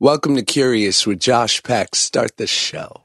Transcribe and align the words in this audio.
Welcome 0.00 0.36
to 0.36 0.44
Curious 0.44 1.08
with 1.08 1.18
Josh 1.18 1.60
Peck. 1.64 1.96
Start 1.96 2.36
the 2.36 2.46
show. 2.46 3.02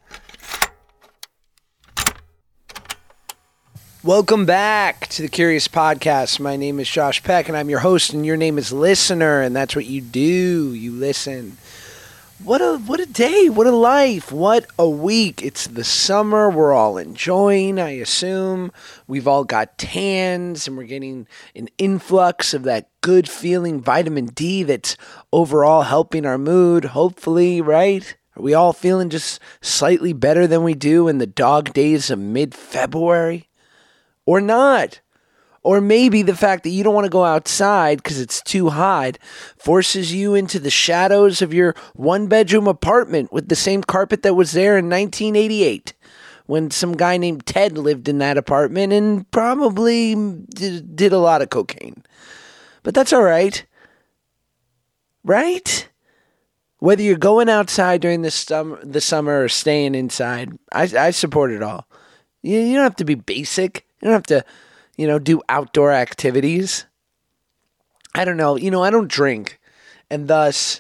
Welcome 4.04 4.46
back 4.46 5.08
to 5.08 5.24
the 5.24 5.28
Curious 5.28 5.68
Podcast. 5.68 6.40
My 6.40 6.56
name 6.56 6.80
is 6.80 6.88
Josh 6.88 7.24
Peck, 7.24 7.48
and 7.48 7.58
I'm 7.58 7.68
your 7.68 7.80
host, 7.80 8.14
and 8.14 8.24
your 8.24 8.38
name 8.38 8.60
is 8.60 8.72
Listener, 8.72 9.42
and 9.42 9.56
that's 9.56 9.76
what 9.76 9.88
you 9.88 10.02
do. 10.02 10.76
You 10.76 10.92
listen. 10.92 11.58
What 12.44 12.60
a 12.60 12.78
what 12.78 13.00
a 13.00 13.06
day! 13.06 13.48
What 13.48 13.68
a 13.68 13.72
life! 13.72 14.30
What 14.30 14.66
a 14.78 14.90
week! 14.90 15.42
It's 15.42 15.66
the 15.66 15.86
summer. 15.86 16.50
We're 16.50 16.74
all 16.74 16.98
enjoying. 16.98 17.80
I 17.80 17.92
assume 17.92 18.74
we've 19.08 19.30
all 19.30 19.46
got 19.46 19.78
tans, 19.78 20.68
and 20.68 20.76
we're 20.76 20.84
getting 20.84 21.26
an 21.56 21.70
influx 21.78 22.54
of 22.54 22.64
that 22.64 22.90
good 23.00 23.30
feeling 23.30 23.80
vitamin 23.80 24.26
D 24.26 24.64
that's 24.64 24.98
overall 25.32 25.84
helping 25.84 26.26
our 26.26 26.38
mood. 26.38 26.84
Hopefully, 26.84 27.62
right? 27.62 28.14
Are 28.36 28.44
we 28.44 28.54
all 28.54 28.74
feeling 28.74 29.10
just 29.10 29.40
slightly 29.62 30.12
better 30.12 30.46
than 30.46 30.64
we 30.66 30.74
do 30.74 31.08
in 31.08 31.20
the 31.20 31.26
dog 31.26 31.72
days 31.72 32.10
of 32.12 32.20
mid 32.20 32.54
February? 32.54 33.48
Or 34.26 34.42
not? 34.42 35.00
Or 35.64 35.80
maybe 35.80 36.22
the 36.22 36.36
fact 36.36 36.64
that 36.64 36.72
you 36.72 36.84
don't 36.84 36.94
want 36.94 37.06
to 37.06 37.10
go 37.10 37.24
outside 37.24 37.98
because 38.04 38.20
it's 38.20 38.42
too 38.42 38.70
hot 38.70 39.18
forces 39.58 40.14
you 40.14 40.36
into 40.36 40.60
the 40.60 40.70
shadows 40.70 41.42
of 41.42 41.54
your 41.54 41.74
one 41.94 42.28
bedroom 42.28 42.68
apartment 42.68 43.32
with 43.32 43.48
the 43.48 43.56
same 43.56 43.82
carpet 43.82 44.24
that 44.24 44.36
was 44.36 44.52
there 44.52 44.78
in 44.78 44.90
1988 44.90 45.94
when 46.46 46.70
some 46.70 46.98
guy 46.98 47.18
named 47.18 47.46
Ted 47.46 47.78
lived 47.78 48.10
in 48.10 48.18
that 48.18 48.38
apartment 48.38 48.92
and 48.92 49.30
probably 49.32 50.16
did, 50.54 50.96
did 50.96 51.14
a 51.14 51.18
lot 51.18 51.42
of 51.42 51.50
cocaine. 51.50 52.04
But 52.84 52.94
that's 52.94 53.14
all 53.14 53.24
right. 53.24 53.66
Right? 55.24 55.90
Whether 56.80 57.04
you're 57.04 57.16
going 57.16 57.48
outside 57.48 58.02
during 58.02 58.24
the, 58.24 58.32
sum- 58.32 58.80
the 58.84 59.00
summer 59.00 59.44
or 59.44 59.48
staying 59.48 59.96
inside, 59.96 60.52
I, 60.74 60.92
I 60.98 61.12
support 61.12 61.52
it 61.52 61.64
all. 61.64 61.88
You, 62.42 62.60
you 62.60 62.76
don't 62.76 62.84
have 62.84 62.98
to 62.98 63.06
be 63.06 63.16
basic. 63.16 63.88
You 64.02 64.08
don't 64.08 64.14
have 64.14 64.24
to 64.24 64.46
you 64.98 65.08
know, 65.08 65.20
do 65.20 65.42
outdoor 65.50 65.92
activities. 65.92 66.86
I 68.16 68.26
don't 68.26 68.38
know. 68.38 68.56
You 68.56 68.72
know, 68.72 68.84
I 68.84 68.90
don't 68.90 69.10
drink. 69.10 69.60
And 70.10 70.28
thus, 70.28 70.80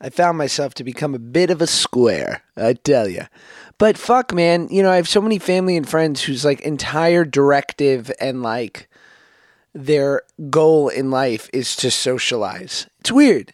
I 0.00 0.10
found 0.10 0.36
myself 0.36 0.74
to 0.74 0.84
become 0.84 1.14
a 1.14 1.20
bit 1.20 1.50
of 1.50 1.62
a 1.62 1.66
square, 1.66 2.42
I 2.56 2.74
tell 2.74 3.08
you. 3.08 3.22
But 3.78 3.96
fuck, 3.96 4.32
man, 4.32 4.68
you 4.70 4.82
know, 4.82 4.90
I 4.90 4.96
have 4.96 5.08
so 5.08 5.20
many 5.20 5.38
family 5.38 5.76
and 5.76 5.88
friends 5.88 6.22
whose 6.22 6.44
like 6.44 6.60
entire 6.60 7.24
directive 7.24 8.10
and 8.20 8.42
like 8.42 8.88
their 9.74 10.22
goal 10.50 10.88
in 10.88 11.10
life 11.10 11.48
is 11.52 11.76
to 11.76 11.90
socialize. 11.90 12.86
It's 13.00 13.12
weird. 13.12 13.52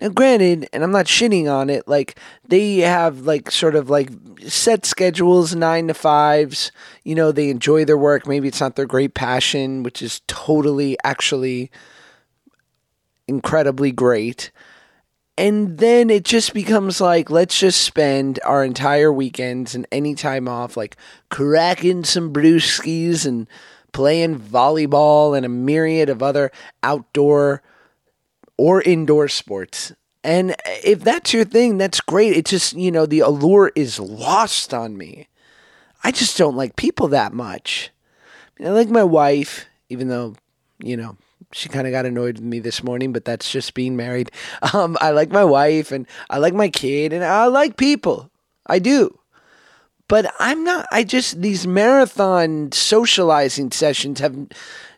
Now, 0.00 0.08
granted, 0.08 0.68
and 0.72 0.82
I'm 0.82 0.90
not 0.90 1.06
shitting 1.06 1.50
on 1.50 1.70
it, 1.70 1.86
like 1.86 2.18
they 2.46 2.78
have 2.78 3.20
like 3.20 3.50
sort 3.50 3.74
of 3.74 3.88
like 3.88 4.10
set 4.46 4.84
schedules, 4.84 5.54
nine 5.54 5.88
to 5.88 5.94
fives. 5.94 6.72
You 7.04 7.14
know, 7.14 7.32
they 7.32 7.48
enjoy 7.48 7.84
their 7.84 7.98
work. 7.98 8.26
Maybe 8.26 8.48
it's 8.48 8.60
not 8.60 8.76
their 8.76 8.86
great 8.86 9.14
passion, 9.14 9.82
which 9.82 10.02
is 10.02 10.20
totally 10.26 10.96
actually 11.04 11.70
incredibly 13.28 13.92
great. 13.92 14.50
And 15.36 15.78
then 15.78 16.10
it 16.10 16.24
just 16.24 16.54
becomes 16.54 17.00
like, 17.00 17.28
let's 17.28 17.58
just 17.58 17.80
spend 17.80 18.38
our 18.44 18.64
entire 18.64 19.12
weekends 19.12 19.74
and 19.74 19.86
any 19.90 20.14
time 20.14 20.48
off, 20.48 20.76
like 20.76 20.96
cracking 21.28 22.04
some 22.04 22.32
brewskis 22.32 23.26
and 23.26 23.48
playing 23.92 24.38
volleyball 24.38 25.36
and 25.36 25.44
a 25.44 25.48
myriad 25.48 26.08
of 26.08 26.22
other 26.22 26.52
outdoor 26.82 27.62
or 28.56 28.82
indoor 28.82 29.28
sports. 29.28 29.92
And 30.22 30.56
if 30.82 31.00
that's 31.00 31.34
your 31.34 31.44
thing, 31.44 31.76
that's 31.76 32.00
great. 32.00 32.36
It's 32.36 32.50
just, 32.50 32.72
you 32.72 32.90
know, 32.90 33.04
the 33.04 33.20
allure 33.20 33.72
is 33.74 34.00
lost 34.00 34.72
on 34.72 34.96
me. 34.96 35.28
I 36.02 36.10
just 36.10 36.38
don't 36.38 36.56
like 36.56 36.76
people 36.76 37.08
that 37.08 37.32
much. 37.32 37.90
I 38.58 38.68
like 38.70 38.88
my 38.88 39.04
wife, 39.04 39.66
even 39.88 40.08
though, 40.08 40.34
you 40.78 40.96
know, 40.96 41.16
she 41.52 41.68
kind 41.68 41.86
of 41.86 41.92
got 41.92 42.06
annoyed 42.06 42.36
with 42.36 42.44
me 42.44 42.58
this 42.58 42.82
morning, 42.82 43.12
but 43.12 43.24
that's 43.24 43.50
just 43.50 43.74
being 43.74 43.96
married. 43.96 44.30
Um, 44.72 44.96
I 45.00 45.10
like 45.10 45.30
my 45.30 45.44
wife 45.44 45.92
and 45.92 46.06
I 46.30 46.38
like 46.38 46.54
my 46.54 46.68
kid 46.68 47.12
and 47.12 47.22
I 47.22 47.46
like 47.46 47.76
people. 47.76 48.30
I 48.66 48.78
do. 48.78 49.18
But 50.08 50.32
I'm 50.38 50.64
not, 50.64 50.86
I 50.90 51.04
just, 51.04 51.40
these 51.40 51.66
marathon 51.66 52.72
socializing 52.72 53.70
sessions 53.70 54.20
have 54.20 54.48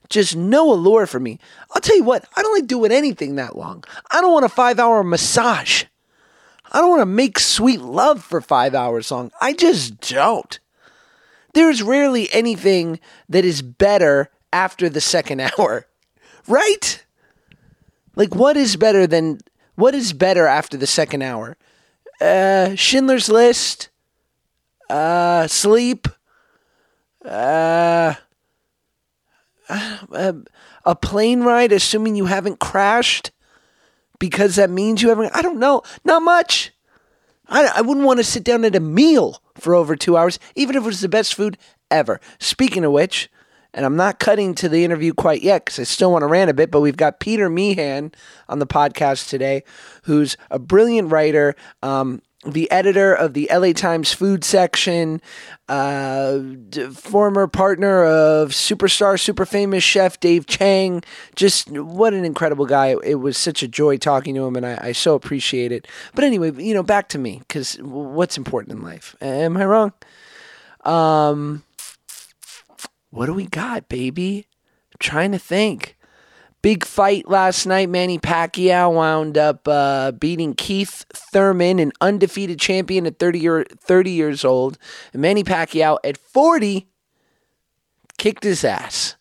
just 0.09 0.37
no 0.37 0.72
allure 0.72 1.06
for 1.06 1.21
me. 1.21 1.39
I'll 1.75 1.81
tell 1.81 1.97
you 1.97 2.05
what, 2.05 2.27
I 2.37 2.43
don't 2.43 2.55
like 2.59 2.67
doing 2.67 2.93
anything 2.93 3.37
that 3.37 3.56
long. 3.56 3.84
I 4.11 4.21
don't 4.21 4.33
want 4.33 4.44
a 4.44 4.50
five 4.50 4.78
hour 4.78 5.03
massage. 5.03 5.84
I 6.72 6.81
don't 6.81 6.91
want 6.91 7.03
to 7.03 7.06
make 7.06 7.39
sweet 7.39 7.81
love 7.81 8.22
for 8.22 8.41
five 8.41 8.75
hours 8.75 9.11
long. 9.11 9.31
I 9.41 9.53
just 9.53 10.00
don't. 10.00 10.59
There's 11.55 11.83
rarely 11.83 12.28
anything 12.33 13.00
that 13.28 13.44
is 13.44 13.62
better 13.62 14.31
after 14.53 14.89
the 14.89 15.00
second 15.00 15.41
hour, 15.59 15.87
right? 16.47 17.05
Like, 18.15 18.34
what 18.34 18.56
is 18.56 18.77
better 18.77 19.06
than 19.06 19.41
what 19.75 19.94
is 19.94 20.12
better 20.12 20.47
after 20.47 20.77
the 20.77 20.87
second 20.87 21.23
hour? 21.23 21.56
Uh, 22.21 22.75
Schindler's 22.75 23.28
List, 23.28 23.91
uh, 24.88 25.47
sleep, 25.47 26.09
uh, 27.25 28.15
uh, 30.12 30.32
a 30.84 30.94
plane 30.94 31.43
ride, 31.43 31.72
assuming 31.72 32.15
you 32.16 32.27
haven't 32.27 32.60
crashed, 32.60 33.31
because 34.19 34.56
that 34.56 34.71
means 34.71 35.03
you 35.03 35.09
haven't. 35.09 35.34
I 35.34 35.43
don't 35.43 35.59
know. 35.59 35.82
Not 36.04 36.22
much. 36.22 36.72
I, 37.49 37.71
I 37.76 37.81
wouldn't 37.81 38.06
want 38.06 38.19
to 38.19 38.25
sit 38.25 38.44
down 38.44 38.65
at 38.65 38.75
a 38.75 38.81
meal 38.81 39.41
for 39.55 39.75
over 39.75 39.97
two 39.97 40.16
hours, 40.16 40.38
even 40.55 40.76
if 40.76 40.82
it 40.82 40.87
was 40.87 41.00
the 41.00 41.09
best 41.09 41.34
food 41.34 41.59
ever. 41.91 42.21
Speaking 42.38 42.84
of 42.84 42.93
which, 42.93 43.31
and 43.72 43.84
I'm 43.84 43.97
not 43.97 44.19
cutting 44.19 44.55
to 44.56 44.69
the 44.69 44.84
interview 44.84 45.12
quite 45.12 45.43
yet 45.43 45.65
because 45.65 45.78
I 45.78 45.84
still 45.84 46.10
want 46.10 46.22
to 46.22 46.26
rant 46.26 46.50
a 46.50 46.55
bit, 46.55 46.71
but 46.71 46.81
we've 46.81 46.97
got 46.97 47.21
Peter 47.21 47.50
Meehan 47.50 48.12
on 48.49 48.59
the 48.59 48.66
podcast 48.66 49.28
today, 49.28 49.65
who's 50.05 50.37
a 50.50 50.59
brilliant 50.59 51.12
writer. 51.12 51.55
Um, 51.82 52.22
the 52.46 52.70
editor 52.70 53.12
of 53.12 53.34
the 53.34 53.48
LA 53.52 53.72
Times 53.72 54.12
food 54.12 54.44
section, 54.44 55.20
uh, 55.68 56.40
former 56.92 57.46
partner 57.46 58.04
of 58.04 58.50
superstar, 58.50 59.18
super 59.18 59.44
famous 59.44 59.82
chef 59.82 60.20
Dave 60.20 60.46
Chang. 60.46 61.02
Just 61.34 61.70
what 61.70 62.14
an 62.14 62.24
incredible 62.24 62.66
guy. 62.66 62.96
It 63.04 63.16
was 63.16 63.36
such 63.36 63.62
a 63.62 63.68
joy 63.68 63.96
talking 63.96 64.34
to 64.34 64.46
him, 64.46 64.56
and 64.56 64.64
I, 64.64 64.78
I 64.80 64.92
so 64.92 65.14
appreciate 65.14 65.72
it. 65.72 65.88
But 66.14 66.24
anyway, 66.24 66.52
you 66.62 66.74
know, 66.74 66.82
back 66.82 67.08
to 67.10 67.18
me, 67.18 67.42
because 67.46 67.76
what's 67.80 68.36
important 68.38 68.78
in 68.78 68.84
life? 68.84 69.16
Am 69.20 69.56
I 69.56 69.64
wrong? 69.64 69.92
Um, 70.84 71.64
what 73.10 73.26
do 73.26 73.34
we 73.34 73.46
got, 73.46 73.88
baby? 73.88 74.46
I'm 74.92 74.98
trying 75.00 75.32
to 75.32 75.38
think. 75.38 75.95
Big 76.66 76.84
fight 76.84 77.28
last 77.28 77.65
night. 77.65 77.88
Manny 77.88 78.19
Pacquiao 78.19 78.93
wound 78.93 79.38
up 79.38 79.69
uh, 79.69 80.10
beating 80.10 80.53
Keith 80.53 81.06
Thurman, 81.15 81.78
an 81.78 81.93
undefeated 82.00 82.59
champion 82.59 83.06
at 83.06 83.21
30, 83.21 83.38
year, 83.38 83.66
30 83.78 84.10
years 84.10 84.44
old. 84.44 84.76
And 85.12 85.22
Manny 85.22 85.44
Pacquiao 85.44 85.99
at 86.03 86.19
40 86.19 86.88
kicked 88.19 88.43
his 88.43 88.65
ass. 88.65 89.15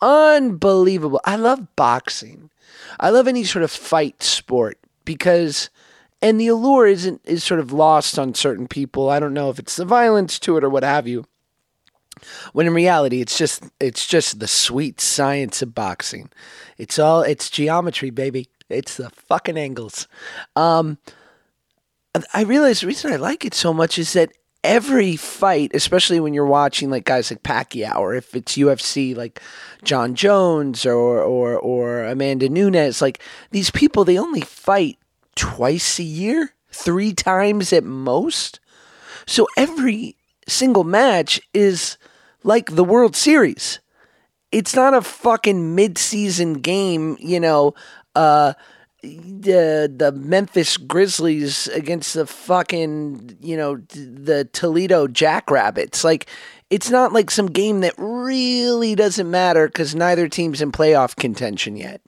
Unbelievable. 0.00 1.20
I 1.26 1.36
love 1.36 1.76
boxing. 1.76 2.48
I 2.98 3.10
love 3.10 3.28
any 3.28 3.44
sort 3.44 3.62
of 3.62 3.70
fight 3.70 4.22
sport 4.22 4.78
because 5.04 5.68
and 6.22 6.40
the 6.40 6.48
allure 6.48 6.86
isn't 6.86 7.20
is 7.26 7.44
sort 7.44 7.60
of 7.60 7.72
lost 7.72 8.18
on 8.18 8.32
certain 8.32 8.66
people. 8.66 9.10
I 9.10 9.20
don't 9.20 9.34
know 9.34 9.50
if 9.50 9.58
it's 9.58 9.76
the 9.76 9.84
violence 9.84 10.38
to 10.38 10.56
it 10.56 10.64
or 10.64 10.70
what 10.70 10.82
have 10.82 11.06
you. 11.06 11.26
When 12.52 12.66
in 12.66 12.74
reality, 12.74 13.20
it's 13.20 13.38
just 13.38 13.64
it's 13.80 14.06
just 14.06 14.40
the 14.40 14.48
sweet 14.48 15.00
science 15.00 15.62
of 15.62 15.74
boxing. 15.74 16.30
It's 16.78 16.98
all 16.98 17.22
it's 17.22 17.50
geometry, 17.50 18.10
baby. 18.10 18.48
It's 18.68 18.96
the 18.96 19.10
fucking 19.10 19.56
angles. 19.56 20.08
Um, 20.54 20.98
I 22.32 22.42
realize 22.42 22.80
the 22.80 22.86
reason 22.86 23.12
I 23.12 23.16
like 23.16 23.44
it 23.44 23.54
so 23.54 23.72
much 23.72 23.98
is 23.98 24.12
that 24.14 24.32
every 24.64 25.16
fight, 25.16 25.70
especially 25.74 26.18
when 26.18 26.34
you're 26.34 26.46
watching 26.46 26.90
like 26.90 27.04
guys 27.04 27.30
like 27.30 27.42
Pacquiao, 27.42 27.96
or 27.96 28.14
if 28.14 28.34
it's 28.34 28.56
UFC 28.56 29.16
like 29.16 29.40
Jon 29.84 30.14
Jones 30.14 30.84
or 30.84 31.22
or 31.22 31.56
or 31.56 32.04
Amanda 32.04 32.48
Nunes, 32.48 33.00
like 33.00 33.20
these 33.50 33.70
people, 33.70 34.04
they 34.04 34.18
only 34.18 34.40
fight 34.40 34.98
twice 35.36 35.98
a 35.98 36.04
year, 36.04 36.54
three 36.70 37.12
times 37.12 37.72
at 37.72 37.84
most. 37.84 38.60
So 39.26 39.46
every 39.56 40.16
single 40.48 40.84
match 40.84 41.40
is 41.54 41.96
like 42.46 42.74
the 42.74 42.84
World 42.84 43.14
Series. 43.16 43.80
It's 44.52 44.74
not 44.74 44.94
a 44.94 45.02
fucking 45.02 45.74
mid-season 45.74 46.54
game, 46.54 47.18
you 47.20 47.40
know, 47.40 47.74
uh 48.14 48.54
the 49.02 49.92
the 49.94 50.12
Memphis 50.12 50.76
Grizzlies 50.78 51.68
against 51.68 52.14
the 52.14 52.26
fucking, 52.26 53.36
you 53.40 53.56
know, 53.56 53.76
the 53.76 54.48
Toledo 54.52 55.06
Jackrabbits. 55.06 56.02
Like 56.02 56.26
it's 56.70 56.90
not 56.90 57.12
like 57.12 57.30
some 57.30 57.46
game 57.46 57.80
that 57.80 57.94
really 57.98 58.94
doesn't 58.94 59.30
matter 59.30 59.68
cuz 59.68 59.94
neither 59.94 60.28
team's 60.28 60.62
in 60.62 60.72
playoff 60.72 61.14
contention 61.16 61.76
yet. 61.76 62.00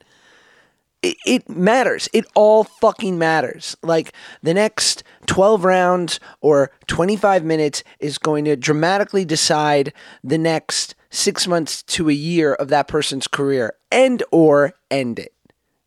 It, 1.02 1.16
it 1.26 1.48
matters. 1.48 2.08
It 2.12 2.26
all 2.34 2.64
fucking 2.64 3.18
matters. 3.18 3.76
Like 3.82 4.12
the 4.42 4.54
next 4.54 5.04
12 5.26 5.64
rounds 5.64 6.20
or 6.40 6.70
25 6.86 7.44
minutes 7.44 7.84
is 8.00 8.18
going 8.18 8.44
to 8.46 8.56
dramatically 8.56 9.24
decide 9.24 9.92
the 10.24 10.38
next 10.38 10.94
six 11.10 11.46
months 11.46 11.82
to 11.82 12.08
a 12.08 12.14
year 12.14 12.54
of 12.54 12.68
that 12.68 12.88
person's 12.88 13.28
career 13.28 13.74
and 13.90 14.22
or 14.30 14.74
end 14.90 15.18
it. 15.18 15.32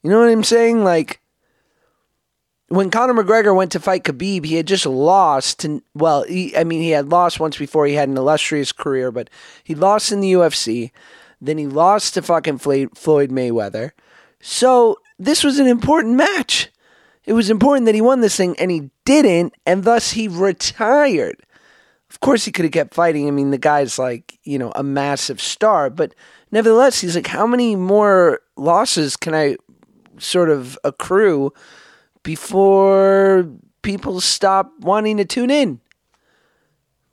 You 0.01 0.09
know 0.09 0.19
what 0.19 0.29
I'm 0.29 0.43
saying? 0.43 0.83
Like 0.83 1.21
when 2.71 2.89
Conor 2.89 3.13
McGregor 3.13 3.55
went 3.55 3.73
to 3.73 3.79
fight 3.79 4.03
Khabib, 4.03 4.45
he 4.45 4.55
had 4.55 4.65
just 4.65 4.85
lost. 4.85 5.59
To, 5.59 5.83
well, 5.93 6.23
he, 6.23 6.55
I 6.55 6.63
mean, 6.63 6.81
he 6.81 6.91
had 6.91 7.09
lost 7.09 7.39
once 7.39 7.57
before. 7.57 7.85
He 7.85 7.95
had 7.95 8.07
an 8.07 8.17
illustrious 8.17 8.71
career, 8.71 9.11
but 9.11 9.29
he 9.63 9.75
lost 9.75 10.11
in 10.11 10.21
the 10.21 10.31
UFC. 10.31 10.91
Then 11.41 11.57
he 11.57 11.67
lost 11.67 12.13
to 12.13 12.21
fucking 12.21 12.59
Floyd 12.59 12.89
Mayweather. 12.95 13.91
So 14.41 14.97
this 15.19 15.43
was 15.43 15.59
an 15.59 15.67
important 15.67 16.15
match. 16.15 16.69
It 17.25 17.33
was 17.33 17.49
important 17.49 17.85
that 17.85 17.95
he 17.95 18.01
won 18.01 18.21
this 18.21 18.35
thing, 18.35 18.55
and 18.59 18.71
he 18.71 18.89
didn't, 19.05 19.53
and 19.65 19.83
thus 19.83 20.11
he 20.11 20.27
retired. 20.27 21.43
Of 22.09 22.19
course, 22.19 22.43
he 22.43 22.51
could 22.51 22.65
have 22.65 22.73
kept 22.73 22.93
fighting. 22.93 23.27
I 23.27 23.31
mean, 23.31 23.51
the 23.51 23.57
guy's 23.57 23.97
like, 23.97 24.37
you 24.43 24.57
know, 24.59 24.71
a 24.75 24.83
massive 24.83 25.39
star, 25.39 25.89
but 25.89 26.13
nevertheless, 26.51 26.99
he's 26.99 27.15
like, 27.15 27.27
how 27.27 27.47
many 27.47 27.75
more 27.75 28.41
losses 28.57 29.15
can 29.15 29.33
I 29.33 29.55
sort 30.17 30.49
of 30.49 30.77
accrue 30.83 31.53
before 32.23 33.49
people 33.81 34.19
stop 34.19 34.71
wanting 34.79 35.17
to 35.17 35.25
tune 35.25 35.51
in? 35.51 35.79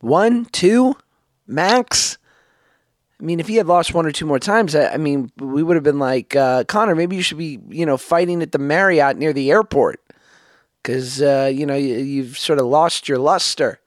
One, 0.00 0.46
two, 0.46 0.96
max. 1.46 2.18
I 3.20 3.24
mean, 3.24 3.40
if 3.40 3.48
he 3.48 3.56
had 3.56 3.66
lost 3.66 3.94
one 3.94 4.06
or 4.06 4.12
two 4.12 4.26
more 4.26 4.38
times, 4.38 4.74
I, 4.74 4.94
I 4.94 4.96
mean, 4.96 5.32
we 5.38 5.62
would 5.62 5.76
have 5.76 5.82
been 5.82 5.98
like, 5.98 6.36
uh, 6.36 6.64
Conor, 6.64 6.94
maybe 6.94 7.16
you 7.16 7.22
should 7.22 7.38
be, 7.38 7.58
you 7.68 7.84
know, 7.84 7.96
fighting 7.96 8.42
at 8.42 8.52
the 8.52 8.58
Marriott 8.58 9.16
near 9.16 9.32
the 9.32 9.50
airport 9.50 10.00
because, 10.82 11.20
uh, 11.20 11.50
you 11.52 11.66
know, 11.66 11.74
you, 11.74 11.96
you've 11.96 12.38
sort 12.38 12.60
of 12.60 12.66
lost 12.66 13.08
your 13.08 13.18
luster. 13.18 13.80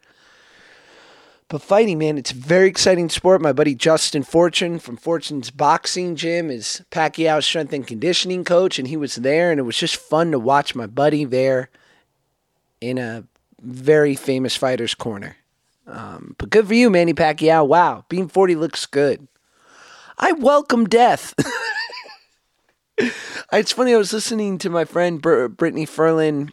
But 1.48 1.62
fighting, 1.62 1.98
man, 1.98 2.18
it's 2.18 2.31
a 2.31 2.36
very 2.36 2.68
exciting 2.68 3.10
sport. 3.10 3.42
My 3.42 3.51
buddy 3.51 3.75
Justin 3.75 4.24
Fortune 4.24 4.80
from 4.80 4.95
Fortune's 4.95 5.51
Boxing 5.51 6.16
Gym 6.16 6.50
is 6.50 6.81
Pacquiao's 6.92 7.45
strength 7.45 7.74
and 7.74 7.86
conditioning 7.86 8.45
coach, 8.45 8.80
and 8.80 8.88
he 8.88 8.95
was 8.95 9.16
there, 9.16 9.51
and 9.51 9.60
it 9.60 9.63
was 9.63 9.75
just 9.75 9.98
fun 9.98 10.31
to 10.31 10.39
watch 10.39 10.75
my 10.75 10.88
buddy 10.88 11.25
there 11.25 11.69
in 12.80 12.98
a 12.98 13.25
very 13.62 14.16
famous 14.16 14.56
fighter's 14.56 14.95
corner. 14.95 15.36
Um, 15.88 16.36
but 16.38 16.50
good 16.50 16.68
for 16.68 16.74
you, 16.74 16.89
Manny 16.89 17.13
Pacquiao. 17.13 17.68
Wow, 17.68 18.06
being 18.10 18.28
40 18.28 18.56
looks 18.56 18.86
good. 18.86 19.28
I 20.18 20.33
welcome 20.33 20.86
death. 20.86 21.33
it's 23.51 23.72
funny, 23.72 23.94
I 23.94 23.98
was 23.98 24.13
listening 24.13 24.57
to 24.60 24.69
my 24.69 24.86
friend 24.86 25.22
Br- 25.22 25.48
Brittany 25.48 25.86
Furlan 25.86 26.51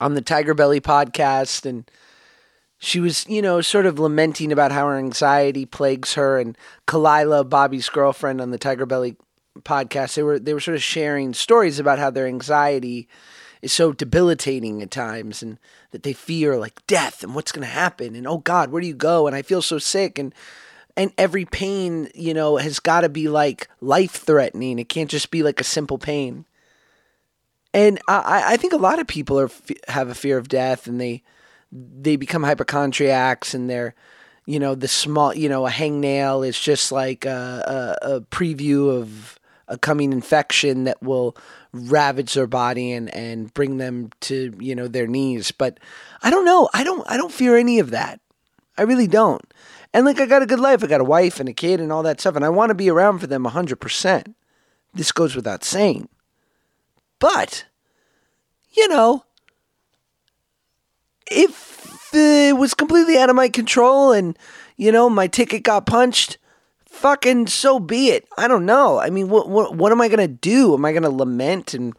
on 0.00 0.14
the 0.14 0.20
Tiger 0.20 0.54
Belly 0.54 0.80
podcast, 0.80 1.64
and 1.64 1.90
she 2.78 3.00
was, 3.00 3.26
you 3.28 3.42
know, 3.42 3.60
sort 3.60 3.86
of 3.86 3.98
lamenting 3.98 4.52
about 4.52 4.72
how 4.72 4.86
her 4.86 4.98
anxiety 4.98 5.66
plagues 5.66 6.14
her. 6.14 6.38
And 6.38 6.56
Khalyla, 6.86 7.48
Bobby's 7.48 7.88
girlfriend 7.88 8.40
on 8.40 8.50
the 8.50 8.58
Tiger 8.58 8.86
Belly 8.86 9.16
podcast, 9.60 10.14
they 10.14 10.22
were 10.22 10.38
they 10.38 10.54
were 10.54 10.60
sort 10.60 10.76
of 10.76 10.82
sharing 10.82 11.34
stories 11.34 11.78
about 11.78 11.98
how 11.98 12.10
their 12.10 12.26
anxiety 12.26 13.08
is 13.62 13.72
so 13.72 13.92
debilitating 13.92 14.82
at 14.82 14.90
times 14.90 15.42
and 15.42 15.58
that 15.90 16.02
they 16.02 16.12
fear 16.12 16.56
like 16.56 16.86
death 16.86 17.22
and 17.22 17.34
what's 17.34 17.52
going 17.52 17.66
to 17.66 17.72
happen 17.72 18.14
and 18.14 18.26
oh 18.26 18.38
god 18.38 18.70
where 18.70 18.80
do 18.80 18.86
you 18.86 18.94
go? 18.94 19.26
And 19.26 19.34
i 19.34 19.42
feel 19.42 19.62
so 19.62 19.78
sick 19.78 20.18
and 20.18 20.34
and 20.96 21.12
every 21.16 21.44
pain 21.44 22.10
you 22.14 22.34
know 22.34 22.56
has 22.56 22.80
got 22.80 23.02
to 23.02 23.08
be 23.08 23.28
like 23.28 23.68
life 23.80 24.12
threatening 24.12 24.78
it 24.78 24.88
can't 24.88 25.10
just 25.10 25.30
be 25.30 25.42
like 25.42 25.60
a 25.60 25.64
simple 25.64 25.98
pain. 25.98 26.44
And 27.74 28.00
i 28.08 28.54
i 28.54 28.56
think 28.56 28.72
a 28.72 28.78
lot 28.78 28.98
of 28.98 29.06
people 29.06 29.38
are 29.38 29.50
have 29.88 30.08
a 30.08 30.14
fear 30.14 30.38
of 30.38 30.48
death 30.48 30.86
and 30.86 31.00
they 31.00 31.22
they 31.72 32.16
become 32.16 32.42
hypochondriacs 32.42 33.54
and 33.54 33.68
they're 33.68 33.94
you 34.46 34.58
know 34.58 34.74
the 34.74 34.88
small 34.88 35.34
you 35.34 35.48
know 35.48 35.66
a 35.66 35.70
hangnail 35.70 36.46
is 36.46 36.58
just 36.58 36.90
like 36.90 37.26
a, 37.26 37.98
a, 38.02 38.14
a 38.14 38.20
preview 38.22 38.90
of 38.90 39.37
a 39.68 39.78
coming 39.78 40.12
infection 40.12 40.84
that 40.84 41.02
will 41.02 41.36
ravage 41.72 42.34
their 42.34 42.46
body 42.46 42.92
and, 42.92 43.14
and 43.14 43.52
bring 43.54 43.76
them 43.76 44.10
to 44.20 44.54
you 44.58 44.74
know 44.74 44.88
their 44.88 45.06
knees. 45.06 45.52
But 45.52 45.78
i 46.22 46.30
don't 46.30 46.44
know. 46.44 46.68
I 46.74 46.84
don't 46.84 47.08
i 47.08 47.16
don't 47.16 47.32
fear 47.32 47.56
any 47.56 47.78
of 47.78 47.90
that. 47.90 48.20
I 48.76 48.82
really 48.82 49.06
don't. 49.06 49.52
And 49.92 50.04
like 50.04 50.20
i 50.20 50.26
got 50.26 50.42
a 50.42 50.46
good 50.46 50.60
life. 50.60 50.82
I 50.82 50.86
got 50.86 51.00
a 51.00 51.04
wife 51.04 51.40
and 51.40 51.48
a 51.48 51.52
kid 51.52 51.80
and 51.80 51.92
all 51.92 52.02
that 52.02 52.20
stuff 52.20 52.36
and 52.36 52.44
i 52.44 52.48
want 52.48 52.70
to 52.70 52.74
be 52.74 52.90
around 52.90 53.18
for 53.18 53.26
them 53.26 53.44
100% 53.44 54.34
this 54.94 55.12
goes 55.12 55.36
without 55.36 55.64
saying. 55.64 56.08
But 57.18 57.66
you 58.72 58.88
know 58.88 59.24
if 61.30 62.14
it 62.14 62.56
was 62.56 62.74
completely 62.74 63.18
out 63.18 63.30
of 63.30 63.36
my 63.36 63.48
control 63.48 64.12
and 64.12 64.38
you 64.76 64.90
know 64.90 65.10
my 65.10 65.26
ticket 65.26 65.62
got 65.62 65.86
punched 65.86 66.38
fucking 66.88 67.46
so 67.46 67.78
be 67.78 68.08
it. 68.08 68.26
I 68.36 68.48
don't 68.48 68.66
know. 68.66 68.98
I 68.98 69.10
mean, 69.10 69.28
what 69.28 69.48
what 69.48 69.74
what 69.74 69.92
am 69.92 70.00
I 70.00 70.08
gonna 70.08 70.28
do? 70.28 70.74
Am 70.74 70.84
I 70.84 70.92
gonna 70.92 71.10
lament 71.10 71.74
and 71.74 71.94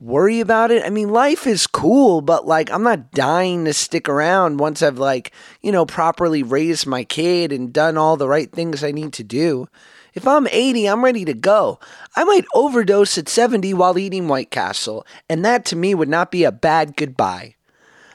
worry 0.00 0.40
about 0.40 0.70
it? 0.70 0.84
I 0.84 0.90
mean, 0.90 1.10
life 1.10 1.46
is 1.46 1.66
cool, 1.66 2.20
but 2.20 2.46
like 2.46 2.70
I'm 2.70 2.82
not 2.82 3.12
dying 3.12 3.64
to 3.64 3.72
stick 3.72 4.08
around 4.08 4.58
once 4.58 4.82
I've 4.82 4.98
like 4.98 5.32
you 5.62 5.72
know 5.72 5.86
properly 5.86 6.42
raised 6.42 6.86
my 6.86 7.04
kid 7.04 7.52
and 7.52 7.72
done 7.72 7.96
all 7.96 8.16
the 8.16 8.28
right 8.28 8.50
things 8.50 8.82
I 8.82 8.90
need 8.90 9.12
to 9.14 9.24
do. 9.24 9.68
If 10.14 10.26
I'm 10.26 10.46
80, 10.46 10.86
I'm 10.86 11.04
ready 11.04 11.26
to 11.26 11.34
go. 11.34 11.78
I 12.16 12.24
might 12.24 12.46
overdose 12.54 13.18
at 13.18 13.28
70 13.28 13.74
while 13.74 13.98
eating 13.98 14.28
White 14.28 14.50
Castle, 14.50 15.06
and 15.28 15.44
that 15.44 15.66
to 15.66 15.76
me 15.76 15.94
would 15.94 16.08
not 16.08 16.30
be 16.30 16.44
a 16.44 16.50
bad 16.50 16.96
goodbye. 16.96 17.56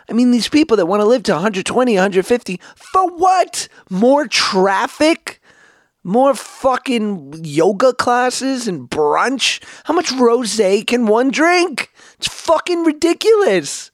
I 0.09 0.13
mean, 0.13 0.31
these 0.31 0.50
people 0.50 0.75
that 0.77 0.88
want 0.88 1.01
to 1.01 1.06
live 1.06 1.21
to 1.24 1.33
120, 1.33 1.94
150, 1.94 2.59
for 2.75 3.07
what? 3.07 3.68
More 3.89 4.27
traffic? 4.27 5.41
More 6.03 6.33
fucking 6.33 7.42
yoga 7.44 7.94
classes 7.94 8.68
and 8.68 8.89
brunch. 8.89 9.63
How 9.83 9.94
much 9.94 10.12
rose 10.12 10.59
can 10.88 11.06
one 11.06 11.30
drink? 11.30 11.92
It's 12.18 12.27
fucking 12.27 12.83
ridiculous. 12.83 13.92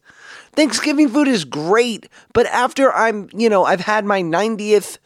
Thanksgiving 0.54 1.10
food 1.10 1.28
is 1.28 1.46
great, 1.46 2.10
but 2.34 2.48
after 2.48 2.92
I'm, 2.94 3.30
you 3.34 3.50
know, 3.50 3.66
I've 3.66 3.82
had 3.82 4.06
my 4.06 4.24
90th 4.24 4.98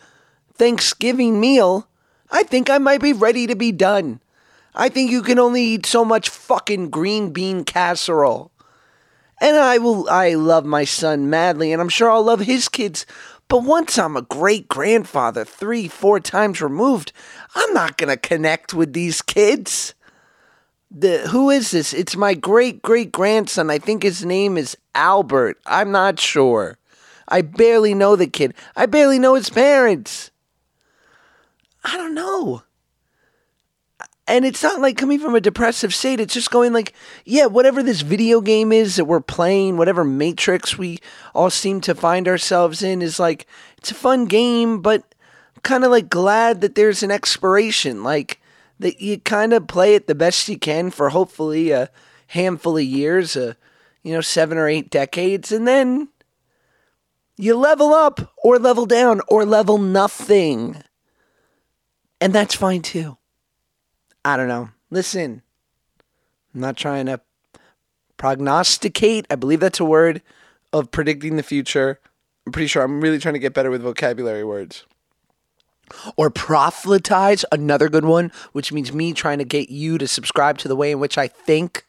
Thanksgiving 0.54 1.40
meal, 1.40 1.88
I 2.32 2.44
think 2.44 2.70
I 2.70 2.78
might 2.78 3.02
be 3.02 3.14
ready 3.14 3.48
to 3.48 3.56
be 3.56 3.72
done. 3.72 4.22
I 4.74 4.88
think 4.88 5.12
you 5.12 5.22
can 5.22 5.40
only 5.40 5.64
eat 5.64 5.86
so 5.86 6.06
much 6.06 6.30
fucking 6.30 6.90
green 6.90 7.34
bean 7.34 7.66
casserole. 7.66 8.52
And 9.42 9.58
I 9.58 9.80
will 9.80 10.08
I 10.08 10.36
love 10.36 10.66
my 10.66 10.86
son 10.86 11.30
madly 11.30 11.74
and 11.74 11.82
I'm 11.82 11.90
sure 11.90 12.12
I'll 12.12 12.24
love 12.24 12.42
his 12.42 12.70
kids 12.70 13.06
but 13.52 13.64
once 13.64 14.00
I'm 14.00 14.16
a 14.16 14.22
great 14.22 14.70
grandfather, 14.70 15.44
three, 15.44 15.90
four 15.90 16.22
times 16.22 16.62
removed, 16.62 17.12
I'm 17.54 17.74
not 17.74 17.98
going 17.98 18.08
to 18.08 18.16
connect 18.16 18.74
with 18.74 18.94
these 18.94 19.22
kids. 19.22 19.94
The, 20.90 21.28
who 21.28 21.50
is 21.50 21.72
this? 21.72 21.94
It's 21.94 22.16
my 22.16 22.34
great 22.34 22.82
great 22.82 23.12
grandson. 23.12 23.70
I 23.70 23.78
think 23.78 24.04
his 24.04 24.24
name 24.24 24.58
is 24.58 24.78
Albert. 24.96 25.60
I'm 25.66 25.92
not 25.92 26.18
sure. 26.18 26.78
I 27.28 27.42
barely 27.42 27.94
know 27.94 28.16
the 28.16 28.28
kid. 28.28 28.54
I 28.78 28.86
barely 28.86 29.20
know 29.20 29.36
his 29.36 29.50
parents. 29.50 30.32
I 31.84 31.98
don't 31.98 32.16
know 32.16 32.64
and 34.32 34.46
it's 34.46 34.64
not 34.64 34.80
like 34.80 34.96
coming 34.96 35.20
from 35.20 35.36
a 35.36 35.42
depressive 35.42 35.94
state. 35.94 36.22
It's 36.22 36.34
just 36.34 36.52
going 36.52 36.72
like, 36.72 36.94
yeah, 37.26 37.48
whatever 37.48 37.84
this 37.84 38.00
video 38.00 38.40
game 38.40 38.72
is 38.72 38.96
that 38.96 39.04
we're 39.04 39.20
playing, 39.20 39.76
whatever 39.76 40.06
matrix 40.06 40.78
we 40.78 41.00
all 41.36 41.50
seem 41.50 41.82
to 41.82 41.94
find 41.94 42.30
ourselves 42.30 42.82
in 42.82 43.02
is 43.02 43.20
like, 43.20 43.46
it's 43.78 43.92
a 43.92 43.96
fun 43.96 44.26
game, 44.26 44.82
but 44.82 45.14
kind 45.64 45.84
of 45.84 45.92
like 45.92 46.08
glad 46.08 46.62
that 46.62 46.76
there's 46.76 47.04
an 47.04 47.12
expiration. 47.12 48.04
Like 48.04 48.40
that 48.80 49.02
you 49.02 49.20
kind 49.20 49.52
of 49.52 49.68
play 49.68 49.96
it 49.96 50.08
the 50.08 50.16
best 50.16 50.48
you 50.48 50.58
can 50.58 50.92
for 50.92 51.10
hopefully 51.10 51.72
a 51.72 51.90
handful 52.28 52.78
of 52.78 52.84
years, 52.84 53.36
a, 53.36 53.58
you 54.02 54.14
know, 54.14 54.22
seven 54.22 54.58
or 54.58 54.70
eight 54.70 54.90
decades, 54.90 55.52
and 55.52 55.68
then 55.68 56.08
you 57.36 57.58
level 57.58 57.94
up 57.94 58.34
or 58.38 58.58
level 58.58 58.86
down 58.86 59.20
or 59.28 59.44
level 59.44 59.78
nothing. 59.78 60.82
And 62.22 62.32
that's 62.32 62.56
fine 62.56 62.82
too. 62.82 63.18
I 64.24 64.38
don't 64.38 64.48
know. 64.48 64.70
Listen, 64.90 65.42
I'm 66.54 66.62
not 66.62 66.78
trying 66.78 67.08
to 67.08 67.22
prognosticate. 68.18 69.26
I 69.30 69.36
believe 69.36 69.60
that's 69.60 69.80
a 69.80 69.86
word 69.86 70.22
of 70.72 70.92
predicting 70.92 71.38
the 71.38 71.44
future. 71.44 72.00
I'm 72.46 72.52
pretty 72.52 72.68
sure 72.68 72.84
I'm 72.84 73.02
really 73.02 73.20
trying 73.20 73.34
to 73.34 73.40
get 73.40 73.54
better 73.54 73.72
with 73.72 73.82
vocabulary 73.82 74.44
words. 74.44 74.86
Or 76.16 76.30
proselytize, 76.30 77.44
another 77.52 77.90
good 77.90 78.06
one, 78.06 78.32
which 78.54 78.72
means 78.72 78.94
me 78.94 79.14
trying 79.14 79.40
to 79.40 79.44
get 79.44 79.70
you 79.70 79.98
to 79.98 80.08
subscribe 80.08 80.58
to 80.60 80.68
the 80.68 80.76
way 80.76 80.92
in 80.92 81.00
which 81.00 81.18
I 81.18 81.28
think. 81.28 81.86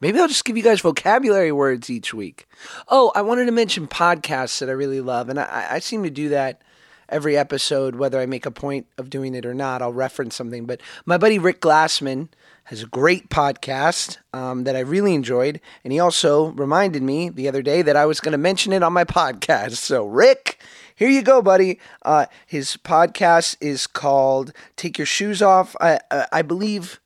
Maybe 0.00 0.18
I'll 0.18 0.28
just 0.28 0.44
give 0.44 0.56
you 0.56 0.62
guys 0.62 0.80
vocabulary 0.80 1.52
words 1.52 1.90
each 1.90 2.14
week. 2.14 2.48
Oh, 2.88 3.12
I 3.14 3.22
wanted 3.22 3.44
to 3.46 3.52
mention 3.52 3.86
podcasts 3.86 4.58
that 4.58 4.70
I 4.70 4.72
really 4.72 5.00
love, 5.00 5.28
and 5.28 5.38
I, 5.38 5.66
I 5.72 5.78
seem 5.78 6.02
to 6.04 6.10
do 6.10 6.30
that 6.30 6.62
every 7.10 7.36
episode, 7.36 7.96
whether 7.96 8.20
I 8.20 8.26
make 8.26 8.46
a 8.46 8.50
point 8.50 8.86
of 8.98 9.10
doing 9.10 9.34
it 9.34 9.44
or 9.46 9.54
not, 9.54 9.82
I'll 9.82 9.92
reference 9.92 10.34
something. 10.34 10.66
But 10.66 10.80
my 11.04 11.18
buddy 11.18 11.38
Rick 11.38 11.60
Glassman 11.60 12.28
has 12.64 12.82
a 12.84 12.86
great 12.86 13.28
podcast 13.28 14.18
um, 14.32 14.62
that 14.62 14.76
I 14.76 14.80
really 14.80 15.14
enjoyed. 15.14 15.60
And 15.82 15.92
he 15.92 15.98
also 15.98 16.52
reminded 16.52 17.02
me 17.02 17.28
the 17.28 17.48
other 17.48 17.62
day 17.62 17.82
that 17.82 17.96
I 17.96 18.06
was 18.06 18.20
going 18.20 18.32
to 18.32 18.38
mention 18.38 18.72
it 18.72 18.82
on 18.82 18.92
my 18.92 19.04
podcast. 19.20 19.76
So, 19.76 20.06
Rick, 20.06 20.62
here 20.94 21.08
you 21.08 21.22
go, 21.22 21.42
buddy. 21.42 21.80
Uh, 22.02 22.26
his 22.46 22.76
podcast 22.76 23.56
is 23.60 23.86
called 23.86 24.52
Take 24.76 24.98
Your 24.98 25.06
Shoes 25.06 25.42
Off. 25.42 25.74
I, 25.80 25.98
I, 26.10 26.26
I 26.32 26.42
believe. 26.42 27.00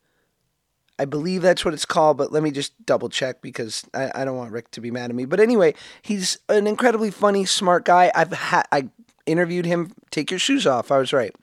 I 0.96 1.06
believe 1.06 1.42
that's 1.42 1.64
what 1.64 1.74
it's 1.74 1.84
called, 1.84 2.18
but 2.18 2.30
let 2.30 2.44
me 2.44 2.52
just 2.52 2.86
double 2.86 3.08
check 3.08 3.42
because 3.42 3.84
I, 3.94 4.12
I 4.14 4.24
don't 4.24 4.36
want 4.36 4.52
Rick 4.52 4.70
to 4.72 4.80
be 4.80 4.92
mad 4.92 5.10
at 5.10 5.16
me. 5.16 5.24
But 5.24 5.40
anyway, 5.40 5.74
he's 6.02 6.38
an 6.48 6.68
incredibly 6.68 7.10
funny, 7.10 7.46
smart 7.46 7.84
guy. 7.84 8.12
I've 8.14 8.32
had 8.32 8.62
I 8.70 8.90
interviewed 9.26 9.66
him. 9.66 9.92
Take 10.10 10.30
your 10.30 10.38
shoes 10.38 10.66
off. 10.66 10.92
I 10.92 10.98
was 10.98 11.12
right. 11.12 11.34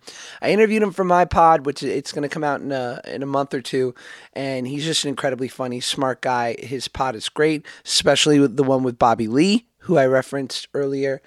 I 0.41 0.51
interviewed 0.51 0.83
him 0.83 0.91
for 0.91 1.03
my 1.03 1.25
pod, 1.25 1.65
which 1.65 1.83
it's 1.83 2.11
going 2.11 2.23
to 2.23 2.29
come 2.29 2.43
out 2.43 2.61
in 2.61 2.71
a 2.71 3.01
in 3.05 3.23
a 3.23 3.27
month 3.27 3.53
or 3.53 3.61
two, 3.61 3.93
and 4.33 4.67
he's 4.67 4.85
just 4.85 5.03
an 5.03 5.09
incredibly 5.09 5.47
funny, 5.47 5.79
smart 5.79 6.21
guy. 6.21 6.55
His 6.59 6.87
pod 6.87 7.15
is 7.15 7.29
great, 7.29 7.65
especially 7.85 8.39
with 8.39 8.57
the 8.57 8.63
one 8.63 8.83
with 8.83 8.99
Bobby 8.99 9.27
Lee, 9.27 9.67
who 9.79 9.97
I 9.97 10.05
referenced 10.05 10.67
earlier. 10.73 11.21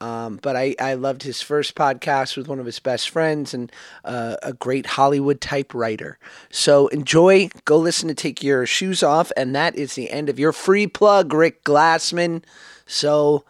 Um, 0.00 0.38
but 0.40 0.54
I, 0.54 0.76
I 0.78 0.94
loved 0.94 1.24
his 1.24 1.42
first 1.42 1.74
podcast 1.74 2.36
with 2.36 2.46
one 2.46 2.60
of 2.60 2.66
his 2.66 2.78
best 2.78 3.10
friends 3.10 3.52
and 3.52 3.72
uh, 4.04 4.36
a 4.42 4.52
great 4.52 4.86
Hollywood 4.86 5.40
type 5.40 5.74
writer. 5.74 6.18
So 6.50 6.86
enjoy, 6.88 7.48
go 7.64 7.78
listen 7.78 8.06
to 8.08 8.14
Take 8.14 8.42
Your 8.42 8.64
Shoes 8.64 9.02
Off. 9.02 9.32
And 9.36 9.54
that 9.56 9.74
is 9.74 9.94
the 9.94 10.10
end 10.10 10.28
of 10.28 10.38
your 10.38 10.52
free 10.52 10.86
plug, 10.86 11.32
Rick 11.32 11.64
Glassman. 11.64 12.44
So 12.86 13.44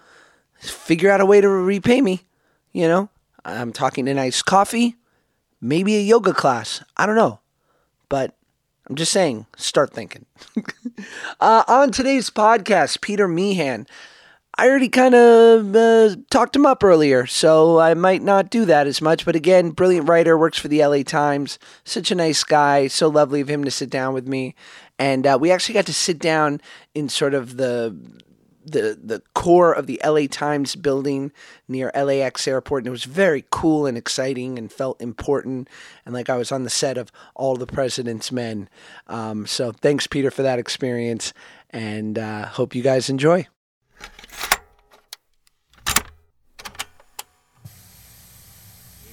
figure 0.58 1.10
out 1.10 1.20
a 1.20 1.26
way 1.26 1.40
to 1.40 1.48
repay 1.48 2.00
me. 2.00 2.24
You 2.78 2.86
know, 2.86 3.08
I'm 3.44 3.72
talking 3.72 4.06
a 4.06 4.14
nice 4.14 4.40
coffee, 4.40 4.94
maybe 5.60 5.96
a 5.96 6.00
yoga 6.00 6.32
class. 6.32 6.80
I 6.96 7.06
don't 7.06 7.16
know. 7.16 7.40
But 8.08 8.36
I'm 8.88 8.94
just 8.94 9.10
saying, 9.10 9.46
start 9.56 9.92
thinking. 9.92 10.26
uh, 11.40 11.64
on 11.66 11.90
today's 11.90 12.30
podcast, 12.30 13.00
Peter 13.00 13.26
Meehan. 13.26 13.88
I 14.56 14.68
already 14.68 14.88
kind 14.88 15.16
of 15.16 15.74
uh, 15.74 16.14
talked 16.30 16.54
him 16.54 16.66
up 16.66 16.84
earlier, 16.84 17.26
so 17.26 17.80
I 17.80 17.94
might 17.94 18.22
not 18.22 18.48
do 18.48 18.64
that 18.66 18.86
as 18.86 19.02
much. 19.02 19.24
But 19.24 19.34
again, 19.34 19.70
brilliant 19.70 20.08
writer, 20.08 20.38
works 20.38 20.60
for 20.60 20.68
the 20.68 20.86
LA 20.86 21.02
Times. 21.02 21.58
Such 21.82 22.12
a 22.12 22.14
nice 22.14 22.44
guy. 22.44 22.86
So 22.86 23.08
lovely 23.08 23.40
of 23.40 23.50
him 23.50 23.64
to 23.64 23.72
sit 23.72 23.90
down 23.90 24.14
with 24.14 24.28
me. 24.28 24.54
And 25.00 25.26
uh, 25.26 25.36
we 25.40 25.50
actually 25.50 25.74
got 25.74 25.86
to 25.86 25.92
sit 25.92 26.20
down 26.20 26.60
in 26.94 27.08
sort 27.08 27.34
of 27.34 27.56
the 27.56 27.96
the 28.72 28.98
the 29.02 29.22
core 29.34 29.72
of 29.72 29.86
the 29.86 30.00
LA 30.04 30.26
Times 30.30 30.76
building 30.76 31.32
near 31.66 31.90
LAX 31.94 32.46
airport 32.46 32.82
and 32.82 32.88
it 32.88 32.90
was 32.90 33.04
very 33.04 33.44
cool 33.50 33.86
and 33.86 33.96
exciting 33.96 34.58
and 34.58 34.72
felt 34.72 35.00
important 35.00 35.68
and 36.04 36.14
like 36.14 36.30
I 36.30 36.36
was 36.36 36.52
on 36.52 36.64
the 36.64 36.70
set 36.70 36.96
of 36.98 37.10
All 37.34 37.56
the 37.56 37.66
President's 37.66 38.30
Men. 38.32 38.68
Um, 39.06 39.46
so 39.46 39.72
thanks 39.72 40.06
Peter 40.06 40.30
for 40.30 40.42
that 40.42 40.58
experience 40.58 41.32
and 41.70 42.18
uh, 42.18 42.46
hope 42.46 42.74
you 42.74 42.82
guys 42.82 43.10
enjoy. 43.10 43.46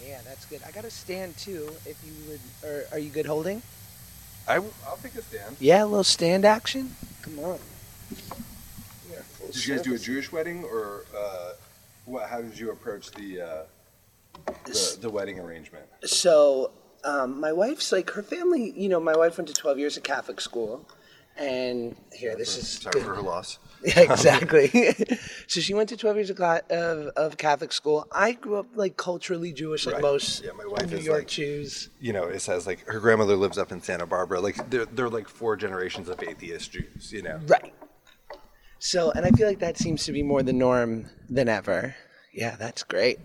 Yeah, 0.05 0.19
that's 0.23 0.45
good. 0.45 0.61
I 0.65 0.71
got 0.71 0.85
a 0.85 0.91
stand 0.91 1.37
too. 1.37 1.69
If 1.85 1.97
you 2.05 2.13
would, 2.29 2.39
or 2.63 2.83
are 2.91 2.99
you 2.99 3.09
good 3.09 3.25
holding? 3.25 3.61
I, 4.47 4.59
will 4.59 4.71
take 5.01 5.15
a 5.15 5.21
stand. 5.21 5.57
Yeah, 5.59 5.83
a 5.83 5.85
little 5.85 6.03
stand 6.03 6.45
action. 6.45 6.95
Come 7.21 7.39
on. 7.39 7.59
Yeah, 9.55 9.75
full 9.75 9.83
Did 9.83 9.87
you 9.87 9.93
guys 9.95 10.03
do 10.05 10.13
a. 10.13 10.15
Jewish 10.15 10.31
wedding, 10.31 10.63
or 10.63 11.05
uh, 11.17 11.51
what, 12.05 12.29
how 12.29 12.41
did 12.41 12.57
you 12.57 12.71
approach 12.71 13.11
the, 13.11 13.41
uh, 13.41 13.47
the 14.65 14.97
the 15.01 15.09
wedding 15.09 15.39
arrangement? 15.39 15.85
So, 16.03 16.71
um, 17.03 17.39
my 17.39 17.51
wife's 17.51 17.91
like 17.91 18.09
her 18.11 18.23
family. 18.23 18.73
You 18.75 18.89
know, 18.89 18.99
my 18.99 19.15
wife 19.15 19.37
went 19.37 19.47
to 19.47 19.53
twelve 19.53 19.79
years 19.79 19.97
of 19.97 20.03
Catholic 20.03 20.39
school, 20.41 20.87
and 21.37 21.95
here 22.13 22.35
this 22.35 22.57
is 22.57 22.67
Sorry 22.67 23.01
for 23.01 23.15
her 23.15 23.21
loss. 23.21 23.59
Yeah, 23.85 23.99
exactly. 23.99 24.69
so 25.47 25.59
she 25.59 25.75
went 25.75 25.89
to 25.89 25.97
12 25.97 26.15
years 26.15 26.29
of, 26.31 26.39
of, 26.39 27.07
of 27.15 27.37
Catholic 27.37 27.71
school. 27.71 28.07
I 28.11 28.31
grew 28.31 28.55
up 28.55 28.65
like 28.73 28.97
culturally 28.97 29.53
Jewish, 29.53 29.85
like 29.85 29.95
Right. 29.95 30.01
most 30.01 30.43
Yeah, 30.43 30.53
my 30.57 30.65
wife 30.65 30.89
New 30.89 30.97
is, 30.97 31.05
York 31.05 31.19
like- 31.19 31.27
Jews. 31.27 31.89
You 31.99 32.11
know, 32.13 32.23
it 32.23 32.39
says 32.39 32.65
like 32.65 32.83
her 32.87 32.99
grandmother 32.99 33.35
lives 33.35 33.59
up 33.59 33.71
in 33.71 33.81
Santa 33.83 34.07
Barbara. 34.07 34.39
Like 34.39 34.71
they're 34.71 34.85
they're 34.85 35.09
like 35.09 35.27
four 35.27 35.55
generations 35.55 36.09
of 36.09 36.23
atheist 36.23 36.71
Jews. 36.71 37.11
You 37.11 37.21
know. 37.23 37.39
Right. 37.45 37.75
So, 38.85 39.09
and 39.09 39.25
I 39.25 39.31
feel 39.31 39.47
like 39.47 39.57
that 39.61 39.79
seems 39.79 40.05
to 40.05 40.11
be 40.11 40.21
more 40.21 40.43
the 40.43 40.53
norm 40.53 41.09
than 41.27 41.49
ever. 41.49 41.95
Yeah, 42.31 42.55
that's 42.55 42.83
great. 42.83 43.17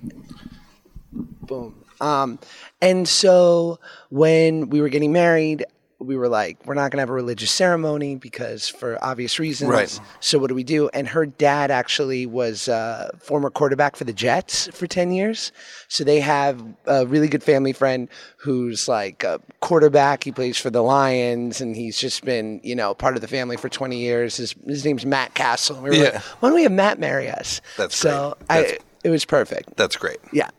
Boom. 1.12 1.84
Um, 2.00 2.38
and 2.80 3.06
so 3.06 3.78
when 4.08 4.70
we 4.70 4.80
were 4.80 4.88
getting 4.88 5.12
married, 5.12 5.66
we 6.00 6.16
were 6.16 6.28
like, 6.28 6.64
we're 6.66 6.74
not 6.74 6.90
going 6.90 6.96
to 6.98 7.02
have 7.02 7.10
a 7.10 7.14
religious 7.14 7.50
ceremony 7.50 8.16
because 8.16 8.68
for 8.68 8.98
obvious 9.04 9.38
reasons. 9.38 9.70
Right. 9.70 10.00
So 10.20 10.38
what 10.38 10.48
do 10.48 10.54
we 10.54 10.64
do? 10.64 10.88
And 10.94 11.06
her 11.08 11.26
dad 11.26 11.70
actually 11.70 12.24
was 12.26 12.68
a 12.68 13.10
former 13.20 13.50
quarterback 13.50 13.96
for 13.96 14.04
the 14.04 14.12
Jets 14.12 14.68
for 14.68 14.86
10 14.86 15.12
years. 15.12 15.52
So 15.88 16.02
they 16.02 16.20
have 16.20 16.64
a 16.86 17.06
really 17.06 17.28
good 17.28 17.42
family 17.42 17.72
friend 17.74 18.08
who's 18.38 18.88
like 18.88 19.22
a 19.24 19.40
quarterback. 19.60 20.24
He 20.24 20.32
plays 20.32 20.56
for 20.58 20.70
the 20.70 20.82
Lions 20.82 21.60
and 21.60 21.76
he's 21.76 21.98
just 21.98 22.24
been, 22.24 22.60
you 22.64 22.74
know, 22.74 22.94
part 22.94 23.14
of 23.14 23.20
the 23.20 23.28
family 23.28 23.56
for 23.58 23.68
20 23.68 23.98
years. 23.98 24.38
His, 24.38 24.54
his 24.66 24.84
name's 24.84 25.04
Matt 25.04 25.34
Cassel. 25.34 25.76
And 25.76 25.84
we 25.84 25.90
were 25.90 26.04
like, 26.04 26.12
Yeah. 26.14 26.20
why 26.40 26.48
don't 26.48 26.56
we 26.56 26.62
have 26.62 26.72
Matt 26.72 26.98
marry 26.98 27.28
us? 27.28 27.60
That's 27.76 27.94
so 27.96 28.36
great. 28.48 28.66
I, 28.72 28.78
it 29.04 29.10
was 29.10 29.24
perfect. 29.24 29.76
That's 29.76 29.96
great. 29.96 30.18
Yeah. 30.32 30.50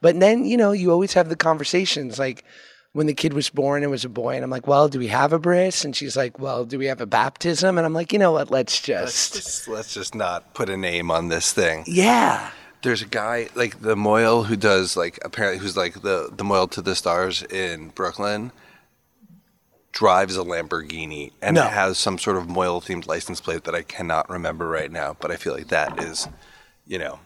But 0.00 0.18
then, 0.20 0.44
you 0.44 0.56
know, 0.56 0.72
you 0.72 0.90
always 0.90 1.14
have 1.14 1.28
the 1.28 1.36
conversations 1.36 2.18
like 2.18 2.44
when 2.92 3.06
the 3.06 3.14
kid 3.14 3.32
was 3.32 3.48
born, 3.48 3.82
it 3.82 3.90
was 3.90 4.04
a 4.04 4.08
boy. 4.08 4.34
And 4.34 4.44
I'm 4.44 4.50
like, 4.50 4.66
well, 4.66 4.88
do 4.88 4.98
we 4.98 5.06
have 5.08 5.32
a 5.32 5.38
bris? 5.38 5.84
And 5.84 5.96
she's 5.96 6.16
like, 6.16 6.38
well, 6.38 6.64
do 6.64 6.78
we 6.78 6.86
have 6.86 7.00
a 7.00 7.06
baptism? 7.06 7.78
And 7.78 7.86
I'm 7.86 7.94
like, 7.94 8.12
you 8.12 8.18
know 8.18 8.32
what? 8.32 8.50
Let's 8.50 8.86
Let's 8.86 9.30
just. 9.30 9.34
just, 9.34 9.68
let's 9.68 9.94
just 9.94 10.14
not 10.14 10.52
put 10.54 10.68
a 10.68 10.76
name 10.76 11.10
on 11.10 11.28
this 11.28 11.52
thing. 11.52 11.84
Yeah. 11.86 12.50
There's 12.82 13.00
a 13.02 13.06
guy 13.06 13.48
like 13.54 13.80
the 13.80 13.94
mohel 13.94 14.44
who 14.46 14.56
does 14.56 14.96
like 14.96 15.18
apparently 15.24 15.58
who's 15.60 15.76
like 15.76 16.02
the 16.02 16.30
the 16.36 16.42
mohel 16.44 16.68
to 16.72 16.82
the 16.82 16.94
stars 16.96 17.42
in 17.44 17.88
Brooklyn. 17.90 18.50
Drives 19.92 20.36
a 20.38 20.40
Lamborghini 20.42 21.32
and 21.42 21.54
No. 21.54 21.62
has 21.64 21.98
some 21.98 22.18
sort 22.18 22.38
of 22.38 22.44
mohel 22.46 22.82
themed 22.82 23.06
license 23.06 23.40
plate 23.40 23.64
that 23.64 23.74
I 23.74 23.82
cannot 23.82 24.28
remember 24.30 24.66
right 24.66 24.90
now, 24.90 25.14
but 25.20 25.30
I 25.30 25.36
feel 25.36 25.52
like 25.52 25.68
that 25.68 26.02
is, 26.02 26.26
you 26.86 26.98
know, 26.98 27.20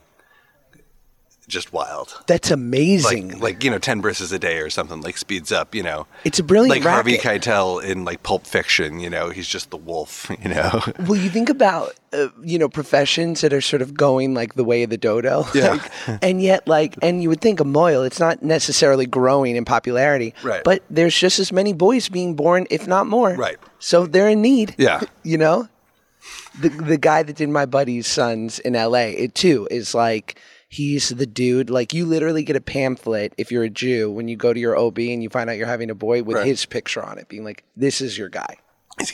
just 1.48 1.72
wild. 1.72 2.22
That's 2.26 2.50
amazing. 2.50 3.28
Like 3.34 3.40
like 3.40 3.64
you 3.64 3.70
know, 3.70 3.78
ten 3.78 4.00
brisses 4.00 4.32
a 4.32 4.38
day 4.38 4.58
or 4.58 4.68
something 4.70 5.00
like 5.00 5.16
speeds 5.16 5.52
up. 5.52 5.74
You 5.74 5.82
know, 5.82 6.06
it's 6.24 6.38
a 6.38 6.42
brilliant 6.42 6.84
like 6.84 6.92
Harvey. 6.92 7.18
Keitel 7.18 7.82
in 7.84 8.04
like 8.04 8.22
Pulp 8.22 8.46
Fiction. 8.46 8.98
You 9.00 9.08
know, 9.10 9.30
he's 9.30 9.46
just 9.48 9.70
the 9.70 9.76
wolf. 9.76 10.30
You 10.42 10.50
know, 10.54 10.80
Well, 11.06 11.16
you 11.16 11.30
think 11.30 11.48
about 11.48 11.94
uh, 12.12 12.28
you 12.42 12.58
know 12.58 12.68
professions 12.68 13.40
that 13.40 13.52
are 13.52 13.60
sort 13.60 13.80
of 13.82 13.94
going 13.94 14.34
like 14.34 14.54
the 14.54 14.64
way 14.64 14.82
of 14.82 14.90
the 14.90 14.96
dodo, 14.98 15.44
Yeah. 15.54 15.70
like, 16.06 16.22
and 16.22 16.40
yet 16.42 16.68
like, 16.68 16.94
and 17.02 17.22
you 17.22 17.28
would 17.30 17.40
think 17.40 17.58
a 17.60 17.64
mohel, 17.64 18.06
it's 18.06 18.20
not 18.20 18.42
necessarily 18.42 19.06
growing 19.06 19.56
in 19.56 19.64
popularity, 19.64 20.34
Right. 20.42 20.62
But 20.62 20.82
there's 20.90 21.16
just 21.18 21.38
as 21.38 21.52
many 21.52 21.72
boys 21.72 22.08
being 22.08 22.34
born, 22.36 22.66
if 22.70 22.86
not 22.86 23.06
more, 23.06 23.34
Right. 23.34 23.56
So 23.78 24.06
they're 24.06 24.28
in 24.28 24.42
need, 24.42 24.74
Yeah. 24.78 25.00
You 25.22 25.38
know, 25.38 25.68
the 26.60 26.68
the 26.68 26.98
guy 26.98 27.22
that 27.22 27.36
did 27.36 27.48
my 27.48 27.66
buddy's 27.66 28.06
sons 28.06 28.58
in 28.60 28.76
L.A. 28.76 29.12
It 29.12 29.34
too 29.34 29.66
is 29.70 29.94
like. 29.94 30.38
He's 30.68 31.11
the 31.11 31.26
dude. 31.26 31.70
Like 31.70 31.94
you 31.94 32.04
literally 32.06 32.42
get 32.42 32.56
a 32.56 32.61
pamphlet 32.61 33.32
if 33.38 33.52
you're 33.52 33.62
a 33.62 33.70
Jew 33.70 34.11
when 34.11 34.26
you 34.28 34.37
go 34.37 34.52
to 34.52 34.58
your 34.58 34.76
OB 34.76 34.99
and 34.99 35.23
you 35.23 35.28
find 35.28 35.49
out 35.49 35.56
you're 35.56 35.66
having 35.66 35.90
a 35.90 35.94
boy 35.94 36.23
with 36.23 36.37
Right. 36.38 36.46
his 36.46 36.66
picture 36.66 37.02
on 37.04 37.18
it, 37.18 37.28
being 37.28 37.44
like, 37.44 37.62
"This 37.76 38.00
is 38.00 38.18
your 38.18 38.28
guy." 38.28 38.56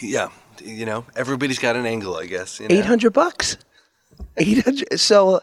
yeah. 0.01 0.29
You 0.63 0.87
know, 0.87 1.05
everybody's 1.17 1.59
got 1.59 1.77
an 1.77 1.87
angle, 1.87 2.17
I 2.17 2.27
guess. 2.27 2.61
You 2.61 2.69
know? 2.69 2.75
Eight 2.75 2.85
hundred 2.85 3.13
bucks. 3.13 3.57
Eight 4.37 4.63
hundred. 4.65 4.99
So, 5.01 5.41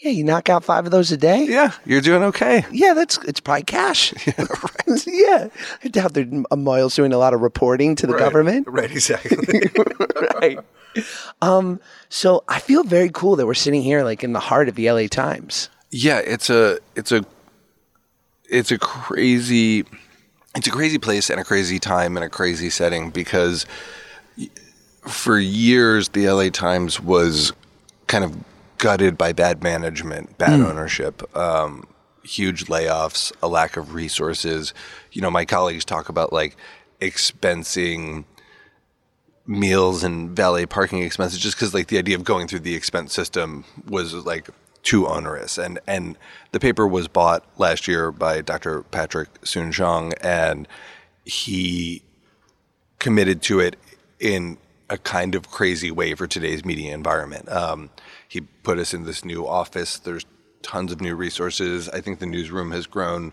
yeah, 0.00 0.10
you 0.10 0.24
knock 0.24 0.48
out 0.48 0.62
five 0.64 0.84
of 0.84 0.92
those 0.92 1.10
a 1.10 1.16
day. 1.16 1.44
Yeah, 1.48 1.72
you're 1.84 2.00
doing 2.00 2.22
okay. 2.24 2.64
Yeah, 2.70 2.94
that's 2.94 3.18
it's 3.26 3.40
probably 3.40 3.64
cash. 3.64 4.12
Yeah, 4.26 4.34
right. 4.38 5.02
yeah, 5.06 5.48
I 5.84 5.88
doubt 5.88 6.14
that 6.14 6.44
a 6.50 6.56
mohel's 6.56 6.94
doing 6.94 7.12
a 7.12 7.18
lot 7.18 7.34
of 7.34 7.40
reporting 7.40 7.94
to 7.96 8.06
the 8.06 8.12
Right. 8.14 8.20
government. 8.20 8.68
Right, 8.68 8.90
exactly. 8.90 9.36
right. 10.40 10.58
Um. 11.40 11.80
So 12.08 12.44
I 12.48 12.60
feel 12.60 12.84
very 12.84 13.10
cool 13.10 13.36
that 13.36 13.46
we're 13.46 13.54
sitting 13.54 13.82
here, 13.82 14.04
like 14.04 14.22
in 14.22 14.32
the 14.32 14.40
heart 14.40 14.68
of 14.68 14.74
the 14.74 14.90
LA 14.90 15.06
Times. 15.06 15.68
yeah, 15.92 16.18
it's 16.18 16.50
a 16.50 16.78
it's 16.96 17.12
a 17.12 17.24
it's 18.48 18.72
a 18.72 18.78
crazy 18.78 19.84
it's 20.54 20.66
a 20.66 20.70
crazy 20.70 20.98
place 20.98 21.30
and 21.30 21.40
a 21.40 21.44
crazy 21.44 21.78
time 21.78 22.16
and 22.16 22.24
a 22.24 22.28
crazy 22.28 22.70
setting 22.70 23.10
because 23.10 23.66
for 25.02 25.38
years 25.38 26.10
the 26.10 26.28
LA 26.28 26.48
Times 26.48 27.00
was 27.00 27.52
kind 28.06 28.24
of 28.24 28.36
gutted 28.78 29.16
by 29.16 29.32
bad 29.32 29.62
management, 29.62 30.36
bad 30.38 30.60
ownership, 30.60 31.36
um, 31.36 31.86
huge 32.24 32.66
layoffs, 32.66 33.32
a 33.42 33.48
lack 33.48 33.76
of 33.76 33.94
resources. 33.94 34.74
You 35.12 35.22
know, 35.22 35.30
my 35.30 35.44
colleagues 35.44 35.84
talk 35.84 36.08
about 36.08 36.32
like 36.32 36.56
expensing 37.00 38.24
meals 39.46 40.04
and 40.04 40.30
valet 40.30 40.66
parking 40.66 41.02
expenses 41.02 41.38
just 41.38 41.56
because 41.56 41.74
like 41.74 41.88
the 41.88 41.98
idea 41.98 42.14
of 42.14 42.24
going 42.24 42.46
through 42.46 42.60
the 42.60 42.74
expense 42.74 43.12
system 43.12 43.64
was 43.88 44.14
like 44.14 44.48
too 44.82 45.06
onerous. 45.06 45.58
And 45.58 45.78
and 45.86 46.16
the 46.52 46.60
paper 46.60 46.86
was 46.86 47.08
bought 47.08 47.44
last 47.58 47.88
year 47.88 48.10
by 48.10 48.40
Dr. 48.40 48.82
Patrick 48.84 49.28
Soon-Shiong, 49.44 50.12
and 50.20 50.68
he 51.24 52.02
committed 52.98 53.42
to 53.42 53.60
it 53.60 53.76
in 54.20 54.58
a 54.88 54.98
kind 54.98 55.34
of 55.34 55.50
crazy 55.50 55.90
way 55.90 56.14
for 56.14 56.26
today's 56.26 56.64
media 56.64 56.94
environment. 56.94 57.50
Um, 57.50 57.90
he 58.28 58.40
put 58.40 58.78
us 58.78 58.92
in 58.92 59.04
this 59.04 59.24
new 59.24 59.46
office. 59.46 59.98
There's 59.98 60.26
tons 60.62 60.92
of 60.92 61.00
new 61.00 61.14
resources. 61.14 61.88
I 61.88 62.00
think 62.00 62.18
the 62.18 62.26
newsroom 62.26 62.70
has 62.72 62.86
grown 62.86 63.32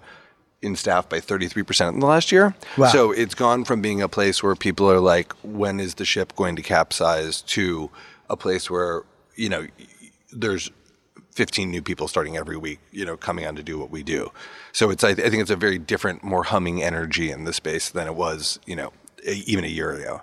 in 0.62 0.76
staff 0.76 1.08
by 1.08 1.20
33% 1.20 1.90
in 1.90 2.00
the 2.00 2.06
last 2.06 2.32
year. 2.32 2.56
Wow. 2.78 2.90
So 2.90 3.12
it's 3.12 3.36
gone 3.36 3.64
from 3.64 3.82
being 3.82 4.02
a 4.02 4.10
place 4.10 4.44
where 4.44 4.56
people 4.56 4.92
are 4.92 5.00
like, 5.00 5.34
when 5.44 5.80
is 5.80 5.96
the 5.96 6.06
ship 6.06 6.36
going 6.36 6.56
to 6.58 6.62
capsize 6.62 7.42
to 7.44 7.90
a 8.30 8.36
place 8.36 8.70
where, 8.70 9.04
you 9.36 9.50
know, 9.50 9.68
there's 10.32 10.70
15 11.32 11.72
new 11.72 11.82
people 11.82 12.08
starting 12.08 12.36
every 12.36 12.58
week, 12.58 12.80
you 12.92 13.06
know, 13.06 13.16
coming 13.16 13.46
on 13.46 13.56
to 13.56 13.64
do 13.64 13.80
what 13.80 13.90
we 13.90 14.04
do. 14.04 14.32
So 14.74 14.90
it's, 14.90 15.04
I, 15.04 15.14
th- 15.14 15.26
I 15.26 15.30
think 15.30 15.42
it's 15.42 15.52
a 15.52 15.56
very 15.56 15.78
different, 15.78 16.24
more 16.24 16.44
humming 16.44 16.84
energy 16.84 17.32
in 17.32 17.46
the 17.46 17.54
space 17.54 17.90
than 17.90 18.08
it 18.08 18.16
was, 18.16 18.60
you 18.66 18.76
know, 18.76 18.92
e- 19.26 19.44
even 19.48 19.64
a 19.64 19.70
year 19.70 19.92
ago. 19.92 20.22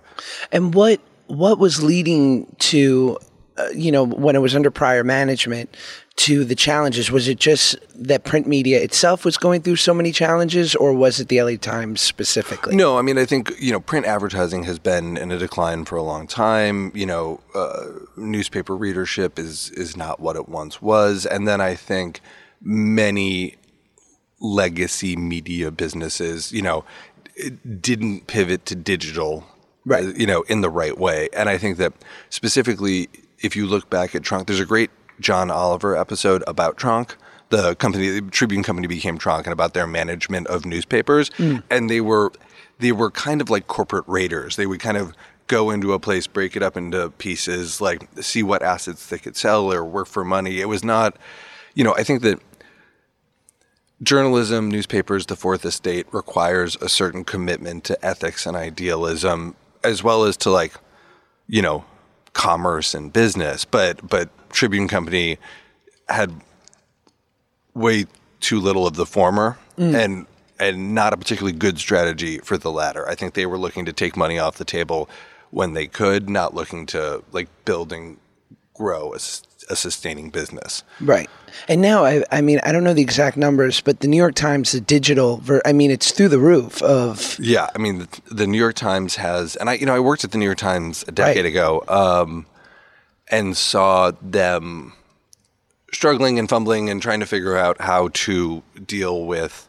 And 0.53 0.75
what 0.75 1.01
what 1.29 1.59
was 1.59 1.83
leading 1.83 2.55
to, 2.59 3.19
uh, 3.57 3.69
you 3.75 3.91
know, 3.91 4.05
when 4.05 4.37
it 4.37 4.41
was 4.41 4.55
under 4.55 4.71
prior 4.71 5.03
management, 5.03 5.75
to 6.17 6.45
the 6.45 6.55
challenges? 6.55 7.11
Was 7.11 7.29
it 7.29 7.39
just 7.39 7.77
that 7.95 8.25
print 8.25 8.47
media 8.47 8.83
itself 8.83 9.25
was 9.25 9.37
going 9.37 9.63
through 9.63 9.77
so 9.77 9.93
many 9.93 10.13
challenges, 10.13 10.75
or 10.75 10.93
was 10.93 11.21
it 11.21 11.29
the 11.29 11.43
LA 11.43 11.57
Times 11.57 12.01
specifically? 12.01 12.75
No, 12.75 12.99
I 12.99 13.03
mean, 13.03 13.19
I 13.19 13.25
think 13.25 13.53
you 13.61 13.73
know, 13.73 13.81
print 13.81 14.07
advertising 14.07 14.65
has 14.65 14.79
been 14.79 15.17
in 15.17 15.31
a 15.31 15.39
decline 15.39 15.85
for 15.85 15.97
a 15.97 16.03
long 16.03 16.27
time. 16.27 16.91
You 16.95 17.07
know, 17.07 17.41
uh, 17.55 17.87
newspaper 18.17 18.77
readership 18.77 19.39
is 19.39 19.71
is 19.71 19.97
not 19.97 20.21
what 20.21 20.37
it 20.37 20.49
once 20.49 20.81
was, 20.81 21.27
and 21.27 21.47
then 21.47 21.61
I 21.61 21.75
think 21.75 22.21
many 22.63 23.57
legacy 24.41 25.17
media 25.17 25.71
businesses, 25.71 26.53
you 26.53 26.63
know, 26.63 26.85
didn't 27.81 28.27
pivot 28.27 28.67
to 28.67 28.75
digital, 28.75 29.47
Right. 29.85 30.17
You 30.17 30.27
know, 30.27 30.43
in 30.43 30.63
the 30.63 30.71
right 30.71 30.99
way, 30.99 31.29
and 31.33 31.49
I 31.49 31.59
think 31.59 31.77
that 31.77 31.93
specifically, 32.29 33.09
if 33.39 33.55
you 33.55 33.67
look 33.67 33.89
back 33.89 34.17
at 34.17 34.23
tronc, 34.23 34.49
there's 34.49 34.59
a 34.59 34.67
great 34.67 34.91
John 35.21 35.51
Oliver 35.51 35.97
episode 35.97 36.43
about 36.47 36.77
tronc. 36.77 37.17
The 37.49 37.77
company, 37.77 38.09
the 38.09 38.31
Tribune 38.31 38.65
company, 38.65 38.89
became 38.89 39.19
tronc, 39.19 39.47
and 39.47 39.53
about 39.53 39.73
their 39.73 39.87
management 39.87 40.49
of 40.49 40.67
newspapers, 40.67 41.31
hmm. 41.37 41.59
and 41.71 41.89
they 41.89 42.01
were 42.01 42.33
they 42.79 42.93
were 42.93 43.11
kind 43.11 43.41
of 43.41 43.51
like 43.51 43.69
corporate 43.69 44.05
raiders. 44.09 44.57
They 44.57 44.67
would 44.67 44.81
kind 44.81 44.97
of 44.97 45.15
go 45.47 45.71
into 45.71 45.93
a 45.93 45.99
place, 45.99 46.27
break 46.27 46.57
it 46.57 46.63
up 46.63 46.77
into 46.77 47.11
pieces, 47.11 47.81
like 47.81 48.09
see 48.21 48.43
what 48.43 48.63
assets 48.63 49.07
they 49.07 49.19
could 49.19 49.37
sell 49.37 49.73
or 49.73 49.85
work 49.85 50.09
for 50.09 50.25
money. 50.25 50.61
It 50.61 50.69
was 50.69 50.85
not, 50.85 51.17
you 51.75 51.85
know, 51.85 51.95
I 51.95 52.03
think 52.03 52.23
that 52.23 52.41
journalism, 54.03 54.69
newspapers, 54.69 55.27
the 55.27 55.37
fourth 55.37 55.65
estate 55.65 56.07
requires 56.13 56.77
a 56.77 56.89
certain 56.89 57.25
commitment 57.25 57.85
to 57.85 58.05
ethics 58.05 58.47
and 58.47 58.57
idealism, 58.57 59.55
as 59.85 60.03
well 60.03 60.25
as 60.25 60.37
to 60.39 60.51
like, 60.51 60.75
you 61.47 61.63
know, 61.63 61.85
commerce 62.37 62.95
and 62.95 63.13
business. 63.13 63.65
But 63.65 64.07
but 64.07 64.29
Tribune 64.51 64.89
Company 64.89 65.39
had 66.09 66.31
way 67.75 68.05
too 68.41 68.61
little 68.61 68.87
of 68.87 68.95
the 68.97 69.07
former 69.07 69.59
mm. 69.79 69.95
and 69.95 70.27
and 70.61 70.95
not 70.95 71.13
a 71.13 71.17
particularly 71.17 71.57
good 71.57 71.79
strategy 71.79 72.39
for 72.39 72.59
the 72.59 72.71
latter. 72.71 73.09
I 73.09 73.15
think 73.15 73.35
they 73.35 73.47
were 73.47 73.59
looking 73.59 73.87
to 73.87 73.93
take 73.93 74.17
money 74.17 74.39
off 74.39 74.57
the 74.57 74.65
table 74.65 75.09
when 75.51 75.73
they 75.73 75.87
could, 75.87 76.29
not 76.29 76.55
looking 76.55 76.87
to 76.87 77.23
like 77.33 77.49
build 77.65 77.93
and 77.93 78.19
grow 78.75 79.15
a 79.15 79.19
sustaining 79.19 80.29
business. 80.29 80.83
Right. 81.01 81.31
And 81.69 81.81
now, 81.83 82.05
I, 82.05 82.23
I 82.31 82.41
mean, 82.41 82.61
I 82.63 82.73
don't 82.73 82.85
know 82.85 82.95
the 82.95 83.03
exact 83.03 83.37
numbers, 83.37 83.81
but 83.81 84.01
the 84.01 84.09
New 84.09 84.17
York 84.17 84.35
Times, 84.35 84.73
the 84.73 84.81
digital, 84.81 85.39
ver- 85.39 85.63
I 85.65 85.73
mean, 85.73 85.91
it's 85.91 86.13
through 86.13 86.29
the 86.29 86.39
roof 86.39 86.83
of, 86.83 87.39
Yeah, 87.41 87.69
I 87.75 87.79
mean, 87.79 87.99
the, 87.99 88.21
the 88.31 88.47
New 88.47 88.59
York 88.59 88.75
Times 88.77 89.17
has, 89.17 89.57
and 89.57 89.69
I, 89.71 89.75
you 89.75 89.87
know, 89.87 89.95
I 89.95 90.01
worked 90.01 90.25
at 90.25 90.31
the 90.33 90.39
New 90.39 90.45
York 90.45 90.59
Times 90.59 91.05
a 91.09 91.13
decade 91.13 91.45
Right. 91.45 91.47
ago, 91.47 91.83
um, 91.89 92.47
and 93.29 93.57
saw 93.57 94.13
them 94.23 94.93
struggling 95.93 96.39
and 96.39 96.49
fumbling 96.49 96.89
and 96.91 97.01
trying 97.03 97.21
to 97.21 97.27
figure 97.27 97.57
out 97.57 97.81
how 97.81 98.09
to 98.13 98.63
deal 98.85 99.25
with 99.25 99.69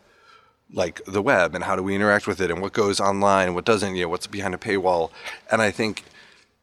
like 0.74 1.02
the 1.06 1.22
web 1.22 1.56
and 1.56 1.64
how 1.64 1.76
do 1.76 1.82
we 1.82 1.96
interact 1.96 2.28
with 2.28 2.42
it 2.42 2.52
and 2.52 2.62
what 2.62 2.74
goes 2.74 3.00
online 3.00 3.48
and 3.48 3.56
what 3.56 3.64
doesn't, 3.66 3.96
you 3.96 4.04
know, 4.04 4.10
what's 4.10 4.28
behind 4.28 4.54
a 4.54 4.58
paywall. 4.58 5.10
And 5.50 5.62
I 5.62 5.72
think 5.72 6.04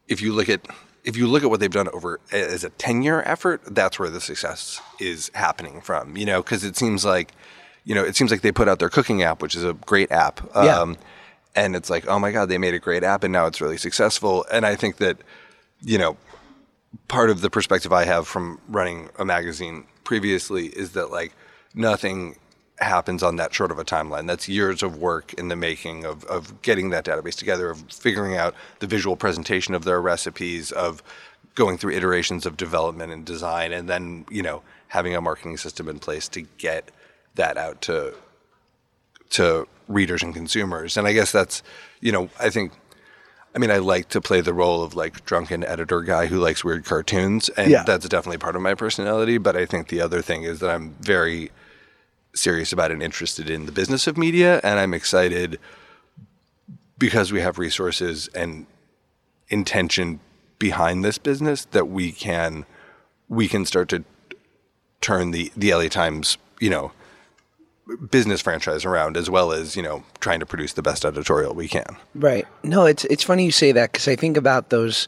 if 0.07 0.21
you 0.21 0.31
look 0.33 0.47
at 0.49 0.61
if 1.05 1.15
you 1.15 1.27
look 1.27 1.43
at 1.43 1.49
what 1.49 1.59
they've 1.59 1.71
done 1.71 1.87
over 1.89 2.19
as 2.31 2.63
a 2.63 2.71
10 2.71 3.03
year 3.03 3.21
effort, 3.21 3.61
that's 3.67 3.99
where 3.99 4.09
the 4.09 4.19
success 4.19 4.81
is 4.99 5.31
happening 5.35 5.79
from, 5.79 6.17
you 6.17 6.25
know, 6.25 6.41
because 6.41 6.63
it 6.63 6.75
seems 6.75 7.05
like, 7.05 7.31
you 7.85 7.93
know, 7.93 8.03
it 8.03 8.15
seems 8.15 8.31
like 8.31 8.41
they 8.41 8.51
put 8.51 8.67
out 8.67 8.79
their 8.79 8.89
cooking 8.89 9.21
app, 9.21 9.41
which 9.41 9.55
is 9.55 9.63
a 9.63 9.73
great 9.73 10.11
app. 10.11 10.41
Yeah. 10.55 10.79
Um, 10.79 10.97
and 11.55 11.75
it's 11.75 11.89
like, 11.89 12.07
oh 12.07 12.17
my 12.19 12.31
God, 12.31 12.49
they 12.49 12.57
made 12.57 12.73
a 12.73 12.79
great 12.79 13.03
app 13.03 13.23
and 13.23 13.31
now 13.31 13.45
it's 13.45 13.61
really 13.61 13.77
successful. 13.77 14.45
And 14.51 14.65
I 14.65 14.75
think 14.75 14.97
that, 14.97 15.19
you 15.81 15.99
know, 15.99 16.17
part 17.07 17.29
of 17.29 17.41
the 17.41 17.51
perspective 17.51 17.93
I 17.93 18.05
have 18.05 18.27
from 18.27 18.59
running 18.67 19.09
a 19.17 19.25
magazine 19.25 19.85
previously 20.03 20.67
is 20.67 20.93
that 20.93 21.11
like 21.11 21.33
nothing 21.75 22.37
happens 22.79 23.23
on 23.23 23.37
that 23.37 23.53
short 23.53 23.71
of 23.71 23.79
a 23.79 23.85
timeline. 23.85 24.27
That's 24.27 24.49
years 24.49 24.83
of 24.83 24.97
work 24.97 25.33
in 25.35 25.47
the 25.47 25.55
making 25.55 26.03
of, 26.05 26.23
of 26.25 26.61
getting 26.61 26.89
that 26.89 27.05
database 27.05 27.35
together, 27.35 27.69
of 27.69 27.83
figuring 27.91 28.35
out 28.35 28.53
the 28.79 28.87
visual 28.87 29.15
presentation 29.15 29.73
of 29.73 29.83
their 29.85 30.01
recipes, 30.01 30.71
of 30.71 31.01
going 31.55 31.77
through 31.77 31.93
iterations 31.93 32.45
of 32.45 32.57
development 32.57 33.13
and 33.13 33.25
design, 33.25 33.71
and 33.71 33.87
then, 33.89 34.25
you 34.29 34.41
know, 34.41 34.61
having 34.89 35.15
a 35.15 35.21
marketing 35.21 35.55
system 35.57 35.87
in 35.87 35.99
place 35.99 36.27
to 36.29 36.41
get 36.57 36.91
that 37.35 37.57
out 37.57 37.81
to 37.81 38.13
to 39.31 39.67
readers 39.87 40.21
and 40.23 40.33
consumers. 40.33 40.97
And 40.97 41.07
I 41.07 41.13
guess 41.13 41.31
that's, 41.31 41.63
you 42.01 42.11
know, 42.11 42.29
I 42.39 42.49
think 42.49 42.71
I 43.55 43.57
mean, 43.57 43.71
I 43.71 43.77
like 43.77 44.09
to 44.09 44.19
play 44.19 44.41
the 44.41 44.53
role 44.53 44.83
of 44.83 44.95
like 44.95 45.23
drunken 45.25 45.63
editor 45.63 46.01
guy 46.01 46.25
who 46.25 46.39
likes 46.39 46.63
weird 46.65 46.83
cartoons, 46.83 47.47
and 47.49 47.71
Yeah. 47.71 47.83
that's 47.83 48.07
definitely 48.09 48.37
part 48.37 48.57
of 48.57 48.61
my 48.61 48.75
personality. 48.75 49.37
But 49.37 49.55
I 49.55 49.65
think 49.65 49.87
the 49.87 50.01
other 50.01 50.21
thing 50.21 50.43
is 50.43 50.59
that 50.59 50.69
I'm 50.69 50.91
very 50.99 51.51
serious 52.35 52.71
about 52.71 52.91
and 52.91 53.01
interested 53.01 53.49
in 53.49 53.65
the 53.65 53.71
business 53.71 54.07
of 54.07 54.17
media, 54.17 54.59
and 54.63 54.79
I'm 54.79 54.93
excited 54.93 55.59
because 56.97 57.31
we 57.31 57.41
have 57.41 57.57
resources 57.57 58.27
and 58.29 58.65
intention 59.49 60.19
behind 60.59 61.03
this 61.03 61.17
business 61.17 61.65
that 61.65 61.87
we 61.87 62.11
can 62.11 62.65
we 63.27 63.47
can 63.47 63.65
start 63.65 63.89
to 63.89 64.03
turn 65.01 65.31
the 65.31 65.51
the 65.55 65.73
LA 65.73 65.87
Times, 65.87 66.37
you 66.59 66.69
know, 66.69 66.91
business 68.09 68.41
franchise 68.41 68.85
around 68.85 69.17
as 69.17 69.29
well 69.29 69.51
as 69.51 69.75
you 69.75 69.83
know 69.83 70.03
trying 70.19 70.39
to 70.39 70.45
produce 70.45 70.73
the 70.73 70.81
best 70.81 71.05
editorial 71.05 71.53
we 71.53 71.67
can. 71.67 71.95
Right. 72.13 72.47
No, 72.63 72.85
it's 72.85 73.05
it's 73.05 73.23
funny 73.23 73.45
you 73.45 73.51
say 73.51 73.71
that 73.71 73.91
because 73.91 74.07
I 74.07 74.15
think 74.15 74.37
about 74.37 74.69
those 74.69 75.07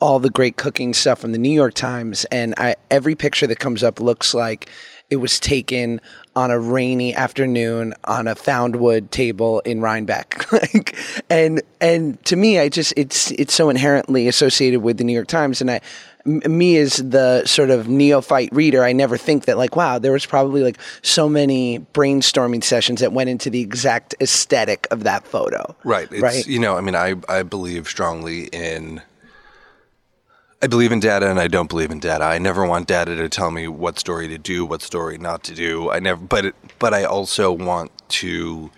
all 0.00 0.20
the 0.20 0.30
great 0.30 0.56
cooking 0.56 0.94
stuff 0.94 1.18
from 1.18 1.32
the 1.32 1.38
New 1.38 1.50
York 1.50 1.74
Times, 1.74 2.24
and 2.26 2.54
I, 2.56 2.76
every 2.90 3.16
picture 3.16 3.48
that 3.48 3.58
comes 3.58 3.82
up 3.82 4.00
looks 4.00 4.32
like 4.32 4.68
it 5.10 5.16
was 5.16 5.40
taken 5.40 6.00
on 6.36 6.50
a 6.50 6.58
rainy 6.58 7.14
afternoon 7.14 7.94
on 8.04 8.28
a 8.28 8.34
found 8.34 8.76
wood 8.76 9.10
table 9.10 9.60
in 9.60 9.80
Rhinebeck. 9.80 10.52
like, 10.52 10.96
and 11.30 11.62
and 11.80 12.22
to 12.26 12.36
me, 12.36 12.58
I 12.58 12.68
just 12.68 12.92
it's 12.96 13.30
it's 13.32 13.54
so 13.54 13.70
inherently 13.70 14.28
associated 14.28 14.80
with 14.82 14.98
the 14.98 15.04
New 15.04 15.12
York 15.14 15.28
Times, 15.28 15.60
and 15.60 15.70
I. 15.70 15.80
Me 16.26 16.76
as 16.76 16.96
the 16.96 17.42
sort 17.46 17.70
of 17.70 17.88
neophyte 17.88 18.50
reader, 18.52 18.84
I 18.84 18.92
never 18.92 19.16
think 19.16 19.46
that 19.46 19.56
like, 19.56 19.76
wow, 19.76 19.98
there 19.98 20.12
was 20.12 20.26
probably 20.26 20.62
like 20.62 20.76
so 21.00 21.26
many 21.26 21.78
brainstorming 21.94 22.62
sessions 22.62 23.00
that 23.00 23.14
went 23.14 23.30
into 23.30 23.48
the 23.48 23.60
exact 23.60 24.14
aesthetic 24.20 24.86
of 24.90 25.04
that 25.04 25.26
photo. 25.26 25.74
Right. 25.84 26.06
It's, 26.10 26.20
Right. 26.20 26.46
You 26.46 26.58
know, 26.58 26.76
I 26.76 26.82
mean, 26.82 26.94
I, 26.96 27.14
I 27.30 27.44
believe 27.44 27.88
strongly 27.88 28.48
in. 28.48 29.00
I 30.60 30.66
believe 30.66 30.90
in 30.90 30.98
data 30.98 31.30
and 31.30 31.38
I 31.38 31.46
don't 31.46 31.68
believe 31.68 31.92
in 31.92 32.00
data. 32.00 32.24
I 32.24 32.38
never 32.38 32.66
want 32.66 32.88
data 32.88 33.14
to 33.14 33.28
tell 33.28 33.50
me 33.50 33.68
what 33.68 33.98
story 33.98 34.26
to 34.28 34.38
do, 34.38 34.66
what 34.66 34.82
story 34.82 35.16
not 35.16 35.44
to 35.44 35.54
do. 35.54 35.90
I 35.90 36.00
never, 36.00 36.20
but 36.20 36.54
but 36.78 36.92
I 36.92 37.04
also 37.04 37.52
want 37.52 37.92
to, 38.08 38.70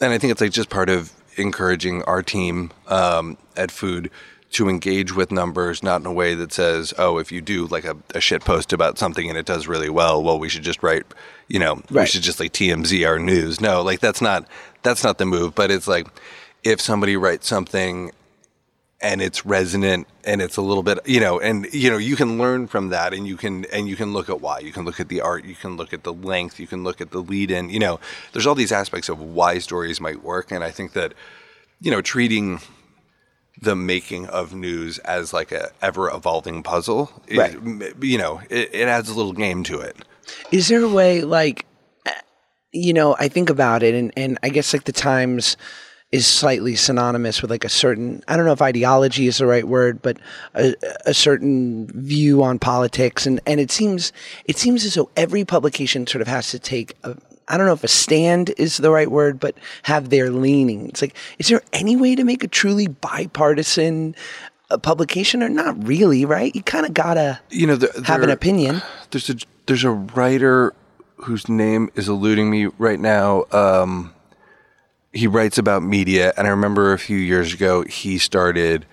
and 0.00 0.12
I 0.12 0.18
think 0.18 0.30
it's 0.30 0.40
like 0.40 0.52
just 0.52 0.70
part 0.70 0.88
of 0.88 1.12
encouraging 1.36 2.04
our 2.04 2.22
team 2.22 2.70
um, 2.86 3.38
at 3.56 3.72
Food 3.72 4.10
to 4.52 4.68
engage 4.68 5.14
with 5.14 5.30
numbers, 5.30 5.82
not 5.82 6.00
in 6.00 6.06
a 6.06 6.12
way 6.12 6.34
that 6.34 6.52
says, 6.52 6.92
oh, 6.98 7.18
if 7.18 7.30
you 7.30 7.40
do 7.40 7.66
like 7.66 7.84
a, 7.84 7.96
a 8.14 8.20
shit 8.20 8.44
post 8.44 8.72
about 8.72 8.98
something 8.98 9.28
and 9.28 9.38
it 9.38 9.46
does 9.46 9.68
really 9.68 9.88
well, 9.88 10.22
well, 10.22 10.38
we 10.38 10.48
should 10.48 10.62
just 10.62 10.82
write, 10.82 11.06
you 11.48 11.58
know, 11.58 11.80
we 11.90 12.06
should 12.06 12.22
just 12.22 12.40
like 12.40 12.52
TMZ 12.52 13.06
our 13.06 13.18
news. 13.18 13.60
No, 13.60 13.82
like 13.82 14.00
that's 14.00 14.20
not 14.20 14.46
that's 14.82 15.02
not 15.02 15.18
the 15.18 15.26
move. 15.26 15.56
But 15.56 15.72
it's 15.72 15.88
like 15.88 16.06
if 16.62 16.80
somebody 16.80 17.16
writes 17.16 17.48
something 17.48 18.12
and 19.02 19.22
it's 19.22 19.46
resonant 19.46 20.06
and 20.24 20.42
it's 20.42 20.56
a 20.56 20.62
little 20.62 20.82
bit 20.82 20.98
you 21.06 21.20
know 21.20 21.40
and 21.40 21.66
you 21.72 21.90
know 21.90 21.96
you 21.96 22.16
can 22.16 22.38
learn 22.38 22.66
from 22.66 22.90
that 22.90 23.14
and 23.14 23.26
you 23.26 23.36
can 23.36 23.64
and 23.66 23.88
you 23.88 23.96
can 23.96 24.12
look 24.12 24.28
at 24.28 24.40
why 24.40 24.58
you 24.58 24.72
can 24.72 24.84
look 24.84 25.00
at 25.00 25.08
the 25.08 25.20
art 25.20 25.44
you 25.44 25.54
can 25.54 25.76
look 25.76 25.92
at 25.92 26.04
the 26.04 26.12
length 26.12 26.60
you 26.60 26.66
can 26.66 26.84
look 26.84 27.00
at 27.00 27.10
the 27.10 27.20
lead 27.20 27.50
in 27.50 27.70
you 27.70 27.78
know 27.78 27.98
there's 28.32 28.46
all 28.46 28.54
these 28.54 28.72
aspects 28.72 29.08
of 29.08 29.20
why 29.20 29.58
stories 29.58 30.00
might 30.00 30.22
work 30.22 30.50
and 30.50 30.62
i 30.62 30.70
think 30.70 30.92
that 30.92 31.14
you 31.80 31.90
know 31.90 32.02
treating 32.02 32.60
the 33.60 33.76
making 33.76 34.26
of 34.26 34.54
news 34.54 34.98
as 35.00 35.32
like 35.32 35.52
a 35.52 35.70
ever 35.82 36.10
evolving 36.10 36.62
puzzle. 36.62 37.10
Right. 37.30 37.54
m- 37.54 37.82
you 38.00 38.18
know, 38.18 38.40
it, 38.48 38.70
it 38.72 38.88
adds 38.88 39.08
a 39.08 39.14
little 39.14 39.32
game 39.32 39.62
to 39.64 39.80
it. 39.80 39.96
Is 40.50 40.68
there 40.68 40.82
a 40.82 40.88
way, 40.88 41.22
like, 41.22 41.66
uh, 42.06 42.12
you 42.72 42.92
know, 42.92 43.16
I 43.18 43.28
think 43.28 43.50
about 43.50 43.82
it, 43.82 43.94
and, 43.94 44.12
and 44.16 44.38
I 44.42 44.48
guess 44.48 44.72
like 44.72 44.84
the 44.84 44.92
Times 44.92 45.56
is 46.12 46.26
slightly 46.26 46.74
synonymous 46.74 47.40
with 47.40 47.50
like 47.50 47.64
a 47.64 47.68
certain, 47.68 48.22
I 48.26 48.36
don't 48.36 48.44
know 48.44 48.52
if 48.52 48.62
ideology 48.62 49.28
is 49.28 49.38
the 49.38 49.46
right 49.46 49.66
word, 49.66 50.02
but 50.02 50.18
a, 50.54 50.74
a 51.06 51.14
certain 51.14 51.86
view 51.86 52.42
on 52.42 52.58
politics, 52.58 53.26
and 53.26 53.40
and 53.46 53.60
it 53.60 53.70
seems 53.70 54.12
it 54.44 54.58
seems 54.58 54.84
as 54.84 54.94
though 54.94 55.08
every 55.16 55.44
publication 55.44 56.06
sort 56.06 56.22
of 56.22 56.28
has 56.28 56.50
to 56.50 56.58
take 56.58 56.96
a. 57.04 57.16
I 57.46 57.56
don't 57.56 57.66
know 57.66 57.72
if 57.72 57.82
a 57.82 57.88
stand 57.88 58.52
is 58.58 58.76
the 58.76 58.92
right 58.92 59.10
word, 59.10 59.40
but 59.40 59.56
have 59.82 60.10
their 60.10 60.30
leaning. 60.30 60.88
It's 60.88 61.02
Like, 61.02 61.16
is 61.38 61.48
there 61.48 61.62
any 61.72 61.96
way 61.96 62.14
to 62.14 62.22
make 62.22 62.44
a 62.44 62.48
truly 62.48 62.86
bipartisan 62.86 64.14
uh, 64.70 64.78
publication, 64.78 65.42
or 65.42 65.48
not 65.48 65.86
really? 65.86 66.24
Right? 66.24 66.54
You 66.54 66.62
kind 66.62 66.86
of 66.86 66.94
gotta 66.94 67.40
You 67.50 67.68
know, 67.68 67.76
the, 67.76 68.04
have 68.04 68.22
an 68.22 68.30
opinion. 68.30 68.82
There's 69.10 69.30
a 69.30 69.36
there's 69.66 69.84
a 69.84 69.90
writer 69.90 70.74
whose 71.16 71.48
name 71.48 71.90
is 71.94 72.08
eluding 72.08 72.50
me 72.50 72.66
right 72.78 72.98
now. 72.98 73.44
Um, 73.52 74.14
he 75.12 75.26
writes 75.26 75.58
about 75.58 75.82
media, 75.82 76.32
and 76.36 76.46
I 76.46 76.50
remember 76.50 76.92
a 76.92 76.98
few 76.98 77.18
years 77.18 77.52
ago 77.52 77.82
he 77.82 78.18
started 78.18 78.86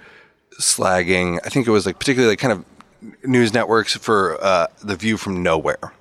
slagging. 0.60 1.40
I 1.46 1.50
think 1.50 1.68
it 1.68 1.72
was 1.72 1.86
like 1.86 2.00
particularly 2.00 2.32
like 2.32 2.40
kind 2.40 2.54
of 2.54 2.66
news 3.24 3.54
networks 3.54 3.96
for 3.96 4.44
uh, 4.44 4.68
the 4.84 4.96
view 4.96 5.18
from 5.18 5.44
nowhere, 5.44 5.94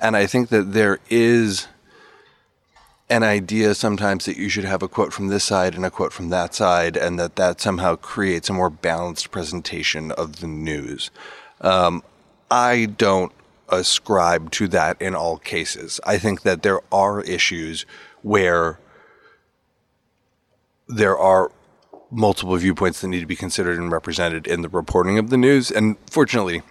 and 0.00 0.16
I 0.16 0.26
think 0.26 0.48
that 0.50 0.72
there 0.72 1.00
is 1.10 1.66
an 3.10 3.22
idea 3.22 3.74
sometimes 3.74 4.24
that 4.24 4.36
you 4.36 4.48
should 4.48 4.64
have 4.64 4.82
a 4.82 4.88
quote 4.88 5.12
from 5.12 5.28
this 5.28 5.44
side 5.44 5.74
and 5.74 5.84
a 5.84 5.90
quote 5.90 6.12
from 6.12 6.30
that 6.30 6.54
side, 6.54 6.96
and 6.96 7.18
that 7.18 7.36
that 7.36 7.60
somehow 7.60 7.96
creates 7.96 8.48
a 8.48 8.52
more 8.52 8.70
balanced 8.70 9.30
presentation 9.30 10.12
of 10.12 10.40
the 10.40 10.46
news. 10.46 11.10
Um, 11.60 12.02
I 12.50 12.86
don't 12.86 13.32
ascribe 13.68 14.50
to 14.52 14.68
that 14.68 15.00
in 15.02 15.14
all 15.14 15.38
cases. 15.38 16.00
I 16.06 16.18
think 16.18 16.42
that 16.42 16.62
there 16.62 16.80
are 16.92 17.22
issues 17.22 17.84
where 18.22 18.78
there 20.88 21.18
are 21.18 21.50
multiple 22.10 22.56
viewpoints 22.56 23.00
that 23.00 23.08
need 23.08 23.20
to 23.20 23.26
be 23.26 23.36
considered 23.36 23.78
and 23.78 23.90
represented 23.90 24.46
in 24.46 24.62
the 24.62 24.68
reporting 24.68 25.18
of 25.18 25.30
the 25.30 25.36
news. 25.36 25.70
And 25.70 25.96
fortunately, 26.10 26.62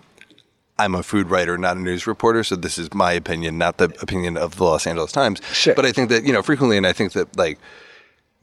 I'm 0.77 0.95
a 0.95 1.03
food 1.03 1.29
writer, 1.29 1.57
not 1.57 1.77
a 1.77 1.79
news 1.79 2.07
reporter, 2.07 2.43
so 2.43 2.55
this 2.55 2.77
is 2.77 2.93
my 2.93 3.11
opinion, 3.13 3.57
not 3.57 3.77
the 3.77 3.85
opinion 4.01 4.37
of 4.37 4.55
the 4.55 4.63
Los 4.63 4.87
Angeles 4.87 5.11
Times. 5.11 5.41
Sure. 5.51 5.75
But 5.75 5.85
I 5.85 5.91
think 5.91 6.09
that, 6.09 6.23
you 6.23 6.33
know, 6.33 6.41
frequently, 6.41 6.77
and 6.77 6.87
I 6.87 6.93
think 6.93 7.13
that, 7.13 7.35
like, 7.37 7.59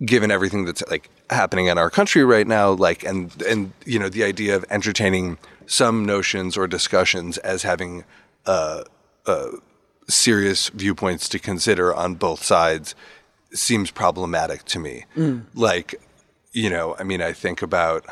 given 0.05 0.31
everything 0.31 0.65
that's 0.65 0.83
like 0.91 1.11
happening 1.29 1.67
in 1.67 1.77
our 1.77 1.91
country 1.91 2.25
right 2.25 2.47
now, 2.47 2.71
like, 2.71 3.03
and, 3.05 3.43
and, 3.43 3.73
you 3.85 3.99
know, 3.99 4.09
the 4.09 4.25
idea 4.25 4.57
of 4.57 4.65
entertaining 4.71 5.39
some 5.67 6.05
notions 6.05 6.57
or 6.57 6.67
discussions 6.67 7.39
as 7.39 7.63
having, 7.63 8.05
uh, 8.47 8.85
uh, 9.27 9.49
serious 10.09 10.71
viewpoints 10.71 11.29
to 11.29 11.39
consider 11.39 11.95
on 11.95 12.15
both 12.15 12.43
sides 12.43 12.95
seems 13.53 13.91
problematic 13.91 14.65
to 14.67 14.79
me. 14.79 15.05
Mm. 15.17 15.45
Like, 15.55 15.95
you 16.53 16.71
know, 16.71 16.97
I 16.99 17.05
mean, 17.05 17.23
I 17.23 17.33
think 17.33 17.63
about, 17.63 18.05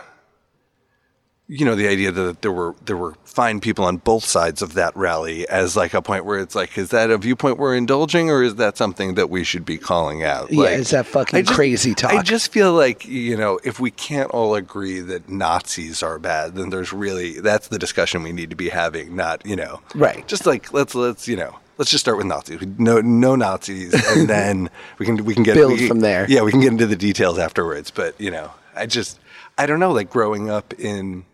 you 1.51 1.65
know, 1.65 1.75
the 1.75 1.89
idea 1.89 2.13
that 2.13 2.43
there 2.43 2.53
were 2.53 2.75
there 2.85 2.97
were 2.97 3.15
fine 3.25 3.59
people 3.61 3.85
on 3.85 3.97
both 3.97 4.25
sides 4.25 4.61
of 4.61 4.75
that 4.75 4.95
rally 4.97 5.49
as 5.49 5.77
like 5.77 5.95
a 5.95 6.03
point 6.03 6.25
where 6.27 6.39
it's 6.39 6.55
like, 6.55 6.77
is 6.77 6.91
that 6.91 7.11
a 7.11 7.17
viewpoint 7.17 7.57
we're 7.57 7.75
indulging, 7.75 8.31
or 8.31 8.43
is 8.43 8.57
that 8.57 8.77
something 8.77 9.15
that 9.15 9.31
we 9.31 9.45
should 9.45 9.65
be 9.65 9.79
calling 9.79 10.23
out? 10.23 10.53
Yeah, 10.53 10.65
Like, 10.65 10.79
is 10.79 10.91
that 10.91 11.07
fucking 11.07 11.45
just- 11.45 11.55
crazy 11.57 11.95
talk? 11.95 12.13
I 12.13 12.23
just 12.23 12.53
feel 12.53 12.75
like 12.75 13.07
you 13.07 13.37
know, 13.37 13.59
if 13.65 13.81
we 13.81 13.91
can't 13.91 14.31
all 14.31 14.55
agree 14.57 15.01
that 15.01 15.29
Nazis 15.31 16.03
are 16.03 16.19
bad, 16.19 16.55
then 16.55 16.69
there's 16.69 16.93
really 16.93 17.41
that's 17.41 17.69
the 17.69 17.79
discussion 17.79 18.23
we 18.23 18.33
need 18.33 18.51
to 18.51 18.57
be 18.57 18.69
having, 18.69 19.17
not 19.17 19.47
you 19.47 19.57
know, 19.57 19.81
Right. 19.95 20.29
Just 20.29 20.45
like 20.45 20.73
let's 20.75 20.95
let's 20.95 21.27
you 21.27 21.37
know. 21.37 21.57
Let's 21.79 21.93
just 21.93 22.05
start 22.05 22.17
with 22.19 22.27
Nazis. 22.27 22.61
No, 22.77 23.01
no 23.01 23.37
Nazis, 23.37 23.95
and 24.09 24.29
then 24.29 24.69
we 24.99 25.07
can 25.07 25.25
we 25.25 25.33
can 25.35 25.45
get 25.45 25.55
Build 25.55 25.79
we 25.79 25.89
from 25.89 26.01
there. 26.01 26.27
Yeah, 26.29 26.43
we 26.43 26.51
can 26.51 26.61
get 26.61 26.73
into 26.73 26.87
the 26.87 26.97
details 26.97 27.39
afterwards. 27.39 27.91
But 27.91 28.21
you 28.21 28.31
know, 28.31 28.51
I 28.75 28.87
just 28.87 29.19
I 29.57 29.67
don't 29.67 29.79
know. 29.79 29.93
Like 29.93 30.11
growing 30.11 30.51
up 30.51 30.75
in, 30.75 31.25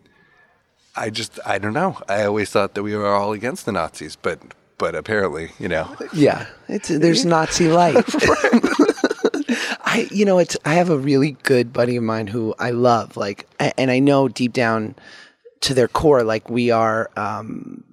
I 0.94 1.08
just 1.10 1.40
I 1.46 1.58
don't 1.58 1.72
know. 1.72 1.98
I 2.08 2.24
always 2.24 2.50
thought 2.50 2.74
that 2.74 2.82
we 2.82 2.94
were 2.94 3.06
all 3.06 3.32
against 3.32 3.64
the 3.64 3.72
Nazis, 3.72 4.16
but 4.16 4.38
but 4.76 4.94
apparently, 4.94 5.50
you 5.58 5.68
know, 5.68 5.96
Yeah, 6.12 6.46
it's 6.68 6.88
there's 6.88 7.24
Nazi 7.34 7.68
light. 7.68 8.04
I 9.86 10.08
you 10.10 10.24
know 10.24 10.38
it's 10.38 10.56
I 10.64 10.74
have 10.74 10.90
a 10.90 10.98
really 10.98 11.32
good 11.42 11.72
buddy 11.72 11.96
of 11.96 12.02
mine 12.02 12.26
who 12.26 12.54
I 12.58 12.70
love 12.70 13.16
like 13.16 13.46
and 13.60 13.90
I 13.90 13.98
know 13.98 14.28
deep 14.28 14.52
down 14.52 14.96
to 15.60 15.72
their 15.72 15.88
core 15.88 16.24
like 16.24 16.50
we 16.50 16.70
are 16.70 17.10
um 17.16 17.84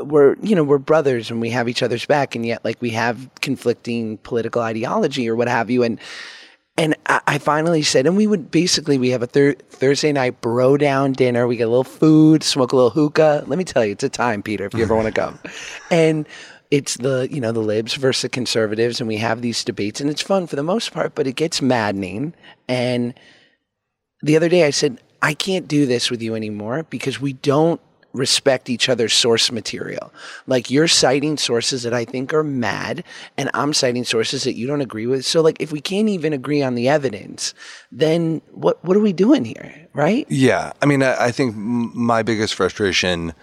we're 0.00 0.36
you 0.42 0.54
know 0.54 0.64
we're 0.64 0.78
brothers 0.78 1.30
and 1.30 1.40
we 1.40 1.50
have 1.50 1.68
each 1.68 1.82
other's 1.82 2.04
back 2.06 2.34
and 2.34 2.44
yet 2.44 2.64
like 2.64 2.80
we 2.80 2.90
have 2.90 3.28
conflicting 3.40 4.18
political 4.18 4.62
ideology 4.62 5.28
or 5.28 5.36
what 5.36 5.48
have 5.48 5.70
you 5.70 5.82
and 5.82 6.00
and 6.76 6.96
I, 7.06 7.20
I 7.26 7.38
finally 7.38 7.82
said, 7.82 8.06
and 8.06 8.16
we 8.16 8.26
would 8.26 8.50
basically 8.50 8.98
we 8.98 9.10
have 9.10 9.22
a 9.22 9.26
thir- 9.26 9.54
Thursday 9.54 10.12
night 10.12 10.40
bro 10.40 10.76
down 10.76 11.12
dinner. 11.12 11.46
We 11.46 11.56
get 11.56 11.64
a 11.64 11.68
little 11.68 11.84
food, 11.84 12.42
smoke 12.42 12.72
a 12.72 12.76
little 12.76 12.90
hookah. 12.90 13.44
Let 13.46 13.58
me 13.58 13.64
tell 13.64 13.84
you, 13.84 13.92
it's 13.92 14.02
a 14.02 14.08
time, 14.08 14.42
Peter, 14.42 14.64
if 14.64 14.74
you 14.74 14.82
ever 14.82 14.96
want 14.96 15.06
to 15.06 15.12
come. 15.12 15.38
And 15.90 16.26
it's 16.70 16.96
the 16.96 17.28
you 17.30 17.40
know 17.40 17.52
the 17.52 17.60
libs 17.60 17.94
versus 17.94 18.22
the 18.22 18.28
conservatives, 18.28 19.00
and 19.00 19.06
we 19.06 19.18
have 19.18 19.40
these 19.40 19.62
debates, 19.62 20.00
and 20.00 20.10
it's 20.10 20.22
fun 20.22 20.46
for 20.46 20.56
the 20.56 20.62
most 20.62 20.92
part, 20.92 21.14
but 21.14 21.26
it 21.26 21.36
gets 21.36 21.62
maddening. 21.62 22.34
And 22.68 23.14
the 24.22 24.36
other 24.36 24.48
day, 24.48 24.64
I 24.64 24.70
said, 24.70 25.00
I 25.22 25.34
can't 25.34 25.68
do 25.68 25.86
this 25.86 26.10
with 26.10 26.22
you 26.22 26.34
anymore 26.34 26.86
because 26.90 27.20
we 27.20 27.34
don't 27.34 27.80
respect 28.14 28.70
each 28.70 28.88
other's 28.88 29.12
source 29.12 29.52
material. 29.52 30.12
Like 30.46 30.70
you're 30.70 30.88
citing 30.88 31.36
sources 31.36 31.82
that 31.82 31.92
I 31.92 32.06
think 32.06 32.32
are 32.32 32.44
mad, 32.44 33.04
and 33.36 33.50
I'm 33.52 33.74
citing 33.74 34.04
sources 34.04 34.44
that 34.44 34.54
you 34.54 34.66
don't 34.66 34.80
agree 34.80 35.06
with. 35.06 35.26
So, 35.26 35.42
like, 35.42 35.60
if 35.60 35.72
we 35.72 35.80
can't 35.80 36.08
even 36.08 36.32
agree 36.32 36.62
on 36.62 36.76
the 36.76 36.88
evidence, 36.88 37.52
then 37.92 38.40
what 38.52 38.82
what 38.84 38.96
are 38.96 39.00
we 39.00 39.12
doing 39.12 39.44
here, 39.44 39.88
right? 39.92 40.26
Yeah, 40.30 40.72
I 40.80 40.86
mean, 40.86 41.02
I, 41.02 41.26
I 41.26 41.30
think 41.32 41.54
my 41.56 42.22
biggest 42.22 42.54
frustration, 42.54 43.34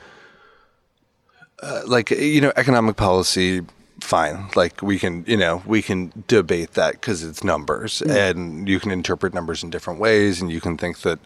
uh, 1.62 1.81
like 1.86 2.10
you 2.10 2.41
know, 2.41 2.53
economic 2.55 2.95
policy, 2.95 3.62
fine. 3.99 4.49
Like 4.55 4.81
we 4.81 4.97
can, 4.97 5.23
you 5.27 5.38
know, 5.38 5.62
we 5.65 5.81
can 5.81 6.12
debate 6.27 6.73
that 6.73 6.93
because 6.93 7.23
it's 7.23 7.43
numbers, 7.43 8.01
and 8.01 8.67
you 8.67 8.79
can 8.79 8.91
interpret 8.91 9.34
numbers 9.34 9.63
in 9.63 9.69
different 9.69 9.99
ways, 9.99 10.41
and 10.41 10.51
you 10.51 10.62
can 10.62 10.77
think 10.77 10.99
that, 11.01 11.19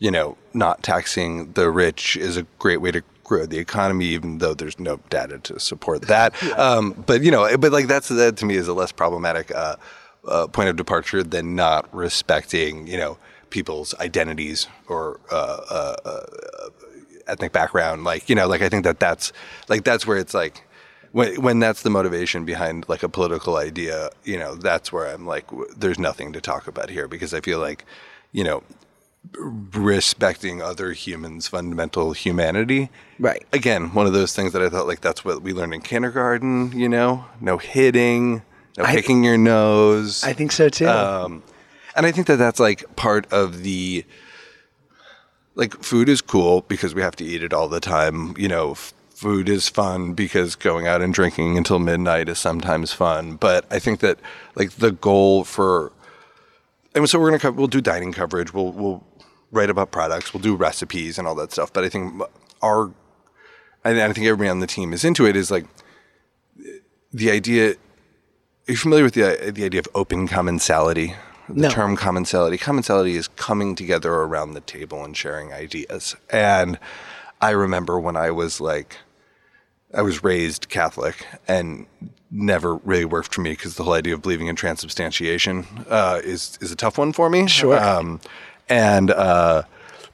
you 0.00 0.10
know, 0.10 0.36
not 0.52 0.82
taxing 0.82 1.52
the 1.52 1.70
rich 1.70 2.16
is 2.16 2.36
a 2.36 2.42
great 2.58 2.78
way 2.78 2.90
to 2.90 3.02
grow 3.22 3.46
the 3.46 3.58
economy, 3.58 4.06
even 4.06 4.38
though 4.38 4.54
there's 4.54 4.80
no 4.80 4.98
data 5.08 5.38
to 5.38 5.60
support 5.60 6.02
that. 6.02 6.34
Um, 6.58 7.04
but 7.06 7.22
you 7.22 7.30
know, 7.30 7.56
but 7.56 7.70
like 7.70 7.86
that's 7.86 8.08
that 8.08 8.36
to 8.38 8.44
me 8.44 8.56
is 8.56 8.66
a 8.66 8.74
less 8.74 8.90
problematic. 8.90 9.54
Uh, 9.54 9.76
uh, 10.26 10.46
point 10.46 10.68
of 10.68 10.76
departure 10.76 11.22
than 11.22 11.54
not 11.54 11.92
respecting, 11.94 12.86
you 12.86 12.96
know, 12.96 13.18
people's 13.50 13.94
identities 13.98 14.68
or 14.88 15.20
uh, 15.30 15.60
uh, 15.70 15.96
uh, 16.04 16.68
ethnic 17.26 17.52
background. 17.52 18.04
Like, 18.04 18.28
you 18.28 18.34
know, 18.34 18.46
like 18.46 18.62
I 18.62 18.68
think 18.68 18.84
that 18.84 19.00
that's 19.00 19.32
like 19.68 19.84
that's 19.84 20.06
where 20.06 20.18
it's 20.18 20.34
like 20.34 20.66
when 21.12 21.40
when 21.42 21.58
that's 21.58 21.82
the 21.82 21.90
motivation 21.90 22.44
behind 22.44 22.88
like 22.88 23.02
a 23.02 23.08
political 23.08 23.56
idea. 23.56 24.10
You 24.24 24.38
know, 24.38 24.54
that's 24.54 24.92
where 24.92 25.06
I'm 25.06 25.26
like, 25.26 25.46
w- 25.48 25.68
there's 25.76 25.98
nothing 25.98 26.32
to 26.34 26.40
talk 26.40 26.66
about 26.66 26.90
here 26.90 27.08
because 27.08 27.34
I 27.34 27.40
feel 27.40 27.58
like, 27.58 27.84
you 28.32 28.44
know, 28.44 28.62
respecting 29.36 30.62
other 30.62 30.92
humans' 30.92 31.46
fundamental 31.48 32.12
humanity. 32.12 32.90
Right. 33.18 33.44
Again, 33.52 33.92
one 33.94 34.06
of 34.06 34.12
those 34.12 34.34
things 34.34 34.52
that 34.52 34.62
I 34.62 34.68
thought 34.68 34.86
like 34.86 35.00
that's 35.00 35.24
what 35.24 35.42
we 35.42 35.52
learned 35.52 35.74
in 35.74 35.82
kindergarten. 35.82 36.72
You 36.72 36.88
know, 36.88 37.24
no 37.40 37.58
hitting, 37.58 38.42
no 38.78 38.84
I- 38.84 38.94
picking 38.94 39.24
your 39.24 39.38
nose. 39.38 40.24
I 40.24 40.32
think 40.32 40.52
so 40.52 40.68
too. 40.68 40.88
Um, 40.88 41.42
and 41.94 42.06
I 42.06 42.12
think 42.12 42.26
that 42.28 42.36
that's 42.36 42.60
like 42.60 42.96
part 42.96 43.30
of 43.32 43.62
the 43.62 44.04
like 45.54 45.74
food 45.82 46.08
is 46.08 46.20
cool 46.20 46.62
because 46.62 46.94
we 46.94 47.02
have 47.02 47.16
to 47.16 47.24
eat 47.24 47.42
it 47.42 47.52
all 47.52 47.68
the 47.68 47.80
time. 47.80 48.34
You 48.38 48.48
know, 48.48 48.72
f- 48.72 48.94
food 49.10 49.48
is 49.48 49.68
fun 49.68 50.14
because 50.14 50.54
going 50.56 50.86
out 50.86 51.02
and 51.02 51.12
drinking 51.12 51.58
until 51.58 51.78
midnight 51.78 52.28
is 52.28 52.38
sometimes 52.38 52.92
fun. 52.92 53.34
But 53.36 53.66
I 53.70 53.78
think 53.78 54.00
that 54.00 54.18
like 54.54 54.72
the 54.76 54.92
goal 54.92 55.44
for 55.44 55.92
and 56.94 57.08
so 57.08 57.18
we're 57.20 57.28
gonna 57.30 57.38
co- 57.40 57.50
we'll 57.52 57.66
do 57.66 57.80
dining 57.80 58.12
coverage. 58.12 58.54
We'll 58.54 58.72
we'll 58.72 59.04
write 59.50 59.70
about 59.70 59.90
products. 59.90 60.32
We'll 60.32 60.42
do 60.42 60.54
recipes 60.54 61.18
and 61.18 61.26
all 61.26 61.34
that 61.36 61.52
stuff. 61.52 61.72
But 61.72 61.84
I 61.84 61.88
think 61.88 62.22
our 62.62 62.92
and 63.84 64.00
I 64.00 64.12
think 64.12 64.26
everybody 64.26 64.48
on 64.50 64.60
the 64.60 64.66
team 64.66 64.92
is 64.92 65.04
into 65.04 65.26
it. 65.26 65.36
Is 65.36 65.50
like 65.50 65.66
the 67.12 67.30
idea. 67.30 67.70
Are 67.72 68.72
you 68.72 68.76
familiar 68.76 69.04
with 69.04 69.14
the 69.14 69.52
the 69.54 69.64
idea 69.64 69.80
of 69.80 69.88
open 69.94 70.28
commensality? 70.28 71.14
The 71.48 71.62
No. 71.62 71.68
term 71.70 71.96
commensality. 71.96 72.58
Commensality 72.58 73.16
is 73.16 73.26
coming 73.26 73.74
together 73.74 74.12
around 74.12 74.52
the 74.54 74.60
table 74.60 75.02
and 75.04 75.16
sharing 75.16 75.52
ideas. 75.52 76.14
And 76.30 76.78
I 77.40 77.50
remember 77.50 77.98
when 77.98 78.14
I 78.16 78.30
was 78.30 78.60
like, 78.60 78.98
I 79.92 80.02
was 80.02 80.22
raised 80.22 80.68
Catholic 80.68 81.26
and 81.48 81.86
never 82.30 82.76
really 82.76 83.04
worked 83.04 83.34
for 83.34 83.40
me 83.40 83.50
because 83.50 83.74
the 83.74 83.82
whole 83.82 83.94
idea 83.94 84.14
of 84.14 84.22
believing 84.22 84.46
in 84.46 84.54
transubstantiation 84.54 85.66
uh, 85.88 86.20
is 86.22 86.56
is 86.60 86.70
a 86.70 86.76
tough 86.76 86.98
one 86.98 87.12
for 87.12 87.28
me. 87.28 87.48
Sure. 87.48 87.76
Um, 87.76 88.20
and 88.70 89.10
uh, 89.10 89.64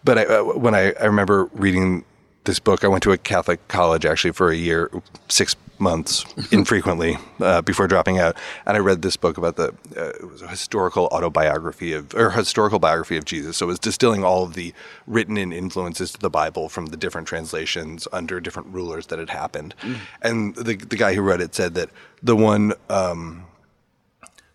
but 0.03 0.19
I, 0.19 0.25
uh, 0.25 0.43
when 0.43 0.75
I, 0.75 0.93
I 0.95 1.05
remember 1.05 1.45
reading 1.53 2.05
this 2.45 2.59
book, 2.59 2.85
I 2.85 2.89
went 2.89 3.03
to 3.05 3.13
a 3.13 3.19
Catholic 3.19 3.67
college 3.69 4.07
actually 4.07 4.33
for 4.33 4.51
a 4.51 4.57
year, 4.57 4.91
six 5.29 5.55
months 5.79 6.25
infrequently 6.53 7.19
uh, 7.41 7.61
before 7.61 7.87
dropping 7.87 8.19
out, 8.19 8.37
and 8.65 8.77
I 8.77 8.81
read 8.81 9.03
this 9.03 9.17
book 9.17 9.37
about 9.37 9.57
the 9.57 9.75
uh, 9.97 10.09
it 10.21 10.29
was 10.29 10.41
a 10.41 10.49
historical 10.49 11.07
autobiography 11.09 11.93
of 11.93 12.15
or 12.15 12.31
historical 12.31 12.79
biography 12.79 13.19
of 13.19 13.27
Jesus. 13.27 13.59
So 13.59 13.67
it 13.67 13.69
was 13.69 13.79
distilling 13.79 14.25
all 14.25 14.45
of 14.45 14.55
the 14.55 14.73
written 15.07 15.37
in 15.37 15.53
influences 15.53 16.13
to 16.13 16.19
the 16.19 16.31
Bible 16.31 16.69
from 16.71 16.87
the 16.87 16.97
different 16.97 17.29
translations 17.29 18.09
under 18.13 18.41
different 18.41 18.69
rulers 18.69 19.09
that 19.09 19.19
had 19.19 19.31
happened, 19.31 19.75
and 20.23 20.55
the 20.57 20.77
the 20.77 20.97
guy 20.97 21.15
who 21.15 21.21
wrote 21.21 21.41
it 21.41 21.55
said 21.55 21.75
that 21.75 21.91
the 22.23 22.35
one. 22.35 22.73
Um, 22.89 23.45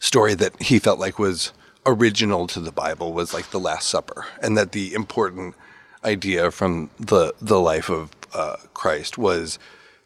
story 0.01 0.33
that 0.33 0.59
he 0.59 0.79
felt 0.79 0.99
like 0.99 1.19
was 1.19 1.53
original 1.85 2.47
to 2.47 2.59
the 2.59 2.71
Bible 2.71 3.13
was 3.13 3.33
like 3.33 3.51
the 3.51 3.59
Last 3.59 3.87
Supper, 3.87 4.25
and 4.41 4.57
that 4.57 4.71
the 4.71 4.93
important 4.93 5.55
idea 6.03 6.51
from 6.51 6.89
the 6.99 7.33
the 7.41 7.59
life 7.59 7.89
of 7.89 8.11
uh, 8.33 8.57
Christ 8.73 9.17
was 9.17 9.59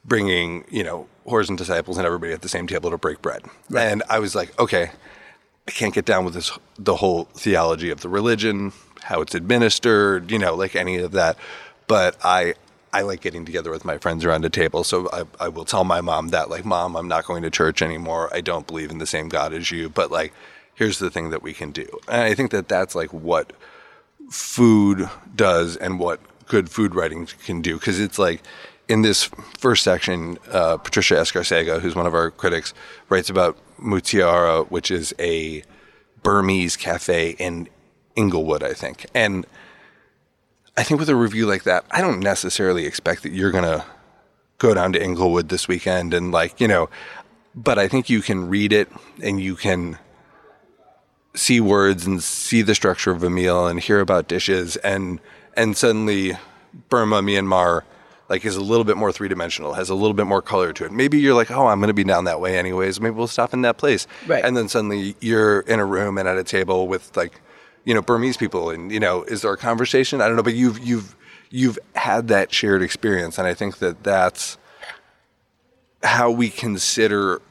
bringing 0.04 0.66
you 0.70 0.84
know 0.84 1.08
whores 1.26 1.50
and 1.50 1.58
disciples 1.58 1.98
and 1.98 2.06
everybody 2.06 2.34
at 2.34 2.42
the 2.42 2.50
same 2.50 2.68
table 2.68 2.92
to 2.92 2.98
break 2.98 3.22
bread. 3.22 3.44
And 3.76 4.04
I 4.10 4.20
was 4.20 4.36
like, 4.36 4.58
okay, 4.60 4.92
I 5.68 5.72
can't 5.72 5.94
get 5.94 6.06
down 6.06 6.26
with 6.26 6.34
this 6.34 6.52
the 6.78 6.98
whole 6.98 7.26
theology 7.34 7.90
of 7.90 8.02
the 8.02 8.10
religion, 8.10 8.72
how 9.04 9.22
it's 9.22 9.36
administered, 9.36 10.32
you 10.32 10.40
know, 10.40 10.56
like 10.56 10.76
any 10.76 10.98
of 10.98 11.12
that. 11.14 11.38
But 11.88 12.18
I 12.24 12.56
I 12.94 13.02
like 13.02 13.20
getting 13.20 13.44
together 13.44 13.72
with 13.72 13.84
my 13.84 13.98
friends 13.98 14.24
around 14.24 14.46
a 14.46 14.50
table. 14.50 14.86
So 14.86 15.10
I, 15.12 15.24
I 15.46 15.50
will 15.50 15.66
tell 15.66 15.84
my 15.84 16.00
mom 16.00 16.30
that, 16.30 16.50
like, 16.50 16.64
mom, 16.64 16.96
I'm 16.96 17.10
not 17.10 17.26
going 17.26 17.44
to 17.44 17.50
church 17.50 17.82
anymore. 17.82 18.30
I 18.34 18.40
don't 18.40 18.66
believe 18.66 18.90
in 18.90 19.00
the 19.00 19.06
same 19.06 19.28
God 19.28 19.52
as 19.52 19.70
you. 19.70 19.90
But 19.90 20.12
like, 20.12 20.32
here's 20.76 21.00
the 21.00 21.10
thing 21.10 21.32
that 21.32 21.42
we 21.42 21.54
can 21.54 21.72
do. 21.72 21.88
And 22.08 22.22
I 22.22 22.36
think 22.36 22.52
that 22.52 22.68
that's 22.68 22.94
like 22.96 23.12
what 23.12 23.54
food 24.30 25.10
does 25.36 25.76
and 25.78 26.00
what 26.00 26.20
good 26.46 26.70
food 26.70 26.94
writing 26.94 27.26
can 27.26 27.62
do. 27.62 27.76
Because 27.76 28.00
it's 28.00 28.20
like 28.20 28.42
in 28.88 29.02
this 29.02 29.30
first 29.58 29.84
section, 29.84 30.38
uh, 30.52 30.78
Patricia 30.78 31.16
Escarcega, 31.16 31.82
who's 31.82 31.96
one 31.96 32.06
of 32.06 32.14
our 32.14 32.30
critics, 32.30 32.74
writes 33.10 33.30
about 33.30 33.58
Mutiara, 33.80 34.70
which 34.70 34.92
is 34.92 35.14
a 35.20 35.64
Burmese 36.22 36.76
cafe 36.76 37.32
in 37.32 37.68
Inglewood, 38.16 38.64
I 38.64 38.74
think. 38.74 39.06
And 39.14 39.46
I 40.78 40.84
think 40.84 41.00
with 41.00 41.10
a 41.10 41.16
review 41.16 41.46
like 41.46 41.64
that, 41.64 41.86
I 41.92 42.02
don't 42.02 42.20
necessarily 42.20 42.86
expect 42.86 43.24
that 43.24 43.32
you're 43.32 43.52
going 43.52 43.64
to 43.64 43.86
go 44.58 44.74
down 44.74 44.94
to 44.94 45.04
Inglewood 45.04 45.50
this 45.50 45.68
weekend 45.68 46.14
and 46.14 46.32
like, 46.32 46.60
you 46.60 46.68
know, 46.68 46.90
but 47.54 47.80
I 47.80 47.88
think 47.88 48.10
you 48.10 48.22
can 48.22 48.50
read 48.50 48.74
it 48.74 48.90
and 49.22 49.40
you 49.40 49.56
can 49.56 49.98
see 51.36 51.60
words 51.60 52.06
and 52.06 52.22
see 52.24 52.62
the 52.62 52.76
structure 52.76 53.12
of 53.12 53.24
a 53.24 53.30
meal 53.30 53.68
and 53.68 53.80
hear 53.80 54.00
about 54.00 54.28
dishes 54.28 54.76
and 54.78 55.20
and 55.58 55.78
suddenly 55.78 56.38
Burma, 56.90 57.22
Myanmar 57.22 57.84
like 58.30 58.44
is 58.44 58.56
a 58.56 58.62
little 58.62 58.84
bit 58.84 58.98
more 58.98 59.12
three 59.12 59.28
dimensional, 59.28 59.74
has 59.74 59.90
a 59.90 59.96
little 59.96 60.14
bit 60.14 60.26
more 60.26 60.42
color 60.42 60.74
to 60.74 60.86
it. 60.86 60.92
Maybe 60.92 61.20
you're 61.20 61.36
like, 61.36 61.52
oh, 61.52 61.68
I'm 61.68 61.80
going 61.80 61.90
to 61.90 61.94
be 61.94 62.04
down 62.04 62.24
that 62.26 62.40
way 62.40 62.58
anyways. 62.58 63.00
Maybe 63.00 63.16
we'll 63.16 63.28
stop 63.28 63.54
in 63.54 63.62
that 63.62 63.78
place. 63.78 64.08
Right. 64.26 64.44
And 64.44 64.58
then 64.58 64.68
suddenly 64.68 65.16
you're 65.20 65.62
in 65.62 65.80
a 65.80 65.86
room 65.86 66.18
and 66.18 66.28
at 66.28 66.38
a 66.38 66.44
table 66.44 66.88
with 66.88 67.16
like, 67.16 67.40
you 67.84 67.94
know, 67.94 68.02
Burmese 68.02 68.38
people, 68.38 68.72
and 68.72 68.92
you 68.92 69.00
know, 69.00 69.24
is 69.24 69.44
there 69.44 69.54
a 69.54 69.58
conversation? 69.58 70.20
I 70.20 70.28
don't 70.28 70.36
know, 70.36 70.44
but 70.44 70.56
you've 70.56 70.80
you've 70.80 71.16
you've 71.52 71.78
had 71.94 72.30
that 72.30 72.52
shared 72.52 72.82
experience, 72.82 73.38
and 73.38 73.48
I 73.48 73.54
think 73.54 73.78
that 73.78 74.04
that's 74.04 74.58
how 76.02 76.32
we 76.32 76.50
consider 76.50 77.44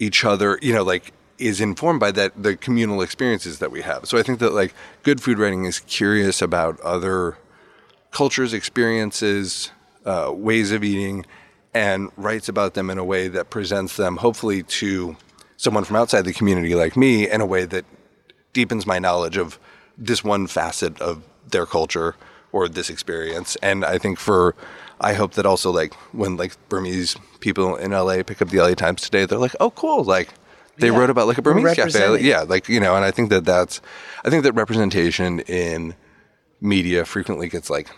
each 0.00 0.24
other. 0.24 0.58
You 0.60 0.74
know, 0.74 0.82
like 0.82 1.12
is 1.38 1.60
informed 1.60 2.00
by 2.00 2.10
that 2.12 2.42
the 2.42 2.56
communal 2.56 3.00
experiences 3.00 3.58
that 3.60 3.70
we 3.70 3.82
have. 3.82 4.06
So 4.06 4.18
I 4.18 4.22
think 4.22 4.40
that 4.40 4.52
like 4.52 4.74
good 5.02 5.20
food 5.20 5.38
writing 5.38 5.64
is 5.64 5.80
curious 5.80 6.42
about 6.42 6.80
other 6.80 7.38
cultures, 8.10 8.52
experiences, 8.52 9.70
uh, 10.04 10.32
ways 10.34 10.72
of 10.72 10.82
eating, 10.82 11.24
and 11.74 12.10
writes 12.16 12.48
about 12.48 12.74
them 12.74 12.90
in 12.90 12.98
a 12.98 13.04
way 13.04 13.28
that 13.28 13.50
presents 13.50 13.96
them 13.96 14.16
hopefully 14.16 14.62
to 14.64 15.16
someone 15.56 15.84
from 15.84 15.96
outside 15.96 16.24
the 16.24 16.32
community 16.32 16.74
like 16.74 16.96
me 16.96 17.28
in 17.28 17.40
a 17.40 17.46
way 17.46 17.64
that 17.64 17.84
deepens 18.52 18.86
my 18.86 18.98
knowledge 18.98 19.36
of 19.36 19.58
this 19.96 20.24
one 20.24 20.46
facet 20.46 21.00
of 21.00 21.22
their 21.50 21.66
culture 21.66 22.14
or 22.52 22.68
this 22.68 22.88
experience. 22.90 23.56
And 23.62 23.84
I 23.84 23.98
think 23.98 24.18
for 24.18 24.54
I 25.00 25.12
hope 25.14 25.32
that 25.34 25.46
also 25.46 25.70
like 25.70 25.94
when 26.12 26.36
like 26.36 26.56
Burmese 26.68 27.16
people 27.40 27.76
in 27.76 27.92
LA 27.92 28.22
pick 28.22 28.42
up 28.42 28.48
the 28.48 28.58
LA 28.58 28.74
Times 28.74 29.02
today, 29.02 29.26
they're 29.26 29.38
like, 29.38 29.54
oh 29.60 29.70
cool, 29.70 30.02
like 30.02 30.30
they 30.78 30.88
Yeah. 30.88 30.96
wrote 30.98 31.10
about 31.10 31.26
like 31.26 31.38
a 31.38 31.42
Burmese 31.42 31.74
cafe. 31.74 32.20
Yeah, 32.20 32.42
like 32.42 32.68
you 32.68 32.80
know, 32.80 32.94
and 32.96 33.04
I 33.04 33.10
think 33.10 33.30
that 33.30 33.44
that's 33.44 33.80
I 34.24 34.30
think 34.30 34.42
that 34.44 34.52
representation 34.52 35.40
in 35.40 35.94
media 36.60 37.04
frequently 37.04 37.48
gets 37.48 37.70
like 37.70 37.88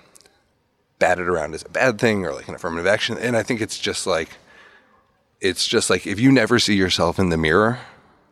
batted 0.98 1.28
around 1.28 1.54
as 1.54 1.62
a 1.64 1.68
bad 1.68 1.98
thing 1.98 2.24
or 2.26 2.32
like 2.34 2.48
an 2.48 2.54
affirmative 2.54 2.86
action. 2.86 3.16
And 3.18 3.36
I 3.36 3.42
think 3.42 3.60
it's 3.62 3.78
just 3.78 4.06
like, 4.06 4.30
it's 5.40 5.66
just 5.66 5.88
like 5.88 6.06
if 6.06 6.20
you 6.20 6.30
never 6.30 6.58
see 6.58 6.74
yourself 6.74 7.18
in 7.18 7.30
the 7.30 7.38
mirror, 7.38 7.78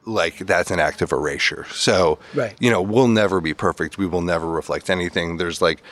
like 0.05 0.39
that's 0.39 0.71
an 0.71 0.79
act 0.79 1.01
of 1.01 1.11
erasure. 1.13 1.65
So, 1.73 2.19
Right. 2.35 2.55
you 2.61 2.71
know, 2.71 2.83
we'll 2.83 3.09
never 3.09 3.41
be 3.41 3.55
perfect. 3.55 3.97
We 3.97 4.07
will 4.07 4.21
never 4.21 4.47
reflect 4.47 4.91
anything. 4.91 5.39
There's 5.39 5.63
like 5.63 5.83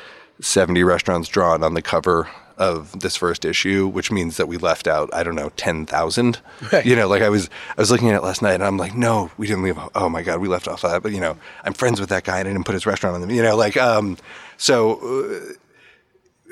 70 0.40 0.83
restaurants 0.85 1.29
drawn 1.31 1.62
on 1.62 1.73
the 1.73 1.81
cover 1.83 2.29
of 2.59 3.01
this 3.01 3.16
first 3.16 3.45
issue, 3.45 3.87
which 3.87 4.11
means 4.11 4.37
that 4.37 4.49
we 4.49 4.57
left 4.57 4.87
out, 4.87 5.11
I 5.12 5.23
don't 5.23 5.35
know, 5.35 5.51
10,000. 5.57 6.40
Right. 6.73 6.87
You 6.87 6.97
know, 6.97 7.09
like 7.09 7.23
I 7.23 7.29
was, 7.29 7.51
I 7.77 7.81
was 7.81 7.90
looking 7.90 8.09
at 8.11 8.16
it 8.16 8.23
last 8.23 8.42
night 8.42 8.55
and 8.55 8.64
I'm 8.64 8.77
like, 8.77 8.95
no, 8.95 9.31
we 9.37 9.47
didn't 9.47 9.62
leave. 9.62 9.79
Oh 9.95 10.09
my 10.09 10.23
God, 10.23 10.40
we 10.40 10.49
left 10.49 10.66
off 10.66 10.83
that. 10.83 11.03
But, 11.03 11.12
you 11.12 11.21
know, 11.21 11.37
I'm 11.64 11.75
friends 11.75 12.01
with 12.01 12.09
that 12.09 12.25
guy 12.25 12.38
and 12.38 12.49
I 12.49 12.53
didn't 12.53 12.64
put 12.64 12.75
his 12.75 12.87
restaurant 12.87 13.14
on 13.14 13.21
them, 13.21 13.31
you 13.31 13.42
know, 13.42 13.57
like, 13.57 13.77
um, 13.77 14.16
so 14.57 15.55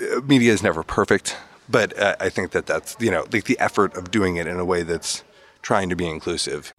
uh, 0.00 0.20
media 0.22 0.52
is 0.52 0.62
never 0.62 0.82
perfect, 0.82 1.36
but 1.68 1.98
uh, 1.98 2.16
I 2.20 2.28
think 2.28 2.50
that 2.50 2.66
that's, 2.66 2.96
you 3.00 3.10
know, 3.10 3.24
like 3.32 3.44
the 3.44 3.58
effort 3.58 3.96
of 3.96 4.10
doing 4.10 4.36
it 4.36 4.46
in 4.46 4.58
a 4.58 4.64
way 4.64 4.82
that's 4.82 5.24
trying 5.62 5.88
to 5.88 5.96
be 5.96 6.06
inclusive. 6.06 6.74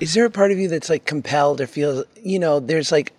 is 0.00 0.14
there 0.14 0.24
a 0.24 0.30
part 0.30 0.50
of 0.50 0.58
you 0.58 0.66
that's 0.68 0.90
like 0.90 1.04
compelled 1.04 1.60
or 1.60 1.66
feels 1.66 2.04
you 2.22 2.38
know 2.38 2.58
there's 2.58 2.90
like 2.90 3.12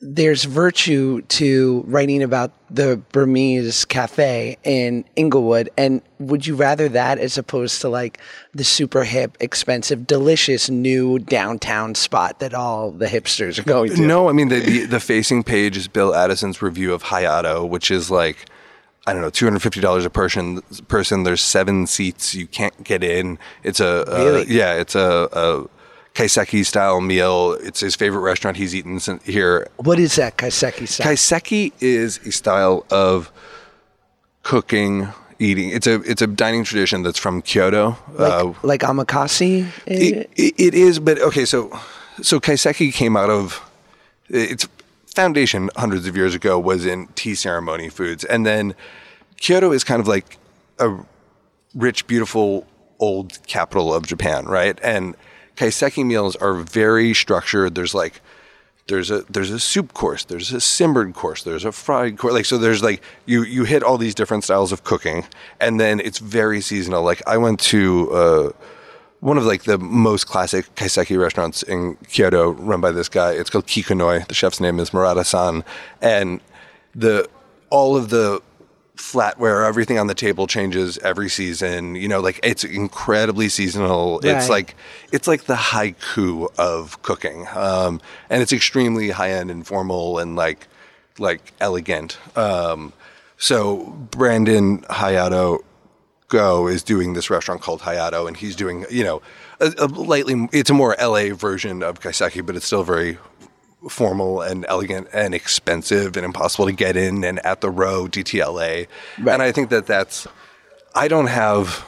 there's 0.00 0.44
virtue 0.44 1.22
to 1.22 1.82
writing 1.88 2.22
about 2.22 2.52
the 2.70 2.96
Burmese 3.10 3.84
cafe 3.84 4.56
in 4.62 5.04
Inglewood 5.16 5.70
and 5.76 6.02
would 6.20 6.46
you 6.46 6.54
rather 6.54 6.88
that 6.88 7.18
as 7.18 7.36
opposed 7.36 7.80
to 7.80 7.88
like 7.88 8.20
the 8.54 8.62
super 8.62 9.02
hip 9.02 9.36
expensive 9.40 10.06
delicious 10.06 10.70
new 10.70 11.18
downtown 11.18 11.96
spot 11.96 12.38
that 12.38 12.54
all 12.54 12.92
the 12.92 13.06
hipsters 13.06 13.58
are 13.58 13.64
going 13.64 13.92
to 13.94 14.02
No, 14.06 14.28
I 14.28 14.32
mean 14.32 14.48
the, 14.48 14.60
the 14.60 14.84
the 14.84 15.00
facing 15.00 15.42
page 15.42 15.76
is 15.76 15.88
Bill 15.88 16.14
Addison's 16.14 16.62
review 16.62 16.92
of 16.94 17.02
Hayato, 17.02 17.68
which 17.68 17.90
is 17.90 18.10
like 18.10 18.46
I 19.06 19.14
don't 19.14 19.22
know, 19.22 19.30
two 19.30 19.46
hundred 19.46 19.60
fifty 19.60 19.80
dollars 19.80 20.04
a 20.04 20.10
person. 20.10 20.60
Person, 20.88 21.22
there's 21.22 21.40
seven 21.40 21.86
seats. 21.86 22.34
You 22.34 22.46
can't 22.46 22.84
get 22.84 23.02
in. 23.02 23.38
It's 23.62 23.80
a 23.80 24.04
Really? 24.06 24.46
yeah, 24.48 24.74
it's 24.74 24.94
a, 24.94 25.28
a 25.32 25.77
kaiseki 26.14 26.64
style 26.64 27.00
meal. 27.00 27.52
It's 27.60 27.80
his 27.80 27.94
favorite 27.96 28.20
restaurant 28.20 28.56
he's 28.56 28.74
eaten 28.74 29.00
sin- 29.00 29.20
here. 29.24 29.68
what 29.76 29.98
is 29.98 30.16
that 30.16 30.36
kaiseki 30.36 30.88
style? 30.88 31.06
Kaiseki 31.06 31.72
is 31.80 32.18
a 32.26 32.32
style 32.32 32.84
of 32.90 33.30
cooking, 34.42 35.08
eating. 35.38 35.70
It's 35.70 35.86
a 35.86 36.00
it's 36.02 36.22
a 36.22 36.26
dining 36.26 36.64
tradition 36.64 37.02
that's 37.02 37.18
from 37.18 37.42
Kyoto. 37.42 37.96
uh, 38.18 38.52
like, 38.62 38.62
like 38.62 38.80
omakase 38.80 39.70
it, 39.86 40.30
it, 40.36 40.54
it 40.58 40.74
is, 40.74 40.98
but 40.98 41.20
okay. 41.20 41.44
So, 41.44 41.70
so 42.22 42.40
kaiseki 42.40 42.92
came 42.92 43.16
out 43.16 43.30
of 43.30 43.62
its 44.28 44.68
foundation 45.14 45.70
hundreds 45.76 46.06
of 46.06 46.16
years 46.16 46.34
ago 46.34 46.58
was 46.58 46.86
in 46.86 47.06
tea 47.14 47.34
ceremony 47.34 47.88
foods, 47.88 48.24
and 48.24 48.44
then 48.46 48.74
Kyoto 49.40 49.72
is 49.72 49.84
kind 49.84 50.00
of 50.00 50.08
like 50.08 50.38
a 50.78 50.96
rich, 51.74 52.06
beautiful 52.06 52.66
old 52.98 53.38
capital 53.46 53.94
of 53.94 54.06
Japan, 54.06 54.46
right? 54.46 54.78
And 54.82 55.14
kaiseki 55.58 56.04
meals 56.04 56.36
are 56.36 56.54
very 56.54 57.14
structured. 57.14 57.74
There's 57.74 57.94
like 57.94 58.20
there's 58.86 59.10
a 59.10 59.22
there's 59.28 59.50
a 59.50 59.58
soup 59.58 59.92
course, 59.92 60.24
there's 60.24 60.52
a 60.52 60.60
simmered 60.60 61.14
course, 61.14 61.42
there's 61.42 61.64
a 61.64 61.72
fried 61.72 62.16
course. 62.18 62.34
Like 62.34 62.46
so, 62.46 62.58
there's 62.58 62.82
like 62.82 63.02
you 63.26 63.42
you 63.42 63.64
hit 63.64 63.82
all 63.82 63.98
these 63.98 64.14
different 64.14 64.44
styles 64.44 64.72
of 64.72 64.84
cooking, 64.84 65.26
and 65.60 65.78
then 65.80 66.00
it's 66.00 66.18
very 66.18 66.60
seasonal. 66.60 67.02
Like 67.02 67.22
I 67.26 67.36
went 67.36 67.60
to. 67.72 68.10
Uh, 68.12 68.50
one 69.20 69.36
of 69.36 69.44
like 69.44 69.64
the 69.64 69.78
most 69.78 70.28
classic 70.28 70.72
kaiseki 70.76 71.18
restaurants 71.18 71.64
in 71.64 71.96
Kyoto, 72.08 72.50
run 72.50 72.80
by 72.80 72.92
this 72.92 73.08
guy. 73.08 73.32
It's 73.32 73.50
called 73.50 73.66
Kikunoi. 73.66 74.28
The 74.28 74.34
chef's 74.34 74.60
name 74.60 74.78
is 74.78 74.94
Murata-san, 74.94 75.64
and 76.00 76.40
the 76.94 77.28
all 77.68 77.96
of 77.96 78.10
the 78.10 78.40
flatware, 78.98 79.66
everything 79.66 79.98
on 79.98 80.08
the 80.08 80.14
table 80.14 80.46
changes 80.46 80.98
every 80.98 81.28
season. 81.28 81.94
You 81.94 82.08
know, 82.08 82.20
like 82.20 82.40
it's 82.42 82.64
incredibly 82.64 83.48
seasonal. 83.48 84.20
It's 84.22 84.48
like 84.48 84.74
it's 85.12 85.26
like 85.26 85.44
the 85.44 85.54
haiku 85.54 86.48
of 86.58 87.00
cooking, 87.02 87.46
um, 87.54 88.00
and 88.28 88.42
it's 88.42 88.52
extremely 88.52 89.10
high 89.10 89.30
end 89.30 89.50
and 89.50 89.66
formal 89.66 90.18
and 90.18 90.36
like 90.36 90.66
like 91.18 91.52
elegant. 91.60 92.18
Um, 92.36 92.92
so 93.38 93.86
Brandon 94.10 94.80
Hayato 94.82 95.60
Go 96.28 96.66
is 96.66 96.82
doing 96.82 97.14
this 97.14 97.30
restaurant 97.30 97.62
called 97.62 97.80
Hayato, 97.80 98.28
and 98.28 98.36
he's 98.36 98.54
doing 98.54 98.84
you 98.90 99.04
know 99.04 99.22
a, 99.60 99.72
a 99.78 99.86
lightly 99.86 100.48
it's 100.52 100.68
a 100.68 100.74
more 100.74 100.94
LA 101.00 101.34
version 101.34 101.82
of 101.82 102.00
kaiseki, 102.00 102.44
but 102.44 102.56
it's 102.56 102.66
still 102.66 102.82
very 102.82 103.16
formal 103.88 104.42
and 104.42 104.66
elegant 104.68 105.08
and 105.12 105.34
expensive 105.34 106.16
and 106.16 106.24
impossible 106.24 106.66
to 106.66 106.72
get 106.72 106.96
in 106.96 107.22
and 107.24 107.44
at 107.46 107.60
the 107.60 107.70
row 107.70 108.06
DTLA. 108.06 108.86
Right. 109.18 109.32
And 109.32 109.42
I 109.42 109.52
think 109.52 109.70
that 109.70 109.86
that's, 109.86 110.26
I 110.94 111.06
don't 111.06 111.28
have, 111.28 111.86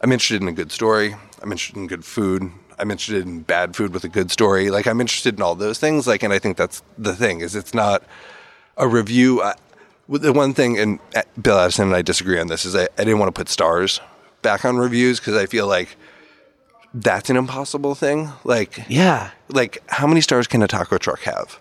I'm 0.00 0.12
interested 0.12 0.40
in 0.40 0.48
a 0.48 0.52
good 0.52 0.72
story. 0.72 1.14
I'm 1.42 1.52
interested 1.52 1.76
in 1.76 1.86
good 1.86 2.04
food. 2.04 2.50
I'm 2.78 2.90
interested 2.90 3.26
in 3.26 3.42
bad 3.42 3.76
food 3.76 3.92
with 3.92 4.04
a 4.04 4.08
good 4.08 4.30
story. 4.30 4.70
Like 4.70 4.86
I'm 4.86 5.00
interested 5.00 5.36
in 5.36 5.42
all 5.42 5.54
those 5.54 5.78
things. 5.78 6.06
Like, 6.06 6.22
and 6.22 6.32
I 6.32 6.38
think 6.38 6.56
that's 6.56 6.82
the 6.96 7.14
thing 7.14 7.40
is 7.40 7.54
it's 7.54 7.74
not 7.74 8.02
a 8.76 8.88
review. 8.88 9.42
I, 9.42 9.54
the 10.08 10.32
one 10.32 10.52
thing, 10.54 10.78
and 10.78 10.98
uh, 11.14 11.22
Bill 11.40 11.58
Addison 11.58 11.86
and 11.86 11.96
I 11.96 12.02
disagree 12.02 12.38
on 12.38 12.48
this, 12.48 12.64
is 12.64 12.74
I, 12.74 12.82
I 12.82 13.04
didn't 13.04 13.18
want 13.18 13.34
to 13.34 13.38
put 13.38 13.48
stars 13.48 14.00
back 14.42 14.64
on 14.64 14.76
reviews 14.76 15.18
because 15.18 15.36
I 15.36 15.46
feel 15.46 15.66
like 15.66 15.96
that's 16.94 17.28
an 17.28 17.36
impossible 17.36 17.94
thing. 17.94 18.30
Like, 18.44 18.84
Yeah. 18.88 19.30
like 19.48 19.82
how 19.88 20.06
many 20.06 20.20
stars 20.20 20.46
can 20.46 20.62
a 20.62 20.68
taco 20.68 20.96
truck 20.98 21.20
have? 21.22 21.58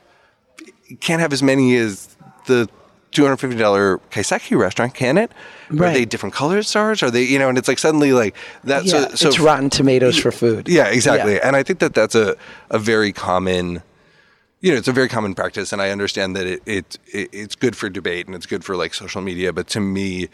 You 0.88 0.98
can't 0.98 1.22
have 1.22 1.34
as 1.34 1.42
many 1.42 1.76
as 1.76 2.16
the 2.46 2.70
two 3.12 3.24
hundred 3.24 3.38
fifty 3.38 3.58
dollar 3.58 4.00
Kaiseki 4.12 4.58
restaurant, 4.58 4.94
can 4.94 5.18
it? 5.18 5.32
Are 5.72 5.76
they 5.92 6.06
different 6.06 6.36
colored 6.36 6.64
stars? 6.64 7.02
Are 7.02 7.10
they 7.10 7.24
you 7.24 7.40
know? 7.40 7.50
And 7.50 7.58
it's 7.58 7.68
like 7.68 7.80
suddenly 7.80 8.14
like 8.14 8.36
that. 8.64 8.86
Yeah. 8.86 9.08
so, 9.10 9.16
so 9.16 9.28
it's 9.30 9.40
Rotten 9.40 9.70
Tomatoes 9.70 10.18
for 10.20 10.32
food. 10.32 10.70
yeah, 10.70 10.88
exactly. 10.88 11.34
Yeah. 11.34 11.48
And 11.48 11.56
I 11.56 11.64
think 11.64 11.80
that 11.80 11.94
that's 11.96 12.16
a, 12.16 12.36
a 12.70 12.78
very 12.78 13.12
common, 13.12 13.82
you 14.62 14.72
know, 14.72 14.78
it's 14.78 14.88
a 14.88 14.92
very 14.92 15.08
common 15.10 15.34
practice. 15.34 15.74
And 15.74 15.82
I 15.82 15.90
understand 15.90 16.36
that 16.36 16.46
it, 16.46 16.62
it, 16.66 17.00
it 17.08 17.30
it's 17.32 17.56
good 17.56 17.76
for 17.76 17.90
debate 17.90 18.28
and 18.28 18.36
it's 18.36 18.46
good 18.46 18.64
for 18.64 18.76
like 18.76 18.94
social 18.94 19.22
media. 19.22 19.52
But 19.54 19.68
to 19.70 19.80
me, 19.80 20.30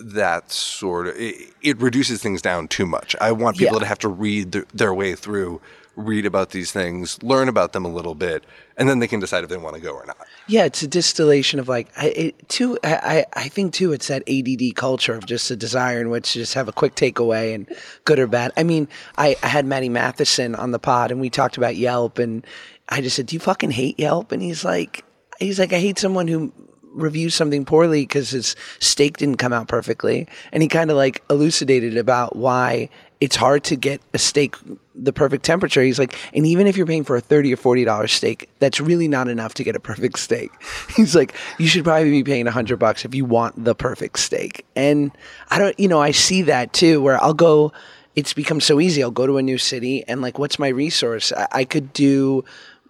that 0.00 0.50
sort 0.50 1.08
of, 1.08 1.16
it, 1.16 1.52
it 1.62 1.80
reduces 1.80 2.22
things 2.22 2.40
down 2.42 2.68
too 2.68 2.86
much. 2.86 3.14
I 3.20 3.32
want 3.32 3.56
people 3.58 3.76
Yeah. 3.76 3.80
to 3.80 3.86
have 3.86 3.98
to 4.00 4.08
read 4.08 4.52
their, 4.52 4.64
their 4.72 4.94
way 4.94 5.14
through, 5.14 5.60
read 5.96 6.26
about 6.26 6.50
these 6.50 6.72
things, 6.72 7.22
learn 7.22 7.48
about 7.48 7.72
them 7.72 7.84
a 7.84 7.88
little 7.88 8.14
bit, 8.14 8.42
and 8.76 8.88
then 8.88 8.98
they 8.98 9.06
can 9.06 9.20
decide 9.20 9.44
if 9.44 9.50
they 9.50 9.56
want 9.56 9.76
to 9.76 9.80
go 9.80 9.92
or 9.92 10.04
not. 10.06 10.16
Yeah, 10.48 10.64
it's 10.64 10.82
a 10.82 10.88
distillation 10.88 11.60
of 11.60 11.68
like 11.68 11.88
I, 11.96 12.06
it, 12.08 12.48
too. 12.48 12.76
I, 12.82 13.24
I 13.34 13.44
I 13.44 13.48
think 13.48 13.72
too. 13.72 13.92
It's 13.92 14.08
that 14.08 14.22
ADD 14.28 14.74
culture 14.74 15.14
of 15.14 15.24
just 15.26 15.50
a 15.50 15.56
desire 15.56 16.00
in 16.00 16.10
which 16.10 16.32
to 16.32 16.40
just 16.40 16.54
have 16.54 16.66
a 16.68 16.72
quick 16.72 16.96
takeaway 16.96 17.54
and 17.54 17.66
good 18.04 18.18
or 18.18 18.26
bad. 18.26 18.52
I 18.56 18.64
mean, 18.64 18.88
I, 19.16 19.36
I 19.42 19.46
had 19.46 19.64
Matty 19.64 19.88
Matheson 19.88 20.54
on 20.56 20.72
the 20.72 20.78
pod 20.80 21.10
and 21.12 21.20
we 21.20 21.30
talked 21.30 21.56
about 21.56 21.76
Yelp 21.76 22.18
and 22.18 22.44
I 22.88 23.00
just 23.00 23.14
said, 23.16 23.26
"Do 23.26 23.36
you 23.36 23.40
fucking 23.40 23.70
hate 23.70 23.98
Yelp?" 23.98 24.32
And 24.32 24.42
he's 24.42 24.64
like, 24.64 25.04
he's 25.38 25.58
like, 25.60 25.72
"I 25.72 25.78
hate 25.78 25.98
someone 25.98 26.26
who." 26.28 26.52
Reviews 26.94 27.34
something 27.34 27.64
poorly 27.64 28.02
because 28.02 28.30
his 28.30 28.56
steak 28.78 29.18
didn't 29.18 29.36
come 29.36 29.52
out 29.52 29.68
perfectly. 29.68 30.26
And 30.52 30.62
he 30.62 30.68
kind 30.68 30.90
of 30.90 30.96
like 30.96 31.22
elucidated 31.28 31.96
about 31.96 32.36
why 32.36 32.88
it's 33.20 33.36
hard 33.36 33.64
to 33.64 33.76
get 33.76 34.00
a 34.12 34.18
steak 34.18 34.56
the 34.94 35.12
perfect 35.12 35.44
temperature. 35.44 35.82
He's 35.82 35.98
like 35.98 36.14
and 36.34 36.46
even 36.46 36.66
if 36.66 36.76
you're 36.76 36.86
paying 36.86 37.04
for 37.04 37.16
a 37.16 37.20
30 37.20 37.52
or 37.52 37.56
40 37.56 37.84
dollar 37.84 38.06
steak 38.06 38.48
that's 38.58 38.80
really 38.80 39.08
not 39.08 39.28
enough 39.28 39.54
to 39.54 39.64
get 39.64 39.76
a 39.76 39.80
perfect 39.80 40.18
steak. 40.18 40.50
He's 40.96 41.14
like 41.14 41.34
you 41.58 41.66
should 41.66 41.84
probably 41.84 42.10
be 42.10 42.24
paying 42.24 42.46
a 42.46 42.50
100 42.50 42.78
bucks 42.78 43.04
if 43.04 43.14
you 43.14 43.24
want 43.24 43.64
the 43.64 43.74
perfect 43.74 44.18
steak. 44.18 44.64
And 44.76 45.10
i 45.50 45.58
don't 45.58 45.78
you 45.78 45.88
know 45.88 46.00
i 46.00 46.10
see 46.10 46.42
that 46.42 46.72
too 46.72 47.00
where 47.02 47.22
i'll 47.22 47.34
go 47.34 47.72
it's 48.16 48.32
become 48.32 48.60
so 48.60 48.80
easy. 48.80 49.02
I'll 49.02 49.10
go 49.10 49.26
to 49.26 49.38
a 49.38 49.42
new 49.42 49.58
city 49.58 50.04
and 50.06 50.22
like 50.22 50.38
what's 50.38 50.58
my 50.58 50.68
resource? 50.68 51.32
I, 51.32 51.48
I 51.52 51.64
could 51.64 51.92
do 51.92 52.44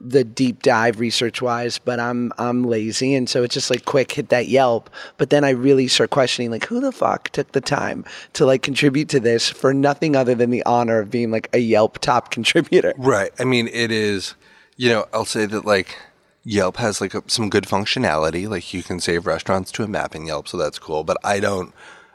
the 0.05 0.23
deep 0.23 0.63
dive 0.63 1.01
research 1.01 1.41
wise, 1.41 1.79
but 1.79 1.99
I'm 1.99 2.33
I'm 2.39 2.65
lazy 2.65 3.15
and 3.15 3.29
so 3.29 3.43
it's 3.43 3.55
just 3.55 3.71
like 3.71 3.85
quick 3.85 4.13
hit 4.13 4.29
that 4.29 4.49
Yelp. 4.49 4.91
But 5.17 5.31
then 5.31 5.45
I 5.45 5.51
really 5.51 5.89
start 5.89 6.11
questioning 6.11 6.51
like 6.51 6.67
who 6.67 6.81
the 6.81 6.93
fuck 6.93 7.31
took 7.31 7.53
the 7.53 7.61
time 7.61 8.05
to 8.35 8.45
like 8.45 8.63
contribute 8.63 9.09
to 9.11 9.21
this 9.21 9.49
for 9.49 9.73
nothing 9.73 10.15
other 10.15 10.35
than 10.35 10.51
the 10.51 10.63
honor 10.65 11.01
of 11.01 11.11
being 11.11 11.31
like 11.31 11.49
a 11.53 11.59
Yelp 11.59 11.99
top 11.99 12.31
contributor. 12.31 12.93
Right. 12.99 13.33
I 13.39 13.45
mean, 13.45 13.69
it 13.69 13.91
is, 13.91 14.35
you 14.77 14.91
know, 14.91 15.07
I'll 15.13 15.25
say 15.25 15.47
that 15.47 15.65
like 15.65 15.97
Yelp 16.45 16.77
has 16.77 17.01
like 17.01 17.15
a, 17.15 17.23
some 17.27 17.49
good 17.49 17.65
functionality. 17.65 18.49
Like 18.49 18.75
you 18.75 18.83
can 18.83 19.01
save 19.01 19.27
restaurants 19.27 19.73
to 19.73 19.83
a 19.83 19.89
map 19.89 20.15
in 20.15 20.27
Yelp, 20.27 20.47
so 20.47 20.59
that's 20.59 20.79
cool. 20.79 21.03
But 21.05 21.17
I 21.25 21.41
don't, 21.41 21.73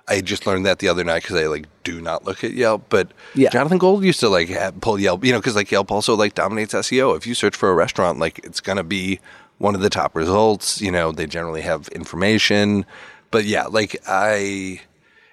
I 0.09 0.21
just 0.21 0.47
learned 0.47 0.65
that 0.65 0.79
the 0.79 0.89
other 0.89 1.03
night 1.03 1.21
because 1.21 1.37
I 1.37 1.45
like 1.45 1.67
do 1.83 2.01
not 2.01 2.25
look 2.25 2.43
at 2.43 2.53
Yelp. 2.53 2.85
But 2.89 3.11
Yeah. 3.35 3.49
Jonathan 3.49 3.77
Gold 3.77 4.03
used 4.03 4.19
to 4.21 4.29
like 4.29 4.49
have, 4.49 4.81
pull 4.81 4.99
Yelp, 4.99 5.23
you 5.23 5.31
know, 5.31 5.39
because 5.39 5.55
like 5.55 5.71
Yelp 5.71 5.91
also 5.91 6.15
like 6.15 6.33
dominates 6.33 6.73
SEO. 6.73 7.15
If 7.15 7.27
you 7.27 7.35
search 7.35 7.55
for 7.55 7.69
a 7.69 7.73
restaurant, 7.75 8.19
like 8.19 8.39
it's 8.39 8.59
going 8.59 8.77
to 8.77 8.83
be 8.83 9.19
one 9.59 9.75
of 9.75 9.81
the 9.81 9.89
top 9.89 10.15
results. 10.15 10.81
You 10.81 10.91
know, 10.91 11.11
they 11.11 11.27
generally 11.27 11.61
have 11.61 11.87
information. 11.89 12.85
But 13.31 13.45
yeah, 13.45 13.65
like 13.65 13.97
I, 14.07 14.81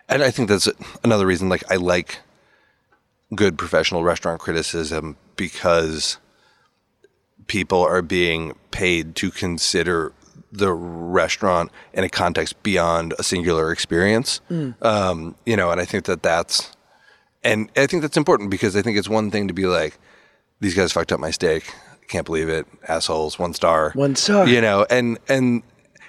and 0.09 0.23
I 0.23 0.31
think 0.31 0.49
that's 0.51 0.69
another 1.03 1.27
reason 1.27 1.49
like 1.49 1.65
I 1.71 1.77
like 1.77 2.19
good 3.35 3.59
professional 3.59 4.05
restaurant 4.05 4.41
criticism 4.41 5.17
because 5.37 6.19
people 7.47 7.81
are 7.81 8.03
being 8.03 8.57
paid 8.71 9.15
to 9.17 9.31
consider 9.31 10.12
the 10.57 10.73
restaurant 10.73 11.71
in 11.92 12.05
a 12.05 12.09
context 12.09 12.62
beyond 12.62 13.14
a 13.19 13.23
singular 13.23 13.73
experience. 13.73 14.40
Um, 14.83 15.35
you 15.45 15.57
know, 15.57 15.71
and 15.71 15.81
I 15.81 15.85
think 15.85 16.05
that 16.05 16.23
that's, 16.23 16.71
and 17.45 17.71
I 17.77 17.87
think 17.87 18.03
that's 18.03 18.16
important 18.16 18.51
because 18.51 18.77
I 18.77 18.83
think 18.83 18.99
it's 18.99 19.09
one 19.09 19.31
thing 19.31 19.49
to 19.49 19.55
be 19.55 19.66
like, 19.66 19.99
these 20.61 20.75
guys 20.75 20.92
fucked 20.92 21.12
up 21.12 21.21
my 21.21 21.31
steak. 21.31 21.73
Can't 22.09 22.27
believe 22.27 22.49
it. 22.49 22.66
Assholes. 22.88 23.38
One 23.38 23.53
star. 23.53 23.92
One 23.95 24.16
star. 24.16 24.47
You 24.47 24.61
know, 24.61 24.87
and, 24.90 25.19
and, 25.29 25.62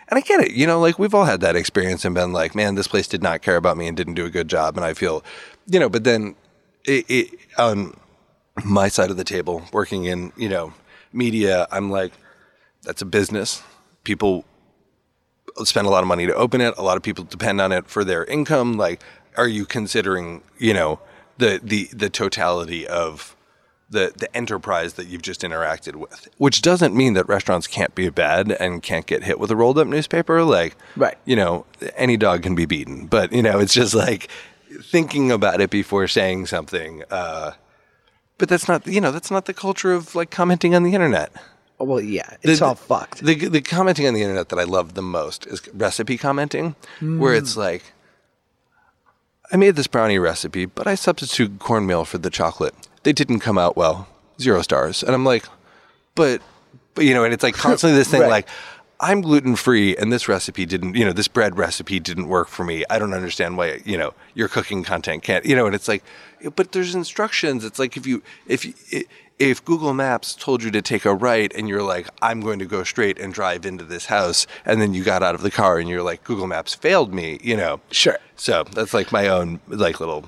and 0.09 0.17
I 0.17 0.21
get 0.21 0.39
it. 0.39 0.51
You 0.51 0.65
know, 0.67 0.79
like 0.79 0.97
we've 0.97 1.13
all 1.13 1.25
had 1.25 1.41
that 1.41 1.55
experience 1.55 2.05
and 2.05 2.15
been 2.15 2.33
like, 2.33 2.55
man, 2.55 2.75
this 2.75 2.87
place 2.87 3.07
did 3.07 3.21
not 3.21 3.41
care 3.41 3.57
about 3.57 3.77
me 3.77 3.87
and 3.87 3.97
didn't 3.97 4.13
do 4.13 4.25
a 4.25 4.29
good 4.29 4.47
job. 4.47 4.77
And 4.77 4.85
I 4.85 4.93
feel, 4.93 5.23
you 5.67 5.79
know, 5.79 5.89
but 5.89 6.03
then 6.03 6.35
it, 6.85 7.05
it, 7.09 7.39
on 7.57 7.93
my 8.63 8.87
side 8.87 9.11
of 9.11 9.17
the 9.17 9.23
table, 9.23 9.63
working 9.73 10.05
in, 10.05 10.31
you 10.37 10.49
know, 10.49 10.73
media, 11.11 11.67
I'm 11.71 11.91
like, 11.91 12.13
that's 12.83 13.01
a 13.01 13.05
business. 13.05 13.61
People 14.07 14.45
spend 15.65 15.85
a 15.85 15.89
lot 15.89 16.01
of 16.01 16.07
money 16.07 16.25
to 16.25 16.33
open 16.33 16.61
it. 16.61 16.73
A 16.77 16.81
lot 16.81 16.95
of 16.95 17.03
people 17.03 17.25
depend 17.25 17.59
on 17.59 17.73
it 17.73 17.89
for 17.89 18.05
their 18.05 18.23
income. 18.23 18.77
Like, 18.77 19.03
are 19.35 19.49
you 19.49 19.65
considering, 19.65 20.43
you 20.57 20.73
know, 20.73 21.01
the 21.37 21.59
the 21.61 21.89
the 21.91 22.09
totality 22.09 22.87
of 22.87 23.35
the 23.89 24.13
the 24.15 24.33
enterprise 24.33 24.93
that 24.93 25.07
you've 25.07 25.23
just 25.23 25.41
interacted 25.41 25.95
with? 25.95 26.29
Which 26.37 26.61
doesn't 26.61 26.95
mean 26.95 27.15
that 27.15 27.27
restaurants 27.27 27.67
can't 27.67 27.93
be 27.95 28.07
bad 28.07 28.53
and 28.53 28.81
can't 28.81 29.05
get 29.05 29.25
hit 29.25 29.41
with 29.41 29.51
a 29.51 29.57
rolled 29.57 29.77
up 29.77 29.87
newspaper. 29.87 30.41
Like, 30.41 30.77
Right. 30.95 31.17
You 31.25 31.35
know, 31.35 31.65
any 31.97 32.15
dog 32.15 32.43
can 32.43 32.55
be 32.55 32.65
beaten, 32.65 33.07
but 33.07 33.33
you 33.33 33.41
know, 33.41 33.59
it's 33.59 33.73
just 33.73 33.93
like 33.93 34.29
thinking 34.83 35.33
about 35.33 35.59
it 35.59 35.69
before 35.69 36.07
saying 36.07 36.45
something. 36.45 37.03
Uh, 37.11 37.51
but 38.37 38.47
that's 38.47 38.69
not, 38.69 38.87
you 38.87 39.01
know, 39.01 39.11
that's 39.11 39.31
not 39.31 39.45
the 39.47 39.53
culture 39.53 39.91
of 39.91 40.15
like 40.15 40.31
commenting 40.31 40.73
on 40.75 40.83
the 40.83 40.93
internet. 40.93 41.33
Well, 41.79 42.01
yeah, 42.01 42.37
it's 42.41 42.59
The- 42.59 42.65
all 42.65 42.75
fucked. 42.75 43.23
The 43.23 43.35
the 43.35 43.61
commenting 43.61 44.07
on 44.07 44.13
the 44.13 44.21
internet 44.21 44.49
that 44.49 44.59
I 44.59 44.63
love 44.63 44.95
the 44.95 45.01
most 45.01 45.45
is 45.45 45.61
recipe 45.73 46.17
commenting, 46.17 46.75
where 46.99 47.35
mm. 47.35 47.37
it's 47.37 47.55
like, 47.55 47.93
I 49.51 49.57
made 49.57 49.75
this 49.75 49.87
brownie 49.87 50.19
recipe, 50.19 50.65
but 50.65 50.87
I 50.87 50.95
substituted 50.95 51.59
cornmeal 51.59 52.03
for 52.05 52.17
the 52.17 52.29
chocolate. 52.29 52.73
They 53.03 53.13
didn't 53.13 53.39
come 53.39 53.57
out 53.57 53.77
well. 53.77 54.07
Zero 54.41 54.61
stars. 54.61 55.03
And 55.03 55.13
I'm 55.13 55.23
like, 55.23 55.45
but, 56.15 56.41
but 56.95 57.05
you 57.05 57.13
know, 57.13 57.23
and 57.23 57.33
it's 57.33 57.43
like 57.43 57.55
constantly 57.55 57.97
this 57.97 58.07
thing 58.11 58.21
Right. 58.21 58.29
like, 58.29 58.47
I'm 58.99 59.21
gluten 59.21 59.55
free, 59.55 59.95
and 59.95 60.11
this 60.11 60.27
recipe 60.27 60.65
didn't, 60.65 60.95
you 60.95 61.05
know, 61.05 61.13
this 61.13 61.27
bread 61.27 61.55
recipe 61.55 61.99
didn't 61.99 62.27
work 62.29 62.47
for 62.47 62.65
me. 62.65 62.83
I 62.89 62.97
don't 62.97 63.13
understand 63.13 63.55
why, 63.55 63.81
you 63.85 63.95
know, 63.95 64.15
your 64.33 64.47
cooking 64.47 64.83
content 64.83 65.21
can't, 65.21 65.45
you 65.45 65.55
know, 65.55 65.67
and 65.67 65.75
it's 65.75 65.87
like, 65.87 66.03
but 66.55 66.71
there's 66.71 66.95
instructions. 66.95 67.63
It's 67.63 67.77
like 67.77 67.95
if 67.95 68.07
you, 68.07 68.23
if 68.47 68.65
you, 68.65 68.73
if 69.39 69.63
Google 69.63 69.93
Maps 69.93 70.35
told 70.35 70.63
you 70.63 70.71
to 70.71 70.81
take 70.81 71.05
a 71.05 71.13
right 71.13 71.51
and 71.55 71.69
you're 71.69 71.83
like, 71.83 72.07
I'm 72.21 72.41
going 72.41 72.59
to 72.59 72.65
go 72.65 72.83
straight 72.83 73.19
and 73.19 73.33
drive 73.33 73.65
into 73.65 73.83
this 73.83 74.07
house, 74.07 74.47
and 74.65 74.81
then 74.81 74.93
you 74.93 75.03
got 75.03 75.23
out 75.23 75.35
of 75.35 75.41
the 75.41 75.51
car 75.51 75.77
and 75.77 75.87
you're 75.87 76.03
like, 76.03 76.23
Google 76.23 76.47
Maps 76.47 76.73
failed 76.73 77.13
me, 77.13 77.39
you 77.41 77.55
know. 77.55 77.79
Sure. 77.91 78.17
So 78.35 78.63
that's 78.71 78.93
like 78.93 79.11
my 79.11 79.27
own 79.27 79.59
like 79.67 79.99
little 79.99 80.27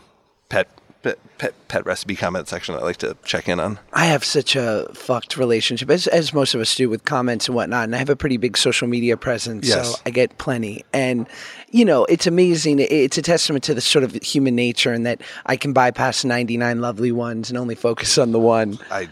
pet 0.50 0.68
pet 1.04 1.18
pet, 1.38 1.54
pet 1.68 1.86
recipe 1.86 2.16
comment 2.16 2.48
section 2.48 2.76
I 2.76 2.80
like 2.80 2.98
to 2.98 3.16
check 3.24 3.48
in 3.48 3.60
on. 3.60 3.80
I 3.94 4.06
have 4.06 4.24
such 4.26 4.56
a 4.56 4.88
fucked 4.94 5.38
relationship, 5.38 5.90
as, 5.90 6.08
as 6.08 6.34
most 6.34 6.54
of 6.54 6.62
us 6.62 6.76
do, 6.76 6.90
with 6.90 7.06
comments 7.06 7.48
and 7.48 7.56
whatnot. 7.56 7.86
And 7.86 7.96
I 7.96 8.00
have 8.00 8.10
a 8.10 8.16
pretty 8.16 8.38
big 8.38 8.58
social 8.58 8.88
media 8.88 9.16
presence, 9.18 9.68
Yes. 9.68 9.94
so 9.96 10.02
I 10.06 10.10
get 10.10 10.38
plenty. 10.38 10.84
And 10.94 11.28
you 11.72 11.86
know, 11.86 12.06
it's 12.06 12.28
amazing. 12.28 12.80
It's 12.80 13.18
a 13.18 13.22
testament 13.22 13.64
to 13.66 13.74
the 13.74 13.82
sort 13.82 14.04
of 14.04 14.14
human 14.16 14.56
nature, 14.56 14.92
and 14.92 15.06
that 15.06 15.22
I 15.46 15.56
can 15.56 15.72
bypass 15.74 16.26
ninety 16.26 16.58
nine 16.58 16.82
lovely 16.82 17.12
ones 17.12 17.50
and 17.50 17.58
only 17.58 17.76
focus 17.76 18.18
on 18.18 18.32
the 18.32 18.40
one. 18.40 18.80
I 18.92 19.08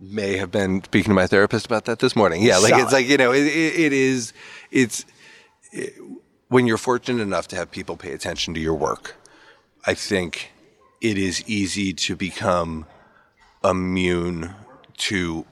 may 0.00 0.36
have 0.36 0.50
been 0.50 0.82
speaking 0.84 1.10
to 1.10 1.14
my 1.14 1.26
therapist 1.26 1.66
about 1.66 1.84
that 1.86 1.98
this 2.00 2.14
morning. 2.14 2.42
Yeah, 2.42 2.58
like 2.58 2.70
Solid. 2.70 2.82
it's 2.84 2.92
like 2.92 3.08
you 3.08 3.16
know, 3.16 3.32
it, 3.32 3.46
it, 3.46 3.80
it 3.80 3.92
is. 3.92 4.32
It's 4.70 5.04
it, 5.72 5.94
when 6.48 6.66
you're 6.66 6.78
fortunate 6.78 7.22
enough 7.22 7.48
to 7.48 7.56
have 7.56 7.70
people 7.70 7.96
pay 7.96 8.12
attention 8.12 8.54
to 8.54 8.60
your 8.60 8.74
work. 8.74 9.16
I 9.86 9.94
think 9.94 10.50
it 11.00 11.16
is 11.18 11.42
easy 11.48 11.92
to 11.92 12.16
become 12.16 12.86
immune 13.64 14.54
to 14.96 15.44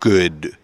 good 0.00 0.56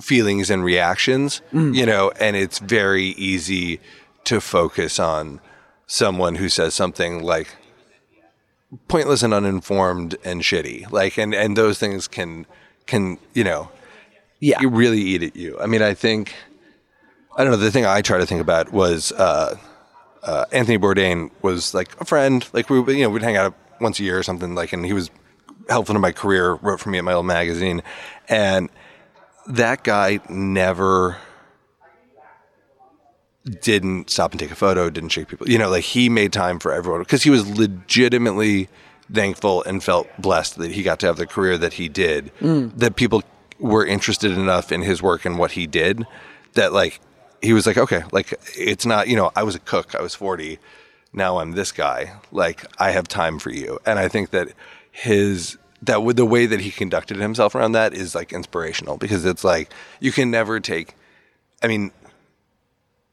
feelings 0.00 0.50
and 0.50 0.64
reactions, 0.64 1.40
you 1.52 1.86
know, 1.86 2.10
and 2.20 2.36
it's 2.36 2.58
very 2.58 3.04
easy 3.04 3.80
to 4.24 4.40
focus 4.40 4.98
on 4.98 5.40
someone 5.86 6.34
who 6.36 6.48
says 6.48 6.74
something 6.74 7.22
like 7.22 7.48
pointless 8.88 9.22
and 9.22 9.32
uninformed 9.32 10.16
and 10.24 10.42
shitty. 10.42 10.90
Like 10.90 11.16
and 11.18 11.34
and 11.34 11.56
those 11.56 11.78
things 11.78 12.08
can 12.08 12.46
can 12.86 13.18
you 13.34 13.44
know 13.44 13.70
Yeah. 14.40 14.60
you 14.60 14.68
really 14.68 15.00
eat 15.00 15.22
at 15.22 15.36
you. 15.36 15.58
I 15.60 15.66
mean, 15.66 15.82
I 15.82 15.94
think 15.94 16.34
I 17.36 17.42
don't 17.44 17.50
know. 17.52 17.56
The 17.58 17.70
thing 17.70 17.86
I 17.86 18.00
try 18.02 18.18
to 18.18 18.26
think 18.26 18.40
about 18.40 18.72
was 18.72 19.12
uh, 19.12 19.56
uh, 20.24 20.46
Anthony 20.52 20.78
Bourdain 20.78 21.30
was 21.42 21.74
like 21.74 22.00
a 22.00 22.04
friend. 22.04 22.46
Like 22.52 22.70
we, 22.70 22.78
you 22.96 23.02
know, 23.02 23.10
we'd 23.10 23.22
hang 23.22 23.36
out 23.36 23.54
once 23.80 24.00
a 24.00 24.02
year 24.02 24.18
or 24.18 24.22
something. 24.22 24.54
Like, 24.54 24.72
and 24.72 24.84
he 24.84 24.92
was 24.92 25.10
helpful 25.68 25.94
to 25.94 25.98
my 25.98 26.12
career. 26.12 26.54
Wrote 26.54 26.80
for 26.80 26.90
me 26.90 26.98
at 26.98 27.04
my 27.04 27.12
old 27.12 27.26
magazine, 27.26 27.82
and 28.28 28.70
that 29.46 29.84
guy 29.84 30.20
never 30.28 31.18
didn't 33.60 34.08
stop 34.08 34.32
and 34.32 34.40
take 34.40 34.50
a 34.50 34.56
photo. 34.56 34.88
Didn't 34.88 35.10
shake 35.10 35.28
people. 35.28 35.48
You 35.48 35.58
know, 35.58 35.68
like 35.68 35.84
he 35.84 36.08
made 36.08 36.32
time 36.32 36.58
for 36.58 36.72
everyone 36.72 37.02
because 37.02 37.22
he 37.22 37.30
was 37.30 37.46
legitimately 37.58 38.68
thankful 39.12 39.62
and 39.64 39.84
felt 39.84 40.08
blessed 40.18 40.56
that 40.56 40.70
he 40.70 40.82
got 40.82 40.98
to 41.00 41.06
have 41.06 41.18
the 41.18 41.26
career 41.26 41.58
that 41.58 41.74
he 41.74 41.88
did. 41.88 42.32
That 42.78 42.96
people 42.96 43.22
were 43.58 43.84
interested 43.84 44.32
enough 44.32 44.72
in 44.72 44.80
his 44.82 45.02
work 45.02 45.24
and 45.24 45.38
what 45.38 45.52
he 45.52 45.66
did 45.66 46.06
that 46.54 46.72
like 46.72 47.00
he 47.44 47.52
was 47.52 47.66
like 47.66 47.76
okay 47.78 48.02
like 48.12 48.34
it's 48.56 48.86
not 48.86 49.08
you 49.08 49.16
know 49.16 49.30
i 49.36 49.42
was 49.42 49.54
a 49.54 49.58
cook 49.60 49.94
i 49.94 50.02
was 50.02 50.14
40 50.14 50.58
now 51.12 51.38
i'm 51.38 51.52
this 51.52 51.72
guy 51.72 52.14
like 52.32 52.64
i 52.80 52.90
have 52.90 53.06
time 53.06 53.38
for 53.38 53.50
you 53.50 53.78
and 53.86 53.98
i 53.98 54.08
think 54.08 54.30
that 54.30 54.48
his 54.90 55.58
that 55.82 56.02
with 56.02 56.16
the 56.16 56.24
way 56.24 56.46
that 56.46 56.60
he 56.60 56.70
conducted 56.70 57.18
himself 57.18 57.54
around 57.54 57.72
that 57.72 57.92
is 57.94 58.14
like 58.14 58.32
inspirational 58.32 58.96
because 58.96 59.24
it's 59.24 59.44
like 59.44 59.72
you 60.00 60.10
can 60.12 60.30
never 60.30 60.58
take 60.60 60.94
i 61.62 61.66
mean 61.68 61.90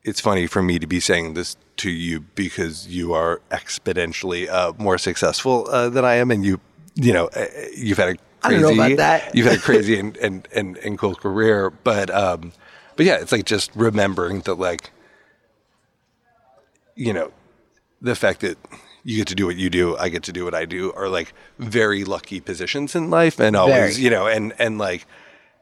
it's 0.04 0.20
funny 0.20 0.48
for 0.48 0.62
me 0.64 0.80
to 0.80 0.88
be 0.88 1.00
saying 1.00 1.34
this 1.34 1.56
to 1.78 1.92
you 1.92 2.22
because 2.22 2.88
you 2.88 3.14
are 3.14 3.42
exponentially 3.52 4.50
uh, 4.50 4.74
more 4.78 4.98
successful 4.98 5.68
uh, 5.70 5.90
than 5.90 6.04
I 6.06 6.16
am, 6.16 6.32
and 6.32 6.44
you, 6.46 6.60
you 6.96 7.14
know, 7.14 7.28
uh, 7.36 7.46
you've 7.76 7.98
had 7.98 8.10
a 8.10 8.18
I 8.44 8.48
crazy, 8.50 8.62
don't 8.64 8.78
know 8.78 8.84
about 8.86 8.98
that. 8.98 9.36
you've 9.36 9.46
had 9.46 9.58
a 9.58 9.62
crazy 9.62 10.00
and, 10.00 10.18
and, 10.18 10.48
and, 10.54 10.78
and 10.78 10.98
cool 10.98 11.16
career, 11.16 11.70
but 11.70 12.10
um, 12.10 12.52
but 13.02 13.08
yeah, 13.08 13.16
it's 13.16 13.32
like 13.32 13.46
just 13.46 13.72
remembering 13.74 14.42
that, 14.42 14.60
like, 14.60 14.92
you 16.94 17.12
know, 17.12 17.32
the 18.00 18.14
fact 18.14 18.42
that 18.42 18.60
you 19.04 19.18
get 19.18 19.28
to 19.30 19.34
do 19.34 19.48
what 19.48 19.56
you 19.56 19.72
do, 19.72 19.98
I 19.98 20.10
get 20.10 20.22
to 20.26 20.32
do 20.32 20.46
what 20.46 20.54
I 20.54 20.66
do, 20.66 20.94
are 20.94 21.10
like 21.10 21.34
very 21.58 22.04
lucky 22.04 22.40
positions 22.40 22.96
in 22.96 23.10
life, 23.10 23.40
and 23.40 23.56
always, 23.56 23.96
Very. 23.96 24.04
you 24.04 24.12
know, 24.12 24.28
and 24.28 24.54
and 24.60 24.78
like 24.78 25.08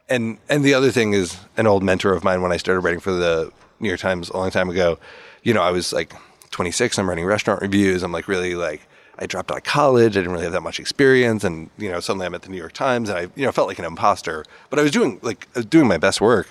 and 0.10 0.38
and 0.50 0.66
the 0.66 0.74
other 0.74 0.92
thing 0.92 1.14
is 1.14 1.38
an 1.56 1.66
old 1.66 1.82
mentor 1.82 2.12
of 2.12 2.26
mine 2.26 2.42
when 2.42 2.52
I 2.52 2.58
started 2.58 2.82
writing 2.82 3.00
for 3.00 3.14
the 3.14 3.54
New 3.80 3.88
York 3.88 4.02
Times 4.02 4.28
a 4.28 4.36
long 4.36 4.52
time 4.52 4.70
ago. 4.70 5.00
You 5.42 5.54
know, 5.54 5.62
I 5.62 5.72
was 5.72 5.94
like 5.94 6.12
26. 6.52 7.00
I'm 7.00 7.08
writing 7.08 7.24
restaurant 7.24 7.62
reviews. 7.62 8.04
I'm 8.04 8.12
like 8.12 8.28
really 8.28 8.56
like 8.56 8.82
I 9.18 9.28
dropped 9.28 9.50
out 9.50 9.60
of 9.60 9.64
college. 9.64 10.18
I 10.18 10.20
didn't 10.20 10.34
really 10.34 10.44
have 10.44 10.52
that 10.52 10.64
much 10.64 10.78
experience, 10.78 11.46
and 11.46 11.70
you 11.78 11.90
know, 11.90 12.02
suddenly 12.02 12.26
I'm 12.26 12.36
at 12.36 12.42
the 12.42 12.50
New 12.50 12.58
York 12.58 12.74
Times, 12.74 13.08
and 13.08 13.18
I 13.18 13.22
you 13.38 13.46
know 13.46 13.54
felt 13.54 13.70
like 13.70 13.80
an 13.80 13.86
imposter. 13.86 14.44
But 14.70 14.78
I 14.80 14.82
was 14.82 14.92
doing 14.92 15.22
like 15.22 15.48
I 15.56 15.60
was 15.60 15.68
doing 15.68 15.88
my 15.88 15.98
best 15.98 16.20
work, 16.20 16.50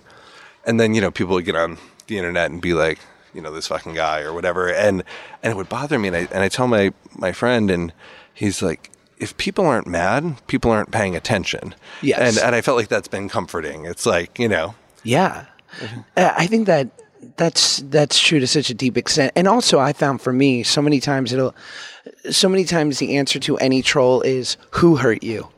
and 0.69 0.79
then 0.79 0.95
you 0.95 1.01
know 1.01 1.11
people 1.11 1.35
would 1.35 1.45
get 1.45 1.57
on 1.57 1.79
the 2.07 2.17
internet 2.19 2.51
and 2.51 2.63
be 2.63 2.75
like, 2.75 2.99
you 3.35 3.41
know, 3.41 3.51
this 3.53 3.67
fucking 3.67 3.95
guy 3.95 4.21
or 4.21 4.33
whatever, 4.33 4.69
and 4.69 5.03
and 5.43 5.51
it 5.53 5.57
would 5.57 5.69
bother 5.69 5.99
me. 5.99 6.09
And 6.09 6.17
I 6.17 6.29
and 6.31 6.43
I 6.45 6.49
tell 6.49 6.69
my 6.69 6.93
my 7.17 7.33
friend, 7.33 7.71
and 7.71 7.93
he's 8.33 8.63
like. 8.63 8.91
If 9.21 9.37
people 9.37 9.67
aren't 9.67 9.89
mad, 9.89 10.47
people 10.47 10.71
aren't 10.71 10.93
paying 10.93 11.17
attention. 11.17 11.75
Yes. 12.03 12.21
And 12.21 12.39
and 12.39 12.55
I 12.55 12.61
felt 12.61 12.77
like 12.79 12.87
that's 12.87 13.09
been 13.09 13.29
comforting. 13.29 13.85
It's 13.85 14.07
like, 14.07 14.39
you 14.39 14.47
know, 14.49 14.77
Yeah, 15.03 15.47
Uh, 16.17 16.33
I 16.37 16.47
think 16.47 16.69
that 16.69 16.87
that's 17.37 17.79
that's 17.79 18.19
true 18.19 18.41
to 18.41 18.47
such 18.47 18.71
a 18.71 18.75
deep 18.75 18.97
extent. 18.97 19.33
And 19.37 19.47
also, 19.49 19.79
I 19.79 19.93
found 19.93 20.21
for 20.21 20.33
me, 20.33 20.63
so 20.63 20.81
many 20.83 21.01
times 21.01 21.33
it'll, 21.33 21.55
so 22.31 22.49
many 22.49 22.65
times 22.65 22.99
the 22.99 23.17
answer 23.17 23.39
to 23.41 23.57
any 23.59 23.83
troll 23.83 24.23
is 24.23 24.57
who 24.71 24.97
hurt 24.97 25.23
you. 25.23 25.49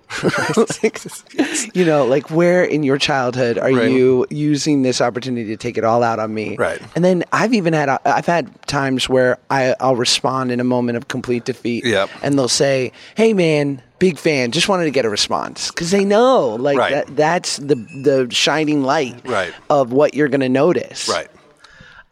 Like, 0.83 1.01
you 1.75 1.85
know, 1.85 2.05
like 2.05 2.31
where 2.33 2.65
in 2.65 2.83
your 2.83 2.99
childhood 2.99 3.59
are 3.59 3.71
Right. 3.73 3.91
you 3.91 4.27
using 4.29 4.83
this 4.83 5.01
opportunity 5.01 5.47
to 5.51 5.57
take 5.57 5.79
it 5.79 5.85
all 5.85 6.03
out 6.03 6.19
on 6.19 6.35
me? 6.35 6.57
Right. 6.57 6.83
And 6.97 7.05
then 7.05 7.23
I've 7.33 7.55
even 7.55 7.73
had 7.75 7.89
I've 8.05 8.27
had 8.27 8.51
times 8.67 9.09
where 9.09 9.39
I 9.51 9.77
I'll 9.79 9.95
respond 9.97 10.51
in 10.51 10.59
a 10.59 10.65
moment 10.65 10.97
of 10.97 11.07
complete 11.09 11.45
defeat. 11.45 11.85
Yep. 11.87 12.11
And 12.23 12.37
they'll 12.37 12.49
say, 12.49 12.93
"Hey, 13.15 13.33
man." 13.33 13.83
Big 14.01 14.17
fan. 14.17 14.51
Just 14.51 14.67
wanted 14.67 14.85
to 14.85 14.91
get 14.91 15.05
a 15.05 15.11
response 15.11 15.69
because 15.71 15.91
they 15.91 16.07
know, 16.07 16.55
like 16.59 16.79
Right. 16.79 16.93
that. 17.07 17.17
That's 17.17 17.59
the 17.59 17.75
the 18.03 18.29
shining 18.31 18.83
light 18.83 19.21
Right. 19.27 19.53
of 19.69 19.93
what 19.93 20.15
you're 20.15 20.29
going 20.29 20.41
to 20.41 20.49
notice. 20.49 21.07
right. 21.07 21.29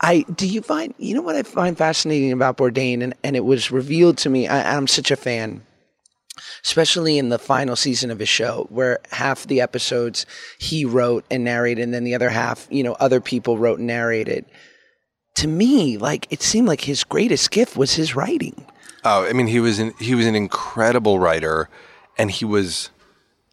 I 0.01 0.24
do 0.34 0.46
you 0.46 0.62
find 0.62 0.94
you 0.99 1.14
know 1.14 1.22
what 1.22 1.36
I 1.36 1.42
find 1.42 1.76
fascinating 1.76 2.32
about 2.32 2.57
Bourdain, 2.57 3.03
and, 3.03 3.14
and 3.24 3.36
it 3.36 3.44
was 3.44 3.70
revealed 3.70 4.18
to 4.18 4.30
me. 4.30 4.46
I, 4.46 4.76
I'm 4.76 4.86
such 4.86 5.11
a 5.11 5.16
fan, 5.16 5.62
especially 6.64 7.18
in 7.18 7.30
the 7.30 7.38
final 7.38 7.74
season 7.74 8.11
of 8.11 8.18
his 8.18 8.28
show, 8.28 8.66
where 8.70 9.01
half 9.11 9.46
the 9.46 9.61
episodes 9.61 10.24
he 10.59 10.84
wrote 10.84 11.24
and 11.30 11.44
narrated, 11.44 11.82
and 11.82 11.92
then 11.92 12.05
the 12.05 12.14
other 12.14 12.30
half, 12.30 12.68
you 12.70 12.82
know, 12.82 12.92
other 12.94 13.20
people 13.20 13.59
wrote 13.59 13.78
and 13.78 13.88
narrated. 13.88 14.44
To 15.36 15.49
me, 15.49 15.99
like 15.99 16.26
it 16.30 16.42
seemed 16.42 16.68
like 16.68 16.82
his 16.82 17.05
greatest 17.05 17.51
gift 17.51 17.76
was 17.76 17.94
his 17.94 18.14
writing. 18.14 18.66
Oh, 19.05 19.24
I 19.24 19.32
mean, 19.32 19.46
he 19.46 19.61
was 19.61 19.78
an, 19.78 19.94
he 20.01 20.14
was 20.14 20.26
an 20.26 20.34
incredible 20.34 21.18
writer, 21.18 21.68
and 22.16 22.30
he 22.30 22.44
was 22.44 22.90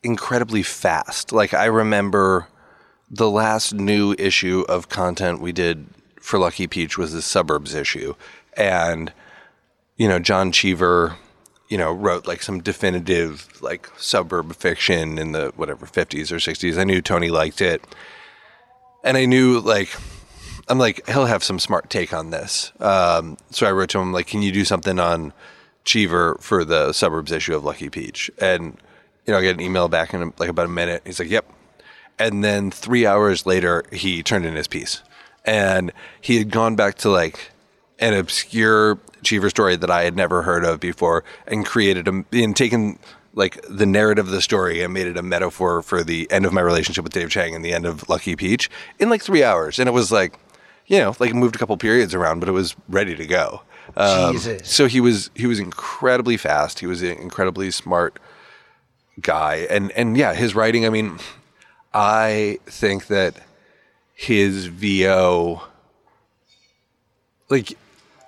incredibly 0.03 0.61
fast. 0.61 1.31
Like 1.31 1.55
I 1.55 1.65
remember, 1.65 2.47
the 3.09 3.29
last 3.29 3.73
new 3.73 4.15
issue 4.17 4.63
of 4.67 4.89
content 4.89 5.41
we 5.41 5.51
did 5.51 5.87
for 6.25 6.39
Lucky 6.39 6.65
Peach 6.65 6.97
was 6.97 7.13
the 7.13 7.21
suburbs 7.21 7.75
issue, 7.75 8.15
and 8.57 9.13
you 9.95 10.07
know 10.07 10.17
John 10.17 10.51
Cheever, 10.51 11.15
you 11.69 11.77
know, 11.77 11.91
wrote 11.91 12.25
like 12.25 12.41
some 12.41 12.61
definitive 12.61 13.61
like 13.61 13.89
suburb 13.97 14.55
fiction 14.55 15.19
in 15.19 15.33
the 15.33 15.53
whatever 15.55 15.85
fifties 15.85 16.31
or 16.31 16.39
sixties. 16.39 16.77
I 16.77 16.83
knew 16.83 17.01
Tony 17.01 17.29
liked 17.29 17.61
it, 17.61 17.83
and 19.03 19.17
I 19.17 19.25
knew 19.25 19.59
like 19.59 19.95
I'm 20.67 20.79
like, 20.79 21.07
he'll 21.07 21.25
have 21.25 21.43
some 21.43 21.59
smart 21.59 21.91
take 21.91 22.11
on 22.11 22.31
this. 22.31 22.71
Um, 22.79 23.37
so 23.51 23.67
I 23.67 23.71
wrote 23.71 23.89
to 23.89 23.99
him 23.99 24.11
like, 24.11 24.25
can 24.25 24.41
you 24.41 24.51
do 24.51 24.65
something 24.65 24.99
on 24.99 25.31
Cheever 25.83 26.37
for 26.41 26.65
the 26.65 26.91
suburbs 26.91 27.31
issue 27.31 27.55
of 27.55 27.63
Lucky 27.63 27.89
Peach? 27.89 28.31
And 28.39 28.77
you 29.27 29.31
know, 29.31 29.37
I 29.37 29.43
get 29.43 29.55
an 29.55 29.61
email 29.61 29.87
back 29.87 30.13
in 30.13 30.33
like 30.39 30.49
about 30.49 30.65
a 30.65 30.69
minute. 30.69 31.03
He's 31.05 31.19
like, 31.19 31.29
yep. 31.29 31.45
And 32.17 32.43
then 32.43 32.71
three 32.71 33.05
hours 33.05 33.45
later, 33.45 33.83
he 33.91 34.23
turned 34.23 34.45
in 34.45 34.55
his 34.55 34.67
piece, 34.67 35.03
and 35.45 35.91
he 36.21 36.37
had 36.37 36.51
gone 36.51 36.75
back 36.75 36.95
to 36.99 37.09
like 37.09 37.51
an 37.99 38.13
obscure 38.13 38.99
Cheever 39.23 39.49
story 39.49 39.75
that 39.75 39.89
I 39.89 40.03
had 40.03 40.15
never 40.15 40.43
heard 40.43 40.63
of 40.63 40.79
before, 40.79 41.23
and 41.47 41.65
created 41.65 42.07
a 42.07 42.23
and 42.31 42.55
taken 42.55 42.99
like 43.33 43.59
the 43.67 43.85
narrative 43.85 44.27
of 44.27 44.31
the 44.31 44.41
story 44.41 44.81
and 44.81 44.93
made 44.93 45.07
it 45.07 45.17
a 45.17 45.23
metaphor 45.23 45.81
for 45.81 46.03
the 46.03 46.29
end 46.31 46.45
of 46.45 46.53
my 46.53 46.61
relationship 46.61 47.03
with 47.03 47.13
Dave 47.13 47.29
Chang 47.29 47.53
and 47.55 47.65
the 47.65 47.73
end 47.73 47.85
of 47.85 48.07
Lucky 48.07 48.35
Peach 48.35 48.69
in 48.99 49.09
like 49.09 49.21
three 49.21 49.43
hours, 49.43 49.79
and 49.79 49.89
it 49.89 49.93
was 49.93 50.11
like, 50.11 50.37
you 50.87 50.99
know, 50.99 51.15
like 51.19 51.33
moved 51.33 51.55
a 51.55 51.59
couple 51.59 51.75
periods 51.77 52.13
around, 52.13 52.39
but 52.39 52.47
it 52.47 52.53
was 52.53 52.75
ready 52.87 53.15
to 53.15 53.25
go. 53.25 53.61
Um, 53.97 54.33
Jesus. 54.33 54.69
So 54.69 54.87
he 54.87 55.01
was 55.01 55.31
he 55.35 55.47
was 55.47 55.59
incredibly 55.59 56.37
fast. 56.37 56.79
He 56.79 56.87
was 56.87 57.01
an 57.01 57.17
incredibly 57.17 57.71
smart 57.71 58.19
guy, 59.21 59.67
and 59.69 59.91
and 59.93 60.17
yeah, 60.17 60.33
his 60.33 60.55
writing. 60.55 60.85
I 60.85 60.89
mean, 60.89 61.17
I 61.93 62.59
think 62.65 63.07
that 63.07 63.35
his 64.15 64.67
VO, 64.67 65.61
like, 67.49 67.77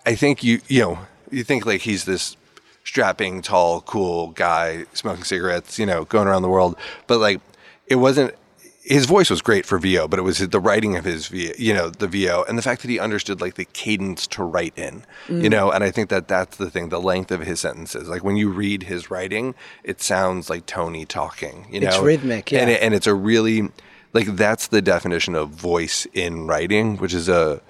I 0.05 0.15
think 0.15 0.43
you 0.43 0.61
you 0.67 0.81
know 0.81 0.99
you 1.31 1.43
think 1.43 1.65
like 1.65 1.81
he's 1.81 2.05
this 2.05 2.37
strapping, 2.83 3.41
tall, 3.41 3.81
cool 3.81 4.27
guy 4.31 4.85
smoking 4.93 5.23
cigarettes, 5.23 5.79
you 5.79 5.85
know, 5.85 6.05
going 6.05 6.27
around 6.27 6.41
the 6.41 6.49
world, 6.49 6.77
but 7.07 7.19
like 7.19 7.41
it 7.87 7.95
wasn't. 7.95 8.35
His 8.83 9.05
voice 9.05 9.29
was 9.29 9.41
great 9.41 9.65
for 9.65 9.77
VO, 9.79 10.07
but 10.07 10.17
it 10.17 10.21
was 10.21 10.37
the 10.37 10.61
writing 10.61 10.95
of 10.95 11.03
his 11.03 11.27
VO, 11.27 11.51
you 11.57 11.73
know, 11.73 11.89
the 11.89 12.07
VO, 12.07 12.45
and 12.47 12.57
the 12.57 12.61
fact 12.61 12.81
that 12.83 12.89
he 12.89 12.99
understood 12.99 13.41
like 13.41 13.55
the 13.55 13.65
cadence 13.65 14.25
to 14.27 14.43
write 14.43 14.77
in, 14.77 15.03
you 15.27 15.35
mm. 15.35 15.51
know, 15.51 15.71
and 15.71 15.83
I 15.83 15.91
think 15.91 16.07
that 16.07 16.29
that's 16.29 16.55
the 16.55 16.69
thing, 16.69 16.87
the 16.87 17.01
length 17.01 17.29
of 17.29 17.41
his 17.41 17.59
sentences. 17.59 18.07
Like 18.07 18.23
when 18.23 18.37
you 18.37 18.49
read 18.49 18.83
his 18.83 19.11
writing, 19.11 19.55
it 19.83 20.01
sounds 20.01 20.49
like 20.49 20.65
Tony 20.67 21.05
talking, 21.05 21.67
you 21.69 21.81
know, 21.81 21.89
It's 21.89 21.99
rhythmic, 21.99 22.49
yeah. 22.49 22.61
and 22.61 22.69
it, 22.69 22.81
and 22.81 22.93
it's 22.93 23.07
a 23.07 23.13
really 23.13 23.69
like 24.17 24.35
that's 24.35 24.67
the 24.67 24.81
definition 24.81 25.35
of 25.35 25.49
voice 25.49 26.07
in 26.11 26.47
writing, 26.47 26.97
which 26.97 27.13
is 27.13 27.29
a 27.29 27.61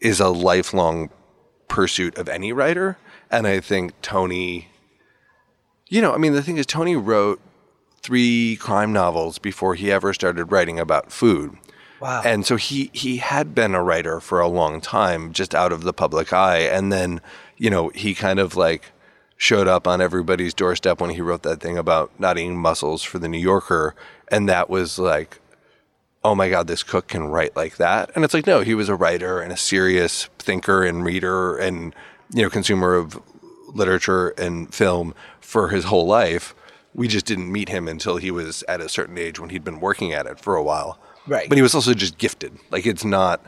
is 0.00 0.18
a 0.18 0.28
lifelong 0.28 1.08
pursuit 1.68 2.18
of 2.18 2.28
any 2.28 2.52
writer. 2.52 2.98
And 3.30 3.46
I 3.46 3.60
think 3.60 3.92
Tony, 4.02 4.68
you 5.88 6.02
know, 6.02 6.12
I 6.12 6.18
mean, 6.18 6.32
the 6.32 6.42
thing 6.42 6.56
is, 6.56 6.66
Tony 6.66 6.96
wrote 6.96 7.40
three 8.02 8.56
crime 8.56 8.92
novels 8.92 9.38
before 9.38 9.76
he 9.76 9.92
ever 9.92 10.12
started 10.12 10.46
writing 10.46 10.80
about 10.80 11.12
food. 11.12 11.56
Wow. 12.00 12.22
And 12.24 12.44
so 12.44 12.56
he 12.56 12.90
he 12.92 13.18
had 13.18 13.54
been 13.54 13.76
a 13.76 13.82
writer 13.82 14.18
for 14.18 14.40
a 14.40 14.48
long 14.48 14.80
time, 14.80 15.32
just 15.32 15.54
out 15.54 15.70
of 15.70 15.84
the 15.84 15.92
public 15.92 16.32
eye. 16.32 16.62
And 16.62 16.92
then, 16.92 17.20
you 17.56 17.70
know, 17.70 17.90
he 17.90 18.16
kind 18.16 18.40
of 18.40 18.56
like 18.56 18.90
showed 19.36 19.68
up 19.68 19.86
on 19.86 20.00
everybody's 20.00 20.54
doorstep 20.54 21.00
when 21.00 21.10
he 21.10 21.20
wrote 21.20 21.44
that 21.44 21.60
thing 21.60 21.78
about 21.78 22.10
not 22.18 22.36
eating 22.36 22.56
mussels 22.56 23.04
for 23.04 23.20
the 23.20 23.28
New 23.28 23.38
Yorker. 23.38 23.94
And 24.26 24.48
that 24.48 24.68
was 24.68 24.98
like, 24.98 25.38
oh 26.24 26.34
my 26.34 26.48
God, 26.48 26.66
this 26.66 26.82
cook 26.82 27.08
can 27.08 27.24
write 27.24 27.54
like 27.54 27.76
that. 27.76 28.10
And 28.14 28.24
it's 28.24 28.32
like, 28.32 28.46
no, 28.46 28.62
he 28.62 28.74
was 28.74 28.88
a 28.88 28.94
writer 28.94 29.40
and 29.40 29.52
a 29.52 29.56
serious 29.56 30.24
thinker 30.38 30.82
and 30.82 31.04
reader 31.04 31.56
and, 31.56 31.94
you 32.32 32.42
know, 32.42 32.50
consumer 32.50 32.94
of 32.94 33.20
literature 33.68 34.30
and 34.30 34.74
film 34.74 35.14
for 35.40 35.68
his 35.68 35.84
whole 35.84 36.06
life. 36.06 36.54
we 36.94 37.08
just 37.08 37.26
didn't 37.26 37.50
meet 37.50 37.68
him 37.68 37.88
until 37.88 38.18
he 38.18 38.30
was 38.30 38.62
at 38.68 38.80
a 38.80 38.88
certain 38.88 39.18
age 39.18 39.40
when 39.40 39.50
he'd 39.50 39.64
been 39.64 39.80
working 39.80 40.12
at 40.12 40.26
it 40.26 40.38
for 40.38 40.54
a 40.54 40.62
while. 40.62 40.98
Right. 41.26 41.48
But 41.48 41.58
he 41.58 41.62
was 41.62 41.74
also 41.74 41.92
just 41.92 42.18
gifted. 42.18 42.56
Like 42.70 42.86
it's 42.86 43.04
not 43.04 43.44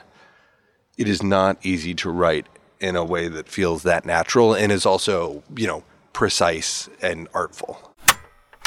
it 0.98 1.08
is 1.08 1.22
not 1.22 1.64
easy 1.64 1.94
to 1.94 2.10
write 2.10 2.46
in 2.80 2.96
a 2.96 3.04
way 3.04 3.28
that 3.28 3.48
feels 3.48 3.82
that 3.84 4.04
natural 4.04 4.54
and 4.54 4.72
is 4.72 4.84
also, 4.84 5.42
you 5.54 5.66
know, 5.66 5.84
precise 6.12 6.88
and 7.02 7.28
artful. 7.34 7.94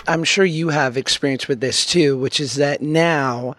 I'm 0.07 0.23
sure 0.23 0.45
you 0.45 0.69
have 0.69 0.95
experience 0.95 1.47
with 1.47 1.59
this 1.59 1.85
too, 1.85 2.17
which 2.17 2.39
is 2.39 2.55
that 2.55 2.81
now 2.81 3.55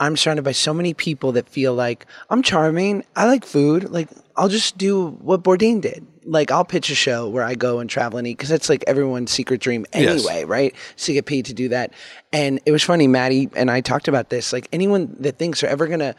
I'm 0.00 0.16
surrounded 0.16 0.42
by 0.44 0.52
so 0.52 0.72
many 0.72 0.94
people 0.94 1.32
that 1.32 1.48
feel 1.48 1.74
like 1.74 2.06
I'm 2.30 2.42
charming. 2.42 3.04
I 3.16 3.26
like 3.26 3.44
food. 3.44 3.90
Like 3.90 4.08
I'll 4.36 4.48
just 4.48 4.78
do 4.78 5.08
what 5.20 5.42
Bourdain 5.42 5.80
did. 5.80 6.06
Like 6.24 6.50
I'll 6.50 6.64
pitch 6.64 6.90
a 6.90 6.94
show 6.94 7.28
where 7.28 7.42
I 7.42 7.54
go 7.54 7.80
and 7.80 7.88
travel 7.90 8.18
and 8.18 8.26
eat 8.28 8.36
because 8.36 8.48
that's 8.48 8.68
like 8.68 8.84
everyone's 8.86 9.30
secret 9.30 9.60
dream 9.60 9.86
Yes. 9.94 10.26
anyway, 10.26 10.44
right? 10.44 10.74
So 10.96 11.10
you 11.12 11.18
get 11.18 11.26
paid 11.26 11.46
to 11.46 11.54
do 11.54 11.70
that. 11.70 11.92
And 12.32 12.60
it 12.66 12.70
was 12.72 12.82
funny, 12.82 13.06
Maddie 13.08 13.48
and 13.56 13.70
I 13.70 13.80
talked 13.80 14.08
about 14.08 14.30
this. 14.30 14.52
Like 14.52 14.68
anyone 14.72 15.16
that 15.20 15.38
thinks 15.38 15.60
they're 15.60 15.70
ever 15.70 15.86
gonna 15.86 16.14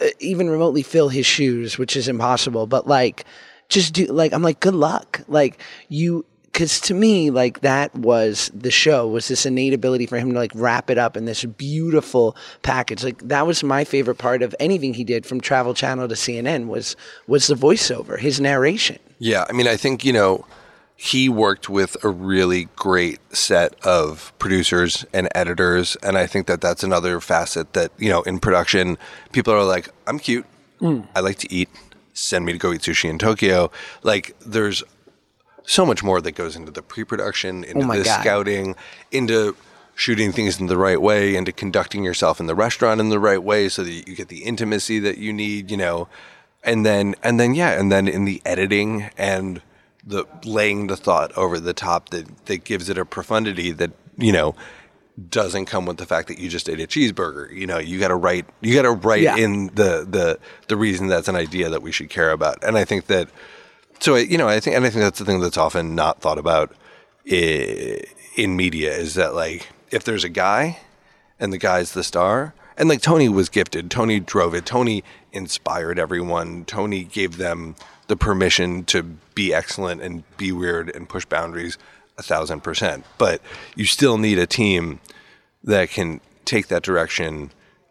uh, 0.00 0.06
even 0.18 0.48
remotely 0.50 0.82
fill 0.82 1.08
his 1.08 1.26
shoes, 1.26 1.78
which 1.78 1.96
is 1.96 2.08
impossible, 2.08 2.66
but 2.66 2.86
like 2.86 3.24
just 3.68 3.94
do 3.94 4.06
like 4.06 4.32
I'm 4.32 4.42
like 4.42 4.58
good 4.60 4.74
luck. 4.74 5.20
Like 5.28 5.60
you 5.88 6.24
because 6.52 6.80
to 6.80 6.94
me 6.94 7.30
like 7.30 7.60
that 7.60 7.94
was 7.94 8.50
the 8.54 8.70
show 8.70 9.08
was 9.08 9.28
this 9.28 9.46
innate 9.46 9.72
ability 9.72 10.06
for 10.06 10.18
him 10.18 10.32
to 10.32 10.38
like 10.38 10.52
wrap 10.54 10.90
it 10.90 10.98
up 10.98 11.16
in 11.16 11.24
this 11.24 11.44
beautiful 11.44 12.36
package. 12.62 13.02
Like 13.02 13.18
that 13.28 13.46
was 13.46 13.64
my 13.64 13.84
favorite 13.84 14.18
part 14.18 14.42
of 14.42 14.54
anything 14.60 14.94
he 14.94 15.04
did 15.04 15.24
from 15.24 15.40
travel 15.40 15.74
channel 15.74 16.08
to 16.08 16.14
cnn 16.14 16.66
was 16.66 16.96
was 17.26 17.46
the 17.46 17.54
voiceover 17.54 18.18
his 18.18 18.40
narration. 18.40 18.98
Yeah, 19.18 19.44
I 19.48 19.52
mean, 19.52 19.66
I 19.66 19.76
think 19.76 20.04
you 20.04 20.12
know 20.12 20.44
he 20.96 21.28
worked 21.28 21.68
with 21.68 21.96
a 22.04 22.08
really 22.08 22.68
great 22.76 23.18
set 23.34 23.74
of 23.84 24.32
producers 24.38 25.04
and 25.12 25.28
editors, 25.34 25.96
and 26.02 26.18
I 26.18 26.26
think 26.26 26.46
that 26.46 26.60
that's 26.60 26.84
another 26.84 27.20
facet 27.20 27.72
that 27.72 27.92
you 27.98 28.10
know 28.10 28.22
in 28.22 28.38
production 28.38 28.98
people 29.32 29.54
are 29.54 29.64
like, 29.64 29.88
I'm 30.06 30.18
cute, 30.18 30.46
hmm. 30.80 31.00
I 31.16 31.20
like 31.20 31.38
to 31.38 31.52
eat, 31.52 31.70
send 32.12 32.44
me 32.44 32.52
to 32.52 32.58
go 32.58 32.72
eat 32.72 32.82
sushi 32.82 33.08
in 33.08 33.18
Tokyo. 33.18 33.70
Like, 34.02 34.36
there's 34.46 34.84
so 35.64 35.86
much 35.86 36.02
more 36.02 36.20
that 36.20 36.32
goes 36.32 36.56
into 36.56 36.70
the 36.72 36.82
pre-production, 36.82 37.64
into 37.64 37.86
Oh 37.86 37.96
the 37.96 38.04
God. 38.04 38.20
scouting, 38.20 38.74
into 39.10 39.54
shooting 39.94 40.32
things 40.32 40.58
in 40.60 40.66
the 40.66 40.76
right 40.76 41.00
way, 41.00 41.36
into 41.36 41.52
conducting 41.52 42.02
yourself 42.04 42.40
in 42.40 42.46
the 42.46 42.54
restaurant 42.54 43.00
in 43.00 43.08
the 43.10 43.18
right 43.20 43.42
way, 43.42 43.68
so 43.68 43.84
that 43.84 43.90
you 44.08 44.16
get 44.16 44.28
the 44.28 44.44
intimacy 44.44 44.98
that 45.00 45.18
you 45.18 45.32
need. 45.32 45.70
You 45.70 45.76
know, 45.76 46.08
and 46.64 46.84
then 46.84 47.14
and 47.22 47.38
then 47.38 47.54
yeah, 47.54 47.78
and 47.78 47.90
then 47.92 48.08
in 48.08 48.24
the 48.24 48.40
editing 48.44 49.10
and 49.16 49.60
the 50.04 50.26
laying 50.44 50.88
the 50.88 50.96
thought 50.96 51.30
over 51.36 51.60
the 51.60 51.72
top 51.74 52.08
that 52.10 52.46
that 52.46 52.64
gives 52.64 52.88
it 52.88 52.98
a 52.98 53.04
profundity 53.04 53.70
that 53.70 53.92
you 54.16 54.32
know 54.32 54.54
doesn't 55.28 55.66
come 55.66 55.84
with 55.84 55.98
the 55.98 56.06
fact 56.06 56.26
that 56.28 56.38
you 56.38 56.48
just 56.48 56.68
ate 56.68 56.80
a 56.80 56.86
cheeseburger. 56.86 57.52
You 57.54 57.66
know, 57.66 57.78
you 57.78 58.00
got 58.00 58.08
to 58.08 58.16
write 58.16 58.46
you 58.62 58.74
got 58.74 58.82
to 58.82 58.90
write 58.92 59.22
Yeah. 59.22 59.36
in 59.36 59.66
the 59.74 60.06
the 60.08 60.38
the 60.68 60.76
reason 60.76 61.06
that's 61.06 61.28
an 61.28 61.36
idea 61.36 61.68
that 61.68 61.82
we 61.82 61.92
should 61.92 62.08
care 62.10 62.30
about. 62.30 62.64
And 62.64 62.76
I 62.78 62.84
think 62.84 63.06
that 63.06 63.28
so 64.00 64.14
I- 64.16 64.20
you 64.20 64.38
know, 64.38 64.48
I 64.48 64.60
think 64.60 64.76
and 64.76 64.84
I 64.84 64.90
think 64.90 65.02
that's 65.02 65.18
the 65.18 65.24
thing 65.24 65.40
that's 65.40 65.56
often 65.56 65.94
not 65.94 66.20
thought 66.20 66.38
about 66.38 66.74
in 67.24 68.56
media 68.56 68.92
is 68.92 69.14
that 69.14 69.34
like 69.34 69.68
if 69.90 70.04
there's 70.04 70.24
a 70.24 70.28
guy 70.28 70.78
and 71.38 71.52
the 71.52 71.58
guy's 71.58 71.92
the 71.92 72.02
star 72.04 72.54
and 72.76 72.88
like 72.88 73.02
Tony 73.02 73.28
was 73.28 73.48
gifted, 73.48 73.90
Tony 73.90 74.18
drove 74.20 74.54
it, 74.54 74.64
Tony 74.66 75.04
inspired 75.32 75.98
everyone, 75.98 76.64
Tony 76.64 77.04
gave 77.04 77.36
them 77.36 77.76
the 78.08 78.16
permission 78.16 78.84
to 78.84 79.02
be 79.34 79.54
excellent 79.54 80.00
and 80.02 80.24
be 80.36 80.52
weird 80.52 80.94
and 80.94 81.08
push 81.08 81.24
boundaries 81.24 81.78
a 82.18 82.22
thousand 82.22 82.60
percent. 82.62 83.04
But 83.18 83.40
you 83.76 83.84
still 83.86 84.18
need 84.18 84.38
a 84.38 84.46
team 84.46 85.00
that 85.64 85.90
can 85.90 86.20
take 86.44 86.68
that 86.68 86.82
direction 86.82 87.50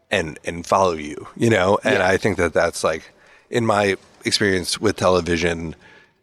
and 0.09 0.37
and 0.43 0.65
follow 0.65 0.93
you, 0.93 1.27
you 1.37 1.49
know. 1.49 1.79
And 1.83 2.03
I 2.03 2.17
think 2.17 2.37
that 2.37 2.53
that's 2.53 2.83
like 2.83 3.11
in 3.49 3.65
my 3.65 3.95
experience 4.25 4.79
with 4.79 4.97
television, 4.97 5.75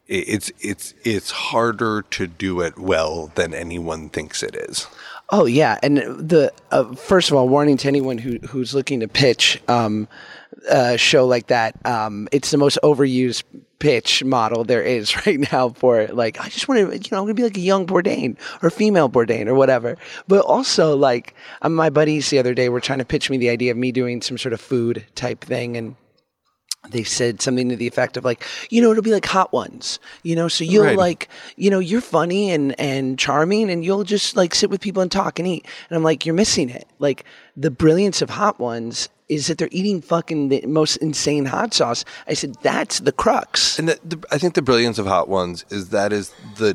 it's 0.09 0.51
it's 0.61 0.95
it's 1.05 1.31
harder 1.31 2.03
to 2.03 2.27
do 2.27 2.61
it 2.61 2.79
well 2.79 3.31
than 3.35 3.53
anyone 3.55 4.09
thinks 4.09 4.43
it 4.43 4.57
is. 4.57 4.87
Oh 5.31 5.45
yeah, 5.45 5.79
and 5.83 5.99
the 5.99 6.53
uh, 6.71 6.95
first 6.95 7.31
of 7.31 7.37
all, 7.37 7.49
warning 7.49 7.77
to 7.79 7.89
anyone 7.89 8.17
who 8.17 8.39
who's 8.49 8.75
looking 8.75 9.01
to 9.01 9.09
pitch 9.09 9.63
um, 9.69 10.09
a 10.71 10.97
show 10.97 11.27
like 11.27 11.49
that. 11.49 11.75
Um, 11.85 12.29
it's 12.33 12.51
the 12.51 12.57
most 12.57 12.79
overused 12.83 13.43
pitch 13.79 14.25
model 14.25 14.65
there 14.65 14.83
is 14.83 15.15
right 15.27 15.53
now 15.53 15.69
for 15.69 16.07
like 16.09 16.41
I 16.41 16.49
just 16.49 16.67
want 16.69 16.91
to 16.91 16.97
you 16.97 17.09
know 17.13 17.19
I'm 17.19 17.25
gonna 17.25 17.35
be 17.35 17.43
like 17.43 17.59
a 17.59 17.61
young 17.61 17.87
Bourdain 17.87 18.37
or 18.63 18.71
female 18.71 19.11
Bourdain 19.11 19.47
or 19.47 19.55
whatever. 19.55 19.99
But 20.27 20.41
also 20.47 20.97
like 20.97 21.35
um, 21.61 21.75
my 21.75 21.91
buddies 21.91 22.31
the 22.31 22.39
other 22.39 22.55
day 22.55 22.71
were 22.71 22.81
trying 22.81 23.01
to 23.01 23.05
pitch 23.05 23.29
me 23.29 23.37
the 23.37 23.51
idea 23.51 23.71
of 23.73 23.77
me 23.77 23.93
doing 23.93 24.23
some 24.23 24.39
sort 24.39 24.55
of 24.55 24.61
food 24.61 25.05
type 25.15 25.45
thing 25.45 25.77
and 25.77 25.95
they 26.91 27.03
said 27.05 27.43
something 27.43 27.69
to 27.69 27.77
the 27.77 27.87
effect 27.87 28.17
of 28.17 28.25
like, 28.25 28.45
you 28.71 28.81
know, 28.81 28.91
it'll 28.91 29.03
be 29.03 29.13
like 29.13 29.27
hot 29.27 29.53
ones, 29.53 29.99
you 30.23 30.35
know, 30.37 30.49
so 30.49 30.65
you'll 30.65 30.85
Right. 30.85 30.97
like, 30.97 31.29
you 31.57 31.71
know, 31.71 31.81
you're 31.81 32.01
funny 32.01 32.51
and 32.51 32.79
and 32.81 33.19
charming 33.19 33.71
and 33.71 33.85
you'll 33.85 34.05
just 34.05 34.37
like 34.37 34.55
sit 34.55 34.71
with 34.71 34.81
people 34.81 35.03
and 35.03 35.11
talk 35.13 35.39
and 35.39 35.47
eat. 35.47 35.67
And 35.91 35.97
I'm 35.97 36.03
like, 36.03 36.25
you're 36.25 36.35
missing 36.35 36.71
it. 36.71 36.89
Like 36.99 37.25
the 37.57 37.71
brilliance 37.71 38.23
of 38.23 38.31
hot 38.31 38.59
ones 38.59 39.09
is 39.29 39.49
that 39.49 39.59
they're 39.59 39.69
eating 39.71 40.01
fucking 40.01 40.49
the 40.49 40.65
most 40.67 40.97
insane 40.97 41.45
hot 41.45 41.75
sauce. 41.75 42.05
I 42.27 42.33
said 42.35 42.55
that's 42.63 43.01
the 43.01 43.13
crux. 43.13 43.79
And 43.79 43.89
the, 43.91 43.99
the, 44.03 44.25
I 44.31 44.39
think 44.39 44.55
the 44.55 44.63
brilliance 44.63 44.99
of 44.99 45.05
Hot 45.07 45.29
Ones 45.29 45.67
is 45.69 45.91
that 45.91 46.15
is 46.15 46.33
the 46.57 46.75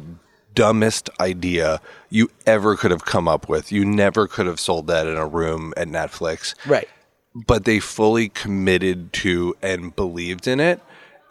dumbest 0.53 1.09
idea 1.19 1.81
you 2.11 2.29
ever 2.45 2.75
could 2.75 2.91
have 2.91 3.05
come 3.05 3.27
up 3.27 3.49
with. 3.49 3.71
You 3.71 3.83
never 3.85 4.27
could 4.27 4.45
have 4.45 4.59
sold 4.59 4.85
that 4.85 5.07
in 5.07 5.17
a 5.17 5.25
room 5.25 5.73
at 5.77 5.87
Netflix. 5.87 6.53
Right. 6.67 6.87
But 7.36 7.65
they 7.65 7.79
fully 7.79 8.29
committed 8.29 9.11
to 9.13 9.55
and 9.61 9.95
believed 9.95 10.47
in 10.47 10.59
it, 10.59 10.79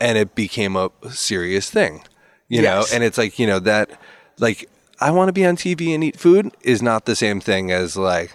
and 0.01 0.19
it 0.19 0.35
became 0.35 0.77
a 0.77 0.91
serious 1.11 1.71
thing. 1.71 2.03
You 2.49 2.61
know, 2.63 2.85
and 2.93 3.03
it's 3.03 3.17
like, 3.17 3.39
you 3.39 3.47
know, 3.47 3.61
that, 3.61 3.91
like, 4.39 4.69
I 5.01 5.11
want 5.11 5.29
to 5.29 5.33
be 5.33 5.47
on 5.47 5.57
TV 5.57 5.95
and 5.95 6.05
eat 6.05 6.19
food 6.19 6.55
is 6.61 6.83
not 6.83 7.07
the 7.07 7.17
same 7.17 7.41
thing 7.41 7.71
as, 7.71 7.97
like, 7.97 8.33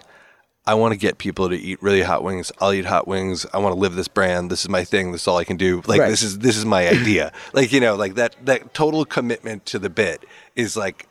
I 0.66 0.74
want 0.74 0.92
to 0.92 0.98
get 0.98 1.16
people 1.16 1.48
to 1.48 1.54
eat 1.54 1.82
really 1.82 2.02
hot 2.02 2.22
wings. 2.22 2.52
I'll 2.60 2.74
eat 2.74 2.84
hot 2.84 3.08
wings. 3.08 3.46
I 3.54 3.58
want 3.58 3.74
to 3.74 3.78
live 3.80 3.94
this 3.94 4.06
brand. 4.06 4.50
This 4.50 4.60
is 4.62 4.68
my 4.68 4.84
thing. 4.84 5.12
This 5.12 5.22
is 5.22 5.28
all 5.28 5.38
I 5.38 5.44
can 5.44 5.56
do. 5.56 5.82
Like 5.86 6.00
Right. 6.00 6.10
this 6.10 6.20
is 6.22 6.40
this 6.40 6.58
is 6.58 6.66
my 6.66 6.86
idea. 6.86 7.32
like 7.54 7.72
you 7.72 7.80
know, 7.80 7.94
like 7.96 8.16
that 8.16 8.36
that 8.44 8.74
total 8.74 9.06
commitment 9.06 9.64
to 9.66 9.78
the 9.78 9.88
bit 9.88 10.26
is 10.56 10.76
like 10.76 11.06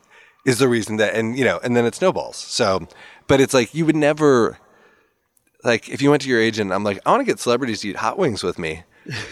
is 0.45 0.59
the 0.59 0.67
reason 0.67 0.97
that 0.97 1.15
and 1.15 1.35
you 1.35 1.43
know, 1.43 1.59
and 1.63 1.75
then 1.75 1.85
it 1.85 1.95
snowballs. 1.95 2.35
So, 2.37 2.87
but 3.25 3.41
it's 3.41 3.55
like 3.55 3.73
you 3.73 3.83
would 3.87 3.95
never 3.95 4.59
like 5.67 5.87
if 5.89 6.01
you 6.01 6.09
went 6.09 6.23
to 6.23 6.29
your 6.29 6.41
agent, 6.41 6.71
I'm 6.71 6.83
like, 6.83 6.99
I 7.05 7.11
want 7.11 7.21
to 7.21 7.25
get 7.25 7.39
celebrities 7.39 7.81
to 7.81 7.89
eat 7.89 7.97
hot 7.97 8.17
wings 8.17 8.41
with 8.41 8.57
me. 8.57 8.83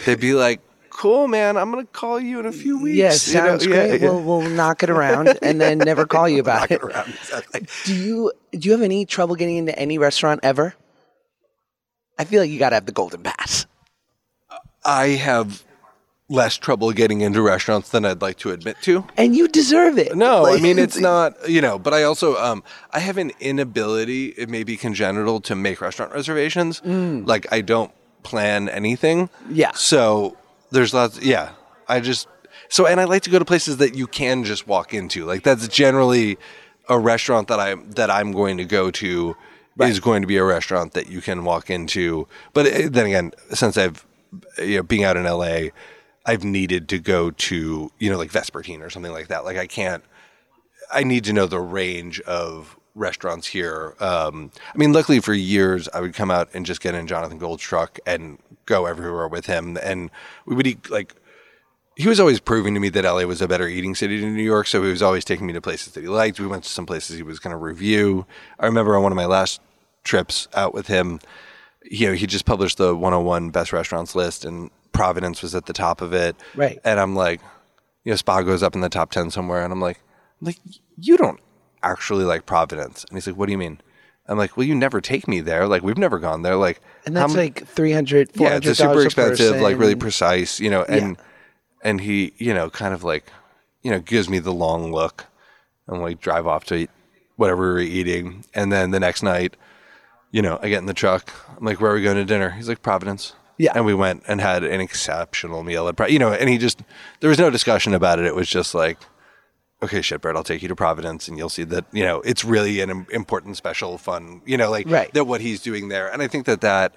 They'd 0.05 0.19
be 0.19 0.33
like, 0.35 0.61
Cool, 0.91 1.27
man. 1.27 1.57
I'm 1.57 1.71
gonna 1.71 1.83
call 1.85 2.21
you 2.21 2.39
in 2.39 2.45
a 2.45 2.53
few 2.53 2.79
weeks. 2.81 2.95
Yeah, 2.95 3.41
you 3.41 3.45
know? 3.45 3.49
sounds 3.57 3.65
Yeah, 3.65 3.87
great. 3.87 4.01
yeah. 4.01 4.09
We'll 4.11 4.21
we'll 4.21 4.49
knock 4.49 4.81
it 4.83 4.89
around 4.89 5.37
and 5.41 5.59
then 5.59 5.79
never 5.79 6.05
call 6.15 6.29
you 6.29 6.39
about 6.39 6.71
it. 6.71 6.81
Exactly. 6.83 7.67
Do 7.83 7.93
you 7.95 8.31
do 8.51 8.59
you 8.69 8.71
have 8.71 8.81
any 8.81 9.05
trouble 9.05 9.35
getting 9.35 9.57
into 9.57 9.77
any 9.77 9.97
restaurant 9.97 10.39
ever? 10.43 10.73
I 12.17 12.23
feel 12.23 12.39
like 12.41 12.49
you 12.49 12.59
got 12.59 12.69
to 12.69 12.75
have 12.75 12.85
the 12.85 12.93
golden 12.93 13.23
pass. 13.23 13.65
I 14.85 15.07
have 15.07 15.64
less 16.27 16.55
trouble 16.55 16.91
getting 16.91 17.21
into 17.21 17.41
restaurants 17.41 17.89
than 17.89 18.03
I'd 18.03 18.21
like 18.21 18.37
to 18.39 18.51
admit 18.51 18.77
to. 18.81 19.05
And 19.15 19.35
you 19.35 19.47
deserve 19.47 19.97
it. 19.99 20.15
No, 20.15 20.41
Like, 20.43 20.59
I 20.59 20.63
mean 20.63 20.79
it's 20.79 20.97
not, 21.11 21.49
you 21.49 21.61
know, 21.61 21.77
but 21.77 21.93
I 21.93 22.03
also 22.03 22.35
um 22.37 22.63
I 22.91 22.99
have 22.99 23.17
an 23.17 23.31
inability, 23.39 24.27
it 24.37 24.49
may 24.49 24.63
be 24.63 24.75
congenital 24.77 25.39
to 25.41 25.55
make 25.55 25.81
restaurant 25.81 26.13
reservations. 26.13 26.81
Like 26.83 27.51
I 27.51 27.61
don't 27.61 27.91
plan 28.23 28.69
anything. 28.69 29.29
Yeah. 29.49 29.71
So 29.73 30.37
there's 30.71 30.93
lots 30.93 31.21
yeah. 31.21 31.51
I 31.87 31.99
just 31.99 32.27
so 32.69 32.87
and 32.87 32.99
I 32.99 33.03
like 33.03 33.21
to 33.23 33.29
go 33.29 33.37
to 33.37 33.45
places 33.45 33.77
that 33.77 33.95
you 33.95 34.07
can 34.07 34.43
just 34.43 34.67
walk 34.67 34.93
into. 34.95 35.25
Like 35.25 35.43
that's 35.43 35.67
generally 35.67 36.37
a 36.89 36.97
restaurant 36.97 37.47
that 37.49 37.59
I 37.59 37.75
that 37.75 38.09
I'm 38.09 38.31
going 38.31 38.57
to 38.57 38.65
go 38.65 38.89
to 38.89 39.35
is 39.79 39.99
going 39.99 40.21
to 40.21 40.27
be 40.27 40.37
a 40.37 40.43
restaurant 40.43 40.93
that 40.93 41.07
you 41.09 41.21
can 41.21 41.43
walk 41.43 41.69
into. 41.69 42.27
But 42.53 42.65
uh, 42.65 42.89
then 42.89 43.05
again, 43.07 43.31
since 43.53 43.77
I've 43.77 44.05
you 44.57 44.77
know 44.77 44.83
being 44.83 45.03
out 45.03 45.17
in 45.17 45.25
LA, 45.25 45.69
I've 46.25 46.43
needed 46.43 46.89
to 46.89 46.99
go 46.99 47.31
to, 47.31 47.91
you 47.99 48.09
know, 48.09 48.17
like 48.17 48.31
Vespertine 48.31 48.81
or 48.81 48.89
something 48.89 49.11
like 49.11 49.27
that. 49.27 49.45
Like 49.45 49.57
I 49.57 49.67
can't 49.67 50.03
I 50.91 51.03
need 51.03 51.23
to 51.25 51.33
know 51.33 51.45
the 51.45 51.59
range 51.59 52.19
of 52.21 52.77
restaurants 52.93 53.47
here. 53.47 53.95
Um, 53.99 54.51
I 54.73 54.77
mean, 54.77 54.93
luckily 54.93 55.19
for 55.19 55.33
years, 55.33 55.89
I 55.93 56.01
would 56.01 56.13
come 56.13 56.31
out 56.31 56.49
and 56.53 56.65
just 56.65 56.81
get 56.81 56.95
in 56.95 57.07
Jonathan 57.07 57.37
Gold's 57.37 57.63
truck 57.63 57.99
and 58.05 58.39
go 58.65 58.85
everywhere 58.85 59.27
with 59.27 59.45
him, 59.45 59.77
and 59.81 60.09
we 60.45 60.55
would 60.55 60.67
eat 60.67 60.89
like. 60.89 61.15
He 61.97 62.09
was 62.09 62.19
always 62.19 62.41
proving 62.41 62.73
to 62.73 62.81
me 62.81 62.89
that 62.89 63.05
LA 63.05 63.23
was 63.23 63.41
a 63.41 63.47
better 63.47 63.69
eating 63.69 63.95
city 63.95 64.19
than 64.19 64.35
New 64.35 64.43
York, 64.43 64.67
so 64.67 64.83
he 64.83 64.89
was 64.89 65.01
always 65.01 65.23
taking 65.23 65.47
me 65.47 65.53
to 65.53 65.61
places 65.61 65.93
that 65.93 66.01
he 66.01 66.09
liked. 66.09 66.41
We 66.41 66.47
went 66.47 66.65
to 66.65 66.69
some 66.69 66.85
places 66.85 67.15
he 67.15 67.23
was 67.23 67.39
going 67.39 67.51
to 67.51 67.57
review. 67.57 68.25
I 68.59 68.65
remember 68.65 68.97
on 68.97 69.03
one 69.03 69.13
of 69.13 69.15
my 69.15 69.27
last 69.27 69.61
trips 70.03 70.49
out 70.53 70.73
with 70.73 70.87
him, 70.87 71.21
you 71.89 72.07
know, 72.07 72.13
he 72.13 72.27
just 72.27 72.43
published 72.43 72.79
the 72.79 72.93
101 72.93 73.49
best 73.51 73.71
restaurants 73.71 74.13
list, 74.13 74.43
and 74.43 74.71
Providence 74.95 75.41
was 75.41 75.53
at 75.53 75.65
the 75.65 75.73
top 75.73 76.01
of 76.01 76.13
it. 76.13 76.35
Right. 76.55 76.79
And 76.83 76.99
I'm 76.99 77.15
like, 77.15 77.41
you 78.03 78.11
know, 78.11 78.17
Spago's 78.17 78.63
up 78.63 78.75
in 78.75 78.81
the 78.81 78.89
top 78.89 79.11
10 79.11 79.31
somewhere, 79.31 79.63
and 79.63 79.73
I'm 79.73 79.81
like, 79.81 79.99
I'm 80.41 80.47
like, 80.47 80.59
you 80.97 81.17
don't 81.17 81.39
actually 81.83 82.23
like 82.23 82.45
Providence. 82.45 83.03
And 83.03 83.17
he's 83.17 83.27
like, 83.27 83.35
what 83.35 83.47
do 83.47 83.51
you 83.51 83.57
mean? 83.57 83.81
I'm 84.27 84.37
like, 84.37 84.57
well, 84.57 84.65
you 84.65 84.73
never 84.73 85.01
take 85.01 85.27
me 85.27 85.39
there. 85.41 85.67
Like, 85.67 85.83
we've 85.83 85.97
never 85.97 86.17
gone 86.17 86.41
there. 86.41 86.55
Like, 86.55 86.81
And 87.05 87.15
that's 87.15 87.35
like 87.35 87.67
300 87.67 88.31
yeah, 88.35 88.57
it's 88.57 88.65
a 88.65 88.71
$400 88.71 88.75
super 88.75 88.99
a 88.99 89.05
expensive, 89.05 89.61
like 89.61 89.77
really 89.77 89.95
precise, 89.95 90.59
you 90.59 90.69
know, 90.69 90.83
and 90.83 91.17
and 91.83 92.01
he, 92.01 92.33
you 92.37 92.53
know, 92.53 92.69
kind 92.71 92.93
of 92.93 93.03
like, 93.03 93.31
you 93.83 93.91
know, 93.91 93.99
gives 93.99 94.27
me 94.27 94.39
the 94.39 94.53
long 94.53 94.91
look, 94.91 95.25
and 95.87 96.01
we 96.01 96.15
drive 96.15 96.47
off 96.47 96.63
to 96.65 96.75
eat 96.75 96.89
whatever 97.35 97.67
we 97.67 97.73
were 97.73 97.79
eating, 97.79 98.43
and 98.55 98.71
then 98.71 98.89
the 98.89 98.99
next 98.99 99.21
night, 99.21 99.55
you 100.31 100.41
know, 100.41 100.57
I 100.61 100.69
get 100.69 100.79
in 100.79 100.87
the 100.87 100.93
truck. 100.93 101.31
I'm 101.55 101.63
like, 101.63 101.79
where 101.79 101.91
are 101.91 101.95
we 101.95 102.01
going 102.01 102.17
to 102.17 102.25
dinner? 102.25 102.49
He's 102.49 102.67
like, 102.67 102.81
Providence. 102.81 103.33
Yeah. 103.57 103.71
and 103.75 103.85
we 103.85 103.93
went 103.93 104.23
and 104.27 104.41
had 104.41 104.63
an 104.63 104.81
exceptional 104.81 105.63
meal 105.63 105.87
at, 105.87 105.95
Pro- 105.95 106.07
you 106.07 106.19
know, 106.19 106.33
and 106.33 106.49
he 106.49 106.57
just 106.57 106.81
there 107.19 107.29
was 107.29 107.39
no 107.39 107.49
discussion 107.49 107.93
about 107.93 108.19
it. 108.19 108.25
It 108.25 108.35
was 108.35 108.47
just 108.49 108.73
like. 108.73 108.97
Okay, 109.83 109.99
shitbird, 109.99 110.35
I'll 110.37 110.43
take 110.43 110.61
you 110.61 110.69
to 110.69 110.75
Providence, 110.75 111.27
and 111.27 111.37
you'll 111.37 111.49
see 111.49 111.65
that 111.65 111.85
you 111.91 112.03
know 112.03 112.21
it's 112.21 112.45
really 112.45 112.79
an 112.79 112.89
im- 112.89 113.07
important, 113.11 113.57
special, 113.57 113.97
fun. 113.97 114.41
You 114.45 114.57
know, 114.57 114.71
like 114.71 114.89
Right. 114.89 115.13
that 115.13 115.25
what 115.25 115.41
he's 115.41 115.61
doing 115.61 115.89
there, 115.89 116.07
and 116.11 116.21
I 116.23 116.27
think 116.27 116.45
that 116.45 116.61
that 116.61 116.93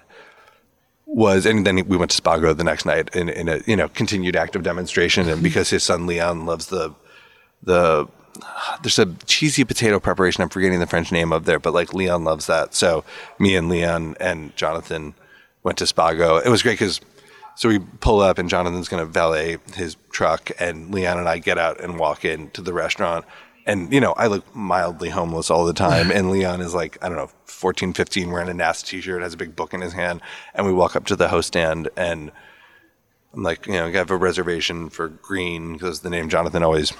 was, 1.05 1.45
and 1.45 1.67
then 1.67 1.75
we 1.87 1.97
went 1.97 2.09
to 2.11 2.21
Spago 2.21 2.55
the 2.55 2.63
next 2.63 2.85
night 2.85 3.13
in, 3.15 3.29
in 3.29 3.49
a 3.49 3.59
you 3.67 3.75
know 3.75 3.89
continued 3.89 4.35
active 4.35 4.63
demonstration, 4.63 5.23
and 5.23 5.33
mm-hmm. 5.33 5.43
because 5.43 5.69
his 5.69 5.83
son 5.83 6.07
Leon 6.07 6.45
loves 6.45 6.67
the 6.67 6.95
the 7.61 8.07
there's 8.81 8.97
a 8.97 9.07
cheesy 9.25 9.65
potato 9.65 9.99
preparation 9.99 10.41
I'm 10.41 10.49
forgetting 10.49 10.79
the 10.79 10.87
French 10.87 11.11
name 11.11 11.33
of 11.33 11.45
there, 11.45 11.59
but 11.59 11.73
like 11.73 11.93
Leon 11.93 12.23
loves 12.23 12.47
that. 12.47 12.73
So 12.73 13.03
me 13.37 13.55
and 13.55 13.69
Leon 13.69 14.15
and 14.19 14.55
Jonathan 14.55 15.13
went 15.63 15.77
to 15.79 15.85
Spago. 15.85 16.43
It 16.43 16.49
was 16.49 16.63
great 16.63 16.73
because 16.73 17.01
so 17.55 17.67
we 17.67 17.79
pull 17.79 18.21
up 18.21 18.37
and 18.37 18.49
Jonathan's 18.49 18.87
going 18.87 19.05
to 19.05 19.11
valet 19.11 19.57
his 19.75 19.97
truck, 20.11 20.49
and 20.59 20.93
Leon 20.93 21.19
and 21.19 21.27
I 21.27 21.39
get 21.39 21.57
out 21.57 21.81
and 21.81 21.99
walk 21.99 22.23
into 22.23 22.61
the 22.61 22.71
restaurant. 22.71 23.25
And, 23.65 23.91
you 23.91 23.99
know, 23.99 24.13
I 24.13 24.27
look 24.27 24.55
mildly 24.55 25.09
homeless 25.09 25.51
all 25.51 25.65
the 25.65 25.73
time. 25.73 26.09
And 26.19 26.31
Leon 26.31 26.61
is 26.61 26.73
like, 26.73 26.97
I 27.03 27.09
don't 27.09 27.17
know, 27.17 27.29
14, 27.45 27.91
15, 27.91 28.31
wearing 28.31 28.47
a 28.47 28.53
NASA 28.53 28.85
t 28.85 29.01
shirt, 29.01 29.21
has 29.21 29.33
a 29.33 29.37
big 29.37 29.57
book 29.57 29.73
in 29.73 29.81
his 29.81 29.91
hand. 29.91 30.21
And 30.53 30.65
we 30.65 30.71
walk 30.71 30.95
up 30.95 31.05
to 31.07 31.17
the 31.17 31.27
host 31.27 31.49
stand, 31.49 31.89
and 31.97 32.31
I'm 33.33 33.43
like, 33.43 33.67
you 33.67 33.73
know, 33.73 33.87
I 33.87 33.91
have 33.91 34.09
a 34.09 34.15
reservation 34.15 34.89
for 34.89 35.09
green 35.09 35.73
because 35.73 35.99
the 35.99 36.09
name 36.09 36.29
Jonathan 36.29 36.63
always 36.63 36.93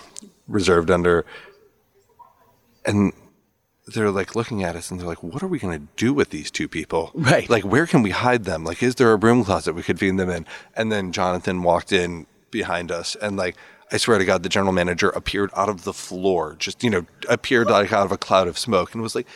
reserved 0.49 0.91
under. 0.91 1.26
And 2.86 3.14
they're 3.93 4.11
like 4.11 4.35
looking 4.35 4.63
at 4.63 4.75
us 4.75 4.91
and 4.91 4.99
they're 4.99 5.07
like, 5.07 5.23
what 5.23 5.43
are 5.43 5.47
we 5.47 5.59
going 5.59 5.79
to 5.79 5.87
do 5.95 6.13
with 6.13 6.29
these 6.29 6.51
two 6.51 6.67
people? 6.67 7.11
Right. 7.13 7.49
Like, 7.49 7.63
where 7.63 7.85
can 7.85 8.01
we 8.01 8.11
hide 8.11 8.45
them? 8.45 8.63
Like, 8.63 8.81
is 8.83 8.95
there 8.95 9.11
a 9.13 9.17
broom 9.17 9.43
closet 9.43 9.73
we 9.73 9.83
could 9.83 9.99
feed 9.99 10.17
them 10.17 10.29
in? 10.29 10.45
And 10.75 10.91
then 10.91 11.11
Jonathan 11.11 11.63
walked 11.63 11.91
in 11.91 12.27
behind 12.51 12.91
us 12.91 13.15
and 13.15 13.37
like, 13.37 13.55
I 13.91 13.97
swear 13.97 14.19
to 14.19 14.25
God, 14.25 14.43
the 14.43 14.49
general 14.49 14.71
manager 14.71 15.09
appeared 15.09 15.49
out 15.55 15.67
of 15.67 15.83
the 15.83 15.93
floor, 15.93 16.55
just, 16.59 16.83
you 16.83 16.89
know, 16.89 17.05
appeared 17.27 17.67
like 17.67 17.91
out 17.91 18.05
of 18.05 18.11
a 18.11 18.17
cloud 18.17 18.47
of 18.47 18.57
smoke 18.57 18.93
and 18.93 19.01
was 19.01 19.15
like, 19.15 19.27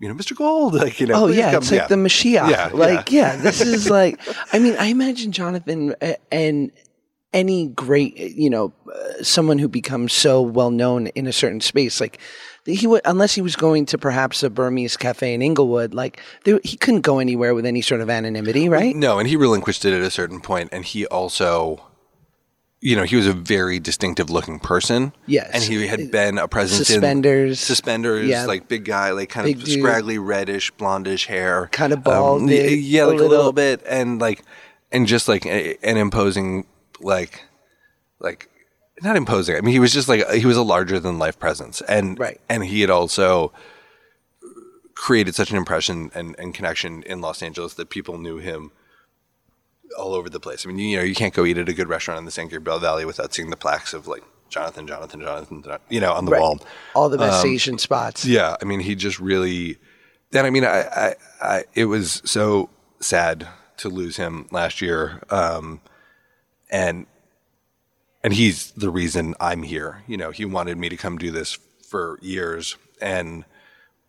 you 0.00 0.08
know, 0.08 0.14
Mr. 0.14 0.36
Gold, 0.36 0.74
like, 0.84 1.00
you 1.00 1.06
know, 1.06 1.24
Oh 1.24 1.26
yeah, 1.26 1.52
come." 1.52 1.62
it's 1.62 1.72
like 1.72 1.88
the 1.88 1.96
Mashiach. 1.96 2.50
Yeah, 2.50 2.70
like 2.72 3.10
yeah. 3.10 3.36
this 3.36 3.60
is 3.60 3.90
like. 3.90 4.20
I 4.52 4.58
mean, 4.58 4.76
I 4.76 4.86
imagine 4.86 5.32
Jonathan 5.32 5.94
uh, 6.00 6.12
and 6.30 6.70
any 7.32 7.68
great, 7.68 8.16
you 8.16 8.50
know, 8.50 8.72
uh, 8.92 9.22
someone 9.22 9.58
who 9.58 9.68
becomes 9.68 10.12
so 10.12 10.40
well 10.40 10.70
known 10.70 11.08
in 11.08 11.26
a 11.26 11.32
certain 11.32 11.60
space, 11.60 12.00
like 12.00 12.18
he 12.66 12.86
would, 12.86 13.00
unless 13.04 13.34
he 13.34 13.40
was 13.42 13.56
going 13.56 13.86
to 13.86 13.98
perhaps 13.98 14.42
a 14.42 14.50
Burmese 14.50 14.96
cafe 14.96 15.32
in 15.34 15.40
Inglewood, 15.42 15.94
like 15.94 16.20
there, 16.44 16.60
he 16.64 16.76
couldn't 16.76 17.00
go 17.02 17.18
anywhere 17.18 17.54
with 17.54 17.64
any 17.64 17.80
sort 17.80 18.00
of 18.00 18.10
anonymity, 18.10 18.68
right? 18.68 18.94
No, 18.94 19.18
and 19.18 19.28
he 19.28 19.36
relinquished 19.36 19.84
it 19.84 19.94
at 19.94 20.02
a 20.02 20.10
certain 20.10 20.40
point, 20.40 20.70
and 20.72 20.84
he 20.84 21.06
also, 21.06 21.82
you 22.80 22.94
know, 22.96 23.04
he 23.04 23.16
was 23.16 23.26
a 23.26 23.32
very 23.32 23.78
distinctive 23.80 24.28
looking 24.30 24.58
person. 24.58 25.12
Yes. 25.26 25.50
and 25.54 25.62
he 25.62 25.86
had 25.86 26.10
been 26.10 26.38
a 26.38 26.46
presence 26.48 26.88
Suspenders. 26.88 27.50
in 27.50 27.54
suspenders, 27.56 28.28
Yeah. 28.28 28.44
like 28.46 28.68
big 28.68 28.84
guy, 28.84 29.10
like 29.12 29.28
kind 29.30 29.46
Big 29.46 29.58
of 29.58 29.64
dude. 29.64 29.78
scraggly 29.80 30.18
reddish, 30.18 30.72
blondish 30.74 31.26
hair, 31.26 31.68
Kinda 31.72 31.96
bald, 31.96 32.42
Um, 32.42 32.48
yeah, 32.48 33.04
a 33.04 33.06
like 33.06 33.12
a 33.14 33.16
little- 33.22 33.28
little 33.28 33.52
bit, 33.52 33.82
and 33.88 34.20
like, 34.20 34.42
and 34.92 35.06
just 35.06 35.26
like 35.28 35.46
a, 35.46 35.76
an 35.84 35.96
imposing, 35.96 36.66
like, 37.00 37.42
like. 38.20 38.48
Not 39.02 39.16
imposing. 39.16 39.56
I 39.56 39.60
mean, 39.60 39.72
he 39.72 39.78
was 39.80 39.92
just 39.92 40.08
like 40.08 40.28
he 40.30 40.46
was 40.46 40.56
a 40.56 40.62
larger 40.62 40.98
than 40.98 41.18
life 41.18 41.38
presence, 41.38 41.80
and 41.82 42.18
Right. 42.18 42.40
and 42.48 42.64
he 42.64 42.80
had 42.80 42.90
also 42.90 43.52
created 44.94 45.34
such 45.34 45.50
an 45.50 45.56
impression 45.58 46.10
and, 46.14 46.34
and 46.38 46.54
connection 46.54 47.02
in 47.02 47.20
Los 47.20 47.42
Angeles 47.42 47.74
that 47.74 47.90
people 47.90 48.16
knew 48.18 48.38
him 48.38 48.70
all 49.98 50.14
over 50.14 50.30
the 50.30 50.40
place. 50.40 50.64
I 50.64 50.68
mean, 50.70 50.78
you 50.78 50.96
know, 50.96 51.02
you 51.02 51.14
can't 51.14 51.34
go 51.34 51.44
eat 51.44 51.58
at 51.58 51.68
a 51.68 51.74
good 51.74 51.88
restaurant 51.88 52.18
in 52.18 52.24
the 52.24 52.30
San 52.30 52.48
Gabriel 52.48 52.78
Valley 52.78 53.04
without 53.04 53.34
seeing 53.34 53.50
the 53.50 53.56
plaques 53.56 53.92
of 53.92 54.06
like 54.06 54.22
Jonathan, 54.48 54.86
Jonathan, 54.86 55.20
Jonathan, 55.20 55.62
you 55.90 56.00
know, 56.00 56.12
on 56.12 56.24
the 56.24 56.30
Right. 56.32 56.40
wall. 56.40 56.58
All 56.94 57.08
the 57.10 57.18
best 57.18 57.44
Asian 57.44 57.78
spots. 57.78 58.24
Yeah, 58.24 58.56
I 58.60 58.64
mean, 58.64 58.80
he 58.80 58.94
just 58.94 59.18
really. 59.20 59.76
Then 60.30 60.44
I 60.46 60.50
mean, 60.50 60.64
I, 60.64 60.80
I, 60.80 61.14
I, 61.42 61.64
it 61.74 61.84
was 61.84 62.22
so 62.24 62.70
sad 63.00 63.46
to 63.78 63.88
lose 63.90 64.16
him 64.16 64.46
last 64.50 64.80
year, 64.80 65.22
um, 65.30 65.80
and 66.70 67.06
and 68.26 68.34
he's 68.34 68.72
the 68.72 68.90
reason 68.90 69.36
I'm 69.38 69.62
here. 69.62 70.02
You 70.08 70.16
know, 70.16 70.32
he 70.32 70.44
wanted 70.44 70.76
me 70.78 70.88
to 70.88 70.96
come 70.96 71.16
do 71.16 71.30
this 71.30 71.56
for 71.88 72.18
years, 72.20 72.76
and 73.00 73.44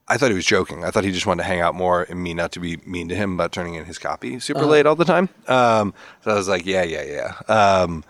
I 0.08 0.18
thought 0.18 0.32
he 0.32 0.36
was 0.36 0.48
joking. 0.48 0.84
I 0.84 0.90
thought 0.90 1.04
he 1.04 1.12
just 1.12 1.28
wanted 1.28 1.44
to 1.44 1.48
hang 1.48 1.62
out 1.62 1.76
more 1.76 2.02
and 2.02 2.24
me 2.24 2.34
not 2.34 2.52
to 2.54 2.60
be 2.60 2.78
mean 2.78 3.10
to 3.10 3.16
him 3.16 3.34
about 3.34 3.52
turning 3.52 3.76
in 3.76 3.86
his 3.86 4.00
copy 4.00 4.40
super 4.40 4.66
late 4.66 4.88
all 4.88 4.96
the 4.96 5.06
time. 5.06 5.30
Um, 5.48 5.94
so 6.24 6.32
I 6.32 6.34
was 6.34 6.48
like, 6.48 6.66
yeah, 6.66 6.82
yeah, 6.82 7.04
yeah. 7.04 7.54
Um, 7.56 8.04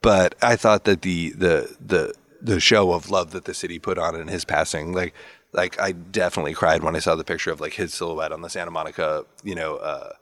but 0.00 0.36
I 0.40 0.56
thought 0.56 0.84
that 0.84 1.02
the 1.02 1.32
the 1.32 1.76
the 1.86 2.14
the 2.40 2.58
show 2.58 2.94
of 2.94 3.10
love 3.10 3.32
that 3.32 3.44
the 3.44 3.52
city 3.52 3.78
put 3.78 3.98
on 3.98 4.18
in 4.18 4.28
his 4.28 4.46
passing, 4.46 4.94
like 4.94 5.12
like 5.52 5.78
I 5.78 5.92
definitely 5.92 6.54
cried 6.54 6.82
when 6.82 6.96
I 6.96 7.00
saw 7.00 7.14
the 7.14 7.24
picture 7.24 7.50
of 7.50 7.60
like 7.60 7.74
his 7.74 7.92
silhouette 7.92 8.32
on 8.32 8.40
the 8.40 8.48
Santa 8.48 8.70
Monica, 8.70 9.26
you 9.44 9.54
know, 9.54 9.76
uh, 9.76 10.12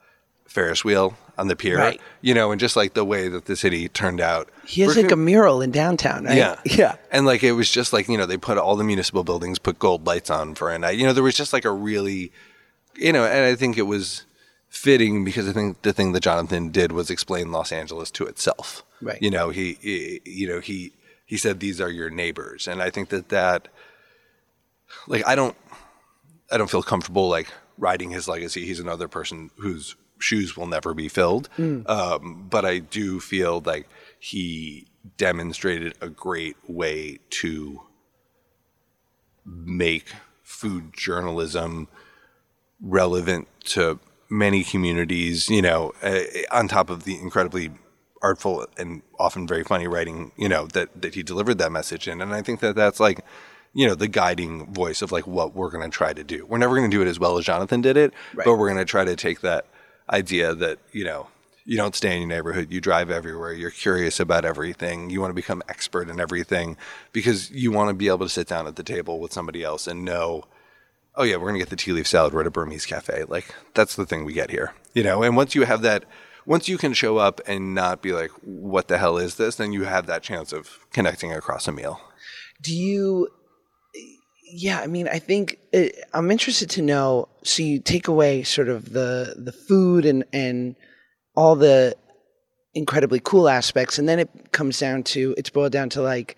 Ferris 0.46 0.84
wheel 0.84 1.16
on 1.40 1.48
the 1.48 1.56
pier, 1.56 1.78
Right. 1.78 2.00
you 2.20 2.34
know, 2.34 2.52
and 2.52 2.60
just 2.60 2.76
like 2.76 2.92
the 2.92 3.04
way 3.04 3.28
that 3.28 3.46
the 3.46 3.56
city 3.56 3.88
turned 3.88 4.20
out. 4.20 4.50
He 4.66 4.82
has 4.82 4.94
For 4.94 5.02
like 5.02 5.10
a 5.10 5.16
mural 5.16 5.62
in 5.62 5.70
downtown, 5.70 6.24
right? 6.24 6.36
yeah. 6.36 6.56
Yeah. 6.64 6.96
And 7.10 7.24
like 7.24 7.42
it 7.42 7.52
was 7.52 7.70
just 7.70 7.92
like, 7.92 8.08
you 8.08 8.18
know, 8.18 8.26
they 8.26 8.36
put 8.36 8.58
all 8.58 8.76
the 8.76 8.84
municipal 8.84 9.24
buildings, 9.24 9.58
put 9.58 9.78
gold 9.78 10.06
lights 10.06 10.28
on 10.30 10.54
for 10.54 10.70
a 10.70 10.78
night. 10.78 10.98
You 10.98 11.06
know, 11.06 11.12
there 11.14 11.22
was 11.24 11.34
just 11.34 11.52
like 11.52 11.64
a 11.64 11.70
really, 11.72 12.30
you 12.94 13.12
know, 13.12 13.24
and 13.24 13.46
I 13.46 13.54
think 13.54 13.78
it 13.78 13.82
was 13.94 14.24
fitting 14.68 15.24
because 15.24 15.48
I 15.48 15.52
think 15.52 15.80
the 15.82 15.92
thing 15.94 16.12
that 16.12 16.20
Jonathan 16.20 16.68
did 16.70 16.92
was 16.92 17.10
explain 17.10 17.50
Los 17.50 17.72
Angeles 17.72 18.10
to 18.12 18.26
itself. 18.26 18.84
Right. 19.00 19.20
You 19.22 19.30
know, 19.30 19.48
he, 19.48 19.78
he 19.80 20.20
you 20.26 20.46
know, 20.46 20.60
he, 20.60 20.92
he 21.24 21.38
said, 21.38 21.58
these 21.60 21.80
are 21.80 21.88
your 21.90 22.10
neighbors. 22.10 22.68
And 22.68 22.82
I 22.82 22.90
think 22.90 23.08
that 23.08 23.30
that, 23.30 23.68
like, 25.06 25.26
I 25.26 25.34
don't, 25.34 25.56
I 26.52 26.58
don't 26.58 26.70
feel 26.70 26.82
comfortable 26.82 27.28
like 27.28 27.48
riding 27.78 28.10
his 28.10 28.28
legacy. 28.28 28.66
He's 28.66 28.80
another 28.80 29.08
person 29.08 29.50
whose 29.56 29.96
shoes 30.20 30.56
will 30.56 30.66
never 30.66 30.94
be 30.94 31.08
filled. 31.08 31.48
Um, 31.58 32.46
but 32.48 32.64
I 32.64 32.78
do 32.78 33.18
feel 33.20 33.60
like 33.64 33.88
he 34.18 34.86
demonstrated 35.16 35.94
a 36.00 36.08
great 36.08 36.56
way 36.68 37.18
to 37.30 37.80
make 39.44 40.12
food 40.42 40.92
journalism 40.96 41.88
relevant 42.80 43.48
to 43.64 43.98
many 44.28 44.62
communities, 44.62 45.48
you 45.48 45.62
know, 45.62 45.92
uh, 46.02 46.20
on 46.50 46.68
top 46.68 46.90
of 46.90 47.04
the 47.04 47.18
incredibly 47.18 47.70
artful 48.22 48.66
and 48.78 49.02
often 49.18 49.46
very 49.46 49.64
funny 49.64 49.86
writing, 49.86 50.30
you 50.36 50.48
know, 50.48 50.66
that, 50.68 51.00
that 51.00 51.14
he 51.14 51.22
delivered 51.22 51.58
that 51.58 51.72
message 51.72 52.06
in. 52.06 52.20
And 52.20 52.34
I 52.34 52.42
think 52.42 52.60
that 52.60 52.76
that's 52.76 53.00
like, 53.00 53.24
you 53.72 53.86
know, 53.86 53.94
the 53.94 54.08
guiding 54.08 54.72
voice 54.72 55.00
of 55.02 55.10
like 55.12 55.26
what 55.26 55.54
we're 55.54 55.70
going 55.70 55.88
to 55.88 55.94
try 55.94 56.12
to 56.12 56.22
do. 56.22 56.44
We're 56.46 56.58
never 56.58 56.76
going 56.76 56.90
to 56.90 56.94
do 56.96 57.02
it 57.02 57.08
as 57.08 57.18
well 57.18 57.38
as 57.38 57.44
Jonathan 57.44 57.80
did 57.80 57.96
it, 57.96 58.12
Right. 58.34 58.44
but 58.44 58.56
we're 58.56 58.68
going 58.68 58.78
to 58.78 58.84
try 58.84 59.04
to 59.04 59.16
take 59.16 59.40
that 59.40 59.66
idea 60.10 60.54
that, 60.54 60.78
you 60.92 61.04
know, 61.04 61.28
you 61.64 61.76
don't 61.76 61.94
stay 61.94 62.14
in 62.14 62.22
your 62.22 62.28
neighborhood, 62.28 62.70
you 62.70 62.80
drive 62.80 63.10
everywhere, 63.10 63.52
you're 63.52 63.70
curious 63.70 64.18
about 64.18 64.44
everything, 64.44 65.10
you 65.10 65.20
want 65.20 65.30
to 65.30 65.34
become 65.34 65.62
expert 65.68 66.08
in 66.08 66.18
everything 66.18 66.76
because 67.12 67.50
you 67.50 67.70
want 67.70 67.88
to 67.88 67.94
be 67.94 68.08
able 68.08 68.18
to 68.18 68.28
sit 68.28 68.48
down 68.48 68.66
at 68.66 68.76
the 68.76 68.82
table 68.82 69.20
with 69.20 69.32
somebody 69.32 69.62
else 69.62 69.86
and 69.86 70.04
know, 70.04 70.44
oh 71.14 71.22
yeah, 71.22 71.36
we're 71.36 71.46
gonna 71.46 71.58
get 71.58 71.70
the 71.70 71.76
tea 71.76 71.92
leaf 71.92 72.06
salad. 72.06 72.32
We're 72.32 72.40
at 72.40 72.46
a 72.46 72.50
Burmese 72.50 72.86
cafe. 72.86 73.24
Like 73.24 73.54
that's 73.74 73.96
the 73.96 74.06
thing 74.06 74.24
we 74.24 74.32
get 74.32 74.50
here, 74.50 74.74
you 74.94 75.02
know. 75.02 75.22
And 75.22 75.36
once 75.36 75.54
you 75.54 75.64
have 75.64 75.82
that, 75.82 76.04
once 76.46 76.68
you 76.68 76.78
can 76.78 76.92
show 76.92 77.18
up 77.18 77.40
and 77.46 77.74
not 77.74 78.02
be 78.02 78.12
like, 78.12 78.30
what 78.42 78.88
the 78.88 78.98
hell 78.98 79.18
is 79.18 79.36
this? 79.36 79.56
Then 79.56 79.72
you 79.72 79.84
have 79.84 80.06
that 80.06 80.22
chance 80.22 80.52
of 80.52 80.86
connecting 80.92 81.32
across 81.32 81.68
a 81.68 81.72
meal. 81.72 82.00
do 82.62 82.74
you 82.74 83.28
yeah 84.52 84.80
i 84.80 84.86
mean 84.86 85.08
i 85.08 85.18
think 85.18 85.58
it, 85.72 85.96
i'm 86.14 86.30
interested 86.30 86.68
to 86.70 86.82
know 86.82 87.28
so 87.42 87.62
you 87.62 87.78
take 87.78 88.08
away 88.08 88.42
sort 88.42 88.68
of 88.68 88.92
the 88.92 89.34
the 89.36 89.52
food 89.52 90.04
and 90.04 90.24
and 90.32 90.76
all 91.36 91.56
the 91.56 91.96
incredibly 92.74 93.20
cool 93.20 93.48
aspects 93.48 93.98
and 93.98 94.08
then 94.08 94.18
it 94.18 94.52
comes 94.52 94.78
down 94.78 95.02
to 95.02 95.34
it's 95.36 95.50
boiled 95.50 95.72
down 95.72 95.88
to 95.88 96.00
like 96.02 96.36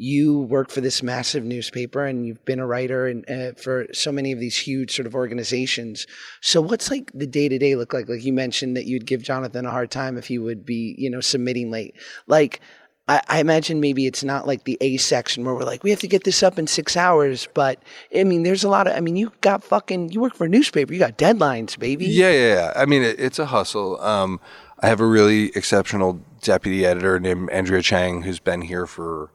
you 0.00 0.42
work 0.42 0.70
for 0.70 0.80
this 0.80 1.02
massive 1.02 1.42
newspaper 1.42 2.04
and 2.04 2.24
you've 2.24 2.44
been 2.44 2.60
a 2.60 2.66
writer 2.66 3.08
and 3.08 3.28
uh, 3.28 3.52
for 3.60 3.86
so 3.92 4.12
many 4.12 4.30
of 4.30 4.38
these 4.38 4.56
huge 4.56 4.94
sort 4.94 5.06
of 5.06 5.14
organizations. 5.14 6.06
So 6.40 6.60
what's 6.60 6.88
like 6.88 7.10
the 7.14 7.26
day 7.26 7.48
to 7.48 7.58
day 7.58 7.74
look 7.74 7.92
like? 7.92 8.08
Like 8.08 8.22
you 8.22 8.32
mentioned 8.32 8.76
that 8.76 8.86
you'd 8.86 9.06
give 9.06 9.22
jonathan 9.22 9.66
a 9.66 9.72
hard 9.72 9.90
time 9.90 10.16
if 10.16 10.28
he 10.28 10.38
would 10.38 10.64
be 10.64 10.94
you 10.96 11.10
know 11.10 11.20
submitting 11.20 11.72
late. 11.72 11.96
Like 12.28 12.60
I, 13.08 13.22
I 13.28 13.40
imagine 13.40 13.80
maybe 13.80 14.06
it's 14.06 14.22
not 14.22 14.46
like 14.46 14.64
the 14.64 14.76
A 14.80 14.98
section 14.98 15.44
where 15.44 15.54
we're 15.54 15.64
like, 15.64 15.82
we 15.82 15.90
have 15.90 16.00
to 16.00 16.08
get 16.08 16.24
this 16.24 16.42
up 16.42 16.58
in 16.58 16.66
six 16.66 16.96
hours. 16.96 17.48
But 17.54 17.82
I 18.14 18.24
mean, 18.24 18.42
there's 18.42 18.64
a 18.64 18.68
lot 18.68 18.86
of, 18.86 18.94
I 18.94 19.00
mean, 19.00 19.16
you 19.16 19.32
got 19.40 19.64
fucking, 19.64 20.12
you 20.12 20.20
work 20.20 20.34
for 20.34 20.44
a 20.44 20.48
newspaper, 20.48 20.92
you 20.92 20.98
got 20.98 21.16
deadlines, 21.16 21.78
baby. 21.78 22.06
Yeah, 22.06 22.30
yeah, 22.30 22.54
yeah. 22.54 22.72
I 22.76 22.84
mean, 22.84 23.02
it, 23.02 23.18
it's 23.18 23.38
a 23.38 23.46
hustle. 23.46 24.00
Um, 24.00 24.40
I 24.80 24.88
have 24.88 25.00
a 25.00 25.06
really 25.06 25.46
exceptional 25.56 26.20
deputy 26.42 26.86
editor 26.86 27.18
named 27.18 27.50
Andrea 27.50 27.82
Chang 27.82 28.22
who's 28.22 28.38
been 28.38 28.62
here 28.62 28.86
for 28.86 29.30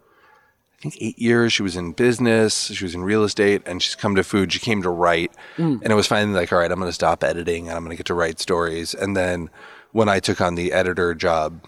I 0.78 0.82
think 0.84 0.98
eight 1.02 1.20
years. 1.20 1.54
She 1.54 1.64
was 1.64 1.76
in 1.76 1.94
business, 1.94 2.66
she 2.66 2.86
was 2.86 2.94
in 2.94 3.04
real 3.04 3.24
estate, 3.24 3.62
and 3.66 3.82
she's 3.82 3.96
come 3.96 4.16
to 4.16 4.24
food. 4.24 4.54
She 4.54 4.60
came 4.60 4.82
to 4.84 4.90
write, 4.90 5.32
and 5.58 5.84
it 5.84 5.96
was 5.96 6.08
finally 6.08 6.38
like, 6.38 6.52
all 6.52 6.60
right, 6.60 6.72
I'm 6.72 6.80
going 6.80 6.90
to 6.90 6.94
stop 6.94 7.24
editing 7.24 7.68
and 7.68 7.78
I'm 7.78 7.84
going 7.84 7.96
to 7.96 7.98
get 7.98 8.06
to 8.08 8.14
write 8.14 8.40
stories. 8.40 8.94
And 8.94 9.18
then 9.18 9.50
when 9.92 10.10
I 10.10 10.20
took 10.20 10.42
on 10.42 10.56
the 10.56 10.74
editor 10.74 11.14
job, 11.16 11.66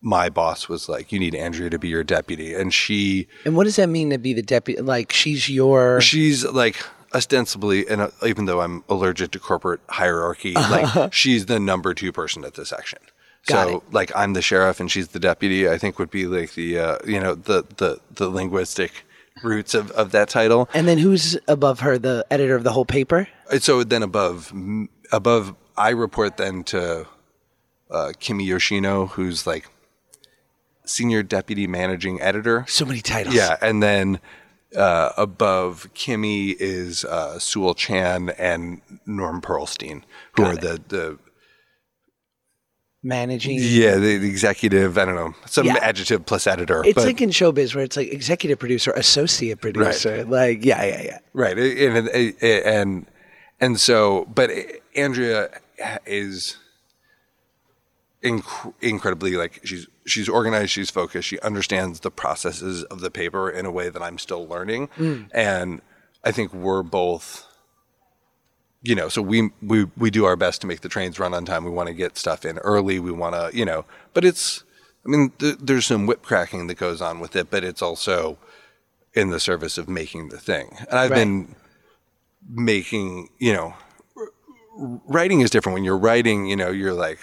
my 0.00 0.28
boss 0.28 0.68
was 0.68 0.88
like, 0.88 1.12
"You 1.12 1.18
need 1.18 1.34
Andrea 1.34 1.70
to 1.70 1.78
be 1.78 1.88
your 1.88 2.04
deputy," 2.04 2.54
and 2.54 2.72
she 2.72 3.28
And 3.44 3.56
what 3.56 3.64
does 3.64 3.76
that 3.76 3.88
mean 3.88 4.10
to 4.10 4.18
be 4.18 4.32
the 4.32 4.42
deputy? 4.42 4.80
Like, 4.80 5.12
she's 5.12 5.48
your. 5.48 6.00
she's 6.00 6.44
like 6.44 6.76
ostensibly, 7.14 7.88
and 7.88 8.00
uh, 8.02 8.10
even 8.24 8.46
though 8.46 8.60
I'm 8.60 8.84
allergic 8.88 9.32
to 9.32 9.38
corporate 9.38 9.80
hierarchy, 9.88 10.54
like 10.54 11.12
she's 11.12 11.46
the 11.46 11.58
number 11.58 11.94
two 11.94 12.12
person 12.12 12.44
at 12.44 12.54
the 12.54 12.64
section. 12.64 12.98
Got 13.46 13.68
so 13.68 13.76
it. 13.78 13.82
like 13.92 14.12
I'm 14.14 14.34
the 14.34 14.42
sheriff 14.42 14.80
and 14.80 14.90
she's 14.90 15.08
the 15.08 15.18
deputy. 15.18 15.68
I 15.68 15.78
think 15.78 15.98
would 15.98 16.10
be 16.10 16.26
like 16.26 16.54
the 16.54 16.78
uh, 16.78 16.98
you 17.06 17.20
know 17.20 17.34
the 17.34 17.64
the 17.76 18.00
the 18.14 18.28
linguistic 18.28 19.04
roots 19.42 19.74
of, 19.74 19.90
of 19.92 20.12
that 20.12 20.28
title. 20.28 20.68
And 20.74 20.86
then 20.86 20.98
who's 20.98 21.38
above 21.48 21.80
her, 21.80 21.98
the 21.98 22.26
editor 22.30 22.54
of 22.54 22.64
the 22.64 22.72
whole 22.72 22.84
paper? 22.84 23.28
So 23.58 23.82
then 23.84 24.02
above 24.02 24.52
above 25.12 25.54
I 25.76 25.90
report 25.90 26.36
then 26.36 26.64
to 26.64 27.06
uh, 27.90 28.12
Kimi 28.18 28.44
Yoshino, 28.44 29.06
who's 29.06 29.46
like 29.46 29.68
senior 30.90 31.22
deputy 31.22 31.66
managing 31.66 32.20
editor. 32.20 32.64
So 32.68 32.84
many 32.84 33.00
titles. 33.00 33.34
Yeah, 33.34 33.56
and 33.62 33.82
then 33.82 34.20
uh, 34.76 35.10
above 35.16 35.88
Kimi 35.94 36.50
is 36.50 37.04
uh, 37.04 37.38
Sewell 37.38 37.74
Chan 37.74 38.30
and 38.30 38.80
Norm 39.06 39.40
Pearlstine, 39.40 40.02
who 40.32 40.42
Got 40.42 40.50
are 40.50 40.54
it. 40.54 40.60
the 40.88 40.96
the 40.96 41.18
Managing. 43.02 43.56
yeah 43.58 43.94
the, 43.94 44.18
the 44.18 44.28
executive. 44.28 44.98
I 44.98 45.06
don't 45.06 45.14
know 45.14 45.34
some 45.46 45.66
Yeah. 45.66 45.78
adjective 45.80 46.26
plus 46.26 46.46
editor. 46.46 46.82
It's 46.84 46.94
but- 46.96 47.06
like 47.06 47.22
in 47.22 47.30
showbiz 47.30 47.74
where 47.74 47.82
it's 47.84 47.96
like 47.96 48.12
executive 48.12 48.58
producer, 48.58 48.90
associate 48.90 49.60
producer. 49.62 50.22
Like, 50.24 50.62
yeah, 50.64 50.84
yeah, 50.84 51.02
yeah. 51.02 51.18
right, 51.32 51.56
and 51.58 52.08
and 52.08 52.34
and, 52.42 53.06
and 53.58 53.80
so, 53.80 54.26
but 54.34 54.50
Andrea 54.94 55.48
is 56.04 56.58
inc- 58.22 58.74
incredibly 58.82 59.30
like 59.32 59.60
she's 59.64 59.86
she's 60.10 60.28
organized, 60.28 60.70
she's 60.70 60.90
focused, 60.90 61.28
she 61.28 61.38
understands 61.40 62.00
the 62.00 62.10
processes 62.10 62.84
of 62.84 63.00
the 63.00 63.10
paper 63.10 63.50
in 63.50 63.66
a 63.66 63.70
way 63.70 63.88
that 63.88 64.02
I'm 64.02 64.18
still 64.18 64.46
learning, 64.46 64.88
mm. 64.96 65.28
and 65.32 65.80
I 66.24 66.32
think 66.32 66.52
we're 66.52 66.82
both. 66.82 67.46
You 68.82 68.94
know, 68.94 69.10
so 69.10 69.20
we 69.20 69.50
we 69.60 69.84
we 69.96 70.10
do 70.10 70.24
our 70.24 70.36
best 70.36 70.62
to 70.62 70.66
make 70.66 70.80
the 70.80 70.88
trains 70.88 71.18
run 71.18 71.34
on 71.34 71.44
time. 71.44 71.64
We 71.64 71.70
want 71.70 71.88
to 71.88 71.94
get 71.94 72.16
stuff 72.16 72.46
in 72.46 72.56
early. 72.58 72.98
We 72.98 73.12
want 73.12 73.34
to, 73.34 73.56
you 73.56 73.64
know, 73.64 73.84
but 74.14 74.24
it's. 74.24 74.64
I 75.04 75.08
mean, 75.08 75.32
th- 75.38 75.56
there's 75.60 75.86
some 75.86 76.06
whip 76.06 76.22
cracking 76.22 76.66
that 76.66 76.76
goes 76.76 77.00
on 77.00 77.20
with 77.20 77.34
it, 77.34 77.50
but 77.50 77.64
it's 77.64 77.80
also 77.82 78.38
in 79.14 79.30
the 79.30 79.40
service 79.40 79.78
of 79.78 79.88
making 79.88 80.28
the 80.28 80.38
thing. 80.38 80.76
And 80.90 80.98
I've 80.98 81.10
Right. 81.10 81.16
been 81.16 81.54
making, 82.48 83.28
you 83.38 83.52
know, 83.52 83.74
r- 84.16 84.28
writing 85.06 85.40
is 85.40 85.50
different. 85.50 85.74
When 85.74 85.84
you're 85.84 85.96
writing, 85.96 86.46
you 86.46 86.56
know, 86.56 86.70
you're 86.70 86.92
like, 86.92 87.18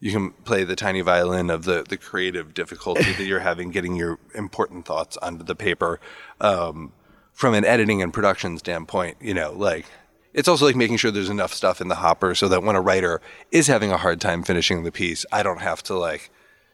you 0.00 0.10
can 0.10 0.30
play 0.30 0.64
the 0.64 0.74
tiny 0.76 1.02
violin 1.02 1.50
of 1.50 1.64
the, 1.64 1.84
the 1.86 1.96
creative 1.96 2.54
difficulty 2.54 3.12
that 3.12 3.24
you're 3.24 3.40
having 3.40 3.70
getting 3.70 3.96
your 3.96 4.18
important 4.34 4.86
thoughts 4.86 5.16
onto 5.18 5.44
the 5.44 5.54
paper. 5.54 6.00
Um, 6.40 6.92
from 7.32 7.54
an 7.54 7.64
editing 7.64 8.02
and 8.02 8.12
production 8.12 8.58
standpoint, 8.58 9.16
you 9.20 9.32
know, 9.34 9.52
like, 9.52 9.86
it's 10.34 10.48
also 10.48 10.64
like 10.66 10.76
making 10.76 10.96
sure 10.96 11.10
there's 11.10 11.28
enough 11.30 11.52
stuff 11.52 11.80
in 11.80 11.88
the 11.88 11.96
hopper 11.96 12.34
so 12.34 12.48
that 12.48 12.62
when 12.62 12.76
a 12.76 12.80
writer 12.80 13.20
is 13.50 13.66
having 13.66 13.90
a 13.92 13.96
hard 13.96 14.20
time 14.20 14.42
finishing 14.42 14.84
the 14.84 14.92
piece, 14.92 15.24
I 15.32 15.42
don't 15.42 15.60
have 15.60 15.82
to 15.84 15.94
like, 15.96 16.30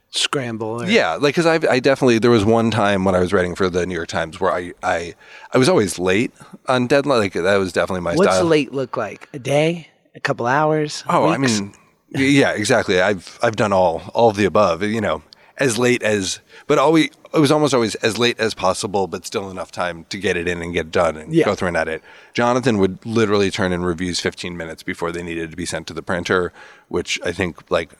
Scramble. 0.09 0.83
or- 0.83 0.85
yeah, 0.85 1.15
like 1.15 1.35
because 1.35 1.45
I 1.45 1.55
I 1.69 1.79
definitely 1.81 2.17
there 2.19 2.31
was 2.31 2.45
one 2.45 2.71
time 2.71 3.03
when 3.03 3.13
I 3.13 3.19
was 3.19 3.33
writing 3.33 3.55
for 3.55 3.69
the 3.69 3.85
New 3.85 3.93
York 3.93 4.07
Times 4.07 4.39
where 4.39 4.53
I 4.53 4.73
I 4.81 5.15
I 5.51 5.57
was 5.57 5.67
always 5.67 5.99
late 5.99 6.31
on 6.67 6.87
deadline. 6.87 7.19
Like 7.19 7.33
that 7.33 7.57
was 7.57 7.73
definitely 7.73 8.01
my 8.01 8.15
What's 8.15 8.31
style. 8.31 8.43
What's 8.45 8.49
late 8.49 8.71
look 8.73 8.95
like? 8.95 9.27
A 9.33 9.39
day? 9.39 9.89
A 10.15 10.21
couple 10.21 10.47
hours? 10.47 11.03
Oh, 11.09 11.27
I 11.27 11.37
mean, 11.37 11.73
yeah, 12.09 12.51
exactly. 12.51 13.01
I've 13.01 13.37
I've 13.41 13.55
done 13.55 13.73
all 13.73 14.01
all 14.13 14.29
of 14.29 14.35
the 14.37 14.45
above. 14.45 14.83
You 14.83 15.01
know, 15.01 15.23
as 15.57 15.77
late 15.77 16.03
as, 16.03 16.39
but 16.67 16.77
always 16.77 17.09
it 17.33 17.39
was 17.39 17.51
almost 17.51 17.73
always 17.73 17.95
as 17.95 18.17
late 18.17 18.39
as 18.39 18.53
possible, 18.53 19.07
but 19.07 19.25
still 19.25 19.49
enough 19.51 19.71
time 19.71 20.05
to 20.09 20.17
get 20.17 20.37
it 20.37 20.47
in 20.47 20.61
and 20.61 20.73
get 20.73 20.91
done 20.91 21.17
and 21.17 21.33
Yeah. 21.33 21.45
go 21.45 21.55
through 21.55 21.67
and 21.69 21.77
edit. 21.77 22.01
Jonathan 22.33 22.77
would 22.77 23.05
literally 23.05 23.51
turn 23.51 23.73
in 23.73 23.83
reviews 23.83 24.19
15 24.19 24.55
minutes 24.55 24.81
before 24.83 25.11
they 25.11 25.21
needed 25.23 25.51
to 25.51 25.57
be 25.57 25.65
sent 25.65 25.87
to 25.87 25.93
the 25.93 26.01
printer, 26.01 26.53
which 26.87 27.19
I 27.25 27.31
think 27.33 27.69
like 27.69 27.91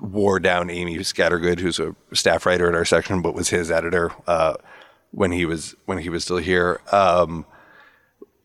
wore 0.00 0.38
down 0.38 0.70
Amy 0.70 0.96
Scattergood, 0.98 1.58
who's 1.60 1.80
a 1.80 1.94
staff 2.12 2.44
writer 2.46 2.68
at 2.68 2.74
our 2.74 2.84
section, 2.84 3.22
but 3.22 3.34
was 3.34 3.48
his 3.48 3.70
editor 3.70 4.12
uh, 4.26 4.54
when 5.10 5.32
he 5.32 5.44
was 5.46 5.74
when 5.86 5.98
he 5.98 6.08
was 6.10 6.24
still 6.24 6.36
here. 6.36 6.80
Um, 6.92 7.46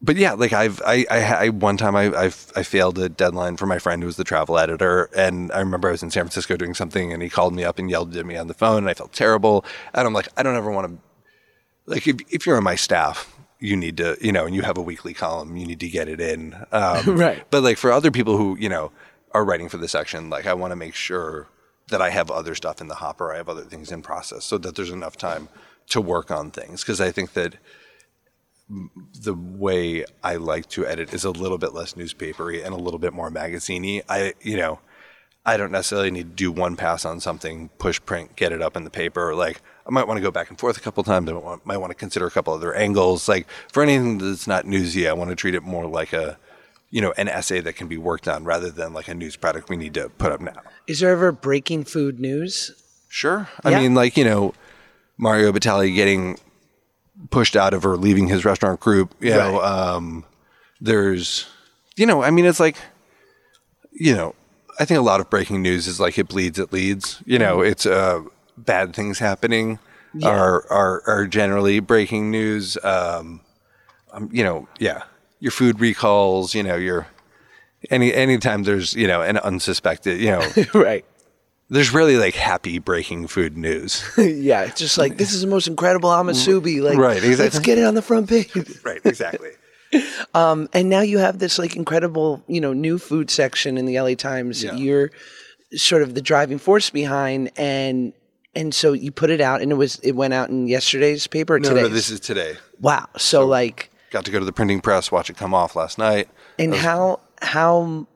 but 0.03 0.17
yeah, 0.17 0.33
like 0.33 0.51
I've 0.51 0.81
I, 0.85 1.05
I, 1.09 1.45
I 1.45 1.49
one 1.49 1.77
time 1.77 1.95
I, 1.95 2.13
I 2.13 2.25
I 2.25 2.63
failed 2.63 2.99
a 2.99 3.07
deadline 3.07 3.55
for 3.55 3.65
my 3.65 3.79
friend 3.79 4.03
who 4.03 4.05
was 4.05 4.17
the 4.17 4.25
travel 4.25 4.59
editor, 4.59 5.09
and 5.15 5.49
I 5.53 5.59
remember 5.59 5.87
I 5.87 5.91
was 5.91 6.03
in 6.03 6.11
San 6.11 6.25
Francisco 6.25 6.57
doing 6.57 6.73
something, 6.73 7.13
and 7.13 7.23
he 7.23 7.29
called 7.29 7.53
me 7.53 7.63
up 7.63 7.79
and 7.79 7.89
yelled 7.89 8.15
at 8.17 8.25
me 8.25 8.35
on 8.35 8.47
the 8.47 8.53
phone, 8.53 8.79
and 8.79 8.89
I 8.89 8.93
felt 8.93 9.13
terrible. 9.13 9.63
And 9.93 10.05
I'm 10.05 10.13
like, 10.13 10.27
I 10.35 10.43
don't 10.43 10.57
ever 10.57 10.69
want 10.69 10.87
to, 10.87 10.97
like, 11.85 12.05
if 12.05 12.17
if 12.29 12.45
you're 12.45 12.57
on 12.57 12.63
my 12.65 12.75
staff, 12.75 13.33
you 13.59 13.77
need 13.77 13.95
to, 13.97 14.17
you 14.19 14.33
know, 14.33 14.45
and 14.45 14.53
you 14.53 14.63
have 14.63 14.77
a 14.77 14.81
weekly 14.81 15.13
column, 15.13 15.55
you 15.55 15.65
need 15.65 15.79
to 15.79 15.89
get 15.89 16.09
it 16.09 16.19
in, 16.19 16.53
um, 16.73 17.05
Right. 17.17 17.41
But 17.49 17.63
like 17.63 17.77
for 17.77 17.91
other 17.93 18.11
people 18.11 18.35
who 18.35 18.57
you 18.59 18.67
know 18.67 18.91
are 19.31 19.45
writing 19.45 19.69
for 19.69 19.77
the 19.77 19.87
section, 19.87 20.29
like 20.29 20.45
I 20.45 20.53
want 20.53 20.71
to 20.71 20.75
make 20.75 20.95
sure 20.95 21.47
that 21.87 22.01
I 22.01 22.09
have 22.09 22.29
other 22.29 22.55
stuff 22.55 22.81
in 22.81 22.89
the 22.89 22.95
hopper, 22.95 23.33
I 23.33 23.37
have 23.37 23.47
other 23.47 23.63
things 23.63 23.89
in 23.89 24.01
process, 24.01 24.43
so 24.43 24.57
that 24.57 24.75
there's 24.75 24.89
enough 24.89 25.15
time 25.15 25.47
to 25.87 26.01
work 26.01 26.29
on 26.29 26.51
things, 26.51 26.81
because 26.81 26.99
I 26.99 27.11
think 27.11 27.33
that 27.33 27.55
the 29.21 29.33
way 29.33 30.05
I 30.23 30.35
like 30.35 30.67
to 30.69 30.85
edit 30.85 31.13
is 31.13 31.23
a 31.23 31.31
little 31.31 31.57
bit 31.57 31.73
less 31.73 31.95
newspapery 31.95 32.61
and 32.63 32.73
a 32.73 32.77
little 32.77 32.99
bit 32.99 33.13
more 33.13 33.29
magaziney. 33.31 34.01
I, 34.09 34.33
you 34.41 34.57
know, 34.57 34.79
I 35.45 35.57
don't 35.57 35.71
necessarily 35.71 36.11
need 36.11 36.29
to 36.29 36.35
do 36.35 36.51
one 36.51 36.75
pass 36.75 37.03
on 37.05 37.19
something, 37.19 37.69
push 37.77 37.99
print, 38.05 38.35
get 38.35 38.51
it 38.51 38.61
up 38.61 38.77
in 38.77 38.83
the 38.83 38.89
paper. 38.89 39.35
Like 39.35 39.61
I 39.85 39.91
might 39.91 40.07
want 40.07 40.17
to 40.17 40.21
go 40.21 40.31
back 40.31 40.49
and 40.49 40.57
forth 40.59 40.77
a 40.77 40.81
couple 40.81 41.03
times. 41.03 41.29
I 41.29 41.33
want, 41.33 41.65
might 41.65 41.77
want 41.77 41.91
to 41.91 41.95
consider 41.95 42.25
a 42.25 42.31
couple 42.31 42.53
other 42.53 42.73
angles. 42.73 43.27
Like 43.27 43.47
for 43.71 43.83
anything 43.83 44.17
that's 44.19 44.47
not 44.47 44.65
newsy, 44.65 45.07
I 45.07 45.13
want 45.13 45.29
to 45.29 45.35
treat 45.35 45.55
it 45.55 45.63
more 45.63 45.85
like 45.85 46.13
a, 46.13 46.37
you 46.89 47.01
know, 47.01 47.13
an 47.17 47.27
essay 47.27 47.59
that 47.59 47.73
can 47.73 47.87
be 47.87 47.97
worked 47.97 48.27
on 48.27 48.43
rather 48.45 48.69
than 48.71 48.93
like 48.93 49.07
a 49.07 49.13
news 49.13 49.35
product 49.35 49.69
we 49.69 49.75
need 49.77 49.93
to 49.95 50.09
put 50.09 50.31
up 50.31 50.39
now. 50.39 50.53
Is 50.87 50.99
there 51.01 51.11
ever 51.11 51.31
breaking 51.31 51.83
food 51.85 52.19
news? 52.19 52.71
Sure. 53.09 53.49
I 53.63 53.71
Yeah. 53.71 53.79
mean, 53.81 53.95
like, 53.95 54.15
you 54.15 54.23
know, 54.23 54.53
Mario 55.17 55.51
Batali 55.51 55.93
getting 55.93 56.39
pushed 57.29 57.55
out 57.55 57.73
of 57.73 57.85
or 57.85 57.97
leaving 57.97 58.27
his 58.27 58.43
restaurant 58.45 58.79
group, 58.79 59.13
you 59.19 59.31
know, 59.31 59.61
um, 59.61 60.25
there's, 60.81 61.47
you 61.95 62.05
know, 62.05 62.23
I 62.23 62.31
mean, 62.31 62.45
it's 62.45 62.59
like, 62.59 62.77
you 63.91 64.15
know, 64.15 64.35
I 64.79 64.85
think 64.85 64.97
a 64.97 65.03
lot 65.03 65.19
of 65.19 65.29
breaking 65.29 65.61
news 65.61 65.87
is 65.87 65.99
like 65.99 66.17
it 66.17 66.27
bleeds, 66.27 66.57
it 66.59 66.73
leads. 66.73 67.21
You 67.25 67.37
know, 67.39 67.57
Mm-hmm. 67.57 67.71
it's 67.71 67.85
uh, 67.85 68.21
bad 68.57 68.95
things 68.95 69.19
happening 69.19 69.79
are, 70.23 70.65
are 70.71 71.01
are 71.07 71.27
generally 71.27 71.79
breaking 71.79 72.31
news. 72.31 72.77
Um, 72.83 73.41
um, 74.11 74.29
you 74.31 74.43
know, 74.43 74.67
yeah, 74.79 75.03
your 75.39 75.51
food 75.51 75.79
recalls. 75.79 76.53
You 76.55 76.63
know, 76.63 76.75
your 76.75 77.07
any 77.91 78.13
anytime 78.13 78.63
there's 78.63 78.93
you 78.95 79.07
know 79.07 79.21
an 79.21 79.37
unsuspected. 79.37 80.19
You 80.19 80.31
know, 80.31 80.51
right. 80.73 81.05
There's 81.69 81.93
really 81.93 82.17
like 82.17 82.35
happy 82.35 82.77
breaking 82.79 83.27
food 83.27 83.57
news. 83.57 84.03
yeah. 84.17 84.63
It's 84.63 84.79
just 84.79 84.97
like, 84.97 85.17
this 85.17 85.33
is 85.33 85.41
the 85.41 85.47
most 85.47 85.67
incredible 85.67 86.09
amasubi. 86.09 86.81
Like, 86.81 86.97
Right, 86.97 87.17
exactly. 87.17 87.43
let's 87.45 87.59
get 87.59 87.77
it 87.77 87.83
on 87.85 87.95
the 87.95 88.01
front 88.01 88.29
page. 88.29 88.51
right. 88.83 89.01
Exactly. 89.03 89.49
Um, 90.33 90.67
and 90.73 90.89
now 90.89 91.01
you 91.01 91.19
have 91.19 91.37
this 91.37 91.59
like 91.59 91.75
incredible, 91.75 92.43
you 92.47 92.59
know, 92.59 92.73
new 92.73 92.97
food 92.97 93.29
section 93.29 93.77
in 93.77 93.85
the 93.85 93.99
LA 93.99 94.15
Times. 94.15 94.63
Yeah. 94.63 94.73
You're 94.73 95.11
sort 95.75 96.01
of 96.01 96.15
the 96.15 96.21
driving 96.21 96.57
force 96.57 96.89
behind, 96.89 97.51
and 97.57 98.11
and 98.55 98.73
so 98.73 98.93
you 98.93 99.11
put 99.11 99.29
it 99.29 99.39
out, 99.39 99.61
and 99.61 99.71
it 99.71 99.75
was 99.75 99.99
it 99.99 100.13
went 100.13 100.33
out 100.33 100.49
in 100.49 100.67
yesterday's 100.67 101.27
paper. 101.27 101.53
Or 101.55 101.59
No, 101.59 101.69
today's? 101.69 101.83
no, 101.83 101.89
this 101.89 102.09
is 102.09 102.19
today. 102.19 102.55
wow. 102.81 103.05
So, 103.17 103.45
like, 103.45 103.91
Got 104.09 104.25
to 104.25 104.31
go 104.31 104.39
to 104.39 104.45
the 104.45 104.51
printing 104.51 104.81
press, 104.81 105.11
watch 105.11 105.29
it 105.29 105.37
come 105.37 105.53
off 105.53 105.75
last 105.75 105.99
night. 105.99 106.27
and 106.57 106.73
how 106.73 107.19
how 107.43 108.07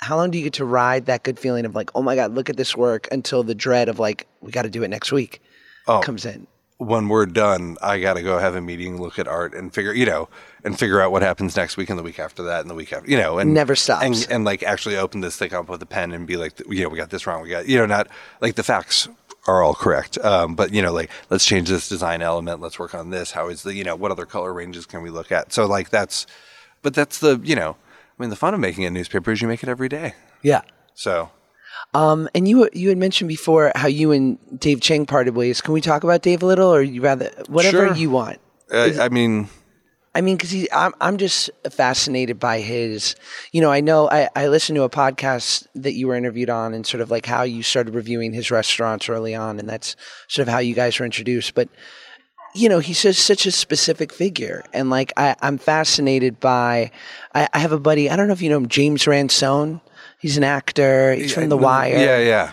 how 0.00 0.16
long 0.16 0.30
do 0.30 0.38
you 0.38 0.44
get 0.44 0.54
to 0.54 0.64
ride 0.64 1.06
that 1.06 1.22
good 1.22 1.38
feeling 1.38 1.64
of 1.64 1.74
like, 1.74 1.90
oh 1.94 2.02
my 2.02 2.14
god, 2.16 2.34
look 2.34 2.48
at 2.50 2.56
this 2.56 2.76
work 2.76 3.06
until 3.12 3.42
the 3.42 3.54
dread 3.54 3.88
of 3.88 3.98
like, 3.98 4.26
we 4.40 4.50
got 4.50 4.62
to 4.62 4.70
do 4.70 4.82
it 4.82 4.88
next 4.88 5.12
week 5.12 5.42
Oh. 5.86 6.00
comes 6.00 6.24
in. 6.24 6.46
When 6.78 7.08
we're 7.08 7.26
done, 7.26 7.76
I 7.82 8.00
got 8.00 8.14
to 8.14 8.22
go 8.22 8.38
have 8.38 8.54
a 8.54 8.60
meeting, 8.62 8.98
look 9.00 9.18
at 9.18 9.28
art, 9.28 9.52
and 9.52 9.72
figure, 9.72 9.92
you 9.92 10.06
know, 10.06 10.30
and 10.64 10.78
figure 10.78 11.00
out 11.02 11.12
what 11.12 11.20
happens 11.20 11.54
next 11.54 11.76
week 11.76 11.90
and 11.90 11.98
the 11.98 12.02
week 12.02 12.18
after 12.18 12.42
that 12.44 12.62
and 12.62 12.70
the 12.70 12.74
week 12.74 12.92
after, 12.94 13.10
you 13.10 13.18
know, 13.18 13.38
and 13.38 13.52
Never 13.52 13.76
stops. 13.76 14.04
And, 14.04 14.26
and 14.30 14.44
like 14.46 14.62
actually 14.62 14.96
open 14.96 15.20
this 15.20 15.36
thing 15.36 15.52
up 15.52 15.68
with 15.68 15.82
a 15.82 15.86
pen 15.86 16.12
and 16.12 16.26
be 16.26 16.38
like, 16.38 16.58
you 16.70 16.82
know, 16.82 16.88
we 16.88 16.96
got 16.96 17.10
this 17.10 17.26
wrong. 17.26 17.42
We 17.42 17.50
got, 17.50 17.68
you 17.68 17.76
know, 17.76 17.84
not 17.84 18.08
like 18.40 18.54
the 18.54 18.62
facts 18.62 19.08
are 19.46 19.62
all 19.62 19.74
correct. 19.74 20.16
Um, 20.24 20.54
but 20.54 20.72
you 20.72 20.80
know, 20.80 20.92
like 20.92 21.10
let's 21.28 21.44
change 21.44 21.68
this 21.68 21.86
design 21.88 22.22
element. 22.22 22.60
Let's 22.62 22.78
work 22.78 22.94
on 22.94 23.10
this. 23.10 23.32
How 23.32 23.48
is 23.48 23.62
the 23.62 23.74
you 23.74 23.84
know 23.84 23.96
what 23.96 24.10
other 24.10 24.24
color 24.26 24.52
ranges 24.54 24.86
can 24.86 25.02
we 25.02 25.10
look 25.10 25.30
at? 25.30 25.52
So 25.52 25.66
like 25.66 25.90
that's, 25.90 26.26
but 26.80 26.94
that's 26.94 27.18
the 27.18 27.38
you 27.44 27.56
know, 27.56 27.76
I 28.20 28.22
mean 28.22 28.30
the 28.30 28.36
fun 28.36 28.52
of 28.52 28.60
making 28.60 28.84
a 28.84 28.90
newspaper 28.90 29.30
is 29.32 29.40
you 29.40 29.48
make 29.48 29.62
it 29.62 29.68
every 29.70 29.88
day. 29.88 30.12
Yeah. 30.42 30.60
So 30.94 31.30
Um, 31.94 32.28
and 32.34 32.46
you 32.46 32.68
you 32.74 32.90
had 32.90 32.98
mentioned 32.98 33.28
before 33.28 33.72
how 33.74 33.88
you 33.88 34.12
and 34.12 34.38
Dave 34.60 34.80
Chang 34.82 35.06
parted 35.06 35.34
ways. 35.34 35.60
Can 35.62 35.72
we 35.72 35.80
talk 35.80 36.04
about 36.04 36.20
Dave 36.22 36.42
a 36.42 36.46
little, 36.46 36.68
or 36.68 36.82
you 36.82 37.00
rather 37.00 37.30
whatever 37.48 37.86
Sure. 37.88 37.96
you 37.96 38.10
want? 38.10 38.38
uh, 38.70 38.90
I 39.00 39.08
mean, 39.08 39.48
I 40.14 40.20
mean, 40.20 40.36
because 40.36 40.68
I'm 40.72 40.92
I'm 41.00 41.16
just 41.16 41.48
fascinated 41.70 42.38
by 42.38 42.60
his. 42.60 43.16
You 43.52 43.60
know, 43.62 43.70
I 43.72 43.80
know 43.80 44.10
I 44.10 44.28
I 44.36 44.48
listened 44.48 44.76
to 44.76 44.82
a 44.82 44.90
podcast 44.90 45.66
that 45.76 45.94
you 45.94 46.08
were 46.08 46.16
interviewed 46.16 46.50
on, 46.50 46.74
and 46.74 46.86
sort 46.86 47.00
of 47.00 47.10
like 47.10 47.24
how 47.26 47.42
you 47.44 47.62
started 47.62 47.94
reviewing 47.94 48.32
his 48.34 48.50
restaurants 48.50 49.08
early 49.08 49.34
on, 49.34 49.58
and 49.58 49.68
that's 49.68 49.96
sort 50.28 50.46
of 50.46 50.52
how 50.52 50.58
you 50.60 50.74
guys 50.74 50.98
were 50.98 51.06
introduced. 51.06 51.54
But 51.54 51.68
you 52.54 52.68
know, 52.68 52.78
he's 52.80 53.02
just 53.02 53.24
such 53.24 53.46
a 53.46 53.50
specific 53.50 54.12
figure, 54.12 54.64
and 54.72 54.90
like 54.90 55.12
I 55.16 55.36
I'm 55.40 55.58
fascinated 55.58 56.40
by. 56.40 56.90
I, 57.34 57.48
I 57.52 57.58
have 57.58 57.72
a 57.72 57.80
buddy. 57.80 58.10
I 58.10 58.16
don't 58.16 58.26
know 58.26 58.32
if 58.32 58.42
you 58.42 58.50
know 58.50 58.56
him, 58.56 58.68
James 58.68 59.06
Ransone. 59.06 59.80
He's 60.20 60.36
an 60.36 60.44
actor. 60.44 61.14
He's 61.14 61.32
from 61.32 61.48
The 61.48 61.56
Wire 61.56 61.96
Yeah, 61.96 62.18
yeah. 62.18 62.50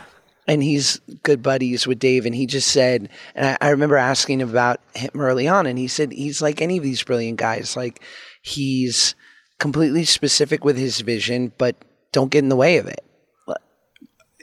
and 0.48 0.64
he's 0.64 1.02
good 1.24 1.44
buddies 1.44 1.86
with 1.86 2.00
Dave. 2.00 2.26
And 2.26 2.34
he 2.34 2.46
just 2.46 2.70
said, 2.70 3.10
and 3.36 3.46
I, 3.46 3.58
I 3.60 3.70
remember 3.72 3.98
asking 3.98 4.40
him 4.40 4.50
about 4.50 4.80
him 4.96 5.10
early 5.16 5.48
on, 5.50 5.66
and 5.66 5.78
he 5.78 5.88
said 5.90 6.14
he's 6.14 6.42
like 6.42 6.62
any 6.62 6.78
of 6.78 6.84
these 6.84 7.04
brilliant 7.04 7.38
guys. 7.40 7.76
Like 7.76 8.02
he's 8.42 9.16
completely 9.60 10.06
specific 10.06 10.64
with 10.64 10.78
his 10.78 11.02
vision, 11.02 11.52
but 11.58 11.76
don't 12.14 12.32
get 12.32 12.44
in 12.44 12.50
the 12.50 12.56
way 12.56 12.78
of 12.78 12.88
it. 12.88 13.04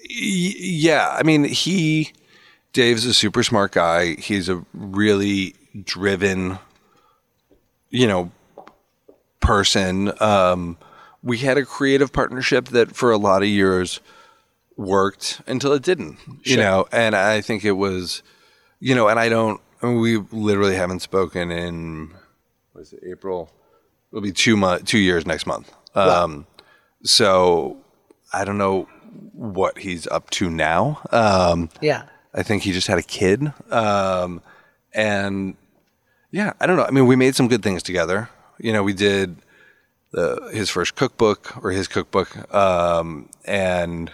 Yeah, 0.07 1.09
I 1.19 1.23
mean, 1.23 1.45
he, 1.45 2.13
Dave's 2.75 3.07
a 3.07 3.14
super 3.14 3.43
smart 3.43 3.72
guy. 3.72 4.16
He's 4.16 4.49
a 4.51 4.62
really 4.75 5.55
driven, 5.85 6.59
you 7.89 8.07
know, 8.07 8.31
person. 9.41 10.12
Um, 10.20 10.77
we 11.22 11.39
had 11.39 11.57
a 11.57 11.64
creative 11.64 12.12
partnership 12.12 12.66
that 12.68 12.95
for 12.95 13.11
a 13.12 13.16
lot 13.16 13.43
of 13.43 13.49
years 13.49 14.01
worked 14.77 15.41
until 15.47 15.72
it 15.72 15.83
didn't, 15.83 16.18
you 16.43 16.57
know, 16.57 16.87
and 16.93 17.14
I 17.14 17.41
think 17.41 17.64
it 17.64 17.72
was, 17.72 18.22
you 18.81 18.95
know, 18.95 19.09
and 19.09 19.18
I 19.20 19.29
don't, 19.29 19.61
I 19.81 19.87
mean, 19.87 20.01
we 20.01 20.16
literally 20.33 20.75
haven't 20.75 21.01
spoken 21.01 21.51
in, 21.53 22.12
what 22.72 22.83
is 22.83 22.93
it, 22.93 23.05
April? 23.07 23.51
It'll 24.11 24.20
be 24.22 24.33
two 24.33 24.57
months, 24.57 24.91
two 24.91 24.99
years 24.99 25.25
next 25.27 25.47
month. 25.47 25.72
Um, 25.95 26.47
so 27.05 27.77
I 28.33 28.45
don't 28.45 28.59
know 28.59 28.89
what 29.33 29.79
he's 29.79 30.09
up 30.09 30.29
to 30.31 30.51
now. 30.51 31.01
Um, 31.12 31.70
Yeah. 31.81 32.03
I 32.35 32.43
think 32.43 32.64
he 32.64 32.72
just 32.72 32.89
had 32.89 32.99
a 32.99 33.03
kid. 33.03 33.53
Um, 33.70 34.43
and 34.93 35.57
yeah, 36.30 36.53
I 36.61 36.66
don't 36.66 36.76
know. 36.76 36.85
I 36.85 36.91
mean, 36.91 37.07
we 37.07 37.16
made 37.16 37.37
some 37.37 37.49
good 37.49 37.62
things 37.62 37.82
together. 37.82 38.28
You 38.59 38.72
know, 38.72 38.82
we 38.82 38.93
did 38.93 39.37
the, 40.11 40.51
his 40.53 40.68
first 40.68 40.97
cookbook 40.97 41.57
or 41.62 41.70
his 41.70 41.87
cookbook. 41.87 42.53
Um, 42.53 43.28
and, 43.45 44.11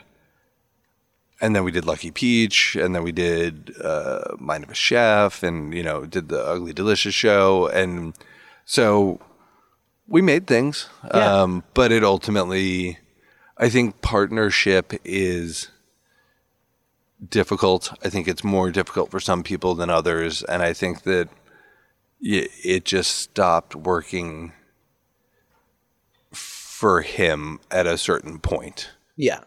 and 1.41 1.57
then 1.57 1.65
we 1.65 1.73
did 1.73 1.87
Lucky 1.87 2.11
Peach 2.11 2.77
and 2.77 2.95
then 2.95 3.03
we 3.03 3.13
did, 3.13 3.73
uh, 3.83 4.37
Mind 4.39 4.65
of 4.65 4.71
a 4.71 4.75
Chef 4.75 5.43
and, 5.43 5.73
you 5.73 5.83
know, 5.83 6.05
did 6.05 6.29
the 6.29 6.45
Ugly 6.45 6.75
Delicious 6.75 7.15
show. 7.15 7.69
And 7.69 8.15
so 8.67 9.21
we 10.07 10.21
made 10.21 10.47
things. 10.47 10.91
Yeah. 11.15 11.43
Um, 11.43 11.65
but 11.73 11.91
it 11.91 12.05
ultimately, 12.05 12.99
I 13.57 13.71
think 13.71 14.03
partnership 14.03 14.93
is 15.05 15.71
difficult. 17.29 17.93
I 18.05 18.09
think 18.09 18.27
it's 18.29 18.45
more 18.45 18.71
difficult 18.71 19.11
for 19.11 19.21
some 19.21 19.43
people 19.43 19.75
than 19.75 19.91
others, 19.91 20.43
and 20.45 20.63
I 20.63 20.73
think 20.73 21.03
that 21.03 21.29
it 22.21 22.85
just 22.85 23.17
stopped 23.17 23.75
working 23.75 24.53
for 26.33 27.03
him 27.03 27.61
at 27.71 27.87
a 27.87 27.99
certain 27.99 28.39
point. 28.39 28.91
Yeah. 29.17 29.41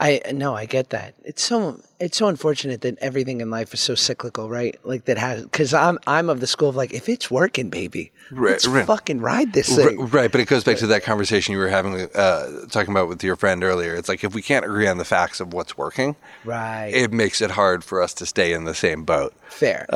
I 0.00 0.20
no, 0.32 0.54
I 0.54 0.64
get 0.66 0.90
that. 0.90 1.14
It's 1.24 1.42
so 1.42 1.80
it's 1.98 2.16
so 2.16 2.28
unfortunate 2.28 2.82
that 2.82 2.98
everything 3.00 3.40
in 3.40 3.50
life 3.50 3.74
is 3.74 3.80
so 3.80 3.96
cyclical, 3.96 4.48
right? 4.48 4.78
Like 4.84 5.06
that 5.06 5.18
has 5.18 5.42
because 5.42 5.74
I'm 5.74 5.98
I'm 6.06 6.30
of 6.30 6.38
the 6.38 6.46
school 6.46 6.68
of 6.68 6.76
like 6.76 6.92
if 6.94 7.08
it's 7.08 7.30
working, 7.32 7.68
baby, 7.68 8.12
Right, 8.30 8.52
let's 8.52 8.66
right. 8.68 8.86
fucking 8.86 9.20
ride 9.20 9.52
this 9.54 9.74
thing. 9.74 9.98
right, 10.10 10.30
but 10.30 10.40
it 10.40 10.46
goes 10.46 10.62
back 10.62 10.76
to 10.78 10.86
that 10.86 11.02
conversation 11.02 11.52
you 11.52 11.58
were 11.58 11.68
having, 11.68 12.08
uh, 12.14 12.66
talking 12.70 12.92
about 12.92 13.08
with 13.08 13.24
your 13.24 13.34
friend 13.34 13.64
earlier. 13.64 13.94
It's 13.96 14.08
like 14.08 14.22
if 14.22 14.34
we 14.34 14.42
can't 14.42 14.64
agree 14.64 14.86
on 14.86 14.98
the 14.98 15.04
facts 15.04 15.40
of 15.40 15.52
what's 15.52 15.76
working, 15.76 16.14
Right. 16.44 16.90
it 16.94 17.12
makes 17.12 17.40
it 17.40 17.50
hard 17.52 17.82
for 17.82 18.00
us 18.00 18.14
to 18.14 18.26
stay 18.26 18.52
in 18.52 18.64
the 18.64 18.74
same 18.74 19.02
boat. 19.04 19.34
Fair. 19.48 19.86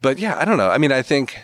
but 0.00 0.18
yeah, 0.18 0.38
I 0.38 0.44
don't 0.46 0.56
know. 0.56 0.70
I 0.70 0.78
mean, 0.78 0.92
I 0.92 1.02
think. 1.02 1.38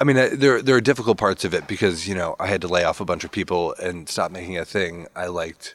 I 0.00 0.04
mean, 0.04 0.16
I- 0.18 0.28
there 0.28 0.62
there 0.62 0.76
are 0.76 0.80
difficult 0.80 1.18
parts 1.18 1.44
of 1.44 1.54
it 1.54 1.66
because 1.66 2.06
you 2.08 2.14
know 2.14 2.36
I 2.38 2.46
had 2.46 2.60
to 2.62 2.68
lay 2.68 2.84
off 2.84 3.00
a 3.00 3.04
bunch 3.04 3.24
of 3.24 3.30
people 3.32 3.74
and 3.74 4.08
stop 4.08 4.30
making 4.30 4.56
a 4.58 4.64
thing 4.64 5.06
I 5.16 5.26
liked 5.26 5.74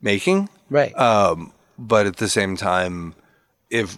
making. 0.00 0.48
right. 0.68 0.96
Um, 0.98 1.52
but 1.78 2.06
at 2.06 2.16
the 2.16 2.28
same 2.28 2.56
time, 2.56 3.14
if 3.70 3.96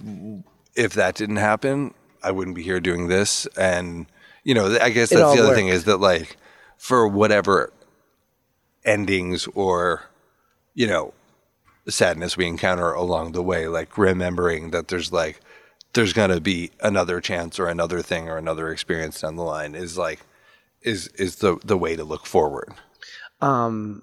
if 0.74 0.94
that 0.94 1.14
didn't 1.16 1.36
happen, 1.36 1.92
I 2.22 2.30
wouldn't 2.30 2.56
be 2.56 2.62
here 2.62 2.80
doing 2.80 3.08
this. 3.08 3.46
And 3.56 4.06
you 4.44 4.54
know, 4.54 4.78
I 4.80 4.90
guess 4.90 5.12
It 5.12 5.16
that's 5.16 5.34
the 5.36 5.42
other 5.44 5.54
thing 5.54 5.68
is 5.68 5.84
that 5.84 5.98
like 5.98 6.36
for 6.78 7.06
whatever 7.06 7.72
endings 8.84 9.46
or 9.54 10.02
you 10.74 10.86
know 10.86 11.12
sadness 11.88 12.36
we 12.36 12.46
encounter 12.46 12.92
along 12.92 13.32
the 13.32 13.42
way, 13.42 13.66
like 13.68 13.98
remembering 13.98 14.70
that 14.70 14.88
there's 14.88 15.12
like 15.12 15.40
there's 15.94 16.12
gonna 16.12 16.40
be 16.40 16.70
another 16.80 17.20
chance 17.20 17.58
or 17.58 17.68
another 17.68 18.02
thing 18.02 18.28
or 18.28 18.36
another 18.36 18.70
experience 18.70 19.20
down 19.20 19.36
the 19.36 19.42
line 19.42 19.74
is 19.74 19.98
like 19.98 20.20
is 20.82 21.08
is 21.08 21.36
the 21.36 21.58
the 21.64 21.76
way 21.78 21.96
to 21.96 22.04
look 22.04 22.26
forward. 22.26 22.72
um 23.40 24.02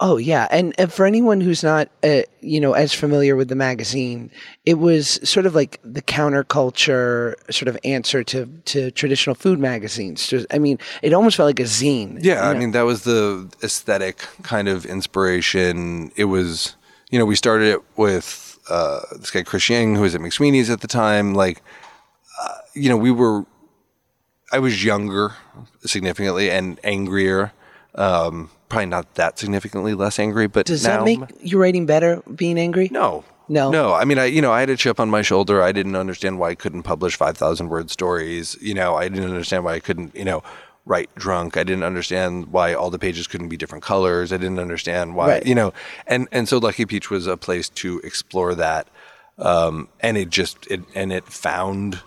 Oh 0.00 0.16
yeah, 0.16 0.48
and, 0.50 0.74
and 0.76 0.92
for 0.92 1.06
anyone 1.06 1.40
who's 1.40 1.62
not, 1.62 1.88
uh, 2.02 2.22
you 2.40 2.60
know, 2.60 2.72
as 2.72 2.92
familiar 2.92 3.36
with 3.36 3.48
the 3.48 3.54
magazine, 3.54 4.28
it 4.66 4.74
was 4.74 5.20
sort 5.22 5.46
of 5.46 5.54
like 5.54 5.78
the 5.84 6.02
counterculture 6.02 7.36
sort 7.52 7.68
of 7.68 7.78
answer 7.84 8.24
to 8.24 8.46
to 8.64 8.90
traditional 8.90 9.36
food 9.36 9.60
magazines. 9.60 10.26
Just, 10.26 10.46
I 10.52 10.58
mean, 10.58 10.80
it 11.00 11.12
almost 11.12 11.36
felt 11.36 11.46
like 11.46 11.60
a 11.60 11.62
zine. 11.62 12.18
Yeah, 12.20 12.44
I 12.46 12.52
know? 12.52 12.58
mean 12.58 12.72
that 12.72 12.82
was 12.82 13.04
the 13.04 13.48
aesthetic 13.62 14.18
kind 14.42 14.66
of 14.66 14.84
inspiration. 14.84 16.10
It 16.16 16.24
was, 16.24 16.74
you 17.10 17.18
know, 17.20 17.24
we 17.24 17.36
started 17.36 17.68
it 17.68 17.80
with 17.96 18.43
uh, 18.68 19.00
this 19.12 19.30
guy 19.30 19.42
Chris 19.42 19.68
Ying, 19.68 19.94
who 19.94 20.02
was 20.02 20.14
at 20.14 20.20
McSweeney's 20.20 20.70
at 20.70 20.80
the 20.80 20.88
time. 20.88 21.34
Like, 21.34 21.62
uh, 22.40 22.58
you 22.74 22.88
know, 22.88 22.96
we 22.96 23.10
were. 23.10 23.44
I 24.52 24.58
was 24.58 24.84
younger, 24.84 25.34
significantly, 25.84 26.50
and 26.50 26.78
angrier. 26.84 27.52
Um, 27.96 28.50
probably 28.68 28.86
not 28.86 29.14
that 29.14 29.38
significantly 29.38 29.94
less 29.94 30.18
angry, 30.18 30.46
but 30.46 30.66
Does 30.66 30.84
now, 30.84 30.98
that 30.98 31.04
make 31.04 31.20
you 31.40 31.58
writing 31.60 31.86
better 31.86 32.22
being 32.34 32.58
angry? 32.58 32.88
no. 32.92 33.24
No? 33.46 33.70
No. 33.70 33.92
I 33.92 34.06
mean, 34.06 34.18
I, 34.18 34.24
you 34.24 34.40
know, 34.40 34.52
I 34.52 34.60
had 34.60 34.70
a 34.70 34.76
chip 34.76 34.98
on 34.98 35.10
my 35.10 35.20
shoulder. 35.20 35.62
I 35.62 35.70
didn't 35.70 35.96
understand 35.96 36.38
why 36.38 36.50
I 36.50 36.54
couldn't 36.54 36.82
publish 36.82 37.16
5,000 37.16 37.68
word 37.68 37.90
stories. 37.90 38.56
You 38.60 38.72
know, 38.72 38.94
I 38.94 39.08
didn't 39.08 39.28
understand 39.28 39.64
why 39.64 39.74
I 39.74 39.80
couldn't, 39.80 40.16
you 40.16 40.24
know, 40.24 40.42
write 40.86 41.14
drunk. 41.14 41.56
I 41.56 41.64
didn't 41.64 41.84
understand 41.84 42.48
why 42.48 42.74
all 42.74 42.90
the 42.90 42.98
pages 42.98 43.26
couldn't 43.26 43.48
be 43.48 43.56
different 43.56 43.82
colors. 43.84 44.32
I 44.32 44.36
didn't 44.36 44.58
understand 44.58 45.14
why, 45.14 45.28
Right. 45.28 45.46
you 45.46 45.54
know, 45.54 45.72
and, 46.06 46.28
and 46.30 46.48
so 46.48 46.58
Lucky 46.58 46.84
Peach 46.84 47.10
was 47.10 47.26
a 47.26 47.36
place 47.36 47.68
to 47.70 48.00
explore 48.00 48.54
that. 48.54 48.88
Um, 49.38 49.88
and 50.00 50.16
it 50.16 50.28
just, 50.30 50.66
it, 50.70 50.82
and 50.94 51.12
it 51.12 51.24
found 51.24 52.00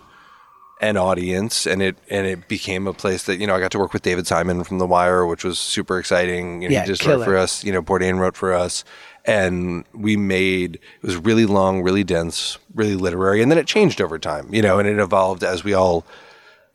an 0.80 0.96
audience 0.96 1.66
and 1.66 1.82
it 1.82 1.96
and 2.08 2.24
it 2.24 2.46
became 2.46 2.86
a 2.86 2.92
place 2.94 3.24
that 3.24 3.38
you 3.38 3.48
know 3.48 3.54
I 3.56 3.58
got 3.58 3.72
to 3.72 3.80
work 3.80 3.92
with 3.92 4.02
David 4.02 4.28
Simon 4.28 4.62
from 4.62 4.78
The 4.78 4.86
Wire 4.86 5.26
which 5.26 5.42
was 5.42 5.58
super 5.58 5.98
exciting 5.98 6.62
you 6.62 6.68
know 6.68 6.72
Yeah, 6.72 6.82
he 6.82 6.86
just 6.86 7.04
wrote 7.04 7.24
for 7.24 7.36
us 7.36 7.64
you 7.64 7.72
know 7.72 7.82
Bourdain 7.82 8.20
wrote 8.20 8.36
for 8.36 8.54
us 8.54 8.84
and 9.24 9.84
we 9.92 10.16
made 10.16 10.76
it 10.76 11.02
was 11.02 11.16
really 11.16 11.46
long 11.46 11.82
really 11.82 12.04
dense 12.04 12.58
really 12.76 12.94
literary 12.94 13.42
and 13.42 13.50
then 13.50 13.58
it 13.58 13.66
changed 13.66 14.00
over 14.00 14.20
time 14.20 14.54
you 14.54 14.62
know 14.62 14.78
and 14.78 14.86
it 14.88 15.00
evolved 15.00 15.42
as 15.42 15.64
we 15.64 15.74
all 15.74 16.04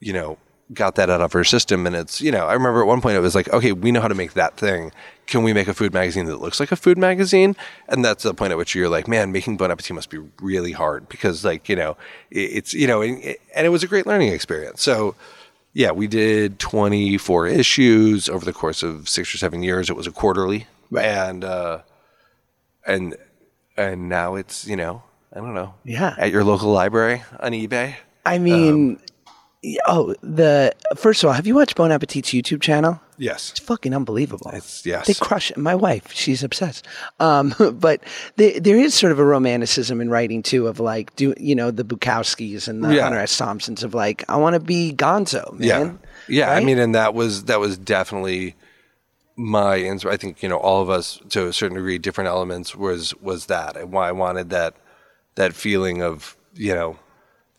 you 0.01 0.11
know 0.11 0.37
got 0.71 0.95
that 0.95 1.09
out 1.09 1.21
of 1.21 1.35
our 1.35 1.43
system. 1.43 1.85
And 1.85 1.95
it's 1.95 2.21
you 2.21 2.31
know 2.31 2.47
I 2.47 2.53
remember 2.53 2.81
at 2.81 2.87
one 2.87 3.01
point 3.01 3.17
it 3.17 3.21
was 3.21 3.35
like 3.35 3.49
okay 3.51 3.71
we 3.71 3.91
know 3.91 4.01
how 4.01 4.07
to 4.07 4.15
make 4.15 4.33
that 4.33 4.55
thing. 4.57 4.91
Can 5.25 5.43
we 5.43 5.53
make 5.53 5.67
a 5.67 5.73
food 5.73 5.93
magazine 5.93 6.25
that 6.25 6.37
looks 6.41 6.59
like 6.59 6.71
a 6.71 6.75
food 6.75 6.97
magazine? 6.97 7.55
And 7.87 8.03
that's 8.03 8.23
the 8.23 8.33
point 8.33 8.51
at 8.51 8.57
which 8.57 8.75
you're 8.75 8.89
like 8.89 9.07
man 9.07 9.31
making 9.31 9.57
Bon 9.57 9.71
Appetit 9.71 9.95
must 9.95 10.09
be 10.09 10.19
really 10.41 10.71
hard 10.71 11.09
because 11.09 11.43
like 11.43 11.67
you 11.69 11.75
know 11.75 11.97
it's 12.31 12.73
you 12.73 12.87
know 12.87 13.01
and, 13.01 13.21
and 13.55 13.65
it 13.65 13.69
was 13.69 13.83
a 13.83 13.87
great 13.87 14.05
learning 14.07 14.29
experience. 14.31 14.81
So 14.81 15.15
yeah 15.73 15.91
we 15.91 16.07
did 16.07 16.59
24 16.59 17.47
issues 17.47 18.29
over 18.29 18.45
the 18.45 18.53
course 18.53 18.83
of 18.83 19.09
six 19.09 19.33
or 19.33 19.37
seven 19.37 19.63
years. 19.63 19.89
It 19.89 19.95
was 19.95 20.07
a 20.07 20.11
quarterly. 20.11 20.67
Right. 20.89 21.05
and 21.05 21.43
uh 21.43 21.79
and 22.85 23.15
and 23.75 24.09
now 24.09 24.35
it's 24.35 24.67
you 24.67 24.75
know 24.75 25.03
I 25.35 25.37
don't 25.39 25.55
know. 25.55 25.73
Yeah. 25.83 26.15
at 26.17 26.31
your 26.31 26.43
local 26.43 26.71
library 26.71 27.23
on 27.39 27.53
eBay. 27.53 27.95
I 28.25 28.37
mean, 28.37 28.99
Oh, 29.87 30.13
the 30.21 30.73
first 30.95 31.23
of 31.23 31.27
all, 31.27 31.33
have 31.33 31.47
you 31.47 31.55
watched 31.55 31.75
Bon 31.75 31.91
Appetit's 31.91 32.31
YouTube 32.31 32.61
channel? 32.61 32.99
Yes. 33.17 33.51
It's 33.51 33.59
fucking 33.59 33.93
unbelievable. 33.93 34.47
It's- 34.49 34.85
yes. 34.85 35.07
They 35.07 35.13
crush 35.13 35.51
it. 35.51 35.57
My 35.57 35.73
wife, 35.75 36.11
she's 36.11 36.43
obsessed. 36.43 36.85
Um, 37.19 37.53
but 37.79 38.01
there, 38.35 38.59
there 38.59 38.77
is 38.77 38.93
sort 38.93 39.11
of 39.11 39.19
a 39.19 39.23
romanticism 39.23 40.01
in 40.01 40.09
writing 40.09 40.43
too, 40.43 40.67
of 40.67 40.79
like, 40.79 41.15
do 41.15 41.33
you 41.37 41.55
know 41.55 41.71
the 41.71 41.85
Bukowskis 41.85 42.67
and 42.67 42.83
the 42.83 42.93
Yeah. 42.95 43.03
Hunter 43.03 43.19
S. 43.19 43.37
Thompsons 43.37 43.83
of 43.83 43.93
like, 43.93 44.23
I 44.27 44.35
want 44.35 44.55
to 44.55 44.59
be 44.59 44.93
Gonzo, 44.93 45.53
man. 45.53 45.99
Yeah, 46.27 46.47
yeah. 46.47 46.51
I 46.51 46.63
mean, 46.63 46.79
and 46.79 46.93
that 46.95 47.13
was 47.13 47.45
that 47.45 47.59
was 47.59 47.77
definitely 47.77 48.55
my 49.35 49.77
answer. 49.77 50.09
I 50.09 50.17
think 50.17 50.43
you 50.43 50.49
know 50.49 50.57
all 50.57 50.81
of 50.81 50.89
us 50.89 51.19
to 51.29 51.47
a 51.47 51.53
certain 51.53 51.75
degree, 51.75 51.97
different 51.97 52.27
elements 52.27 52.75
was 52.75 53.15
was 53.21 53.45
that, 53.45 53.77
and 53.77 53.91
why 53.91 54.09
I 54.09 54.11
wanted 54.11 54.49
that 54.49 54.75
that 55.35 55.53
feeling 55.53 56.01
of 56.01 56.35
you 56.55 56.73
know. 56.75 56.97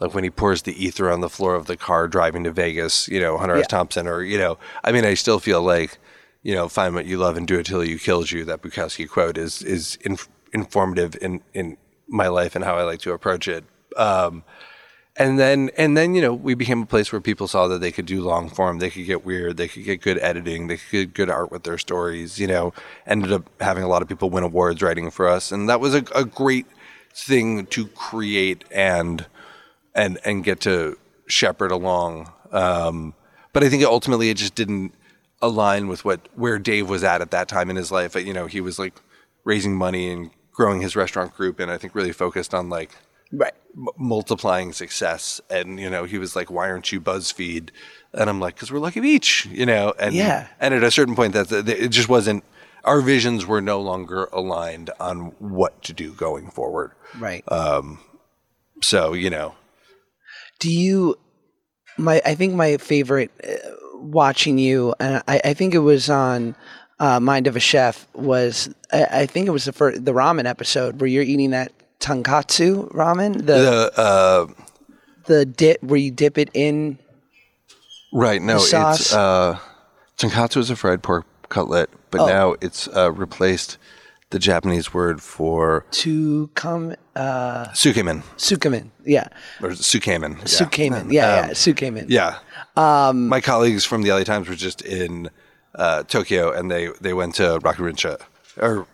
Like 0.00 0.14
when 0.14 0.24
he 0.24 0.30
pours 0.30 0.62
the 0.62 0.84
ether 0.84 1.10
on 1.10 1.20
the 1.20 1.28
floor 1.28 1.54
of 1.54 1.66
the 1.66 1.76
car 1.76 2.08
driving 2.08 2.44
to 2.44 2.52
Vegas, 2.52 3.08
you 3.08 3.20
know, 3.20 3.38
Hunter 3.38 3.56
S. 3.56 3.60
Yeah. 3.60 3.66
Thompson, 3.66 4.06
or, 4.06 4.22
you 4.22 4.38
know, 4.38 4.58
I 4.82 4.92
mean, 4.92 5.04
I 5.04 5.14
still 5.14 5.38
feel 5.38 5.62
like, 5.62 5.98
you 6.42 6.54
know, 6.54 6.68
find 6.68 6.94
what 6.94 7.06
you 7.06 7.16
love 7.16 7.36
and 7.36 7.46
do 7.46 7.58
it 7.58 7.66
till 7.66 7.84
you 7.84 7.98
kills 7.98 8.32
you. 8.32 8.44
That 8.44 8.60
Bukowski 8.60 9.08
quote 9.08 9.38
is, 9.38 9.62
is 9.62 9.96
inf- 10.02 10.28
informative 10.52 11.16
in, 11.22 11.42
in 11.54 11.76
my 12.08 12.28
life 12.28 12.54
and 12.54 12.64
how 12.64 12.76
I 12.76 12.82
like 12.82 13.00
to 13.00 13.12
approach 13.12 13.48
it. 13.48 13.64
Um, 13.96 14.44
and 15.16 15.38
then 15.38 15.70
and 15.76 15.96
then 15.96 16.14
you 16.14 16.20
know 16.20 16.34
we 16.34 16.54
became 16.54 16.82
a 16.82 16.86
place 16.86 17.12
where 17.12 17.20
people 17.20 17.46
saw 17.46 17.68
that 17.68 17.80
they 17.80 17.92
could 17.92 18.06
do 18.06 18.20
long 18.20 18.48
form 18.48 18.78
they 18.78 18.90
could 18.90 19.06
get 19.06 19.24
weird 19.24 19.56
they 19.56 19.68
could 19.68 19.84
get 19.84 20.00
good 20.00 20.18
editing 20.18 20.66
they 20.66 20.76
could 20.76 20.90
get 20.90 21.14
good 21.14 21.30
art 21.30 21.52
with 21.52 21.62
their 21.62 21.78
stories 21.78 22.38
you 22.38 22.46
know 22.46 22.72
ended 23.06 23.32
up 23.32 23.48
having 23.60 23.84
a 23.84 23.88
lot 23.88 24.02
of 24.02 24.08
people 24.08 24.28
win 24.28 24.42
awards 24.42 24.82
writing 24.82 25.10
for 25.10 25.28
us 25.28 25.52
and 25.52 25.68
that 25.68 25.80
was 25.80 25.94
a, 25.94 26.04
a 26.14 26.24
great 26.24 26.66
thing 27.14 27.64
to 27.66 27.86
create 27.88 28.64
and 28.72 29.26
and 29.94 30.18
and 30.24 30.44
get 30.44 30.60
to 30.60 30.96
shepherd 31.26 31.70
along 31.70 32.30
um, 32.52 33.14
but 33.52 33.62
i 33.64 33.68
think 33.68 33.82
ultimately 33.84 34.30
it 34.30 34.36
just 34.36 34.54
didn't 34.54 34.92
align 35.42 35.88
with 35.88 36.04
what 36.04 36.20
where 36.34 36.58
dave 36.58 36.88
was 36.88 37.04
at 37.04 37.20
at 37.20 37.30
that 37.30 37.48
time 37.48 37.70
in 37.70 37.76
his 37.76 37.90
life 37.92 38.14
you 38.14 38.32
know 38.32 38.46
he 38.46 38.60
was 38.60 38.78
like 38.78 38.94
raising 39.44 39.76
money 39.76 40.10
and 40.10 40.30
growing 40.52 40.80
his 40.80 40.94
restaurant 40.96 41.34
group 41.34 41.58
and 41.60 41.70
i 41.70 41.76
think 41.78 41.94
really 41.94 42.12
focused 42.12 42.54
on 42.54 42.68
like 42.70 42.90
right. 43.32 43.52
m- 43.76 43.86
multiplying 43.98 44.72
success 44.72 45.40
and 45.50 45.78
you 45.80 45.90
know 45.90 46.04
he 46.04 46.18
was 46.18 46.34
like 46.36 46.50
why 46.50 46.68
aren't 46.68 46.92
you 46.92 47.00
buzzfeed 47.00 47.70
and 48.12 48.30
i'm 48.30 48.40
like 48.40 48.54
because 48.54 48.70
we're 48.72 48.78
lucky 48.78 49.00
peach 49.00 49.46
you 49.46 49.66
know 49.66 49.92
and 49.98 50.14
Yeah. 50.14 50.46
and 50.60 50.72
at 50.74 50.82
a 50.82 50.90
certain 50.90 51.14
point 51.16 51.34
that 51.34 51.50
it 51.68 51.88
just 51.88 52.08
wasn't 52.08 52.42
our 52.84 53.00
visions 53.00 53.46
were 53.46 53.60
no 53.62 53.80
longer 53.80 54.28
aligned 54.32 54.90
on 55.00 55.32
what 55.38 55.82
to 55.84 55.92
do 55.92 56.12
going 56.12 56.50
forward 56.50 56.92
Right. 57.18 57.44
Um, 57.50 57.98
so 58.82 59.12
you 59.12 59.30
know 59.30 59.54
do 60.64 60.70
you 60.72 61.14
my 61.98 62.22
i 62.24 62.34
think 62.34 62.54
my 62.54 62.76
favorite 62.78 63.30
uh, 63.46 63.50
watching 63.96 64.56
you 64.56 64.94
and 64.98 65.22
i, 65.28 65.40
I 65.44 65.54
think 65.54 65.74
it 65.74 65.80
was 65.80 66.08
on 66.08 66.56
uh, 67.00 67.20
mind 67.20 67.46
of 67.46 67.54
a 67.56 67.60
chef 67.60 68.06
was 68.14 68.72
I, 68.92 69.04
I 69.22 69.26
think 69.26 69.46
it 69.46 69.50
was 69.50 69.64
the 69.66 69.72
first 69.72 70.04
the 70.04 70.12
ramen 70.12 70.46
episode 70.46 71.00
where 71.00 71.08
you're 71.08 71.22
eating 71.22 71.50
that 71.50 71.72
tonkatsu 72.00 72.90
ramen 72.92 73.34
the 73.34 73.42
the 73.42 73.92
uh 74.00 74.46
the 75.26 75.44
dip 75.44 75.82
where 75.82 75.98
you 76.00 76.10
dip 76.10 76.38
it 76.38 76.48
in 76.54 76.98
right 78.12 78.40
no 78.40 78.56
it's 78.56 79.12
uh 79.12 79.58
tonkatsu 80.16 80.56
is 80.58 80.70
a 80.70 80.76
fried 80.76 81.02
pork 81.02 81.26
cutlet 81.50 81.90
but 82.10 82.22
Oh. 82.22 82.26
now 82.26 82.54
it's 82.62 82.88
uh 82.88 83.12
replaced 83.12 83.76
the 84.30 84.38
japanese 84.38 84.94
word 84.94 85.20
for 85.20 85.84
to 85.90 86.48
come 86.54 86.94
uh 87.16 87.66
tsukemen 87.72 88.22
sukamen 88.36 88.90
yeah 89.04 89.28
or 89.62 89.70
tsukemen 89.70 90.36
yeah. 90.38 90.44
sukamen 90.44 91.12
yeah 91.12 91.28
Um, 91.40 91.48
yeah 91.48 91.50
sukamen 91.54 92.06
Yeah. 92.08 92.38
Um, 92.76 93.28
My 93.28 93.40
colleagues 93.40 93.84
from 93.84 94.02
the 94.02 94.10
LA 94.10 94.24
Times 94.24 94.48
were 94.48 94.56
just 94.56 94.82
in 94.82 95.30
uh, 95.76 96.02
Tokyo, 96.04 96.50
and 96.52 96.70
they 96.70 96.88
they 97.00 97.12
went 97.14 97.34
to 97.36 97.58
Rokurinsha, 97.60 98.20
or 98.60 98.86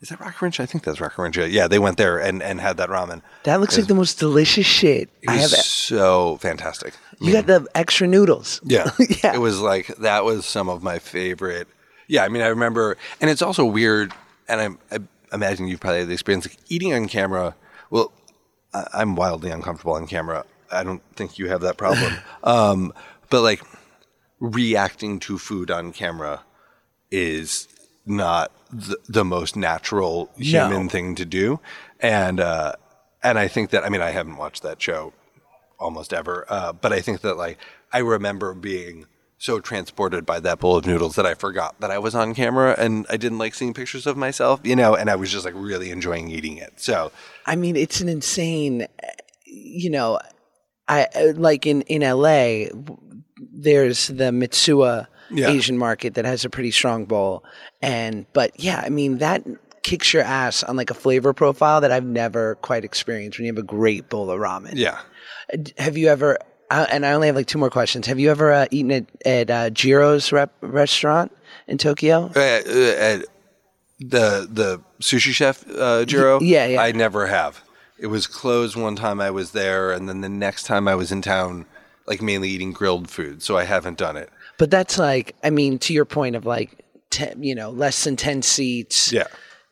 is 0.00 0.08
that 0.08 0.18
Rokurinsha? 0.18 0.60
I 0.60 0.66
think 0.66 0.84
that's 0.84 0.98
Rokurinsha. 0.98 1.50
Yeah, 1.50 1.68
they 1.68 1.78
went 1.78 1.96
there 1.98 2.18
and, 2.18 2.42
and 2.42 2.60
had 2.60 2.76
that 2.78 2.88
ramen. 2.88 3.20
that 3.44 3.60
looks 3.60 3.76
like 3.76 3.86
the 3.86 3.94
most 3.94 4.18
delicious 4.18 4.64
shit 4.66 5.10
It 5.22 5.28
i 5.28 5.32
was 5.34 5.42
have 5.50 5.60
so 5.60 6.36
fantastic. 6.38 6.94
you 7.20 7.32
got 7.32 7.46
the 7.46 7.66
extra 7.74 8.06
noodles 8.06 8.60
Yeah, 8.64 8.90
yeah 9.22 9.34
It 9.34 9.40
was 9.40 9.60
like 9.60 9.88
that 9.98 10.24
was 10.24 10.46
some 10.46 10.68
of 10.70 10.82
my 10.82 10.98
favorite. 10.98 11.68
Yeah, 12.06 12.24
I 12.24 12.28
mean, 12.28 12.40
I 12.42 12.48
remember, 12.48 12.96
and 13.20 13.28
it's 13.30 13.42
also 13.42 13.64
weird, 13.66 14.14
and 14.48 14.60
I'm, 14.60 14.78
I 14.90 14.98
imagine 15.32 15.68
you've 15.68 15.80
probably 15.80 16.00
had 16.00 16.08
the 16.08 16.12
experience 16.14 16.46
like 16.48 16.58
eating 16.68 16.92
on 16.94 17.08
camera. 17.08 17.54
Well, 17.90 18.12
I, 18.74 18.86
I'm 18.94 19.16
wildly 19.16 19.50
uncomfortable 19.50 19.94
on 19.94 20.06
camera. 20.06 20.44
I 20.70 20.84
don't 20.84 21.02
think 21.16 21.38
you 21.38 21.48
have 21.48 21.60
that 21.62 21.76
problem. 21.76 22.14
um, 22.44 22.92
but 23.30 23.42
like 23.42 23.62
reacting 24.40 25.18
to 25.20 25.38
food 25.38 25.70
on 25.70 25.92
camera 25.92 26.42
is 27.10 27.68
not 28.06 28.52
the, 28.72 28.96
the 29.08 29.24
most 29.24 29.56
natural 29.56 30.30
human 30.36 30.84
No. 30.84 30.88
thing 30.88 31.14
to 31.16 31.24
do, 31.24 31.60
and 32.00 32.38
uh, 32.40 32.72
and 33.22 33.38
I 33.38 33.48
think 33.48 33.70
that 33.70 33.84
I 33.84 33.88
mean 33.88 34.02
I 34.02 34.10
haven't 34.10 34.36
watched 34.36 34.62
that 34.62 34.80
show 34.80 35.12
almost 35.78 36.12
ever. 36.12 36.44
Uh, 36.48 36.72
but 36.72 36.92
I 36.92 37.00
think 37.00 37.22
that 37.22 37.36
like 37.36 37.58
I 37.92 37.98
remember 37.98 38.54
being 38.54 39.06
so 39.38 39.60
transported 39.60 40.26
by 40.26 40.40
that 40.40 40.58
bowl 40.58 40.76
of 40.76 40.84
noodles 40.86 41.14
that 41.16 41.24
I 41.24 41.34
forgot 41.34 41.78
that 41.80 41.90
I 41.90 41.98
was 41.98 42.14
on 42.14 42.34
camera 42.34 42.74
and 42.76 43.06
I 43.08 43.16
didn't 43.16 43.38
like 43.38 43.54
seeing 43.54 43.72
pictures 43.72 44.06
of 44.06 44.16
myself, 44.16 44.60
you 44.64 44.74
know, 44.76 44.94
and 44.96 45.08
I 45.08 45.14
was 45.16 45.30
just 45.30 45.44
like 45.44 45.54
really 45.56 45.90
enjoying 45.90 46.28
eating 46.30 46.56
it. 46.58 46.72
So 46.76 47.12
I 47.46 47.54
mean, 47.56 47.76
it's 47.76 48.00
an 48.00 48.08
insane, 48.08 48.86
you 49.46 49.90
know, 49.90 50.18
I 50.88 51.06
like 51.36 51.66
in 51.66 51.82
in 51.82 52.02
LA. 52.02 52.66
There's 53.52 54.08
the 54.08 54.30
Mitsuwa 54.32 55.06
Yeah. 55.30 55.50
Asian 55.50 55.76
market 55.78 56.14
that 56.14 56.24
has 56.24 56.44
a 56.44 56.50
pretty 56.50 56.70
strong 56.70 57.04
bowl, 57.04 57.44
and 57.82 58.26
but 58.32 58.58
yeah, 58.58 58.82
I 58.84 58.88
mean 58.88 59.18
that 59.18 59.44
kicks 59.82 60.12
your 60.12 60.22
ass 60.22 60.62
on 60.64 60.76
like 60.76 60.90
a 60.90 60.94
flavor 60.94 61.32
profile 61.32 61.80
that 61.82 61.92
I've 61.92 62.04
never 62.04 62.56
quite 62.56 62.84
experienced 62.84 63.38
when 63.38 63.46
you 63.46 63.52
have 63.52 63.58
a 63.62 63.66
great 63.66 64.08
bowl 64.08 64.30
of 64.30 64.40
ramen. 64.40 64.72
yeah, 64.74 64.98
Have 65.78 65.96
you 65.96 66.08
ever? 66.08 66.38
Uh, 66.70 66.86
and 66.90 67.06
I 67.06 67.12
only 67.12 67.26
have 67.28 67.36
like 67.36 67.46
two 67.46 67.58
more 67.58 67.70
questions. 67.70 68.06
Have 68.06 68.18
you 68.18 68.30
ever 68.30 68.52
uh, 68.52 68.66
eaten 68.70 68.90
at 68.92 69.06
at 69.26 69.50
uh, 69.50 69.70
Jiro's 69.70 70.32
rep- 70.32 70.52
restaurant 70.60 71.32
in 71.66 71.78
Tokyo? 71.78 72.26
At, 72.34 72.66
uh, 72.66 73.22
the 74.00 74.46
the 74.50 74.80
sushi 75.00 75.32
chef 75.32 75.64
uh, 75.70 76.04
Jiro, 76.04 76.40
yeah, 76.40 76.66
yeah. 76.66 76.80
I 76.82 76.92
never 76.92 77.26
have. 77.26 77.62
It 77.98 78.06
was 78.08 78.26
closed 78.26 78.76
one 78.76 78.94
time 78.96 79.20
I 79.20 79.30
was 79.30 79.50
there, 79.52 79.90
and 79.92 80.08
then 80.08 80.20
the 80.20 80.28
next 80.28 80.64
time 80.64 80.86
I 80.86 80.94
was 80.94 81.10
in 81.10 81.20
town, 81.22 81.66
like 82.06 82.22
mainly 82.22 82.48
eating 82.48 82.72
grilled 82.72 83.10
food. 83.10 83.42
So 83.42 83.56
I 83.56 83.64
haven't 83.64 83.98
done 83.98 84.16
it. 84.16 84.30
But 84.56 84.70
that's 84.70 84.98
like, 84.98 85.34
I 85.42 85.50
mean, 85.50 85.78
to 85.80 85.92
your 85.92 86.04
point 86.04 86.36
of 86.36 86.46
like, 86.46 86.84
ten, 87.10 87.42
you 87.42 87.54
know, 87.54 87.70
less 87.70 88.04
than 88.04 88.16
ten 88.16 88.42
seats. 88.42 89.12
Yeah. 89.12 89.24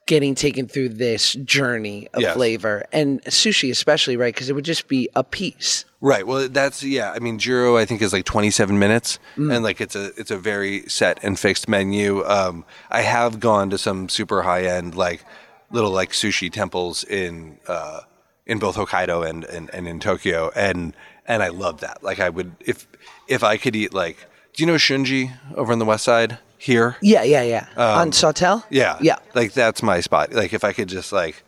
getting 0.06 0.36
taken 0.36 0.68
through 0.68 0.88
this 0.90 1.32
journey 1.44 2.06
of 2.14 2.22
Yes. 2.22 2.34
flavor 2.34 2.84
and 2.92 3.20
sushi 3.24 3.72
especially 3.72 4.16
right 4.16 4.32
because 4.32 4.48
it 4.48 4.52
would 4.54 4.64
just 4.64 4.86
be 4.86 5.08
a 5.16 5.24
piece 5.24 5.84
Right. 6.00 6.26
Well, 6.26 6.48
that's 6.48 6.82
yeah. 6.82 7.12
I 7.12 7.18
mean, 7.20 7.38
Jiro, 7.38 7.76
I 7.78 7.84
think 7.86 8.02
is 8.02 8.12
like 8.12 8.24
27 8.26 8.78
minutes, 8.78 9.18
Mm. 9.36 9.54
and 9.54 9.64
like 9.64 9.80
it's 9.80 9.96
a 9.96 10.06
it's 10.18 10.30
a 10.30 10.36
very 10.38 10.82
set 10.88 11.18
and 11.22 11.38
fixed 11.38 11.68
menu. 11.68 12.22
Um, 12.26 12.64
I 12.90 13.00
have 13.02 13.40
gone 13.40 13.70
to 13.70 13.78
some 13.78 14.08
super 14.08 14.42
high 14.42 14.64
end 14.64 14.94
like 14.94 15.24
little 15.70 15.90
like 15.90 16.12
sushi 16.12 16.52
temples 16.52 17.02
in 17.02 17.58
uh, 17.66 18.00
in 18.46 18.58
both 18.58 18.76
Hokkaido 18.76 19.26
and, 19.28 19.44
and 19.44 19.70
and 19.72 19.88
in 19.88 19.98
Tokyo, 19.98 20.50
and 20.54 20.94
and 21.26 21.42
I 21.42 21.48
love 21.48 21.80
that. 21.80 22.02
Like 22.02 22.20
I 22.20 22.28
would 22.28 22.52
if 22.60 22.86
if 23.26 23.42
I 23.42 23.56
could 23.56 23.74
eat 23.74 23.94
like, 23.94 24.18
do 24.52 24.62
you 24.62 24.66
know 24.66 24.74
Shunji 24.76 25.32
over 25.56 25.72
on 25.72 25.78
the 25.78 25.86
west 25.86 26.04
side 26.04 26.38
here? 26.58 26.96
yeah 27.00 27.22
yeah 27.22 27.42
yeah 27.42 27.66
on 27.76 28.12
Sawtell 28.12 28.56
Um, 28.56 28.62
Yeah. 28.70 28.98
yeah 29.00 29.16
Like 29.34 29.54
that's 29.54 29.82
my 29.82 30.00
spot. 30.00 30.32
Like 30.34 30.52
if 30.52 30.62
I 30.62 30.72
could 30.74 30.88
just 30.88 31.10
like 31.12 31.42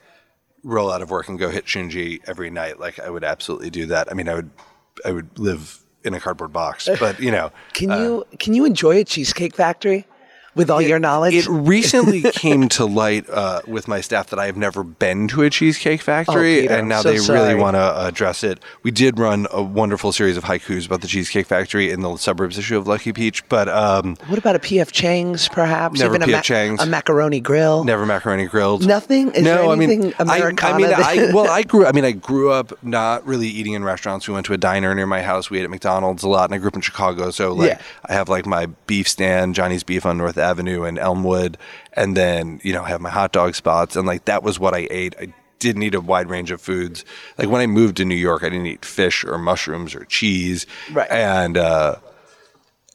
roll 0.68 0.92
out 0.92 1.02
of 1.02 1.10
work 1.10 1.28
and 1.28 1.38
go 1.38 1.48
hit 1.48 1.64
Shunji 1.64 2.20
every 2.26 2.50
night, 2.50 2.78
like 2.78 3.00
I 3.00 3.10
would 3.10 3.24
absolutely 3.24 3.70
do 3.70 3.86
that. 3.86 4.10
I 4.10 4.14
mean, 4.14 4.28
I 4.28 4.34
would 4.34 4.50
I 5.04 5.12
would 5.12 5.38
live 5.38 5.80
in 6.04 6.14
a 6.14 6.20
cardboard 6.20 6.52
box, 6.52 6.88
uh, 6.88 6.96
but 7.00 7.18
you 7.20 7.30
know, 7.30 7.50
can 7.72 7.90
uh, 7.90 7.98
you 7.98 8.24
can 8.38 8.54
you 8.54 8.64
enjoy 8.64 8.98
a 8.98 9.04
cheesecake 9.04 9.56
factory 9.56 10.06
with 10.54 10.70
all 10.70 10.80
your 10.82 10.98
knowledge 10.98 11.34
It 11.34 11.46
recently 11.48 12.22
came 12.22 12.68
to 12.70 12.84
light 12.84 13.28
uh, 13.30 13.60
with 13.66 13.86
my 13.88 14.00
staff 14.00 14.30
that 14.30 14.38
I 14.38 14.46
have 14.46 14.56
never 14.56 14.82
been 14.82 15.28
to 15.28 15.42
a 15.42 15.50
cheesecake 15.50 16.00
factory, 16.00 16.58
Oh, 16.58 16.62
Peter, 16.62 16.74
and 16.74 16.88
now 16.88 17.02
so 17.02 17.10
they 17.10 17.18
sorry. 17.18 17.40
really 17.40 17.54
want 17.54 17.76
to 17.76 18.06
address 18.06 18.42
it. 18.42 18.60
We 18.82 18.90
did 18.90 19.18
run 19.18 19.46
a 19.50 19.62
wonderful 19.62 20.12
series 20.12 20.36
of 20.36 20.44
haikus 20.44 20.86
about 20.86 21.00
the 21.02 21.08
cheesecake 21.08 21.46
factory 21.46 21.90
in 21.90 22.00
the 22.00 22.16
suburbs 22.16 22.58
issue 22.58 22.76
of 22.76 22.86
Lucky 22.86 23.12
Peach, 23.12 23.48
but 23.48 23.68
um, 23.68 24.16
what 24.26 24.38
about 24.38 24.56
a 24.56 24.58
pf 24.58 24.90
chang's 24.92 25.48
perhaps 25.48 26.00
Never 26.00 26.14
Even 26.16 26.22
a, 26.22 26.26
P.F. 26.26 26.44
Chang's. 26.44 26.82
a 26.82 26.86
macaroni 26.86 27.40
grill 27.40 27.84
never 27.84 28.06
macaroni 28.06 28.46
grilled. 28.46 28.86
Nothing? 28.86 29.30
Is 29.32 29.42
no, 29.42 29.54
there 29.54 29.64
I 29.66 29.74
mean, 29.74 29.90
anything 29.90 30.14
I, 30.18 30.52
I 30.60 30.76
mean, 30.76 30.86
I, 30.92 31.30
well, 31.32 31.50
I 31.50 31.62
grew. 31.62 31.86
I 31.86 31.92
mean, 31.92 32.04
I 32.04 32.12
grew 32.12 32.50
up 32.50 32.72
not 32.82 33.26
really 33.26 33.46
eating 33.48 33.74
in 33.74 33.84
restaurants. 33.84 34.26
We 34.26 34.34
went 34.34 34.46
to 34.46 34.52
a 34.52 34.56
diner 34.56 34.94
near 34.94 35.06
my 35.06 35.22
house. 35.22 35.50
We 35.50 35.58
ate 35.58 35.64
at 35.64 35.70
McDonald's 35.70 36.22
a 36.22 36.28
lot, 36.28 36.44
and 36.46 36.54
I 36.54 36.58
grew 36.58 36.68
up 36.68 36.74
in 36.76 36.80
Chicago. 36.80 37.30
So, 37.30 37.52
like, 37.52 37.70
Yeah. 37.72 37.80
I 38.06 38.12
have 38.14 38.28
like 38.28 38.46
my 38.46 38.66
beef 38.86 39.08
stand, 39.08 39.54
Johnnie's 39.54 39.82
Beef 39.82 40.06
on 40.06 40.18
North 40.18 40.37
Avenue 40.38 40.84
and 40.84 40.98
Elmwood, 40.98 41.58
and 41.92 42.16
then 42.16 42.60
you 42.62 42.72
know, 42.72 42.84
have 42.84 43.00
my 43.00 43.10
hot 43.10 43.32
dog 43.32 43.54
spots, 43.54 43.96
and 43.96 44.06
like 44.06 44.24
that 44.26 44.42
was 44.42 44.58
what 44.58 44.74
I 44.74 44.88
ate. 44.90 45.14
I 45.20 45.32
didn't 45.58 45.82
eat 45.82 45.94
a 45.94 46.00
wide 46.00 46.30
range 46.30 46.50
of 46.50 46.60
foods. 46.60 47.04
Like 47.36 47.48
when 47.48 47.60
I 47.60 47.66
moved 47.66 47.96
to 47.98 48.04
New 48.04 48.14
York, 48.14 48.42
I 48.42 48.48
didn't 48.48 48.66
eat 48.66 48.84
fish 48.84 49.24
or 49.24 49.38
mushrooms 49.38 49.94
or 49.94 50.04
cheese. 50.04 50.66
Right. 50.92 51.10
And 51.10 51.56
uh, 51.56 51.96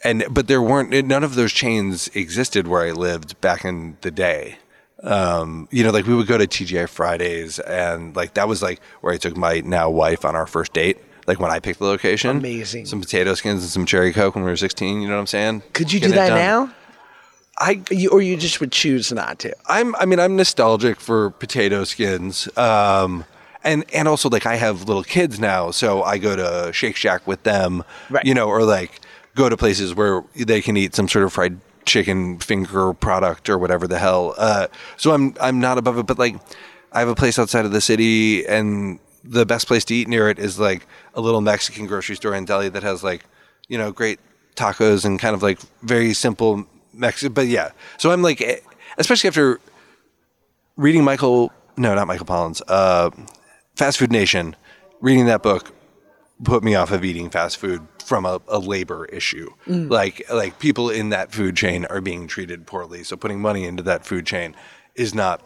and 0.03 0.25
but 0.29 0.47
there 0.47 0.61
weren't 0.61 1.05
none 1.05 1.23
of 1.23 1.35
those 1.35 1.51
chains 1.51 2.07
existed 2.09 2.67
where 2.67 2.83
I 2.83 2.91
lived 2.91 3.39
back 3.41 3.65
in 3.65 3.97
the 4.01 4.11
day. 4.11 4.57
Um, 5.01 5.67
you 5.71 5.83
know, 5.83 5.91
like 5.91 6.05
we 6.05 6.15
would 6.15 6.27
go 6.27 6.37
to 6.37 6.47
TGI 6.47 6.87
Fridays, 6.87 7.59
and 7.59 8.15
like 8.15 8.35
that 8.35 8.47
was 8.47 8.61
like 8.61 8.81
where 9.01 9.13
I 9.13 9.17
took 9.17 9.35
my 9.35 9.59
now 9.59 9.89
wife 9.89 10.23
on 10.25 10.35
our 10.35 10.47
first 10.47 10.73
date. 10.73 10.97
Like 11.25 11.39
when 11.39 11.51
I 11.51 11.59
picked 11.59 11.79
the 11.79 11.85
location, 11.85 12.37
Amazing. 12.37 12.85
Some 12.85 12.99
potato 12.99 13.33
skins 13.33 13.63
and 13.63 13.71
some 13.71 13.85
cherry 13.85 14.11
coke 14.11 14.35
when 14.35 14.43
we 14.43 14.49
were 14.49 14.57
sixteen. 14.57 15.01
You 15.01 15.07
know 15.07 15.15
what 15.15 15.21
I'm 15.21 15.27
saying? 15.27 15.63
Could 15.73 15.91
you 15.91 15.99
do 15.99 16.09
that 16.09 16.29
done. 16.29 16.37
now? 16.37 16.73
I 17.57 17.81
You, 17.91 18.09
or 18.09 18.21
you 18.21 18.37
just 18.37 18.59
would 18.59 18.71
choose 18.71 19.11
not 19.11 19.39
to? 19.39 19.55
I'm 19.67 19.95
I 19.95 20.05
mean 20.05 20.19
I'm 20.19 20.35
nostalgic 20.35 20.99
for 20.99 21.31
potato 21.31 21.83
skins. 21.83 22.49
Um 22.57 23.25
and 23.63 23.85
and 23.93 24.07
also 24.07 24.29
like 24.29 24.45
I 24.45 24.55
have 24.55 24.87
little 24.87 25.03
kids 25.03 25.39
now, 25.39 25.71
so 25.71 26.03
I 26.03 26.17
go 26.17 26.35
to 26.35 26.73
Shake 26.73 26.95
Shack 26.95 27.25
with 27.27 27.43
them. 27.43 27.83
Right. 28.09 28.25
You 28.25 28.33
know, 28.33 28.47
or 28.47 28.63
like 28.63 29.01
go 29.35 29.49
to 29.49 29.57
places 29.57 29.93
where 29.93 30.23
they 30.35 30.61
can 30.61 30.77
eat 30.77 30.95
some 30.95 31.07
sort 31.07 31.25
of 31.25 31.33
fried 31.33 31.59
chicken 31.85 32.39
finger 32.39 32.93
product 32.93 33.49
or 33.49 33.57
whatever 33.57 33.87
the 33.87 33.99
hell. 33.99 34.33
Uh 34.37 34.67
so 34.97 35.11
I'm 35.13 35.35
I'm 35.39 35.59
not 35.59 35.77
above 35.77 35.97
it, 35.97 36.07
but 36.07 36.17
like 36.17 36.35
I 36.91 36.99
have 36.99 37.09
a 37.09 37.15
place 37.15 37.39
outside 37.39 37.65
of 37.65 37.71
the 37.71 37.81
city 37.81 38.45
and 38.45 38.99
the 39.23 39.45
best 39.45 39.67
place 39.67 39.85
to 39.85 39.95
eat 39.95 40.07
near 40.07 40.29
it 40.29 40.37
is 40.37 40.59
like 40.59 40.85
a 41.13 41.21
little 41.21 41.41
Mexican 41.41 41.87
grocery 41.87 42.15
store 42.15 42.35
in 42.35 42.45
Delhi 42.45 42.69
that 42.69 42.83
has 42.83 43.03
like, 43.03 43.23
you 43.67 43.77
know, 43.77 43.91
great 43.91 44.19
tacos 44.55 45.05
and 45.05 45.19
kind 45.19 45.33
of 45.33 45.41
like 45.41 45.59
very 45.81 46.13
simple 46.13 46.67
Mexican. 46.93 47.33
But 47.33 47.47
yeah, 47.47 47.71
so 47.97 48.11
I'm 48.11 48.21
like, 48.21 48.41
eh, 48.41 48.57
especially 48.97 49.27
after 49.27 49.59
reading 50.77 51.03
Michael, 51.03 51.51
no, 51.77 51.93
not 51.95 52.07
Michael 52.07 52.25
Pollan's, 52.25 52.61
uh, 52.67 53.09
Fast 53.75 53.97
Food 53.97 54.11
Nation, 54.11 54.55
reading 55.01 55.25
that 55.25 55.43
book 55.43 55.73
put 56.43 56.63
me 56.63 56.75
off 56.75 56.91
of 56.91 57.03
eating 57.03 57.29
fast 57.29 57.57
food 57.57 57.85
from 58.03 58.25
a, 58.25 58.41
a 58.47 58.59
labor 58.59 59.05
issue. 59.05 59.49
Like, 59.67 60.23
like 60.31 60.59
people 60.59 60.89
in 60.89 61.09
that 61.09 61.31
food 61.31 61.55
chain 61.55 61.85
are 61.85 62.01
being 62.01 62.27
treated 62.27 62.67
poorly. 62.67 63.03
So 63.03 63.15
putting 63.15 63.41
money 63.41 63.65
into 63.65 63.83
that 63.83 64.05
food 64.05 64.25
chain 64.25 64.55
is 64.95 65.15
not 65.15 65.41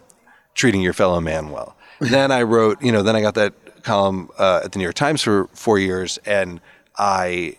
treating 0.54 0.80
your 0.80 0.92
fellow 0.92 1.20
man 1.20 1.50
well. 1.50 1.76
then 2.00 2.30
I 2.30 2.42
wrote, 2.42 2.82
you 2.82 2.92
know, 2.92 3.02
then 3.02 3.16
I 3.16 3.20
got 3.20 3.34
that 3.34 3.82
column 3.82 4.30
uh, 4.38 4.62
at 4.64 4.72
the 4.72 4.78
New 4.78 4.84
York 4.84 4.94
Times 4.94 5.22
for 5.22 5.48
four 5.52 5.78
years, 5.78 6.18
and 6.24 6.60
I 6.96 7.56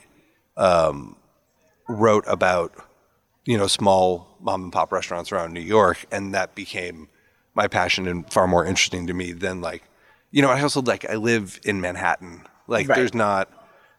um, 0.58 1.16
wrote 1.88 2.24
about 2.28 2.74
you 3.50 3.58
know 3.58 3.66
small 3.66 4.38
mom 4.40 4.66
and 4.66 4.72
pop 4.72 4.92
restaurants 4.92 5.32
around 5.32 5.54
New 5.54 5.60
York, 5.60 6.06
and 6.12 6.36
that 6.36 6.54
became 6.54 7.10
my 7.56 7.68
passion 7.68 8.08
and 8.08 8.32
far 8.32 8.48
more 8.48 8.64
interesting 8.64 9.08
to 9.08 9.14
me 9.14 9.32
than 9.32 9.60
like 9.60 9.82
you 10.30 10.44
know 10.44 10.52
I 10.52 10.62
also 10.62 10.84
like 10.84 11.04
I 11.10 11.16
live 11.16 11.60
in 11.66 11.82
Manhattan, 11.82 12.44
like 12.68 12.88
Right. 12.88 12.96
there's 12.96 13.16
not. 13.16 13.50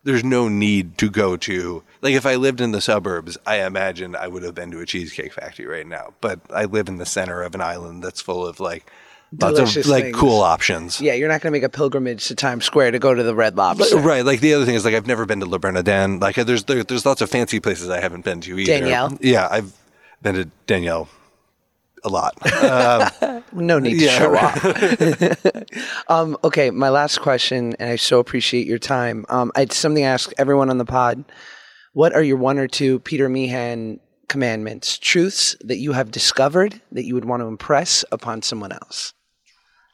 There's 0.03 0.25
no 0.25 0.49
need 0.49 0.97
to 0.99 1.11
go 1.11 1.37
to 1.37 1.83
like 2.01 2.15
if 2.15 2.25
I 2.25 2.37
lived 2.37 2.61
in 2.61 2.71
the 2.71 2.81
suburbs, 2.81 3.37
I 3.45 3.57
imagine 3.67 4.15
I 4.15 4.29
would 4.29 4.45
have 4.45 4.55
been 4.55 4.71
to 4.71 4.81
a 4.81 4.87
cheesecake 4.87 5.33
factory 5.35 5.67
right 5.67 5.87
now. 5.87 6.15
But 6.23 6.41
I 6.55 6.65
live 6.67 6.89
in 6.89 6.99
the 6.99 7.05
center 7.05 7.43
of 7.43 7.55
an 7.57 7.61
island 7.61 8.05
that's 8.05 8.23
full 8.23 8.47
of 8.47 8.61
like 8.61 8.89
lots 9.39 9.77
of 9.77 9.87
like 9.87 10.05
things. 10.05 10.17
cool 10.17 10.41
options. 10.41 11.01
Yeah, 11.01 11.15
you're 11.15 11.29
not 11.29 11.41
going 11.41 11.53
to 11.53 11.57
make 11.57 11.63
a 11.63 11.69
pilgrimage 11.69 12.27
to 12.29 12.35
Times 12.35 12.65
Square 12.65 12.93
to 12.93 12.99
go 12.99 13.15
to 13.15 13.23
the 13.23 13.35
Red 13.35 13.57
Lobster. 13.57 13.97
Right. 13.99 14.25
Like 14.25 14.41
the 14.41 14.55
other 14.55 14.65
thing 14.65 14.75
is 14.75 14.85
like 14.85 14.95
I've 14.95 15.07
never 15.07 15.27
been 15.27 15.41
to 15.41 15.47
Le 15.47 15.59
Bernardin. 15.59 16.19
Like 16.21 16.37
there's 16.37 16.65
there, 16.65 16.83
there's 16.83 17.07
lots 17.07 17.21
of 17.21 17.31
fancy 17.31 17.61
places 17.61 17.89
I 17.89 18.01
haven't 18.01 18.25
been 18.25 18.41
to 18.43 18.59
either. 18.59 18.81
Daniel? 18.81 19.19
Yeah, 19.21 19.49
I've 19.51 19.73
been 20.23 20.35
to 20.35 20.45
Daniel 20.67 21.09
a 22.05 22.09
lot. 22.09 22.35
No 23.53 23.79
need 23.81 23.99
to 23.99 24.05
Yeah, 24.05 24.19
show 24.19 24.37
off. 24.37 24.65
um, 26.09 26.37
okay, 26.45 26.71
my 26.71 26.89
last 26.89 27.21
question, 27.21 27.75
and 27.81 27.91
I 27.91 27.97
so 27.97 28.21
appreciate 28.21 28.67
your 28.67 28.79
time. 28.79 29.27
Um, 29.29 29.51
it's 29.57 29.77
something 29.77 30.05
I 30.05 30.09
ask 30.09 30.33
everyone 30.39 30.71
on 30.71 30.79
the 30.79 30.85
pod. 30.85 31.25
What 31.93 32.13
are 32.15 32.23
your 32.23 32.37
one 32.37 32.59
or 32.59 32.69
two 32.69 33.01
Peter 33.01 33.29
Meehan 33.29 33.99
commandments, 34.29 34.99
truths 34.99 35.57
that 35.63 35.79
you 35.79 35.93
have 35.93 36.13
discovered 36.13 36.81
that 36.93 37.05
you 37.05 37.15
would 37.15 37.25
want 37.25 37.43
to 37.43 37.47
impress 37.47 38.05
upon 38.13 38.43
someone 38.43 38.71
else? 38.71 39.13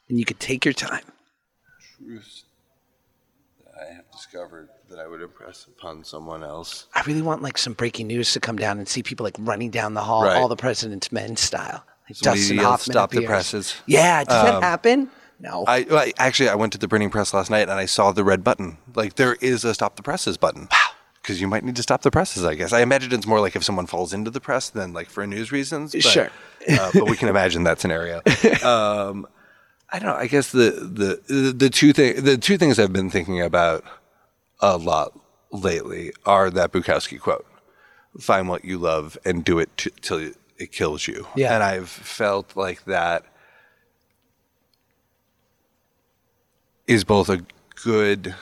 And 0.09 0.17
you 0.19 0.25
could 0.25 0.39
take 0.39 0.63
your 0.65 0.73
time. 0.73 1.03
Truths 1.97 2.43
that 3.63 3.73
I 3.89 3.93
have 3.95 4.09
discovered 4.11 4.69
that 4.89 4.99
I 4.99 5.07
would 5.07 5.21
impress 5.21 5.65
upon 5.65 6.03
someone 6.03 6.43
else. 6.43 6.87
I 6.93 7.01
really 7.05 7.21
want 7.21 7.41
like 7.41 7.57
some 7.57 7.73
breaking 7.73 8.07
news 8.07 8.31
to 8.33 8.39
come 8.39 8.55
down 8.57 8.77
and 8.79 8.87
see 8.87 9.03
people 9.03 9.23
like 9.25 9.35
running 9.39 9.69
down 9.69 9.93
the 9.93 10.01
hall, 10.03 10.23
Right. 10.23 10.37
all 10.37 10.47
the 10.47 10.55
president's 10.55 11.11
men 11.11 11.35
style. 11.35 11.83
Like 12.09 12.15
Somebody 12.15 12.39
Dustin 12.41 12.57
Hoffman 12.59 12.93
"Stop 12.93 13.11
the 13.11 13.25
presses." 13.25 13.75
Yeah, 13.85 14.23
does 14.23 14.43
that 14.45 14.63
happen? 14.63 15.09
No. 15.39 15.65
I, 15.67 15.85
I 15.91 16.13
actually 16.17 16.49
I 16.49 16.55
went 16.55 16.71
to 16.73 16.79
the 16.79 16.87
printing 16.87 17.09
press 17.09 17.33
last 17.33 17.49
night 17.51 17.63
and 17.63 17.71
I 17.73 17.85
saw 17.85 18.11
the 18.13 18.23
red 18.23 18.43
button. 18.43 18.77
Like 18.95 19.15
there 19.15 19.35
is 19.41 19.65
a 19.65 19.73
stop 19.73 19.97
the 19.97 20.03
presses 20.03 20.37
button. 20.37 20.69
Wow. 20.71 20.77
Because 21.21 21.41
you 21.41 21.47
might 21.47 21.65
need 21.65 21.75
to 21.75 21.83
stop 21.83 22.03
the 22.03 22.09
presses, 22.11 22.45
I 22.45 22.55
guess. 22.55 22.71
I 22.71 22.79
imagine 22.79 23.11
it's 23.11 23.27
more 23.27 23.41
like 23.41 23.57
if 23.57 23.63
someone 23.63 23.85
falls 23.85 24.13
into 24.13 24.31
the 24.31 24.39
press 24.39 24.69
than 24.69 24.93
like 24.93 25.09
for 25.09 25.27
news 25.27 25.51
reasons. 25.51 25.91
But, 25.91 26.01
Sure. 26.03 26.29
uh, 26.71 26.91
but 26.93 27.09
we 27.09 27.17
can 27.17 27.27
imagine 27.27 27.63
that 27.65 27.81
scenario. 27.81 28.21
Um, 28.63 29.27
I 29.89 29.99
don't 29.99 30.09
know. 30.09 30.15
I 30.15 30.27
guess 30.27 30.51
the 30.51 30.71
the 31.27 31.53
the, 31.53 31.69
two 31.69 31.93
thing 31.93 32.23
the 32.23 32.37
two 32.37 32.57
things 32.57 32.77
I've 32.77 32.91
been 32.91 33.09
thinking 33.09 33.41
about 33.41 33.83
a 34.59 34.77
lot 34.77 35.17
lately 35.51 36.11
are 36.25 36.49
that 36.49 36.71
Bukowski 36.73 37.19
quote: 37.19 37.45
"Find 38.19 38.49
what 38.49 38.65
you 38.65 38.77
love 38.77 39.17
and 39.23 39.45
do 39.45 39.59
it 39.59 39.69
t- 39.77 39.91
till 40.01 40.31
it 40.57 40.71
kills 40.71 41.07
you." 41.07 41.27
Yeah. 41.35 41.53
And 41.53 41.63
I've 41.63 41.89
felt 41.89 42.55
like 42.57 42.83
that 42.85 43.25
is 46.85 47.03
both 47.05 47.29
a 47.29 47.45
good, 47.83 48.35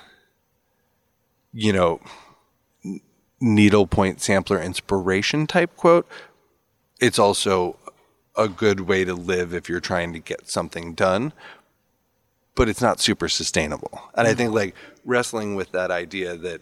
you 1.54 1.74
know, 1.74 2.00
n- 2.84 3.02
needle 3.40 3.86
point 3.86 4.20
sampler 4.20 4.60
inspiration 4.60 5.46
type 5.46 5.76
quote. 5.76 6.08
It's 7.00 7.20
also 7.20 7.78
a 8.38 8.48
good 8.48 8.82
way 8.82 9.06
to 9.06 9.14
live 9.14 9.54
if 9.54 9.70
you're 9.70 9.80
trying 9.80 10.14
to 10.14 10.20
get 10.20 10.50
something 10.50 10.94
done, 10.94 11.34
but 12.56 12.70
it's 12.70 12.82
not 12.82 13.00
super 13.00 13.30
sustainable. 13.30 14.02
And 14.16 14.28
I 14.28 14.34
think 14.34 14.54
like 14.54 14.76
wrestling 15.04 15.56
with 15.56 15.72
that 15.72 15.92
idea 15.92 16.36
that 16.38 16.62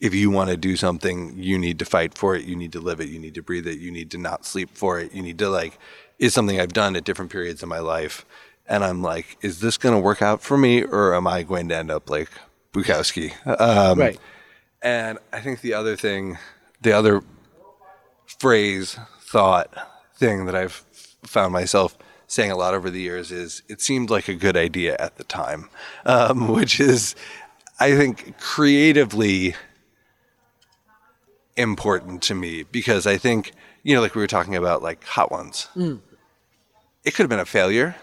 if 0.00 0.14
you 0.14 0.30
want 0.30 0.50
to 0.50 0.56
do 0.56 0.76
something, 0.76 1.34
you 1.36 1.58
need 1.58 1.78
to 1.78 1.84
fight 1.84 2.14
for 2.14 2.34
it, 2.34 2.44
you 2.44 2.56
need 2.56 2.72
to 2.72 2.80
live 2.80 3.00
it, 3.00 3.08
you 3.08 3.18
need 3.18 3.34
to 3.34 3.42
breathe 3.42 3.66
it, 3.66 3.78
you 3.78 3.90
need 3.90 4.10
to 4.10 4.18
not 4.18 4.44
sleep 4.44 4.70
for 4.74 4.98
it, 4.98 5.12
you 5.12 5.22
need 5.22 5.38
to 5.38 5.48
like 5.48 5.78
is 6.18 6.34
something 6.34 6.60
I've 6.60 6.72
done 6.72 6.94
at 6.96 7.04
different 7.04 7.32
periods 7.32 7.62
in 7.62 7.68
my 7.68 7.80
life. 7.80 8.24
And 8.68 8.84
I'm 8.84 9.02
like, 9.02 9.36
is 9.42 9.60
this 9.60 9.76
going 9.76 9.94
to 9.94 10.00
work 10.00 10.22
out 10.22 10.40
for 10.40 10.56
me 10.56 10.82
or 10.82 11.14
am 11.14 11.26
I 11.26 11.42
going 11.42 11.68
to 11.70 11.76
end 11.76 11.90
up 11.90 12.08
like 12.08 12.30
Bukowski? 12.72 13.34
Um, 13.60 13.98
right. 13.98 14.18
and 14.80 15.18
I 15.32 15.40
think 15.40 15.60
the 15.60 15.74
other 15.74 15.96
thing, 15.96 16.38
the 16.80 16.92
other 16.92 17.22
phrase, 18.38 18.98
thought, 19.20 19.74
thing 20.14 20.46
that 20.46 20.54
I've 20.54 20.84
found 21.24 21.52
myself 21.52 21.96
saying 22.26 22.50
a 22.50 22.56
lot 22.56 22.74
over 22.74 22.90
the 22.90 23.00
years 23.00 23.30
is 23.30 23.62
it 23.68 23.80
seemed 23.80 24.10
like 24.10 24.28
a 24.28 24.34
good 24.34 24.56
idea 24.56 24.96
at 24.98 25.16
the 25.16 25.24
time, 25.24 25.68
um, 26.06 26.48
which 26.52 26.80
is, 26.80 27.14
I 27.78 27.94
think, 27.94 28.38
creatively 28.38 29.54
important 31.56 32.22
to 32.22 32.34
me 32.34 32.62
because 32.62 33.06
I 33.06 33.18
think, 33.18 33.52
you 33.82 33.94
know, 33.94 34.00
like 34.00 34.14
we 34.14 34.22
were 34.22 34.26
talking 34.26 34.56
about, 34.56 34.82
like 34.82 35.04
Hot 35.04 35.30
Ones. 35.30 35.68
It 37.04 37.14
could 37.14 37.24
have 37.24 37.30
been 37.30 37.40
a 37.40 37.44
failure, 37.44 37.96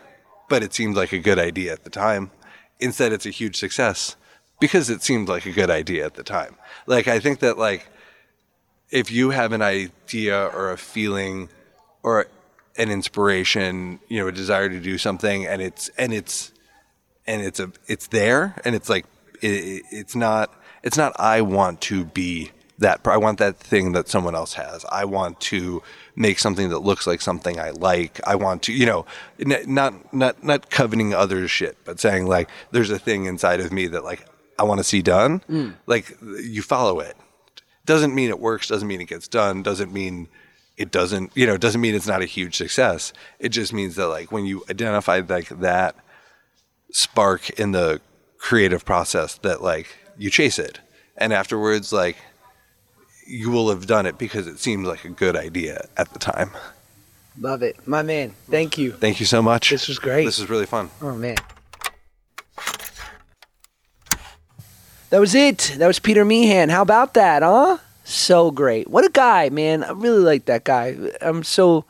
but 0.47 0.61
it 0.61 0.73
seemed 0.73 0.95
like 0.95 1.11
a 1.11 1.19
good 1.19 1.39
idea 1.39 1.73
at 1.73 1.83
the 1.83 1.89
time. 1.89 2.31
Instead, 2.79 3.13
it's 3.13 3.25
a 3.25 3.31
huge 3.31 3.57
success 3.57 4.15
because 4.59 4.89
it 4.89 5.01
seemed 5.01 5.27
like 5.29 5.45
a 5.45 5.51
good 5.51 5.69
idea 5.69 6.05
at 6.05 6.15
the 6.15 6.23
time. 6.23 6.55
Like, 6.85 7.07
I 7.07 7.19
think 7.19 7.39
that, 7.39 7.57
like, 7.57 7.87
if 8.91 9.11
you 9.11 9.29
have 9.29 9.53
an 9.53 9.61
idea 9.61 10.45
or 10.47 10.71
a 10.71 10.77
feeling 10.77 11.49
or 12.03 12.27
an 12.79 12.89
inspiration, 12.89 13.99
you 14.07 14.19
know, 14.19 14.27
a 14.27 14.31
desire 14.31 14.69
to 14.69 14.79
do 14.79 14.97
something 14.97 15.45
and 15.45 15.61
it's, 15.61 15.89
and 15.89 16.13
it's, 16.13 16.51
and 17.27 17.43
it's 17.43 17.59
a, 17.59 17.71
it's 17.87 18.07
there 18.07 18.59
and 18.65 18.75
it's 18.75 18.89
like, 18.89 19.05
it, 19.41 19.83
it's 19.91 20.15
not, 20.15 20.51
it's 20.81 20.97
not, 20.97 21.13
I 21.19 21.41
want 21.41 21.81
to 21.81 22.05
be 22.05 22.51
that, 22.79 23.01
I 23.05 23.17
want 23.17 23.37
that 23.39 23.57
thing 23.57 23.91
that 23.91 24.07
someone 24.07 24.33
else 24.33 24.53
has. 24.53 24.85
I 24.85 25.05
want 25.05 25.39
to 25.41 25.83
make 26.15 26.39
something 26.39 26.69
that 26.69 26.79
looks 26.79 27.05
like 27.05 27.21
something 27.21 27.59
I 27.59 27.71
like. 27.71 28.19
I 28.25 28.35
want 28.35 28.63
to, 28.63 28.73
you 28.73 28.85
know, 28.85 29.05
n- 29.39 29.63
not, 29.67 30.13
not, 30.13 30.43
not 30.43 30.71
coveting 30.71 31.13
others 31.13 31.51
shit, 31.51 31.77
but 31.85 31.99
saying 31.99 32.25
like, 32.25 32.49
there's 32.71 32.89
a 32.89 32.97
thing 32.97 33.25
inside 33.25 33.59
of 33.59 33.71
me 33.71 33.87
that 33.87 34.03
like, 34.03 34.25
I 34.57 34.63
want 34.63 34.79
to 34.79 34.83
see 34.83 35.01
done. 35.01 35.41
Mm. 35.49 35.75
Like 35.85 36.17
you 36.21 36.61
follow 36.61 36.99
it 37.01 37.15
doesn't 37.89 38.13
mean 38.13 38.29
it 38.29 38.39
works 38.39 38.67
doesn't 38.67 38.87
mean 38.87 39.01
it 39.01 39.07
gets 39.07 39.27
done 39.27 39.63
doesn't 39.63 39.91
mean 39.91 40.27
it 40.79 40.91
doesn't 40.91 41.31
you 41.35 41.45
know 41.45 41.53
it 41.53 41.61
doesn't 41.61 41.81
mean 41.81 41.93
it's 41.93 42.07
not 42.07 42.21
a 42.21 42.25
huge 42.25 42.55
success. 42.55 43.13
It 43.37 43.49
just 43.49 43.73
means 43.73 43.95
that 43.97 44.07
like 44.07 44.31
when 44.31 44.45
you 44.45 44.63
identify 44.69 45.21
like 45.27 45.49
that 45.59 45.95
spark 46.91 47.49
in 47.59 47.73
the 47.73 48.01
creative 48.37 48.85
process 48.85 49.37
that 49.39 49.61
like 49.61 49.97
you 50.17 50.31
chase 50.31 50.57
it. 50.57 50.79
And 51.17 51.33
afterwards 51.33 51.91
like 51.91 52.15
you 53.27 53.51
will 53.51 53.69
have 53.69 53.85
done 53.85 54.05
it 54.05 54.17
because 54.17 54.47
it 54.47 54.57
seemed 54.57 54.87
like 54.87 55.03
a 55.03 55.09
good 55.09 55.35
idea 55.35 55.87
at 55.97 56.13
the 56.13 56.19
time. 56.19 56.51
Love 57.39 57.61
it. 57.61 57.85
My 57.85 58.01
man 58.01 58.33
thank 58.49 58.77
you. 58.77 58.93
Thank 58.93 59.19
you 59.19 59.25
so 59.25 59.41
much. 59.41 59.69
This 59.69 59.89
was 59.89 59.99
great. 59.99 60.23
This 60.23 60.39
was 60.39 60.49
really 60.49 60.65
fun. 60.65 60.89
Oh 61.01 61.13
man. 61.13 61.35
That 65.09 65.19
was 65.19 65.35
it. 65.35 65.75
That 65.77 65.87
was 65.87 65.99
peter 65.99 66.23
meehan. 66.23 66.69
How 66.69 66.83
about 66.83 67.15
that 67.15 67.43
huh? 67.43 67.79
So 68.09 68.49
great. 68.49 68.89
What 68.89 69.05
a 69.05 69.09
guy, 69.09 69.49
man. 69.49 69.83
I 69.83 69.91
really 69.91 70.23
like 70.23 70.45
that 70.45 70.63
guy. 70.63 70.97
I'm 71.21 71.43
so 71.43 71.85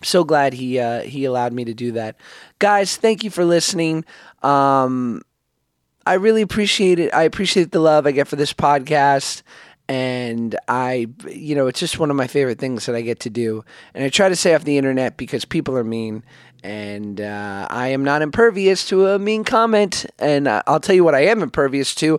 so 0.00 0.22
glad 0.22 0.52
he 0.52 0.78
uh, 0.78 1.00
he 1.02 1.24
allowed 1.24 1.52
me 1.52 1.64
to 1.64 1.74
do 1.74 1.90
that. 1.92 2.16
Guys, 2.60 2.96
thank 2.96 3.24
you 3.24 3.30
for 3.30 3.44
listening. 3.44 4.04
Um, 4.44 5.22
I 6.06 6.14
really 6.14 6.42
appreciate 6.42 7.00
it. 7.00 7.12
I 7.12 7.24
appreciate 7.24 7.72
the 7.72 7.80
love 7.80 8.06
I 8.06 8.12
get 8.12 8.28
for 8.28 8.36
this 8.36 8.52
podcast. 8.52 9.42
And 9.88 10.56
I, 10.68 11.08
you 11.28 11.56
know, 11.56 11.66
it's 11.66 11.80
just 11.80 11.98
one 11.98 12.10
of 12.10 12.16
my 12.16 12.28
favorite 12.28 12.60
things 12.60 12.86
that 12.86 12.94
I 12.94 13.00
get 13.00 13.18
to 13.20 13.30
do. 13.30 13.64
And 13.92 14.04
I 14.04 14.08
try 14.08 14.28
to 14.28 14.36
stay 14.36 14.54
off 14.54 14.62
the 14.62 14.78
internet 14.78 15.16
because 15.16 15.44
people 15.44 15.76
are 15.76 15.84
mean. 15.84 16.22
And 16.66 17.20
uh, 17.20 17.68
I 17.70 17.88
am 17.90 18.02
not 18.02 18.22
impervious 18.22 18.88
to 18.88 19.06
a 19.06 19.20
mean 19.20 19.44
comment. 19.44 20.04
And 20.18 20.48
uh, 20.48 20.64
I'll 20.66 20.80
tell 20.80 20.96
you 20.96 21.04
what 21.04 21.14
I 21.14 21.26
am 21.26 21.40
impervious 21.40 21.94
to 21.96 22.18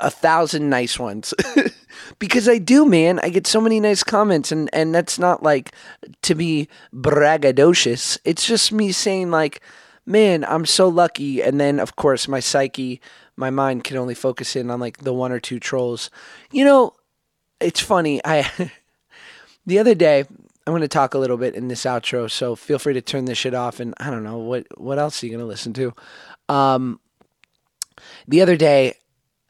a 0.00 0.10
thousand 0.10 0.68
nice 0.68 0.98
ones. 0.98 1.32
because 2.18 2.48
I 2.48 2.58
do, 2.58 2.86
man. 2.86 3.20
I 3.20 3.28
get 3.28 3.46
so 3.46 3.60
many 3.60 3.78
nice 3.78 4.02
comments. 4.02 4.50
And, 4.50 4.68
and 4.72 4.92
that's 4.92 5.16
not 5.16 5.44
like 5.44 5.70
to 6.22 6.34
be 6.34 6.66
braggadocious. 6.92 8.18
It's 8.24 8.44
just 8.44 8.72
me 8.72 8.90
saying, 8.90 9.30
like, 9.30 9.60
man, 10.04 10.44
I'm 10.44 10.66
so 10.66 10.88
lucky. 10.88 11.40
And 11.40 11.60
then, 11.60 11.78
of 11.78 11.94
course, 11.94 12.26
my 12.26 12.40
psyche, 12.40 13.00
my 13.36 13.50
mind 13.50 13.84
can 13.84 13.96
only 13.96 14.14
focus 14.16 14.56
in 14.56 14.72
on 14.72 14.80
like 14.80 14.98
the 15.04 15.14
one 15.14 15.30
or 15.30 15.38
two 15.38 15.60
trolls. 15.60 16.10
You 16.50 16.64
know, 16.64 16.94
it's 17.60 17.78
funny. 17.78 18.20
I 18.24 18.50
the 19.66 19.78
other 19.78 19.94
day 19.94 20.24
I'm 20.66 20.72
going 20.72 20.82
to 20.82 20.88
talk 20.88 21.14
a 21.14 21.18
little 21.18 21.36
bit 21.36 21.54
in 21.54 21.68
this 21.68 21.84
outro, 21.84 22.30
so 22.30 22.56
feel 22.56 22.78
free 22.78 22.94
to 22.94 23.02
turn 23.02 23.26
this 23.26 23.38
shit 23.38 23.54
off. 23.54 23.80
And 23.80 23.94
I 23.98 24.10
don't 24.10 24.24
know 24.24 24.38
what 24.38 24.66
what 24.78 24.98
else 24.98 25.22
are 25.22 25.26
you 25.26 25.32
going 25.32 25.40
to 25.40 25.46
listen 25.46 25.72
to. 25.74 25.92
Um, 26.48 27.00
the 28.26 28.40
other 28.40 28.56
day, 28.56 28.94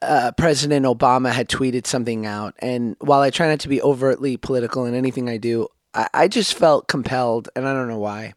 uh, 0.01 0.31
President 0.37 0.85
Obama 0.85 1.31
had 1.31 1.49
tweeted 1.49 1.87
something 1.87 2.25
out, 2.25 2.53
and 2.59 2.95
while 2.99 3.21
I 3.21 3.29
try 3.29 3.47
not 3.47 3.61
to 3.61 3.69
be 3.69 3.81
overtly 3.81 4.37
political 4.37 4.85
in 4.85 4.93
anything 4.93 5.29
I 5.29 5.37
do, 5.37 5.67
I, 5.93 6.09
I 6.13 6.27
just 6.27 6.53
felt 6.53 6.87
compelled, 6.87 7.49
and 7.55 7.67
I 7.67 7.73
don't 7.73 7.87
know 7.87 7.99
why 7.99 8.33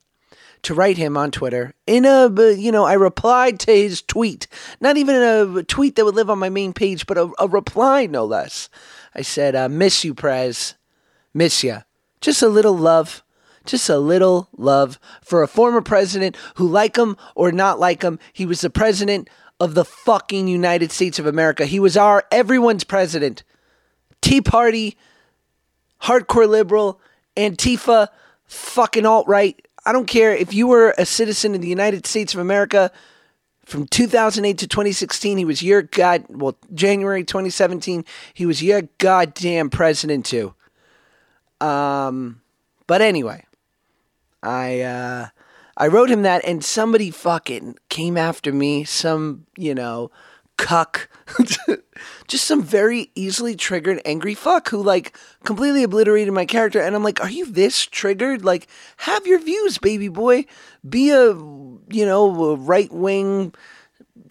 to 0.63 0.75
write 0.75 0.97
him 0.97 1.17
on 1.17 1.31
Twitter 1.31 1.75
in 1.87 2.05
a, 2.05 2.29
you 2.53 2.73
know, 2.73 2.85
I 2.85 2.95
replied 2.95 3.61
to 3.61 3.73
his 3.73 4.03
tweet, 4.03 4.47
not 4.81 4.97
even 4.97 5.15
a 5.17 5.63
tweet 5.63 5.97
that 5.97 6.05
would 6.05 6.15
live 6.15 6.31
on 6.31 6.39
my 6.39 6.49
main 6.49 6.73
page, 6.73 7.07
but 7.07 7.19
a, 7.19 7.31
a 7.39 7.49
reply 7.49 8.07
no 8.07 8.25
less. 8.25 8.69
I 9.15 9.23
said, 9.23 9.55
uh, 9.55 9.69
"Miss 9.69 10.05
you, 10.05 10.15
Prez, 10.15 10.75
miss 11.35 11.63
ya. 11.65 11.83
Just 12.21 12.43
a 12.43 12.49
little 12.49 12.77
love." 12.77 13.23
Just 13.67 13.91
a 13.91 13.99
little 13.99 14.49
love 14.57 14.99
for 15.23 15.43
a 15.43 15.49
former 15.49 15.83
president 15.83 16.39
who, 16.55 16.67
like 16.67 16.97
him 16.97 17.19
or 17.35 17.53
not 17.53 17.79
like 17.79 18.01
him, 18.01 18.19
he 18.33 18.47
was 18.47 18.63
the 18.63 18.71
president 18.71 19.29
of 19.61 19.75
the 19.75 19.85
fucking 19.85 20.49
United 20.49 20.91
States 20.91 21.19
of 21.19 21.27
America. 21.27 21.67
He 21.67 21.79
was 21.79 21.95
our 21.95 22.25
everyone's 22.31 22.85
president. 22.85 23.43
Tea 24.23 24.41
Party, 24.41 24.97
hardcore 26.03 26.49
liberal, 26.49 27.01
Antifa, 27.37 28.09
fucking 28.47 29.05
alt 29.05 29.29
right. 29.29 29.61
I 29.85 29.93
don't 29.93 30.07
care 30.07 30.35
if 30.35 30.55
you 30.55 30.67
were 30.67 30.95
a 30.97 31.05
citizen 31.05 31.55
of 31.55 31.61
the 31.61 31.69
United 31.69 32.07
States 32.07 32.35
of 32.35 32.41
America 32.41 32.91
from 33.65 33.87
2008 33.87 34.59
to 34.59 34.67
2016. 34.67 35.39
He 35.39 35.45
was 35.45 35.63
your 35.63 35.83
god. 35.83 36.25
Well, 36.29 36.57
January 36.75 37.25
2017, 37.25 38.05
he 38.35 38.47
was 38.47 38.63
your 38.63 38.83
goddamn 38.99 39.71
president 39.71 40.25
too. 40.25 40.55
Um, 41.61 42.41
but 42.87 43.03
anyway, 43.03 43.45
I 44.43 44.81
uh, 44.81 45.29
I 45.77 45.87
wrote 45.89 46.11
him 46.11 46.23
that, 46.23 46.45
and 46.45 46.65
somebody 46.65 47.11
fucking 47.11 47.77
came 47.89 48.17
after 48.17 48.53
me. 48.53 48.85
Some 48.85 49.47
you 49.57 49.75
know 49.75 50.11
cuck, 50.57 51.09
just 52.29 52.45
some 52.45 52.63
very 52.63 53.11
easily 53.15 53.57
triggered 53.57 54.03
angry 54.05 54.35
fuck 54.35 54.69
who 54.69 54.83
like 54.83 55.17
completely 55.45 55.83
obliterated 55.83 56.35
my 56.35 56.45
character. 56.45 56.81
And 56.81 56.95
I'm 56.95 57.05
like, 57.05 57.21
are 57.21 57.31
you 57.31 57.47
this 57.47 57.87
triggered? 57.87 58.45
Like, 58.45 58.69
have 58.99 59.27
your 59.27 59.39
views, 59.39 59.79
baby 59.79 60.09
boy. 60.09 60.45
Be 60.87 61.11
a 61.11 61.33
you 61.35 62.07
know 62.07 62.57
right 62.57 62.93
wing 62.93 63.55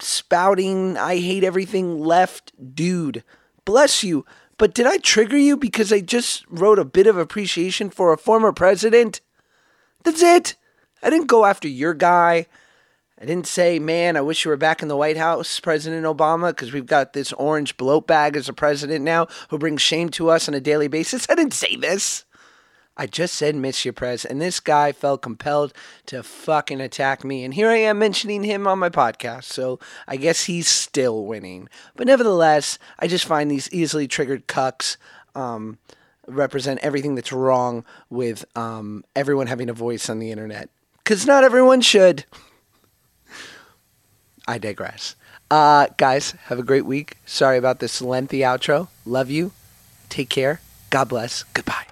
spouting 0.00 0.96
I 0.96 1.16
hate 1.16 1.44
everything 1.44 2.00
left 2.00 2.52
dude. 2.74 3.24
Bless 3.64 4.02
you. 4.02 4.24
But 4.58 4.74
did 4.74 4.86
I 4.86 4.98
trigger 4.98 5.38
you 5.38 5.56
because 5.56 5.92
I 5.92 6.00
just 6.00 6.44
wrote 6.48 6.80
a 6.80 6.84
bit 6.84 7.06
of 7.06 7.16
appreciation 7.16 7.90
for 7.90 8.12
a 8.12 8.18
former 8.18 8.52
president? 8.52 9.20
That's 10.02 10.22
it. 10.22 10.56
I 11.02 11.10
didn't 11.10 11.28
go 11.28 11.44
after 11.44 11.68
your 11.68 11.94
guy. 11.94 12.46
I 13.20 13.24
didn't 13.24 13.46
say, 13.46 13.78
man, 13.78 14.16
I 14.16 14.20
wish 14.20 14.44
you 14.44 14.50
were 14.50 14.56
back 14.56 14.82
in 14.82 14.88
the 14.88 14.96
White 14.96 15.16
House, 15.16 15.58
President 15.58 16.04
Obama, 16.04 16.50
because 16.50 16.72
we've 16.72 16.86
got 16.86 17.12
this 17.12 17.32
orange 17.32 17.76
bloat 17.76 18.06
bag 18.06 18.36
as 18.36 18.48
a 18.48 18.52
president 18.52 19.04
now 19.04 19.26
who 19.50 19.58
brings 19.58 19.82
shame 19.82 20.08
to 20.10 20.30
us 20.30 20.48
on 20.48 20.54
a 20.54 20.60
daily 20.60 20.88
basis. 20.88 21.26
I 21.28 21.34
didn't 21.34 21.54
say 21.54 21.76
this. 21.76 22.24
I 22.98 23.06
just 23.06 23.34
said 23.34 23.54
you, 23.54 23.92
Prez, 23.92 24.24
and 24.24 24.42
this 24.42 24.58
guy 24.58 24.90
felt 24.90 25.22
compelled 25.22 25.72
to 26.06 26.24
fucking 26.24 26.80
attack 26.80 27.24
me. 27.24 27.44
And 27.44 27.54
here 27.54 27.70
I 27.70 27.76
am 27.76 28.00
mentioning 28.00 28.42
him 28.42 28.66
on 28.66 28.80
my 28.80 28.88
podcast, 28.90 29.44
so 29.44 29.78
I 30.08 30.16
guess 30.16 30.44
he's 30.44 30.66
still 30.66 31.24
winning. 31.24 31.68
But 31.94 32.08
nevertheless, 32.08 32.78
I 32.98 33.06
just 33.06 33.24
find 33.24 33.48
these 33.48 33.72
easily 33.72 34.08
triggered 34.08 34.48
cucks 34.48 34.96
um, 35.36 35.78
represent 36.26 36.80
everything 36.82 37.14
that's 37.14 37.32
wrong 37.32 37.84
with 38.10 38.44
um, 38.56 39.04
everyone 39.14 39.46
having 39.46 39.70
a 39.70 39.74
voice 39.74 40.10
on 40.10 40.18
the 40.18 40.32
internet. 40.32 40.68
Because 40.98 41.24
not 41.24 41.44
everyone 41.44 41.80
should. 41.80 42.24
I 44.46 44.58
digress. 44.58 45.14
Uh, 45.50 45.86
guys, 45.96 46.32
have 46.46 46.58
a 46.58 46.62
great 46.62 46.84
week. 46.84 47.16
Sorry 47.24 47.56
about 47.56 47.78
this 47.78 48.02
lengthy 48.02 48.40
outro. 48.40 48.88
Love 49.06 49.30
you. 49.30 49.52
Take 50.08 50.28
care. 50.28 50.60
God 50.90 51.08
bless. 51.08 51.44
Goodbye. 51.54 51.86